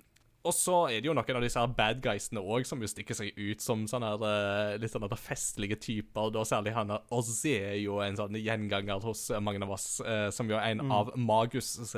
og 0.46 0.54
så 0.54 0.76
er 0.88 1.02
det 1.02 1.08
jo 1.10 1.14
noen 1.16 1.36
av 1.36 1.44
disse 1.44 1.60
her 1.60 1.72
bad 1.76 1.98
guysene 2.04 2.40
òg 2.40 2.64
som 2.68 2.80
jo 2.80 2.88
stikker 2.88 3.16
seg 3.16 3.36
ut 3.36 3.60
som 3.62 3.82
sånne 3.90 4.12
her, 4.14 4.24
eh, 4.28 4.76
litt 4.80 4.92
sånne 4.92 5.18
festlige 5.18 5.76
typer. 5.82 6.30
Da 6.32 6.44
særlig 6.46 6.72
han 6.76 6.94
Ozzy 7.14 7.56
er 7.58 7.76
jo 7.82 7.98
en 8.04 8.16
sånn 8.16 8.38
gjenganger 8.38 9.02
hos 9.04 9.26
eh, 9.32 9.42
mange 9.42 9.60
av 9.66 9.74
oss, 9.74 9.88
eh, 10.00 10.28
som 10.34 10.48
jo 10.48 10.56
er 10.56 10.70
en 10.70 10.86
av 10.94 11.10
Magus' 11.18 11.92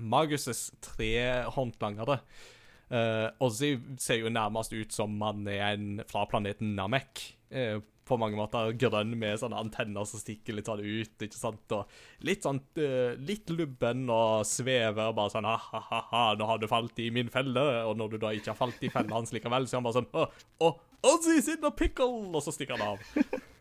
Magus' 0.00 0.72
tre 0.82 1.44
håndlangere. 1.54 2.18
Eh, 2.90 3.28
Ozzy 3.44 3.76
ser 4.00 4.24
jo 4.24 4.32
nærmest 4.32 4.74
ut 4.74 4.92
som 4.92 5.14
han 5.22 5.46
er 5.46 5.74
en 5.74 6.02
fra 6.08 6.24
planeten 6.30 6.74
Namek. 6.78 7.22
Eh, 7.54 7.76
på 8.04 8.18
mange 8.20 8.36
måter 8.36 8.74
grønn 8.76 9.14
med 9.16 9.38
sånne 9.40 9.56
antenner 9.62 10.04
som 10.08 10.20
stikker 10.20 10.58
litt 10.58 10.68
sånn 10.68 10.82
ut. 10.84 11.14
ikke 11.24 11.38
sant? 11.38 11.72
Og 11.72 12.26
litt 12.28 12.44
sånn 12.44 12.60
uh, 12.76 13.14
litt 13.16 13.48
lubben 13.48 14.02
og 14.12 14.42
svever 14.44 15.14
bare 15.16 15.32
sånn 15.32 15.48
ha-ha-ha, 15.48 16.24
nå 16.36 16.48
har 16.50 16.60
du 16.60 16.68
falt 16.68 17.00
i 17.00 17.08
min 17.14 17.32
felle. 17.32 17.64
Og 17.88 17.96
når 17.96 18.12
du 18.12 18.18
da 18.26 18.34
ikke 18.36 18.52
har 18.52 18.60
falt 18.60 18.84
i 18.84 18.92
fella 18.92 19.16
hans 19.16 19.32
likevel, 19.32 19.64
så 19.64 19.78
er 19.78 19.80
han 19.80 19.88
bare 19.88 20.02
sånn 20.02 20.10
Å, 20.20 20.28
oh, 20.68 20.76
Ozzy's 21.14 21.48
in 21.48 21.64
the 21.64 21.72
pickle! 21.72 22.28
Og 22.28 22.44
så 22.44 22.52
stikker 22.52 22.76
han 22.76 22.94
av. 22.94 23.40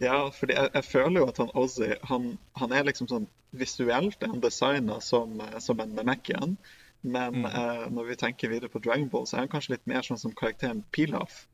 Ja, 0.00 0.30
fordi 0.32 0.54
jeg, 0.56 0.70
jeg 0.72 0.86
føler 0.88 1.20
jo 1.20 1.26
at 1.28 1.38
han 1.42 1.50
Ozzy 1.60 1.90
han, 2.08 2.30
han 2.56 2.72
er 2.72 2.86
liksom 2.88 3.08
sånn 3.10 3.26
visuelt 3.50 4.22
er 4.22 4.30
han 4.32 4.40
designa 4.40 5.00
som, 5.04 5.40
eh, 5.44 5.58
som 5.58 5.80
en 5.80 5.92
Namekian. 5.98 6.56
Men 7.00 7.44
eh, 7.44 7.86
når 7.92 8.10
vi 8.10 8.16
tenker 8.16 8.48
videre 8.52 8.72
på 8.72 8.80
Dragon 8.84 9.08
Ball, 9.12 9.26
så 9.26 9.36
er 9.36 9.44
han 9.44 9.52
kanskje 9.52 9.74
litt 9.74 9.86
mer 9.90 10.04
sånn 10.06 10.20
som 10.20 10.34
karakteren 10.36 10.84
Pilaf. 10.94 11.46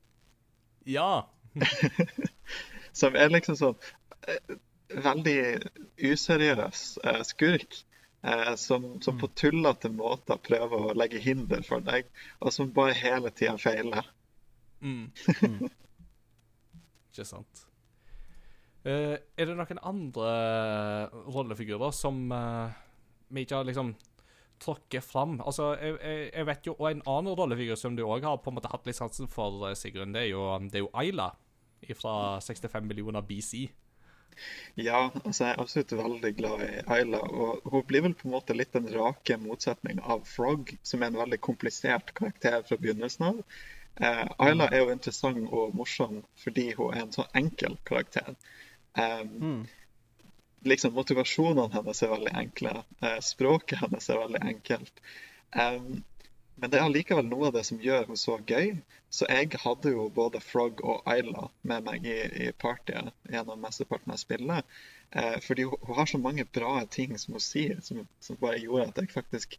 Ja. 0.86 1.28
Som 3.00 3.18
er 3.18 3.32
liksom 3.34 3.58
sånn 3.58 3.76
eh, 4.30 4.56
veldig 5.02 5.38
useriøs 5.98 6.86
eh, 7.04 7.22
skurk. 7.26 7.82
Eh, 8.26 8.54
som, 8.58 9.00
som 9.04 9.18
på 9.20 9.28
tullete 9.38 9.90
måter 9.92 10.40
prøver 10.42 10.88
å 10.88 10.94
legge 10.98 11.20
hinder 11.22 11.60
for 11.62 11.84
deg, 11.84 12.08
og 12.40 12.50
som 12.50 12.72
bare 12.74 12.96
hele 12.98 13.32
tida 13.34 13.58
feiler. 13.60 14.06
Mm. 14.86 15.06
Ikke 17.08 17.24
sant. 17.24 17.62
Eh, 18.84 19.16
er 19.16 19.48
det 19.48 19.54
noen 19.56 19.78
andre 19.88 20.32
rollefigurer 21.32 21.94
som 21.96 22.18
eh, 22.30 22.76
vi 23.32 23.46
ikke 23.46 23.56
har 23.56 23.66
liksom 23.66 23.94
tråkket 24.62 25.04
fram? 25.04 25.40
Altså, 25.40 25.72
jeg, 25.80 25.96
jeg, 26.00 26.28
jeg 26.32 26.46
vet 26.48 26.68
jo 26.68 26.74
Og 26.78 26.90
en 26.90 27.02
annen 27.06 27.36
rollefigur 27.38 27.78
som 27.80 27.96
du 27.96 28.04
òg 28.06 28.24
har 28.26 28.38
på 28.42 28.52
en 28.52 28.58
måte 28.58 28.70
hatt 28.72 28.86
litt 28.88 28.98
sansen 28.98 29.30
for, 29.30 29.68
eh, 29.68 29.76
Sigrun, 29.78 30.14
det 30.16 30.26
er 30.26 30.30
jo, 30.32 30.46
det 30.66 30.80
er 30.80 30.86
jo 30.86 30.94
Ayla 30.96 31.32
fra 31.94 32.40
65 32.40 32.86
millioner 32.88 33.22
BC. 33.22 33.66
Ja, 34.74 35.08
altså 35.24 35.44
jeg 35.44 35.54
er 35.54 35.60
absolutt 35.62 35.92
veldig 35.96 36.32
glad 36.36 36.64
i 36.66 36.82
Ayla. 36.96 37.20
Og 37.20 37.70
hun 37.72 37.84
blir 37.88 38.04
vel 38.04 38.16
på 38.16 38.28
en 38.28 38.34
måte 38.34 38.56
litt 38.56 38.74
den 38.76 38.88
rake 38.92 39.38
motsetning 39.40 40.00
av 40.02 40.26
Frog, 40.28 40.74
som 40.82 41.02
er 41.02 41.12
en 41.12 41.20
veldig 41.22 41.38
komplisert 41.44 42.12
karakter 42.16 42.60
fra 42.66 42.80
begynnelsen 42.80 43.28
av. 43.30 43.40
Eh, 43.96 44.24
Ayla 44.44 44.68
er 44.68 44.84
jo 44.84 44.92
interessant 44.92 45.48
og 45.48 45.76
morsom 45.76 46.20
fordi 46.42 46.68
hun 46.76 46.92
er 46.92 47.06
en 47.06 47.14
så 47.16 47.24
enkel 47.38 47.78
karakter. 47.88 48.34
Um, 48.96 49.64
liksom 50.68 50.94
Motivasjonene 50.96 51.72
hennes 51.74 52.02
er 52.02 52.12
veldig 52.12 52.34
enkle. 52.42 52.74
Eh, 53.00 53.18
språket 53.24 53.82
hennes 53.84 54.10
er 54.10 54.22
veldig 54.24 54.42
enkelt. 54.52 55.02
Um, 55.56 56.04
men 56.56 56.72
det 56.72 56.78
er 56.78 56.86
allikevel 56.86 57.26
noe 57.28 57.50
av 57.50 57.56
det 57.56 57.66
som 57.68 57.80
gjør 57.80 58.06
henne 58.06 58.18
så 58.20 58.38
gøy. 58.48 58.70
Så 59.12 59.28
jeg 59.28 59.60
hadde 59.60 59.92
jo 59.92 60.08
både 60.12 60.40
Frog 60.40 60.80
og 60.84 61.08
Ayla 61.08 61.50
med 61.68 61.84
meg 61.86 62.06
i, 62.08 62.16
i 62.46 62.52
partyet 62.56 63.12
gjennom 63.32 63.60
mesteparten 63.60 64.14
av 64.14 64.20
spillet. 64.20 64.78
Eh, 65.12 65.36
fordi 65.44 65.66
hun, 65.68 65.76
hun 65.84 65.98
har 66.00 66.08
så 66.10 66.20
mange 66.20 66.46
bra 66.58 66.78
ting 66.90 67.12
som 67.20 67.36
hun 67.36 67.44
sier, 67.44 67.82
som, 67.84 68.06
som 68.24 68.40
bare 68.40 68.62
gjorde 68.62 68.88
at 68.88 69.02
jeg 69.02 69.12
faktisk 69.12 69.58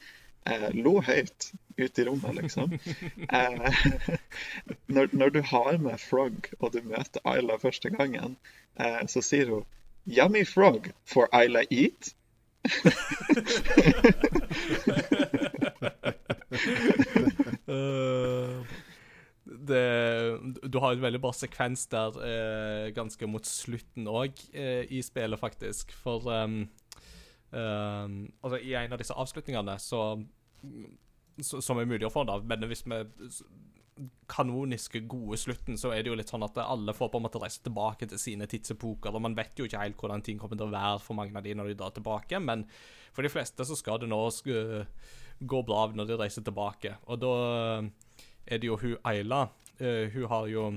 eh, 0.49 0.67
lo 0.73 0.97
høyt 1.05 1.51
ute 1.77 2.01
i 2.01 2.07
rommet, 2.09 2.41
liksom. 2.41 2.73
eh, 3.39 3.81
når, 4.97 5.13
når 5.13 5.37
du 5.37 5.41
har 5.53 5.77
med 5.77 6.01
Frog, 6.01 6.49
og 6.59 6.73
du 6.73 6.81
møter 6.81 7.23
Ayla 7.29 7.59
første 7.61 7.93
gangen, 7.93 8.39
eh, 8.81 9.03
så 9.05 9.21
sier 9.21 9.53
hun 9.53 9.67
Yummy 10.07 10.45
frog, 10.45 10.91
for 11.05 11.27
Isla 11.33 11.63
eat? 11.69 12.13
uh, 17.67 18.63
det, 19.45 20.39
du 20.63 20.79
har 20.79 20.91
en 20.91 21.01
veldig 21.03 21.21
bra 21.21 21.33
sekvens 21.35 21.87
der 21.91 22.17
uh, 22.19 22.87
ganske 22.95 23.27
mot 23.27 23.45
slutten 23.47 24.07
òg 24.07 24.31
i 24.55 25.01
spillet, 25.03 25.39
faktisk. 25.39 25.91
For 25.91 26.23
um, 26.31 26.69
altså, 27.51 28.57
i 28.63 28.75
en 28.79 28.95
av 28.95 28.99
disse 29.03 29.15
avslutningene 29.15 29.75
så, 29.79 30.01
så 31.39 31.61
Som 31.63 31.79
er 31.79 31.87
mulig 31.89 32.07
å 32.07 32.13
få, 32.13 32.23
da, 32.27 32.39
men 32.43 32.63
hvis 32.71 32.85
vi 32.87 33.03
kanoniske, 34.29 35.01
gode 35.09 35.37
slutten, 35.39 35.77
så 35.79 35.91
er 35.93 36.03
det 36.03 36.11
jo 36.11 36.17
litt 36.19 36.29
sånn 36.31 36.43
at 36.45 36.57
alle 36.63 36.93
får 36.95 37.09
på 37.13 37.19
en 37.21 37.25
måte 37.27 37.39
reise 37.41 37.61
tilbake 37.65 38.07
til 38.11 38.19
sine 38.21 38.47
tidsepoker. 38.49 39.15
Og 39.15 39.23
man 39.23 39.35
vet 39.37 39.57
jo 39.59 39.65
ikke 39.67 39.81
helt 39.81 39.97
hvordan 40.01 40.23
ting 40.25 40.39
kommer 40.41 40.59
til 40.59 40.67
å 40.67 40.73
være 40.75 40.99
for 41.03 41.17
mange 41.19 41.35
av 41.37 41.43
de 41.45 41.55
når 41.57 41.71
de 41.71 41.77
drar 41.79 41.95
tilbake, 41.95 42.39
men 42.43 42.65
for 43.15 43.25
de 43.25 43.31
fleste 43.33 43.65
så 43.65 43.75
skal 43.79 43.99
det 44.03 44.09
nå 44.11 44.19
sk- 44.35 44.85
gå 45.39 45.63
bra 45.65 45.87
når 45.93 46.07
de 46.11 46.17
reiser 46.21 46.45
tilbake. 46.45 46.95
Og 47.07 47.19
da 47.21 47.33
er 48.47 48.57
det 48.61 48.67
jo 48.71 48.77
hun 48.81 48.97
Ayla. 49.05 49.49
eh, 49.79 50.09
hun 50.13 50.27
har 50.31 50.47
jo 50.47 50.67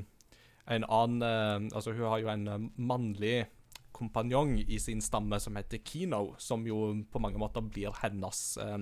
en 0.71 0.85
annen 0.85 1.23
eh, 1.23 1.77
Altså, 1.77 1.93
hun 1.97 2.07
har 2.09 2.19
jo 2.21 2.29
en 2.29 2.49
eh, 2.49 2.69
mannlig 2.77 3.47
kompanjong 3.93 4.55
i 4.69 4.79
sin 4.81 5.01
stamme 5.05 5.37
som 5.41 5.57
heter 5.59 5.81
Kino, 5.85 6.35
som 6.39 6.63
jo 6.67 7.05
på 7.13 7.21
mange 7.21 7.37
måter 7.39 7.61
blir 7.61 7.93
hennes 8.01 8.57
eh, 8.63 8.79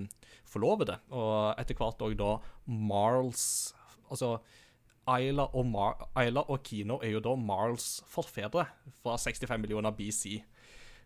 forlovede. 0.47 0.99
Og 1.11 1.55
etter 1.59 1.75
hvert 1.79 2.03
òg 2.07 2.15
da 2.21 2.37
Marls 2.67 3.75
Altså 4.11 4.39
Ayla 5.09 5.49
og, 5.57 5.65
Mar 5.67 6.09
Ayla 6.17 6.43
og 6.53 6.63
Kino 6.63 6.99
er 7.03 7.15
jo 7.17 7.21
da 7.25 7.35
Marls 7.37 8.03
forfedre 8.13 8.67
fra 9.03 9.17
65 9.17 9.61
millioner 9.61 9.91
BC. 9.97 10.43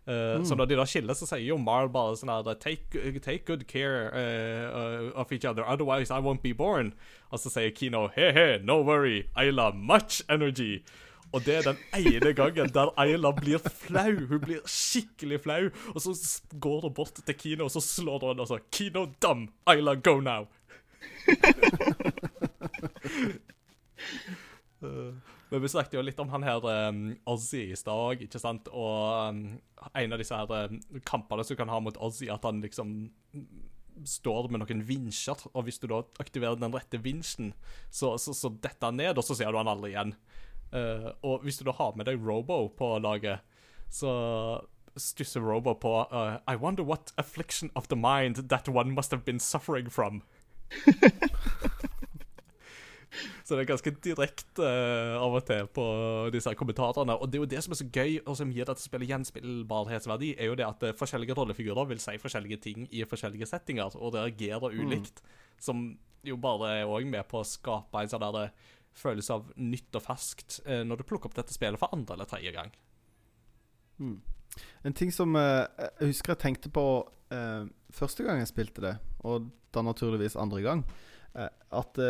Eh, 0.06 0.42
Så 0.44 0.56
når 0.58 0.66
de 0.66 0.76
da 0.76 0.84
skiller, 0.84 1.14
så 1.14 1.26
sier 1.30 1.46
jo 1.46 1.56
Marl 1.62 1.88
bare 1.94 2.16
sånn 2.18 2.32
her 2.32 2.54
take, 2.58 3.20
take 3.22 3.44
good 3.46 3.68
care 3.70 4.10
uh, 4.10 5.12
of 5.14 5.30
each 5.30 5.44
other, 5.46 5.62
otherwise 5.62 6.10
I 6.10 6.18
won't 6.18 6.42
be 6.42 6.52
born. 6.52 6.92
Og 7.30 7.38
så 7.38 7.52
sier 7.54 7.70
Kino 7.70 8.08
he-he, 8.16 8.58
no 8.64 8.80
worry, 8.82 9.28
Ayla, 9.38 9.70
much 9.72 10.22
energy. 10.28 10.82
Og 11.32 11.46
det 11.46 11.54
er 11.60 11.62
den 11.70 11.78
ene 11.96 12.34
gangen 12.36 12.74
der 12.74 12.90
Ayla 13.00 13.30
blir 13.32 13.62
flau. 13.62 14.26
Hun 14.28 14.40
blir 14.42 14.66
skikkelig 14.68 15.38
flau. 15.46 15.70
Og 15.94 16.02
så 16.04 16.12
går 16.60 16.80
hun 16.88 16.94
bort 16.94 17.22
til 17.24 17.34
Kino, 17.38 17.64
og 17.64 17.70
så 17.70 17.80
slår 17.80 18.26
hun 18.26 18.42
og 18.42 18.50
så 18.50 18.58
Kino 18.72 19.06
dum! 19.22 19.46
Ayla 19.66 19.94
go 19.94 20.18
now. 20.20 20.48
Men 24.82 25.60
vi 25.62 25.70
snakket 25.70 25.98
jo 25.98 26.04
litt 26.04 26.20
om 26.22 26.32
han 26.32 26.46
her 26.46 26.64
um, 26.88 27.02
Ozzy 27.30 27.68
i 27.70 27.78
stad 27.78 28.24
ikke 28.26 28.40
sant? 28.42 28.70
Og 28.72 29.28
um, 29.28 29.42
en 29.92 30.16
av 30.16 30.22
disse 30.22 30.36
her 30.36 30.70
um, 30.72 30.80
kampene 31.06 31.44
som 31.44 31.54
du 31.54 31.60
kan 31.60 31.72
ha 31.72 31.80
mot 31.84 32.00
Ozzy, 32.02 32.30
at 32.32 32.44
han 32.48 32.62
liksom 32.64 33.12
står 34.08 34.48
med 34.50 34.62
noen 34.62 34.82
vinsjer, 34.88 35.44
og 35.52 35.66
hvis 35.66 35.78
du 35.82 35.86
da 35.90 36.00
aktiverer 36.22 36.58
den 36.58 36.74
rette 36.74 36.98
vinsjen, 37.04 37.52
så, 37.90 38.16
så, 38.18 38.34
så 38.34 38.50
detter 38.62 38.88
han 38.88 38.98
ned, 38.98 39.18
og 39.20 39.26
så 39.26 39.36
ser 39.38 39.52
du 39.52 39.60
han 39.60 39.70
aldri 39.70 39.92
igjen. 39.92 40.14
Uh, 40.72 41.10
og 41.20 41.44
hvis 41.44 41.60
du 41.60 41.66
da 41.68 41.74
har 41.76 41.92
med 41.98 42.08
deg 42.08 42.22
Robo 42.24 42.64
på 42.76 42.94
laget, 43.04 43.44
så 43.92 44.12
stusser 44.96 45.44
Robo 45.44 45.74
på 45.74 45.92
uh, 46.12 46.38
I 46.48 46.56
wonder 46.56 46.82
what 46.82 47.12
affliction 47.16 47.70
of 47.74 47.88
the 47.88 47.96
mind 47.96 48.48
that 48.48 48.68
one 48.68 48.92
must 48.92 49.10
have 49.10 49.24
been 49.24 49.40
suffering 49.40 49.90
from. 49.90 50.22
Så 53.52 53.56
det 53.58 53.66
er 53.66 53.68
ganske 53.68 53.90
direkte 54.00 54.64
uh, 54.64 55.18
av 55.20 55.34
og 55.36 55.42
til 55.44 55.66
på 55.76 55.82
disse 56.32 56.48
her 56.48 56.56
kommentarene. 56.56 57.18
Og 57.20 57.28
det 57.28 57.36
er 57.36 57.42
jo 57.42 57.48
det 57.52 57.60
som 57.60 57.74
er 57.74 57.78
så 57.82 57.84
gøy, 57.92 58.14
og 58.22 58.36
som 58.38 58.52
gir 58.54 58.64
dette 58.64 58.80
spillet 58.80 59.10
gjenspillbarhetsverdi, 59.10 60.30
er 60.40 60.46
jo 60.48 60.54
det 60.56 60.64
at 60.64 60.86
uh, 60.88 60.92
forskjellige 60.96 61.34
rollefigurer 61.36 61.90
vil 61.90 61.98
si 62.00 62.14
forskjellige 62.22 62.56
ting 62.64 62.86
i 62.88 63.02
forskjellige 63.04 63.50
settinger, 63.50 63.92
og 64.00 64.14
reagerer 64.16 64.72
ulikt. 64.72 65.20
Som 65.60 65.82
jo 66.24 66.38
bare 66.40 66.70
er 66.78 66.88
òg 66.88 67.04
med 67.12 67.28
på 67.28 67.42
å 67.42 67.44
skape 67.44 68.00
en 68.00 68.08
sånn 68.08 68.24
der 68.24 68.38
eh, 68.40 68.70
følelse 68.96 69.36
av 69.36 69.50
nytt 69.60 69.98
og 70.00 70.04
ferskt 70.06 70.62
uh, 70.64 70.80
når 70.88 71.02
du 71.02 71.08
plukker 71.10 71.28
opp 71.28 71.36
dette 71.36 71.52
spillet 71.52 71.82
for 71.82 71.92
andre 71.92 72.16
eller 72.16 72.30
tredje 72.30 72.54
gang. 72.56 72.72
En 74.00 74.96
ting 74.96 75.12
som 75.12 75.36
jeg 75.36 76.08
husker 76.08 76.32
jeg 76.32 76.40
tenkte 76.46 76.72
på 76.72 76.86
første 77.92 78.24
gang 78.24 78.40
jeg 78.40 78.48
spilte 78.48 78.86
det, 78.86 78.94
og 79.28 79.52
da 79.76 79.84
naturligvis 79.84 80.38
andre 80.40 80.64
gang, 80.64 80.82
at 81.36 82.00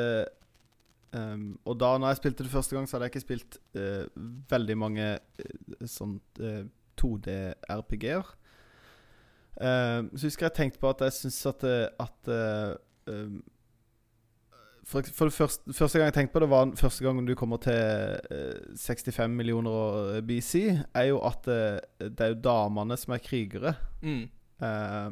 eh, 1.12 1.32
em, 1.32 1.58
Og 1.64 1.78
da 1.80 1.94
når 1.98 2.14
jeg 2.14 2.22
spilte 2.22 2.44
det 2.46 2.52
første 2.52 2.76
gang, 2.76 2.88
så 2.88 2.96
hadde 2.96 3.08
jeg 3.08 3.14
ikke 3.14 3.26
spilt 3.26 3.58
uh, 3.76 4.04
veldig 4.50 4.78
mange 4.78 5.08
uh, 5.18 5.86
sånn 5.86 6.18
uh, 6.40 6.62
2D-RPG-er. 7.00 8.36
Eh, 9.60 10.04
så 10.16 10.26
husker 10.26 10.46
jeg 10.46 10.56
tenkte 10.56 10.80
på 10.80 10.90
at 10.90 11.02
jeg 11.04 11.16
syns 11.18 11.40
at, 11.50 11.64
eh, 11.68 11.88
at 12.00 12.30
eh, 12.32 13.26
for, 14.84 15.04
for 15.14 15.28
det 15.28 15.34
første, 15.36 15.74
første 15.76 15.98
gang 15.98 16.08
jeg 16.08 16.16
tenkte 16.16 16.32
på 16.32 16.42
det, 16.42 16.50
var 16.50 16.72
første 16.76 17.04
gang 17.04 17.20
du 17.26 17.34
kommer 17.38 17.60
til 17.62 17.76
eh, 18.32 18.78
65 18.80 19.36
millioner 19.36 19.70
år 19.70 20.20
BC, 20.26 20.54
er 20.94 21.10
jo 21.10 21.20
at 21.28 21.48
eh, 21.52 22.08
det 22.08 22.20
er 22.20 22.32
jo 22.32 22.40
damene 22.44 22.96
som 22.96 23.14
er 23.14 23.24
krigere. 23.24 23.74
Mm. 24.02 24.24
Eh, 24.62 25.10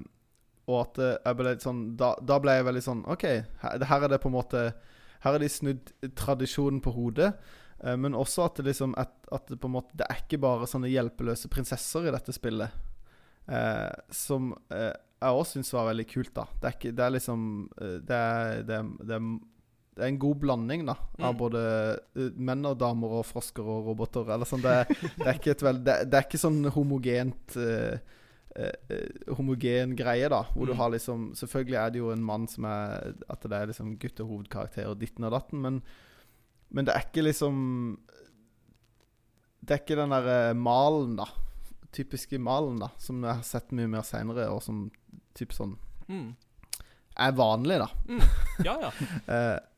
og 0.71 0.81
at 0.81 1.03
eh, 1.03 1.19
jeg 1.27 1.37
ble 1.37 1.53
litt 1.53 1.67
sånn 1.67 1.85
da, 2.01 2.15
da 2.23 2.41
ble 2.41 2.57
jeg 2.57 2.69
veldig 2.71 2.87
sånn 2.87 3.05
OK, 3.11 3.27
her, 3.65 3.87
her 3.93 4.07
er 4.07 4.15
det 4.15 4.23
på 4.23 4.31
en 4.31 4.39
måte 4.39 4.65
Her 5.25 5.33
har 5.37 5.43
de 5.43 5.49
snudd 5.53 5.91
tradisjonen 6.17 6.81
på 6.85 6.93
hodet. 6.97 7.35
eh, 7.85 7.97
men 7.97 8.15
også 8.17 8.45
at 8.47 8.57
det 8.61 8.67
liksom 8.71 8.95
at, 8.99 9.13
at 9.33 9.47
det 9.49 9.61
på 9.61 9.69
en 9.69 9.75
måte 9.79 9.97
Det 9.97 10.07
er 10.09 10.23
ikke 10.25 10.41
bare 10.41 10.67
sånne 10.69 10.89
hjelpeløse 10.93 11.49
prinsesser 11.53 12.09
i 12.09 12.15
dette 12.15 12.33
spillet. 12.37 12.71
Eh, 13.51 13.93
som 14.15 14.53
eh, 14.71 14.93
jeg 15.21 15.37
òg 15.37 15.47
syns 15.49 15.73
var 15.75 15.89
veldig 15.91 16.07
kult, 16.09 16.31
da. 16.37 16.45
Det 16.61 16.69
er, 16.69 16.75
ikke, 16.79 16.93
det 16.97 17.05
er 17.07 17.15
liksom 17.17 17.41
eh, 17.81 17.97
det 18.09 18.17
er, 18.17 18.63
det, 18.69 18.77
er, 18.79 18.93
det, 19.11 19.17
er, 19.19 20.07
en 20.07 20.19
god 20.23 20.39
blanding, 20.41 20.87
da. 20.89 20.95
Av 21.21 21.35
Mm. 21.35 21.39
både 21.43 21.63
eh, 22.17 22.31
menn 22.41 22.65
og 22.65 22.79
damer 22.81 23.19
og 23.19 23.27
frosker 23.29 23.67
og 23.67 23.91
roboter. 23.91 24.31
Eller 24.33 24.49
sånn. 24.49 24.63
Det, 24.65 24.77
er- 25.27 25.35
ikke 25.35 25.51
et 25.57 25.63
veld, 25.67 25.89
er 25.91 26.25
ikke 26.25 26.41
sånn 26.41 26.63
homogent 26.73 27.57
eh, 27.61 27.99
homogen 29.37 29.93
greie, 29.97 30.29
da. 30.29 30.43
Hvor 30.55 30.67
du 30.67 30.73
Mm. 30.73 30.79
har 30.79 30.91
liksom 30.91 31.35
Selvfølgelig 31.35 31.77
er 31.79 31.91
det 31.91 31.99
jo 32.01 32.11
en 32.13 32.25
mann 32.25 32.47
som 32.49 32.65
er 32.65 33.15
At 33.31 33.43
det 33.43 33.53
er 33.53 33.67
liksom 33.71 33.97
guttehovedkarakter 33.99 34.87
og 34.91 34.99
ditten 34.99 35.25
og 35.25 35.31
datten, 35.33 35.61
men, 35.63 35.83
men 36.71 36.85
det 36.85 36.95
er 36.95 37.01
ikke 37.07 37.23
liksom 37.25 37.99
Det 39.63 39.71
er 39.77 39.79
ikke 39.85 39.97
den 40.01 40.11
derre 40.11 40.55
malen, 40.55 41.17
da. 41.17 41.27
Typiske 41.93 42.39
malen, 42.39 42.79
da. 42.81 42.89
Som 42.99 43.23
jeg 43.23 43.35
har 43.35 43.43
sett 43.43 43.71
mye 43.73 43.87
mer 43.89 44.03
seinere, 44.03 44.49
og 44.51 44.63
som 44.63 44.91
typ 45.35 45.53
sånn 45.53 45.77
Mm. 46.09 46.35
er 47.19 47.33
vanlig, 47.33 47.79
da. 47.79 47.89
Mm. 48.09 48.23
Ja, 48.65 48.77
ja. 48.81 48.91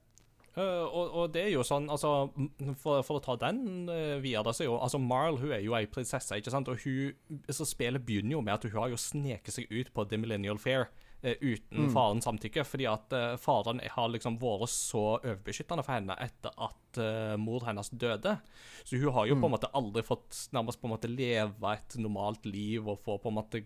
Eh, 0.57 0.63
Eh, 0.63 0.85
og, 0.85 1.15
og 1.17 1.31
det 1.33 1.47
er 1.47 1.53
jo 1.55 1.63
sånn, 1.65 1.87
altså 1.89 2.29
For, 2.77 3.01
for 3.07 3.17
å 3.17 3.23
ta 3.25 3.37
den 3.41 3.87
uh, 3.89 4.19
videre, 4.21 4.53
så 4.53 4.65
er 4.65 4.69
jo 4.69 4.75
altså 4.85 4.99
Marl 5.01 5.39
hun 5.41 5.53
er 5.57 5.63
jo 5.65 5.73
ei 5.79 5.87
prinsesse, 5.89 6.37
ikke 6.37 6.53
sant? 6.53 6.69
Og 6.69 6.77
hun, 6.85 7.15
så 7.49 7.65
spillet 7.65 8.05
begynner 8.05 8.37
jo 8.37 8.43
med 8.45 8.59
at 8.59 8.67
hun 8.69 8.75
har 8.77 8.91
jo 8.93 8.99
sneket 9.01 9.55
seg 9.55 9.71
ut 9.73 9.93
på 9.97 10.05
The 10.11 10.19
Millennial 10.21 10.61
Fair 10.61 10.91
eh, 11.23 11.39
uten 11.41 11.87
Mm. 11.87 11.93
farens 11.95 12.29
samtykke, 12.29 12.67
fordi 12.69 12.85
at 12.91 13.15
uh, 13.17 13.37
faren 13.41 13.81
har 13.95 14.13
liksom 14.13 14.37
vært 14.43 14.69
så 14.75 15.05
overbeskyttende 15.23 15.87
for 15.87 15.97
henne 15.97 16.19
etter 16.21 16.53
at 16.69 17.01
uh, 17.01 17.37
mor 17.41 17.65
hennes 17.65 17.89
døde. 17.89 18.37
Så 18.85 19.01
hun 19.01 19.17
har 19.17 19.31
jo 19.31 19.39
på 19.41 19.49
en 19.49 19.55
måte 19.57 19.73
aldri 19.73 20.05
fått 20.05 20.51
nærmest 20.53 20.83
på 20.83 20.91
en 20.91 20.95
måte 20.99 21.09
leve 21.09 21.73
et 21.73 21.97
normalt 21.97 22.45
liv 22.45 22.85
og 22.93 23.01
få 23.01 23.17
på 23.23 23.33
en 23.33 23.39
måte 23.41 23.65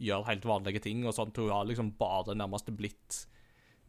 gjøre 0.00 0.30
helt 0.30 0.46
vanlige 0.48 0.86
ting 0.86 1.02
og 1.04 1.16
sånt. 1.18 1.36
Hun 1.36 1.50
har 1.50 1.66
liksom 1.66 1.90
bare 1.98 2.38
nærmest 2.38 2.70
blitt 2.78 3.24
eh, 3.26 3.39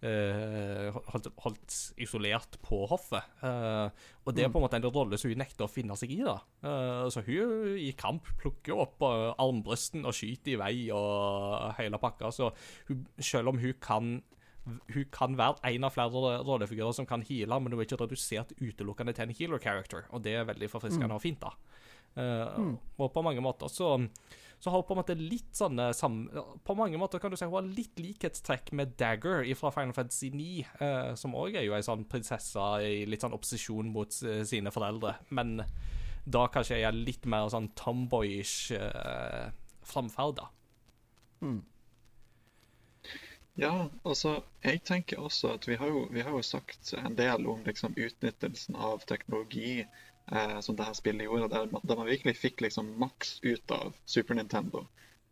holdt, 0.01 1.27
holdt 1.43 1.75
isolert 2.01 2.57
på 2.65 2.79
hoffet. 2.89 3.27
Eh, 3.45 4.07
og 4.25 4.33
det 4.33 4.45
er 4.45 4.49
på 4.53 4.57
en 4.57 4.65
måte 4.65 4.79
en 4.79 4.87
rolle 4.89 5.19
som 5.21 5.29
hun 5.29 5.41
nekter 5.43 5.67
å 5.67 5.71
finne 5.71 5.97
seg 5.99 6.15
i. 6.15 6.21
da. 6.25 6.39
Eh, 6.65 7.05
så 7.13 7.21
hun 7.27 7.77
i 7.77 7.91
kamp 7.97 8.25
plukker 8.41 8.81
opp 8.81 9.05
uh, 9.05 9.31
armbrysten 9.41 10.05
og 10.05 10.15
skyter 10.17 10.55
i 10.55 10.59
vei 10.61 10.75
og 10.95 11.75
hele 11.77 12.01
pakka. 12.01 12.31
Så 12.33 12.49
hun, 12.89 13.05
selv 13.21 13.53
om 13.53 13.61
hun 13.61 13.77
kan 13.81 14.15
hun 14.65 15.05
kan 15.09 15.33
være 15.37 15.71
en 15.71 15.87
av 15.87 15.93
flere 15.95 16.35
rollefigurer 16.45 16.93
som 16.93 17.07
kan 17.09 17.23
heale, 17.25 17.57
men 17.57 17.73
hun 17.73 17.79
er 17.81 17.87
ikke 17.87 18.03
redusert 18.03 18.53
utelukkende 18.59 19.15
til 19.17 19.25
en 19.25 19.33
healer 19.33 19.61
character, 19.63 20.05
og 20.13 20.21
det 20.21 20.35
er 20.37 20.45
veldig 20.45 20.69
forfriskende 20.69 21.17
og 21.17 21.23
fint. 21.23 21.41
da. 21.41 21.55
Eh, 22.21 22.75
Og 22.99 23.13
på 23.13 23.23
mange 23.25 23.41
måter 23.41 23.71
så 23.71 23.95
så 24.61 24.69
har 24.69 24.77
hun 24.77 24.85
på 24.85 24.93
en 24.93 24.99
måte 24.99 25.15
litt 25.17 25.55
sånne 25.57 25.87
sam 25.97 26.19
På 26.63 26.75
mange 26.77 26.99
måter 27.01 27.21
kan 27.21 27.33
du 27.33 27.37
si 27.39 27.47
hun 27.47 27.55
har 27.55 27.65
litt 27.65 27.97
likhetstrekk 27.97 28.69
med 28.77 28.93
Dagger 28.99 29.41
fra 29.57 29.71
Final 29.73 29.95
Fantasy 29.97 30.29
9, 30.35 30.49
eh, 30.85 31.13
som 31.17 31.33
òg 31.37 31.57
er 31.57 31.65
jo 31.65 31.73
ei 31.73 31.81
sånn 31.85 32.05
prinsesse 32.09 32.67
i 32.85 33.01
litt 33.09 33.25
sånn 33.25 33.33
opposisjon 33.33 33.89
mot 33.89 34.21
eh, 34.21 34.43
sine 34.45 34.73
foreldre, 34.73 35.15
men 35.33 35.63
da 36.29 36.45
kanskje 36.53 36.77
jeg 36.77 36.91
er 36.91 37.01
litt 37.09 37.25
mer 37.25 37.49
sånn 37.49 37.71
tomboyish 37.79 38.75
eh, 38.77 39.49
framferd, 39.81 40.37
da. 40.43 40.51
Ja, 43.59 43.89
altså, 44.05 44.37
jeg 44.63 44.83
tenker 44.87 45.19
også 45.25 45.55
at 45.57 45.65
vi 45.67 45.75
har 45.81 45.89
jo, 45.89 46.05
vi 46.13 46.21
har 46.23 46.37
jo 46.37 46.45
sagt 46.45 46.93
en 46.97 47.17
del 47.17 47.49
om 47.49 47.65
liksom 47.65 47.97
utnyttelsen 47.97 48.77
av 48.77 49.03
teknologi 49.09 49.81
eh, 50.31 50.59
som 50.61 50.75
det 50.75 50.85
her 50.85 50.93
spillet 50.97 51.25
gjorde, 51.27 51.49
der 51.49 51.65
der 51.83 51.95
man 51.99 52.07
virkelig 52.07 52.35
fikk 52.37 52.61
liksom 52.61 52.93
maks 52.99 53.39
ut 53.43 53.71
av 53.71 53.93
Super 54.05 54.33
Nintendo, 54.35 54.85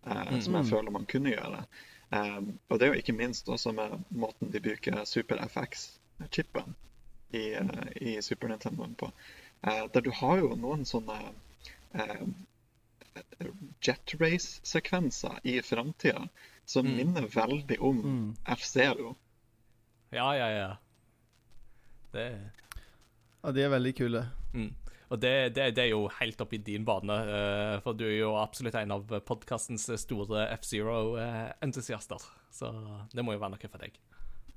eh, 0.06 0.40
som 0.40 0.56
jeg 0.60 0.66
føler 0.70 0.92
man 0.92 1.06
kunne 1.06 1.32
gjøre. 1.34 1.64
Eh, 2.12 2.40
og 2.70 2.80
det 2.80 2.88
er 2.88 2.94
jo 2.94 3.00
ikke 3.02 3.14
minst 3.18 3.48
også 3.50 3.72
med 3.76 4.00
måten 4.12 4.52
de 4.52 4.60
bruker 4.60 5.04
Super 5.06 5.38
FX-chipen 5.48 6.76
i, 7.34 7.54
eh, 7.54 7.90
i 8.02 8.22
Super 8.22 8.48
Nintendoen 8.50 8.96
på. 8.96 9.12
Eh, 9.64 9.86
der 9.94 10.02
du 10.02 10.12
har 10.12 10.38
jo 10.40 10.56
noen 10.56 10.86
sånne 10.86 11.20
eh, 11.94 12.26
jet 13.82 14.14
race-sekvenser 14.20 15.40
i 15.44 15.62
framtida 15.62 16.28
som 16.66 16.86
Mm. 16.86 16.96
minner 16.98 17.22
veldig 17.28 17.80
om 17.82 17.98
Mm. 17.98 18.36
F-Zero. 18.46 19.16
Ja, 20.12 20.36
ja, 20.36 20.50
ja. 20.50 20.78
Det 22.12 22.40
ja, 23.44 23.52
de 23.52 23.62
er 23.64 23.70
veldig 23.70 23.96
kule. 23.96 24.26
Mm. 24.54 24.74
Og 25.10 25.22
det, 25.22 25.56
det, 25.56 25.72
det 25.76 25.84
er 25.88 25.92
jo 25.94 26.04
helt 26.20 26.42
opp 26.44 26.52
i 26.54 26.62
din 26.62 26.86
bane, 26.86 27.16
eh, 27.34 27.78
for 27.82 27.98
du 27.98 28.06
er 28.06 28.20
jo 28.20 28.36
absolutt 28.38 28.78
en 28.78 28.94
av 28.94 29.16
podkastens 29.26 29.88
store 30.04 30.46
F-Zero-entusiaster. 30.60 32.28
Så 32.54 32.70
det 33.14 33.26
må 33.26 33.34
jo 33.34 33.42
være 33.42 33.56
noe 33.56 33.72
for 33.72 33.82
deg. 33.82 33.98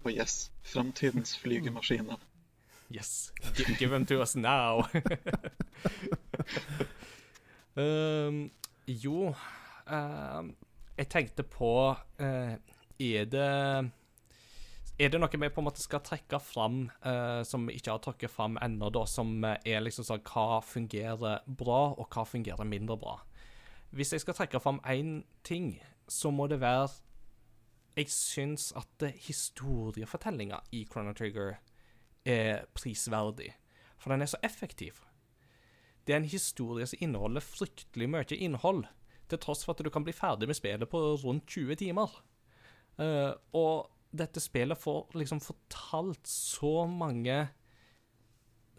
Og 0.03 0.12
yes, 0.12 0.51
framtidens 0.66 1.37
flygemaskiner. 1.41 2.20
Yes. 2.93 3.33
Give, 3.57 3.79
give 3.79 3.91
them 3.91 4.05
to 4.07 4.20
us 4.20 4.37
now. 4.37 4.85
um, 7.77 8.51
jo 8.87 9.35
um, 9.87 10.55
Jeg 10.99 11.09
tenkte 11.09 11.43
på 11.43 11.97
uh, 12.20 12.53
Er 12.99 13.24
det 13.24 13.91
er 15.01 15.09
det 15.09 15.19
noe 15.20 15.40
vi 15.40 15.48
på 15.48 15.62
en 15.62 15.66
måte 15.66 15.82
skal 15.82 16.02
trekke 16.05 16.39
fram 16.43 16.85
uh, 17.06 17.40
som 17.48 17.64
vi 17.69 17.78
ikke 17.78 17.94
har 17.94 18.02
trukket 18.05 18.32
fram 18.32 18.59
ennå, 18.62 18.90
da, 18.93 19.06
som 19.09 19.32
eh, 19.48 19.56
er 19.73 19.81
liksom 19.85 20.05
sånn 20.06 20.24
hva 20.28 20.60
fungerer 20.64 21.47
bra, 21.47 21.81
og 21.97 22.12
hva 22.12 22.27
fungerer 22.28 22.69
mindre 22.69 22.98
bra? 23.01 23.16
Hvis 23.93 24.12
jeg 24.12 24.24
skal 24.24 24.36
trekke 24.36 24.60
fram 24.62 24.81
én 24.89 25.23
ting, 25.44 25.74
så 26.09 26.32
må 26.32 26.47
det 26.48 26.60
være 26.60 26.90
Jeg 27.97 28.09
syns 28.09 28.70
at 28.73 29.05
historiefortellinga 29.27 30.62
i 30.73 30.86
Chrono 30.89 31.12
Trigger 31.12 31.59
er 32.24 32.64
prisverdig, 32.73 33.51
for 34.01 34.12
den 34.12 34.23
er 34.23 34.31
så 34.32 34.40
effektiv. 34.43 35.02
Det 36.06 36.14
er 36.14 36.23
en 36.23 36.28
historie 36.28 36.86
som 36.89 37.02
inneholder 37.05 37.44
fryktelig 37.44 38.09
mye 38.09 38.39
innhold, 38.39 38.86
til 39.28 39.39
tross 39.39 39.64
for 39.64 39.77
at 39.77 39.85
du 39.85 39.90
kan 39.93 40.05
bli 40.05 40.12
ferdig 40.16 40.48
med 40.48 40.56
spillet 40.56 40.89
på 40.89 41.02
rundt 41.20 41.47
20 41.47 41.77
timer. 41.85 42.16
Uh, 42.97 43.32
og 43.52 43.93
dette 44.12 44.43
spillet 44.44 44.78
får 44.78 45.16
liksom 45.16 45.40
fortalt 45.40 46.28
så 46.28 46.84
mange 46.89 47.47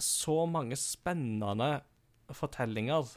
Så 0.01 0.43
mange 0.49 0.77
spennende 0.80 1.81
fortellinger 2.34 3.11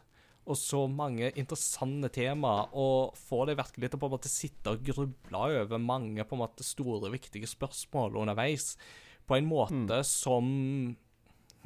og 0.47 0.55
så 0.55 0.85
mange 0.87 1.33
interessante 1.41 2.07
tema, 2.15 2.69
og 2.79 3.17
får 3.19 3.49
deg 3.49 3.57
virkelig 3.59 3.89
til 3.89 3.99
å 3.99 4.03
på 4.03 4.07
en 4.07 4.13
måte 4.13 4.31
sitte 4.31 4.75
og 4.77 4.85
gruble 4.87 5.41
over 5.63 5.81
mange 5.83 6.23
på 6.23 6.37
en 6.37 6.43
måte 6.45 6.63
store, 6.63 7.11
viktige 7.11 7.49
spørsmål 7.51 8.21
underveis, 8.21 8.77
på 9.27 9.41
en 9.41 9.49
måte 9.51 9.99
som 10.07 10.47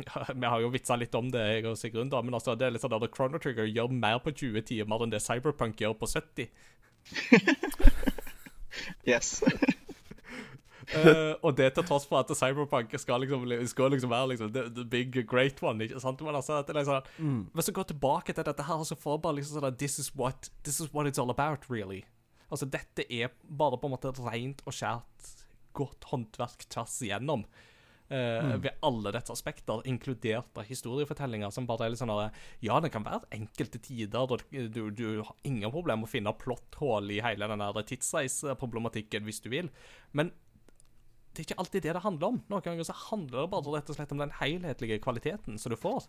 ja, 0.06 0.22
Vi 0.32 0.48
har 0.48 0.64
jo 0.64 0.72
vitsa 0.72 0.96
litt 0.96 1.12
om 1.18 1.28
det, 1.28 1.44
jeg 1.58 1.66
og 1.68 1.76
Sigrun, 1.76 2.08
da, 2.08 2.22
men 2.24 2.38
altså, 2.38 2.54
det 2.56 2.70
er 2.70 2.72
litt 2.72 2.86
sånn 2.86 2.96
at 2.96 3.04
Chrono 3.12 3.42
Trigger 3.42 3.68
gjør 3.68 3.92
mer 3.92 4.16
på 4.24 4.32
20 4.32 4.64
timer 4.72 5.04
enn 5.04 5.12
det 5.12 5.20
Cyberpunk 5.26 5.84
gjør 5.84 5.98
på 6.00 6.08
70. 6.14 6.48
Yes. 9.04 9.42
Eh, 10.96 11.34
og 11.44 11.56
det 11.58 11.68
til 11.76 11.84
tross 11.84 12.06
for 12.08 12.22
at 12.22 12.30
Cyberpunk 12.36 12.94
skal 12.98 13.20
liksom, 13.24 13.42
skal 13.68 13.92
liksom 13.92 14.10
være 14.10 14.28
liksom 14.32 14.52
the, 14.54 14.62
the 14.74 14.84
big 14.84 15.12
great 15.28 15.60
one. 15.62 15.84
ikke 15.84 16.00
sant? 16.00 16.20
Men 16.24 16.34
altså, 16.38 16.62
det 16.64 16.74
er 16.74 16.80
liksom, 16.80 17.42
Hvis 17.54 17.66
du 17.68 17.72
går 17.76 17.90
tilbake 17.92 18.32
til 18.32 18.44
dette 18.48 18.64
her, 18.68 18.84
så 18.88 18.96
får 18.98 19.20
bare 19.22 19.38
liksom 19.40 19.60
sånn 19.60 19.76
this 19.76 19.98
is, 19.98 20.12
what, 20.16 20.50
this 20.64 20.80
is 20.80 20.92
what 20.94 21.06
it's 21.06 21.20
all 21.20 21.30
about, 21.30 21.68
really. 21.70 22.04
Altså, 22.50 22.66
dette 22.66 23.04
er 23.12 23.30
bare 23.44 23.78
på 23.78 23.86
en 23.86 23.94
måte 23.94 24.10
rent 24.24 24.62
og 24.66 24.74
skjært 24.74 25.34
godt 25.76 26.08
håndverk 26.10 26.64
tvers 26.72 26.96
igjennom. 27.06 27.44
eh, 28.10 28.56
Ved 28.58 28.72
alle 28.82 29.12
dets 29.14 29.30
aspekter, 29.30 29.84
inkludert 29.86 30.58
av 30.58 30.66
historiefortellinger 30.66 31.52
som 31.54 31.68
bare 31.68 31.86
er 31.86 31.92
litt 31.94 32.00
sånn 32.00 32.10
at 32.10 32.34
Ja, 32.60 32.80
det 32.82 32.90
kan 32.90 33.04
være 33.06 33.28
enkelte 33.36 33.78
tider 33.78 34.26
da 34.26 34.40
du, 34.50 34.90
du 34.90 35.22
har 35.22 35.36
ingen 35.46 35.70
problem 35.70 36.02
med 36.02 36.08
å 36.08 36.10
finne 36.10 36.32
plotthull 36.34 37.12
i 37.14 37.20
hele 37.22 37.46
den 37.46 37.62
tidsreiseproblematikken 37.92 39.22
hvis 39.28 39.40
du 39.44 39.50
vil, 39.52 39.70
men 40.12 40.32
det 41.30 41.42
er 41.42 41.46
ikke 41.46 41.60
alltid 41.62 41.84
det 41.86 41.94
det 41.94 42.02
handler 42.02 42.32
om. 42.32 42.40
Noen 42.50 42.64
ganger 42.64 42.86
så 42.86 42.96
handler 43.06 43.44
det 43.44 43.50
bare 43.52 43.74
rett 43.76 43.90
og 43.92 43.96
slett 43.96 44.12
om 44.14 44.22
den 44.22 44.32
helhetlige 44.40 44.98
kvaliteten 45.04 45.60
som 45.62 45.70
du 45.70 45.78
får. 45.78 46.08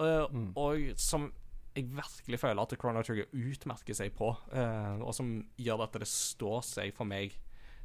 Eh, 0.00 0.26
Og 0.58 0.90
som 0.98 1.30
jeg 1.76 1.86
virkelig 1.94 2.40
føler 2.42 2.62
at 2.62 2.74
Chrono 2.80 3.02
Trigger 3.06 3.30
utmerker 3.30 3.94
seg 3.94 4.10
på, 4.18 4.32
uh, 4.54 4.96
og 5.04 5.12
som 5.14 5.28
gjør 5.60 5.84
at 5.84 5.98
det 6.02 6.08
står 6.10 6.64
seg 6.66 6.94
for 6.96 7.06
meg 7.06 7.36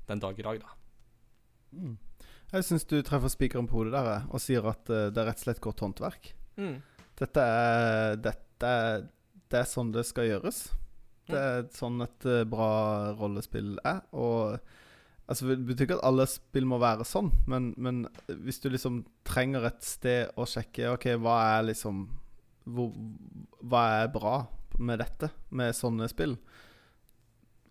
den 0.09 0.21
dag 0.23 0.39
i 0.39 0.45
dag, 0.45 0.63
da. 0.63 1.91
Jeg 2.55 2.65
syns 2.65 2.87
du 2.89 2.95
treffer 3.05 3.29
spikeren 3.29 3.67
på 3.69 3.77
hodet 3.77 3.93
der 3.93 4.25
og 4.29 4.41
sier 4.41 4.65
at 4.69 4.89
uh, 4.89 5.11
det 5.13 5.21
er 5.21 5.29
rett 5.29 5.43
og 5.43 5.45
slett 5.45 5.61
godt 5.61 5.83
håndverk. 5.85 6.31
Mm. 6.57 6.79
Dette 7.19 7.45
er, 7.45 8.17
dette 8.25 8.71
er, 8.89 9.05
det 9.53 9.61
er 9.61 9.69
sånn 9.69 9.93
det 9.93 10.05
skal 10.07 10.31
gjøres. 10.31 10.65
Det 11.29 11.37
er 11.37 11.63
sånn 11.73 12.01
et 12.05 12.25
bra 12.49 13.13
rollespill 13.17 13.77
er. 13.85 14.01
Og 14.13 14.57
altså, 15.27 15.47
Det 15.51 15.65
betyr 15.67 15.87
ikke 15.87 15.97
at 15.99 16.07
alle 16.09 16.27
spill 16.29 16.67
må 16.69 16.79
være 16.81 17.07
sånn, 17.07 17.31
men, 17.51 17.73
men 17.77 18.05
hvis 18.27 18.61
du 18.63 18.69
liksom 18.69 19.03
trenger 19.27 19.67
et 19.69 19.81
sted 19.85 20.35
å 20.39 20.47
sjekke 20.49 20.93
Ok, 20.95 21.09
hva 21.21 21.39
er 21.57 21.69
liksom 21.71 22.05
hvor, 22.65 22.93
Hva 23.61 23.85
er 24.01 24.13
bra 24.13 24.37
med 24.81 24.99
dette, 24.99 25.31
med 25.55 25.75
sånne 25.77 26.09
spill? 26.11 26.35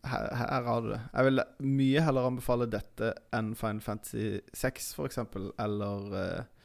Her, 0.05 0.29
her 0.37 0.67
har 0.69 0.83
du 0.85 0.91
det. 0.91 1.01
Jeg 1.11 1.27
vil 1.27 1.43
mye 1.79 2.03
heller 2.05 2.29
anbefale 2.29 2.67
dette 2.69 3.11
enn 3.37 3.55
Final 3.57 3.83
Fantasy 3.85 4.39
6, 4.53 4.89
f.eks., 4.97 5.21
eller 5.65 6.17
eh, 6.21 6.65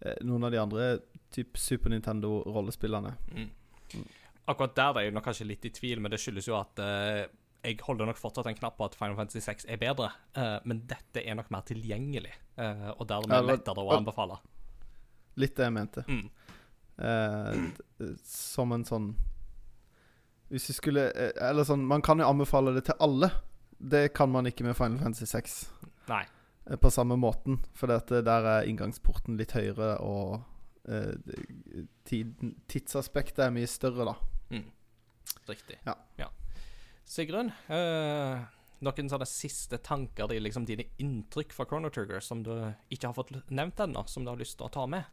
eh, 0.00 0.20
noen 0.26 0.46
av 0.46 0.54
de 0.54 0.60
andre 0.62 0.88
typ 1.34 1.58
Super 1.58 1.90
Nintendo-rollespillene. 1.94 3.14
Akkurat 4.46 4.76
der 4.78 4.92
var 4.94 5.06
jeg 5.06 5.14
nok 5.14 5.26
kanskje 5.26 5.48
litt 5.50 5.66
i 5.66 5.74
tvil, 5.74 6.02
men 6.02 6.14
det 6.14 6.20
skyldes 6.22 6.46
jo 6.46 6.54
at 6.58 6.82
eh, 6.82 7.26
jeg 7.66 7.80
holder 7.82 8.08
nok 8.10 8.18
fortsatt 8.20 8.48
en 8.50 8.58
knapp 8.58 8.76
på 8.78 8.86
at 8.86 8.96
Final 8.98 9.16
Fantasy 9.18 9.42
6 9.44 9.66
er 9.72 9.80
bedre, 9.80 10.10
uh, 10.38 10.58
men 10.68 10.84
dette 10.88 11.22
er 11.22 11.36
nok 11.38 11.50
mer 11.54 11.64
tilgjengelig, 11.66 12.34
uh, 12.60 12.92
og 12.96 13.06
dermed 13.10 13.34
Ja, 13.34 13.44
lettere 13.44 13.82
å 13.82 13.94
anbefale. 13.96 14.38
Litt 15.40 15.56
det 15.58 15.66
jeg 15.66 15.74
mente. 15.74 16.04
Mm. 16.08 16.28
Uh, 16.96 18.14
som 18.24 18.72
en 18.72 18.86
sånn 18.88 19.10
Hvis 20.48 20.70
vi 20.70 20.76
skulle 20.78 21.02
Eller 21.12 21.66
sånn 21.68 21.82
Man 21.84 22.00
kan 22.00 22.16
jo 22.16 22.24
anbefale 22.24 22.72
det 22.72 22.86
til 22.86 22.96
alle. 23.04 23.28
Det 23.76 24.14
kan 24.16 24.30
man 24.32 24.48
ikke 24.48 24.64
med 24.64 24.78
Final 24.78 25.02
Fantasy 25.02 25.28
6 25.28 25.58
Nei. 26.08 26.22
på 26.80 26.92
samme 26.94 27.18
måten. 27.20 27.58
For 27.76 27.90
der 27.90 28.48
er 28.54 28.70
inngangsporten 28.70 29.36
litt 29.36 29.52
høyere, 29.52 29.98
og 30.00 30.46
tiden, 32.06 32.54
tidsaspektet 32.70 33.42
er 33.44 33.52
mye 33.52 33.68
større, 33.68 34.06
da. 34.06 34.14
Mm. 34.54 34.68
Riktig. 35.50 35.80
Ja. 35.84 35.98
Sigrun, 37.06 37.52
eh, 37.70 38.44
noen 38.82 39.10
sånne 39.10 39.28
siste 39.30 39.78
tanker, 39.78 40.26
de, 40.30 40.40
liksom 40.42 40.66
dine 40.66 40.88
inntrykk 41.02 41.54
fra 41.54 41.66
Chrono 41.70 41.90
Trigger 41.94 42.20
som 42.24 42.42
du 42.42 42.52
ikke 42.90 43.12
har 43.12 43.16
fått 43.16 43.30
nevnt 43.48 43.80
ennå, 43.80 44.02
som 44.10 44.26
du 44.26 44.32
har 44.32 44.40
lyst 44.40 44.58
til 44.58 44.66
å 44.66 44.74
ta 44.74 44.88
med? 44.90 45.06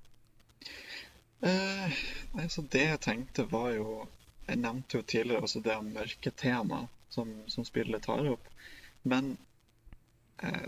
Eh, 1.46 2.02
altså 2.40 2.64
det 2.74 2.86
jeg 2.88 3.02
tenkte 3.04 3.44
var 3.52 3.74
jo 3.76 4.06
Jeg 4.48 4.60
nevnte 4.60 4.98
jo 4.98 5.06
tidligere 5.08 5.46
også 5.48 5.60
det 5.64 5.76
mørke 5.88 6.32
temaet 6.36 6.92
som, 7.14 7.30
som 7.48 7.64
spillet 7.64 8.04
tar 8.04 8.26
opp. 8.28 8.50
Men 9.08 9.38
eh, 10.44 10.66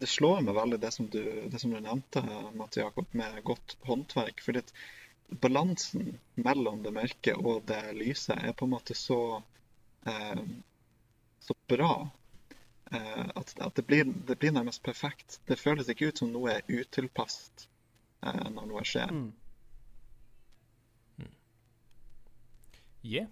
det 0.00 0.08
slår 0.08 0.40
meg 0.46 0.56
veldig 0.56 0.78
det 0.80 0.92
som 0.96 1.10
du, 1.12 1.20
det 1.52 1.60
som 1.60 1.74
du 1.74 1.76
nevnte, 1.84 2.22
Matte 2.56 2.80
Jakob, 2.80 3.12
med 3.12 3.42
godt 3.44 3.76
håndverk. 3.84 4.40
fordi 4.40 4.62
at 4.64 4.72
balansen 5.44 6.16
mellom 6.34 6.80
det 6.82 6.94
mørke 6.96 7.36
og 7.36 7.66
det 7.68 7.82
lyse 7.98 8.32
er 8.32 8.56
på 8.56 8.64
en 8.64 8.72
måte 8.72 8.96
så 8.96 9.42
så 11.42 11.54
bra 11.68 12.10
eh, 12.92 13.28
at, 13.34 13.54
at 13.60 13.76
det, 13.76 13.86
blir, 13.86 14.04
det 14.26 14.38
blir 14.38 14.54
nærmest 14.54 14.82
perfekt. 14.82 15.40
Det 15.48 15.58
føles 15.58 15.88
ikke 15.88 16.10
ut 16.10 16.22
som 16.22 16.32
noe 16.32 16.58
er 16.58 16.66
utilpasset 16.70 17.66
eh, 18.26 18.48
når 18.50 18.68
noe 18.70 18.84
skjer. 18.86 19.14
Yeah. 23.02 23.30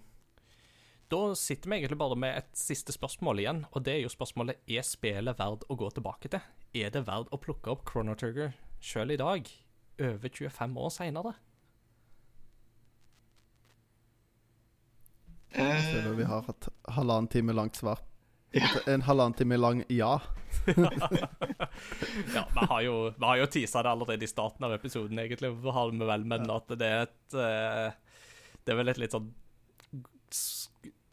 Da 1.11 1.35
sitter 1.35 1.69
vi 1.69 1.77
egentlig 1.77 1.99
bare 1.99 2.15
med 2.19 2.37
et 2.39 2.51
siste 2.55 2.91
spørsmål 2.95 3.39
igjen, 3.43 3.65
og 3.71 3.83
det 3.83 3.97
er 3.97 4.03
jo 4.05 4.11
spørsmålet 4.11 4.59
er 4.67 4.83
spillet 4.87 5.39
verdt 5.39 5.65
å 5.67 5.75
gå 5.79 5.89
tilbake 5.95 6.31
til. 6.31 6.43
Er 6.75 6.91
det 6.91 7.05
verdt 7.07 7.31
å 7.35 7.39
plukke 7.39 7.71
opp 7.73 7.83
Chrono 7.87 8.15
Trigger 8.15 8.53
sjøl 8.83 9.11
i 9.15 9.19
dag, 9.19 9.47
over 9.99 10.31
25 10.31 10.77
år 10.79 10.93
seinere? 10.95 11.33
Jeg 15.55 15.83
føler 15.83 16.15
vi 16.15 16.27
har 16.29 16.47
et 16.49 16.67
halvannen 16.95 17.27
time 17.31 17.55
langt 17.55 17.79
svar. 17.81 17.99
Ja. 18.51 18.67
En 18.93 19.01
halvannen 19.01 19.33
time 19.33 19.57
lang 19.57 19.83
ja. 19.87 20.21
Ja, 22.35 22.47
vi 22.53 22.65
har 22.67 22.81
jo, 22.81 22.95
vi 23.17 23.25
har 23.25 23.37
jo 23.39 23.45
tisa 23.45 23.83
det 23.83 23.89
allerede 23.89 24.25
i 24.25 24.27
starten 24.27 24.65
av 24.67 24.73
episoden, 24.75 25.19
egentlig, 25.19 25.53
har 25.71 25.91
vi 25.91 26.07
vel, 26.07 26.25
men 26.27 26.49
at 26.51 26.73
det 26.75 26.87
er 26.87 27.05
et 27.05 27.37
eh, 27.39 27.93
Det 28.65 28.73
er 28.73 28.81
vel 28.81 28.91
et 28.91 28.99
litt 29.01 29.15
sånn 29.15 29.31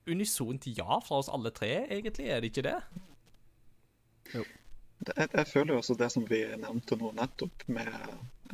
unisont 0.08 0.66
ja 0.72 0.98
fra 1.04 1.20
oss 1.20 1.28
alle 1.28 1.52
tre, 1.54 1.70
egentlig, 1.86 2.28
er 2.32 2.40
det 2.40 2.50
ikke 2.50 2.64
det? 2.66 2.78
Jo. 4.34 4.44
Jeg, 5.06 5.28
jeg 5.28 5.46
føler 5.46 5.74
jo 5.74 5.82
også 5.82 5.96
det 5.98 6.08
som 6.14 6.24
vi 6.26 6.40
nevnte 6.58 6.98
nå 6.98 7.12
nettopp, 7.16 7.66
med 7.70 7.92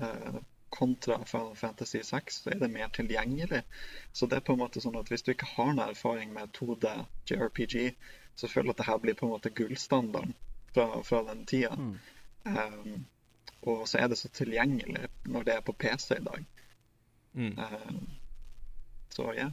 eh, 0.01 0.41
kontra 0.75 1.21
Final 1.29 1.55
Fantasy 1.57 2.03
6, 2.03 2.41
så 2.43 2.51
er 2.51 2.59
det 2.63 2.71
mer 2.73 2.91
tilgjengelig. 2.95 3.63
Så 4.13 4.27
det 4.27 4.41
er 4.41 4.47
på 4.47 4.57
en 4.57 4.63
måte 4.65 4.83
sånn 4.83 4.99
at 4.99 5.11
hvis 5.13 5.23
du 5.23 5.33
ikke 5.35 5.51
har 5.55 5.73
noen 5.73 5.95
erfaring 5.95 6.35
med 6.35 6.53
2D 6.57 6.91
JRPG, 7.31 7.95
så 8.35 8.51
føler 8.51 8.73
jeg 8.73 8.77
at 8.77 8.83
det 8.83 8.89
her 8.91 9.01
blir 9.03 9.19
på 9.19 9.29
en 9.29 9.35
måte 9.37 9.55
gullstandarden 9.55 10.35
fra, 10.75 10.89
fra 11.07 11.23
den 11.31 11.45
tida. 11.47 11.77
Um, 12.45 13.07
og 13.71 13.87
så 13.89 14.03
er 14.03 14.11
det 14.11 14.19
så 14.21 14.29
tilgjengelig 14.35 15.07
når 15.31 15.47
det 15.47 15.55
er 15.55 15.65
på 15.65 15.77
PC 15.79 16.19
i 16.19 16.25
dag. 16.27 16.45
Mm. 17.35 17.55
Um, 17.59 18.01
så 19.15 19.31
ja. 19.39 19.51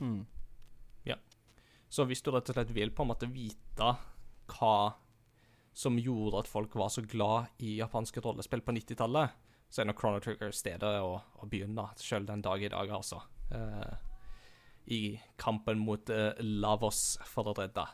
Så 1.92 2.06
hvis 2.08 2.24
du 2.24 2.32
rett 2.32 2.48
og 2.48 2.56
slett 2.56 2.72
vil 2.72 2.94
på 2.96 3.04
en 3.04 3.12
måte 3.12 3.28
vite 3.28 3.94
hva 4.54 4.76
som 5.76 5.98
gjorde 6.00 6.40
at 6.40 6.50
folk 6.52 6.76
var 6.80 6.92
så 6.92 7.04
glad 7.04 7.52
i 7.64 7.78
japanske 7.82 8.24
rollespill 8.24 8.64
på 8.64 8.76
90-tallet, 8.78 9.34
så 9.72 9.82
er 9.82 9.88
nok 9.88 10.02
Chrono 10.02 10.22
Trigger 10.24 10.52
stedet 10.56 10.94
å, 11.00 11.16
å 11.18 11.50
begynne, 11.50 11.88
sjøl 12.00 12.28
den 12.28 12.44
dag 12.44 12.64
i 12.64 12.72
dag, 12.72 12.92
altså. 12.92 13.22
Uh, 13.52 13.96
I 14.92 15.02
kampen 15.40 15.80
mot 15.80 16.12
uh, 16.12 16.34
Lavos 16.44 17.16
for 17.28 17.52
å 17.52 17.56
redde 17.56 17.88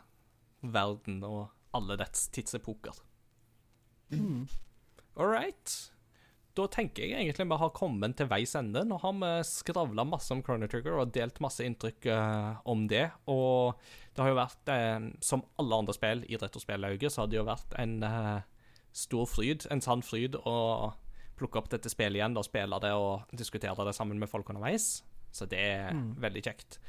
verden 0.66 1.22
og 1.28 1.46
alle 1.78 2.00
dets 2.00 2.28
tidsepoker. 2.34 2.98
All 5.18 5.30
right. 5.30 5.78
Da 6.58 6.66
tenker 6.74 7.06
jeg 7.06 7.22
egentlig 7.22 7.46
vi 7.52 7.58
har 7.62 7.74
kommet 7.78 8.16
til 8.18 8.30
veis 8.32 8.56
ende. 8.58 8.82
Nå 8.88 8.98
har 9.04 9.14
vi 9.20 9.32
skravla 9.46 10.06
masse 10.08 10.34
om 10.34 10.42
Chrono 10.46 10.70
Trigger 10.70 10.98
og 10.98 11.12
delt 11.14 11.38
masse 11.44 11.66
inntrykk 11.66 12.08
uh, 12.10 12.58
om 12.66 12.88
det. 12.90 13.06
Og 13.30 13.78
det 14.16 14.24
har 14.24 14.32
jo 14.32 14.40
vært, 14.40 14.70
eh, 14.74 15.10
som 15.22 15.44
alle 15.62 15.78
andre 15.84 15.94
spill 15.94 16.24
i 16.26 16.40
retrospillauget, 16.42 17.14
så 17.14 17.22
har 17.22 17.30
det 17.30 17.38
jo 17.38 17.44
vært 17.46 17.76
en 17.78 18.00
eh, 18.02 18.40
stor 18.98 19.28
fryd, 19.30 19.68
en 19.70 19.84
sann 19.86 20.02
fryd, 20.02 20.40
å 20.42 20.56
plukke 21.38 21.60
opp 21.62 21.70
dette 21.72 21.90
spillet 21.92 22.20
igjen 22.20 22.38
og 22.40 22.46
spille 22.48 22.80
det 22.84 22.94
og 22.98 23.30
diskutere 23.38 23.86
det 23.88 23.96
sammen 23.98 24.20
med 24.22 24.30
folk 24.32 24.50
underveis. 24.54 25.04
Så 25.32 25.46
det 25.50 25.60
er 25.60 25.92
veldig 26.24 26.44
kjekt. 26.46 26.80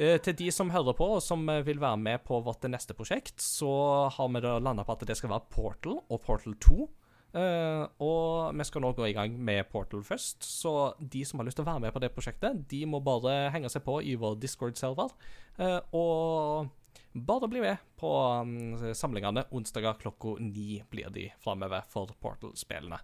Eh, 0.00 0.16
Til 0.24 0.34
de 0.38 0.48
som 0.54 0.70
hører 0.72 0.96
på, 0.96 1.06
og 1.18 1.22
som 1.22 1.42
eh, 1.52 1.62
vil 1.66 1.80
være 1.82 1.98
med 2.00 2.22
på 2.24 2.38
vårt 2.42 2.64
neste 2.72 2.94
prosjekt, 2.96 3.36
så 3.44 4.08
har 4.14 4.30
vi 4.32 4.40
da 4.40 4.56
landa 4.58 4.84
på 4.86 4.96
at 4.96 5.04
det 5.06 5.16
skal 5.18 5.30
være 5.34 5.50
Portal 5.52 5.98
og 6.08 6.22
Portal 6.24 6.56
2. 6.56 6.88
Eh, 7.30 7.84
og 8.02 8.56
vi 8.58 8.64
skal 8.66 8.82
nå 8.82 8.90
gå 8.96 9.06
i 9.06 9.14
gang 9.14 9.36
med 9.38 9.68
Portal 9.70 10.02
først, 10.02 10.42
så 10.42 10.94
de 10.98 11.20
som 11.28 11.38
har 11.38 11.46
lyst 11.46 11.60
til 11.60 11.66
å 11.66 11.70
være 11.70 11.84
med 11.84 11.92
på 11.94 12.00
det 12.02 12.10
prosjektet, 12.16 12.64
de 12.72 12.80
må 12.90 12.98
bare 13.06 13.50
henge 13.54 13.70
seg 13.70 13.84
på 13.86 14.00
i 14.02 14.16
vår 14.18 14.40
Discord-server. 14.42 15.12
eh, 15.60 15.78
og 15.94 16.72
bare 17.14 17.48
bli 17.50 17.60
med 17.62 17.78
på 17.98 18.08
mm, 18.46 18.94
samlingene. 18.94 19.44
Onsdager 19.54 19.98
klokka 19.98 20.36
ni 20.42 20.80
blir 20.90 21.10
de 21.14 21.28
framover 21.42 21.82
for 21.90 22.10
Portal-spillene. 22.22 22.98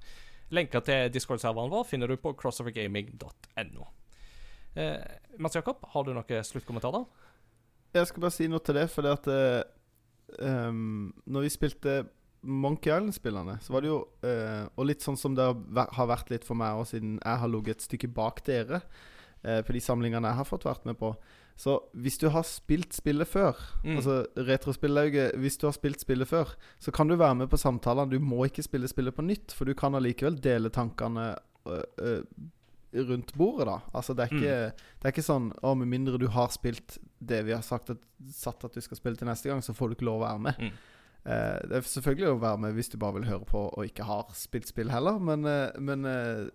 Lenker 0.54 0.82
til 0.86 1.08
Discord-serveren 1.14 1.72
vår 1.72 1.86
finner 1.88 2.10
du 2.10 2.18
på 2.22 2.34
crossovergaming.no. 2.38 3.86
Eh, 4.76 5.00
Mats 5.42 5.56
Jakob, 5.56 5.80
har 5.92 6.04
du 6.06 6.12
noen 6.14 6.46
sluttkommentarer? 6.46 7.06
Jeg 7.96 8.10
skal 8.10 8.22
bare 8.26 8.34
si 8.34 8.46
noe 8.50 8.62
til 8.62 8.76
det, 8.76 8.86
fordi 8.92 9.08
at 9.14 9.26
ehm, 10.42 11.14
Når 11.24 11.46
vi 11.46 11.52
spilte 11.54 11.94
Monkey 12.46 12.92
Island-spillene, 12.92 13.56
så 13.62 13.72
var 13.72 13.82
det 13.82 13.90
jo 13.90 14.00
eh, 14.26 14.66
Og 14.76 14.86
litt 14.90 15.02
sånn 15.02 15.18
som 15.18 15.34
det 15.34 15.46
har 15.46 16.10
vært 16.10 16.30
litt 16.30 16.46
for 16.46 16.58
meg 16.58 16.78
òg, 16.78 16.86
siden 16.92 17.16
jeg 17.18 17.42
har 17.42 17.50
ligget 17.50 17.80
et 17.80 17.88
stykke 17.88 18.12
bak 18.14 18.42
dere 18.46 18.82
eh, 19.42 19.62
på 19.66 19.74
de 19.74 19.82
samlingene 19.82 20.30
jeg 20.30 20.40
har 20.42 20.48
fått 20.48 20.68
vært 20.68 20.86
med 20.86 20.98
på. 21.00 21.14
Så 21.56 21.78
hvis 21.96 22.18
du 22.20 22.28
har 22.28 22.42
spilt 22.44 22.92
spillet 22.92 23.28
før, 23.28 23.56
Mm. 23.84 23.96
altså 23.96 24.26
retrospillauget 24.36 25.34
Hvis 25.40 25.56
du 25.56 25.66
har 25.66 25.72
spilt 25.72 26.00
spillet 26.00 26.28
før, 26.28 26.52
så 26.78 26.90
kan 26.92 27.08
du 27.08 27.16
være 27.16 27.34
med 27.34 27.48
på 27.48 27.56
samtalene. 27.56 28.10
Du 28.10 28.18
må 28.20 28.44
ikke 28.44 28.62
spille 28.62 28.88
spillet 28.88 29.14
på 29.16 29.22
nytt, 29.24 29.52
for 29.56 29.64
du 29.64 29.72
kan 29.74 29.94
allikevel 29.94 30.36
dele 30.44 30.68
tankene 30.70 31.34
øh, 31.66 31.82
øh, 31.98 32.22
rundt 33.08 33.32
bordet, 33.36 33.66
da. 33.66 33.78
Altså 33.94 34.12
det 34.14 34.20
er 34.26 34.34
ikke, 34.36 34.72
det 35.00 35.04
er 35.04 35.12
ikke 35.12 35.22
sånn 35.24 35.50
Å, 35.62 35.74
med 35.76 35.86
mindre 35.88 36.18
du 36.18 36.28
har 36.32 36.48
spilt 36.48 36.98
det 37.20 37.42
vi 37.44 37.52
har 37.52 37.62
sagt 37.64 37.90
at, 37.90 37.98
satt 38.32 38.64
at 38.64 38.72
du 38.76 38.80
skal 38.80 38.96
spille 38.96 39.16
til 39.16 39.26
neste 39.28 39.48
gang, 39.50 39.60
så 39.64 39.72
får 39.76 39.88
du 39.88 39.94
ikke 39.96 40.08
lov 40.08 40.20
å 40.22 40.26
være 40.26 40.38
med. 40.38 40.60
Mm. 40.60 40.70
Eh, 41.26 41.58
det 41.68 41.76
er 41.80 41.88
selvfølgelig 41.88 42.28
å 42.34 42.40
være 42.40 42.58
med 42.62 42.74
hvis 42.76 42.88
du 42.92 42.96
bare 42.98 43.14
vil 43.18 43.28
høre 43.28 43.44
på 43.48 43.64
og 43.72 43.84
ikke 43.84 44.04
har 44.06 44.28
spilt 44.34 44.68
spill 44.68 44.90
heller, 44.92 45.18
men 45.18 45.42
Men, 45.80 46.50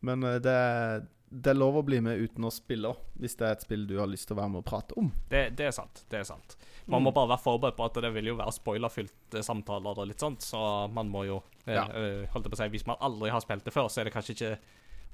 men 0.00 0.20
det, 0.42 1.06
det 1.30 1.50
er 1.50 1.56
lov 1.58 1.80
å 1.80 1.82
bli 1.82 1.98
med 2.04 2.20
uten 2.20 2.44
å 2.46 2.50
spille 2.54 2.92
hvis 3.18 3.34
det 3.40 3.46
er 3.48 3.56
et 3.56 3.64
spill 3.64 3.86
du 3.90 3.96
har 3.98 4.06
lyst 4.06 4.28
til 4.28 4.36
å 4.36 4.40
være 4.42 4.52
med 4.52 4.60
og 4.60 4.66
prate 4.68 4.94
om. 5.00 5.08
Det, 5.30 5.48
det 5.58 5.66
er 5.66 5.74
sant. 5.74 6.04
det 6.12 6.20
er 6.20 6.28
sant. 6.28 6.56
Man 6.86 7.02
må 7.02 7.10
bare 7.16 7.32
være 7.32 7.42
forberedt 7.42 7.78
på 7.78 7.86
at 7.88 7.98
det 8.04 8.10
vil 8.14 8.28
jo 8.30 8.36
være 8.38 8.52
spoilerfylte 8.54 9.42
samtaler 9.42 9.98
og 10.04 10.06
litt 10.10 10.20
sånt, 10.22 10.44
så 10.44 10.60
man 10.92 11.08
må 11.10 11.24
jo 11.26 11.40
eh, 11.66 11.74
Ja. 11.74 11.86
eh, 11.90 12.28
holdt 12.34 12.50
på 12.50 12.54
å 12.58 12.60
si, 12.60 12.68
Hvis 12.76 12.86
man 12.86 13.00
aldri 13.00 13.30
har 13.32 13.40
spilt 13.42 13.64
det 13.64 13.72
før, 13.74 13.88
så 13.90 14.02
er 14.02 14.10
det 14.10 14.14
kanskje 14.14 14.36
ikke 14.36 14.52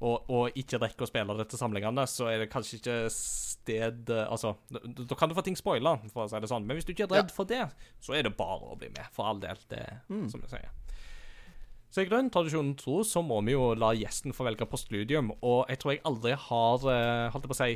og, 0.01 0.29
og 0.33 0.55
ikke 0.57 0.79
rekker 0.81 1.05
å 1.05 1.07
spille 1.11 1.33
det 1.37 1.43
til 1.51 1.59
samlingene, 1.61 2.07
så 2.09 2.25
er 2.31 2.39
det 2.41 2.47
kanskje 2.49 2.79
ikke 2.79 2.95
sted 3.13 4.09
eh, 4.09 4.23
Altså, 4.33 4.55
da, 4.73 5.15
kan 5.15 5.29
du 5.29 5.35
få 5.37 5.43
ting 5.45 5.57
spoila, 5.59 5.95
for 6.09 6.25
å 6.25 6.29
si 6.31 6.39
det 6.41 6.49
sånn. 6.49 6.65
Men 6.65 6.79
hvis 6.79 6.87
du 6.87 6.93
ikke 6.95 7.05
er 7.05 7.19
redd 7.21 7.33
for 7.33 7.45
det, 7.45 7.63
så 8.01 8.15
er 8.17 8.25
det 8.25 8.31
bare 8.37 8.73
å 8.73 8.77
bli 8.81 8.89
med, 8.89 9.05
for 9.13 9.29
all 9.29 9.41
del. 9.43 9.61
Det 9.69 9.83
som 10.09 10.41
jeg 10.41 10.49
sier. 10.55 10.71
Så 11.91 12.05
i 12.05 12.07
grunn 12.07 12.29
tradisjonen 12.31 12.75
tro, 12.79 13.01
så 13.03 13.19
må 13.25 13.41
vi 13.43 13.51
jo 13.51 13.73
la 13.75 13.91
gjesten 13.97 14.31
få 14.35 14.45
velge 14.47 14.67
postludium, 14.71 15.33
og 15.43 15.65
jeg 15.67 15.81
tror 15.81 15.91
jeg 15.91 16.03
aldri 16.07 16.35
har 16.39 16.85
eh, 16.87 17.25
Holdt 17.33 17.47
jeg 17.47 17.51
på 17.51 17.57
å 17.57 17.59
si 17.59 17.71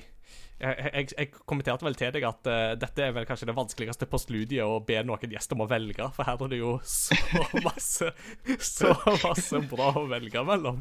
jeg, 0.56 0.92
jeg, 0.94 1.08
jeg 1.18 1.32
kommenterte 1.44 1.84
vel 1.84 1.98
til 2.00 2.14
deg 2.16 2.24
at 2.24 2.48
uh, 2.48 2.76
dette 2.80 3.04
er 3.04 3.12
vel 3.12 3.26
kanskje 3.28 3.50
det 3.50 3.58
vanskeligste 3.58 4.08
postludiet 4.08 4.64
å 4.64 4.78
be 4.88 5.02
noen 5.04 5.34
gjester 5.36 5.58
om 5.58 5.66
å 5.66 5.68
velge, 5.68 6.08
for 6.16 6.28
her 6.28 6.40
er 6.46 6.54
det 6.54 6.62
jo 6.62 6.78
så 6.88 7.18
masse 7.68 8.14
Så 8.64 8.94
masse 9.26 9.60
bra 9.68 9.92
å 10.00 10.06
velge 10.08 10.46
mellom. 10.48 10.80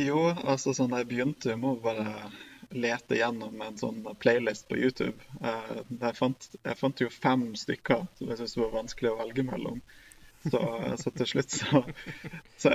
Jo, 0.00 0.30
altså 0.48 0.72
sånn 0.72 0.96
jeg 0.96 1.10
begynte 1.10 1.52
Jeg 1.52 1.60
må 1.60 1.74
bare 1.84 2.30
lete 2.72 3.18
gjennom 3.18 3.60
en 3.60 3.76
sånn 3.76 4.00
playlist 4.16 4.64
på 4.70 4.78
YouTube. 4.80 5.20
Uh, 5.44 5.82
jeg, 5.90 6.16
fant, 6.16 6.48
jeg 6.56 6.78
fant 6.80 7.04
jo 7.04 7.10
fem 7.12 7.50
stykker 7.60 8.06
som 8.16 8.32
jeg 8.32 8.40
syntes 8.40 8.56
var 8.56 8.72
vanskelig 8.78 9.12
å 9.12 9.18
velge 9.20 9.44
mellom. 9.44 9.82
Så, 10.50 10.60
så 10.98 11.10
til 11.14 11.28
slutt 11.30 11.54
så, 11.54 11.82
så, 12.58 12.72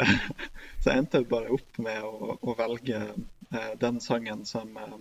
så 0.84 0.94
endte 0.94 1.22
jeg 1.22 1.30
bare 1.32 1.52
opp 1.56 1.80
med 1.84 2.04
å, 2.08 2.38
å 2.40 2.56
velge 2.60 3.02
eh, 3.02 3.74
den 3.82 4.00
sangen 4.04 4.46
som, 4.48 4.72
eh, 4.80 5.00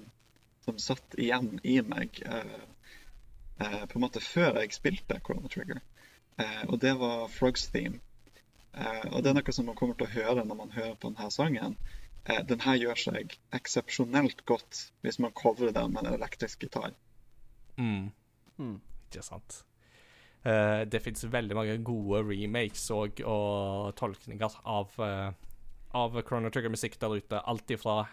som 0.66 0.80
satt 0.82 1.14
igjen 1.20 1.60
i 1.62 1.78
meg 1.86 2.18
eh, 2.26 2.56
eh, 3.62 3.84
på 3.86 3.98
en 3.98 4.06
måte 4.06 4.24
før 4.24 4.59
jeg 4.62 4.74
spilte 4.74 5.20
Corona 5.22 5.52
Trigger. 5.52 5.82
Eh, 6.43 6.64
og 6.66 6.80
det 6.82 6.97
var 6.98 7.28
Frogs 7.32 7.68
Theme. 7.70 8.02
Eh, 8.74 9.06
og 9.12 9.22
det 9.22 9.30
er 9.30 9.38
noe 9.38 9.55
som 9.56 9.70
man 9.70 9.78
kommer 9.78 9.97
til 9.97 10.09
å 10.09 10.14
høre 10.16 10.44
når 10.44 10.60
man 10.64 10.74
hører 10.74 10.98
på 10.98 11.12
denne 11.12 11.30
sangen. 11.32 11.78
Eh, 12.26 12.43
den 12.51 12.64
her 12.66 12.76
gjør 12.82 12.98
seg 13.06 13.38
eksepsjonelt 13.56 14.43
godt 14.48 14.88
hvis 15.06 15.20
man 15.22 15.34
covrer 15.36 15.72
den 15.76 15.94
med 15.94 16.05
en 16.05 16.18
elektrisk 16.18 16.66
gitar. 16.66 16.93
Mm. 17.78 18.10
Mm. 18.59 18.76
Ikke 19.06 19.22
sant. 19.24 19.62
Eh, 20.47 20.85
det 20.86 21.01
fins 21.02 21.24
veldig 21.27 21.56
mange 21.59 21.78
gode 21.82 22.20
remakes 22.28 22.85
og, 22.94 23.18
og 23.27 23.97
tolkninger 23.98 24.60
av, 24.62 24.93
uh, 25.02 25.32
av 25.98 26.20
Chrono 26.28 26.52
Trigger-musikk 26.55 27.01
der 27.02 27.16
ute. 27.18 27.40
Alt 27.51 27.70
ifra 27.74 28.05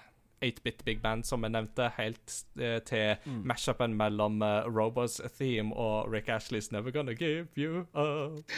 8-bit 0.43 0.81
Big 0.85 1.01
Band, 1.03 1.23
som 1.29 1.45
jeg 1.45 1.53
nevnte, 1.53 1.91
helt 1.99 2.37
uh, 2.57 2.79
til 2.87 3.15
mashupen 3.45 3.93
mellom 3.99 4.41
uh, 4.41 4.65
Robos 4.65 5.21
Theme 5.37 5.75
og 5.77 6.09
Rick 6.11 6.31
Ashley's 6.33 6.71
Never 6.73 6.91
Gonna 6.91 7.13
Give 7.13 7.47
You 7.57 7.85
Up. 7.93 8.43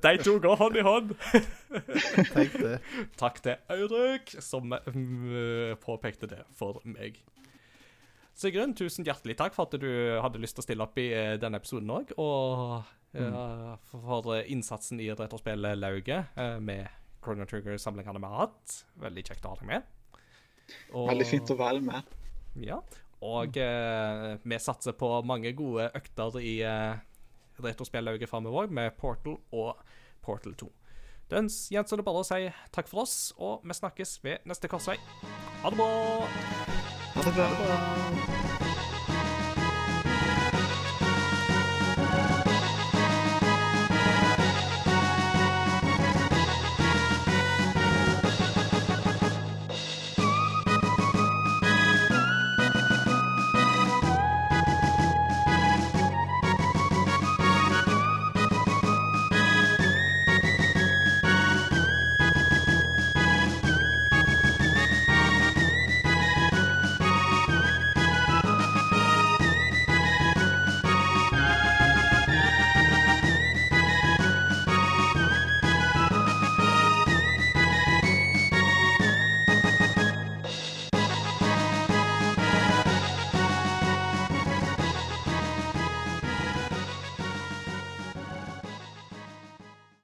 De 0.00 0.16
to 0.24 0.38
går 0.40 0.56
hånd 0.56 0.76
i 0.80 0.82
hånd. 0.86 1.10
Takk 3.20 3.42
til 3.44 3.60
Eirik, 3.68 4.32
som 4.40 4.72
uh, 4.72 5.76
påpekte 5.84 6.30
det 6.30 6.40
for 6.56 6.80
meg. 6.88 7.20
Sigrun, 8.34 8.72
tusen 8.78 9.04
hjertelig 9.04 9.36
takk 9.36 9.52
for 9.56 9.68
at 9.68 9.74
du 9.82 9.90
hadde 10.22 10.40
lyst 10.40 10.56
til 10.56 10.62
å 10.62 10.66
stille 10.68 10.84
opp 10.86 10.96
i 11.02 11.08
eh, 11.12 11.34
denne 11.40 11.58
episoden 11.60 11.90
òg. 11.92 12.12
Og 12.22 12.86
eh, 13.12 13.76
for, 13.90 14.00
for 14.06 14.30
innsatsen 14.48 15.00
i 15.02 15.10
retrospillet 15.12 15.76
Lauget 15.80 16.38
eh, 16.40 16.56
med 16.62 16.86
Chrono 17.20 17.44
Trigger-samlingene 17.50 18.22
vi 18.22 18.30
har 18.32 18.46
hatt. 18.46 18.78
Veldig 19.02 19.24
kjekt 19.28 19.44
å 19.44 19.52
ha 19.52 19.60
deg 19.60 19.68
med. 19.74 19.90
Og- 20.94 21.10
Veldig 21.10 21.26
fint 21.28 21.52
å 21.52 21.58
være 21.60 21.84
med. 21.84 22.16
ja. 22.64 22.80
Og 23.20 23.56
eh, 23.60 24.38
vi 24.48 24.56
satser 24.64 24.94
på 24.96 25.10
mange 25.28 25.50
gode 25.52 25.90
økter 25.98 26.38
i 26.40 26.54
retrospillauget 27.60 28.30
framover 28.30 28.70
med 28.72 28.94
Portal 28.96 29.34
og 29.52 29.82
Portal 30.24 30.54
2. 30.56 30.70
Den 31.30 31.50
gjenstår 31.52 32.00
det 32.00 32.06
bare 32.08 32.22
å 32.24 32.26
si 32.26 32.48
takk 32.72 32.88
for 32.88 33.04
oss, 33.04 33.18
og 33.36 33.60
vi 33.68 33.76
snakkes 33.76 34.16
ved 34.24 34.48
neste 34.48 34.72
korsvei. 34.72 34.96
Ha 35.60 35.68
det 35.70 35.76
bra! 35.76 36.89
Ha 37.20 37.26
det 37.26 37.34
bra. 37.34 38.59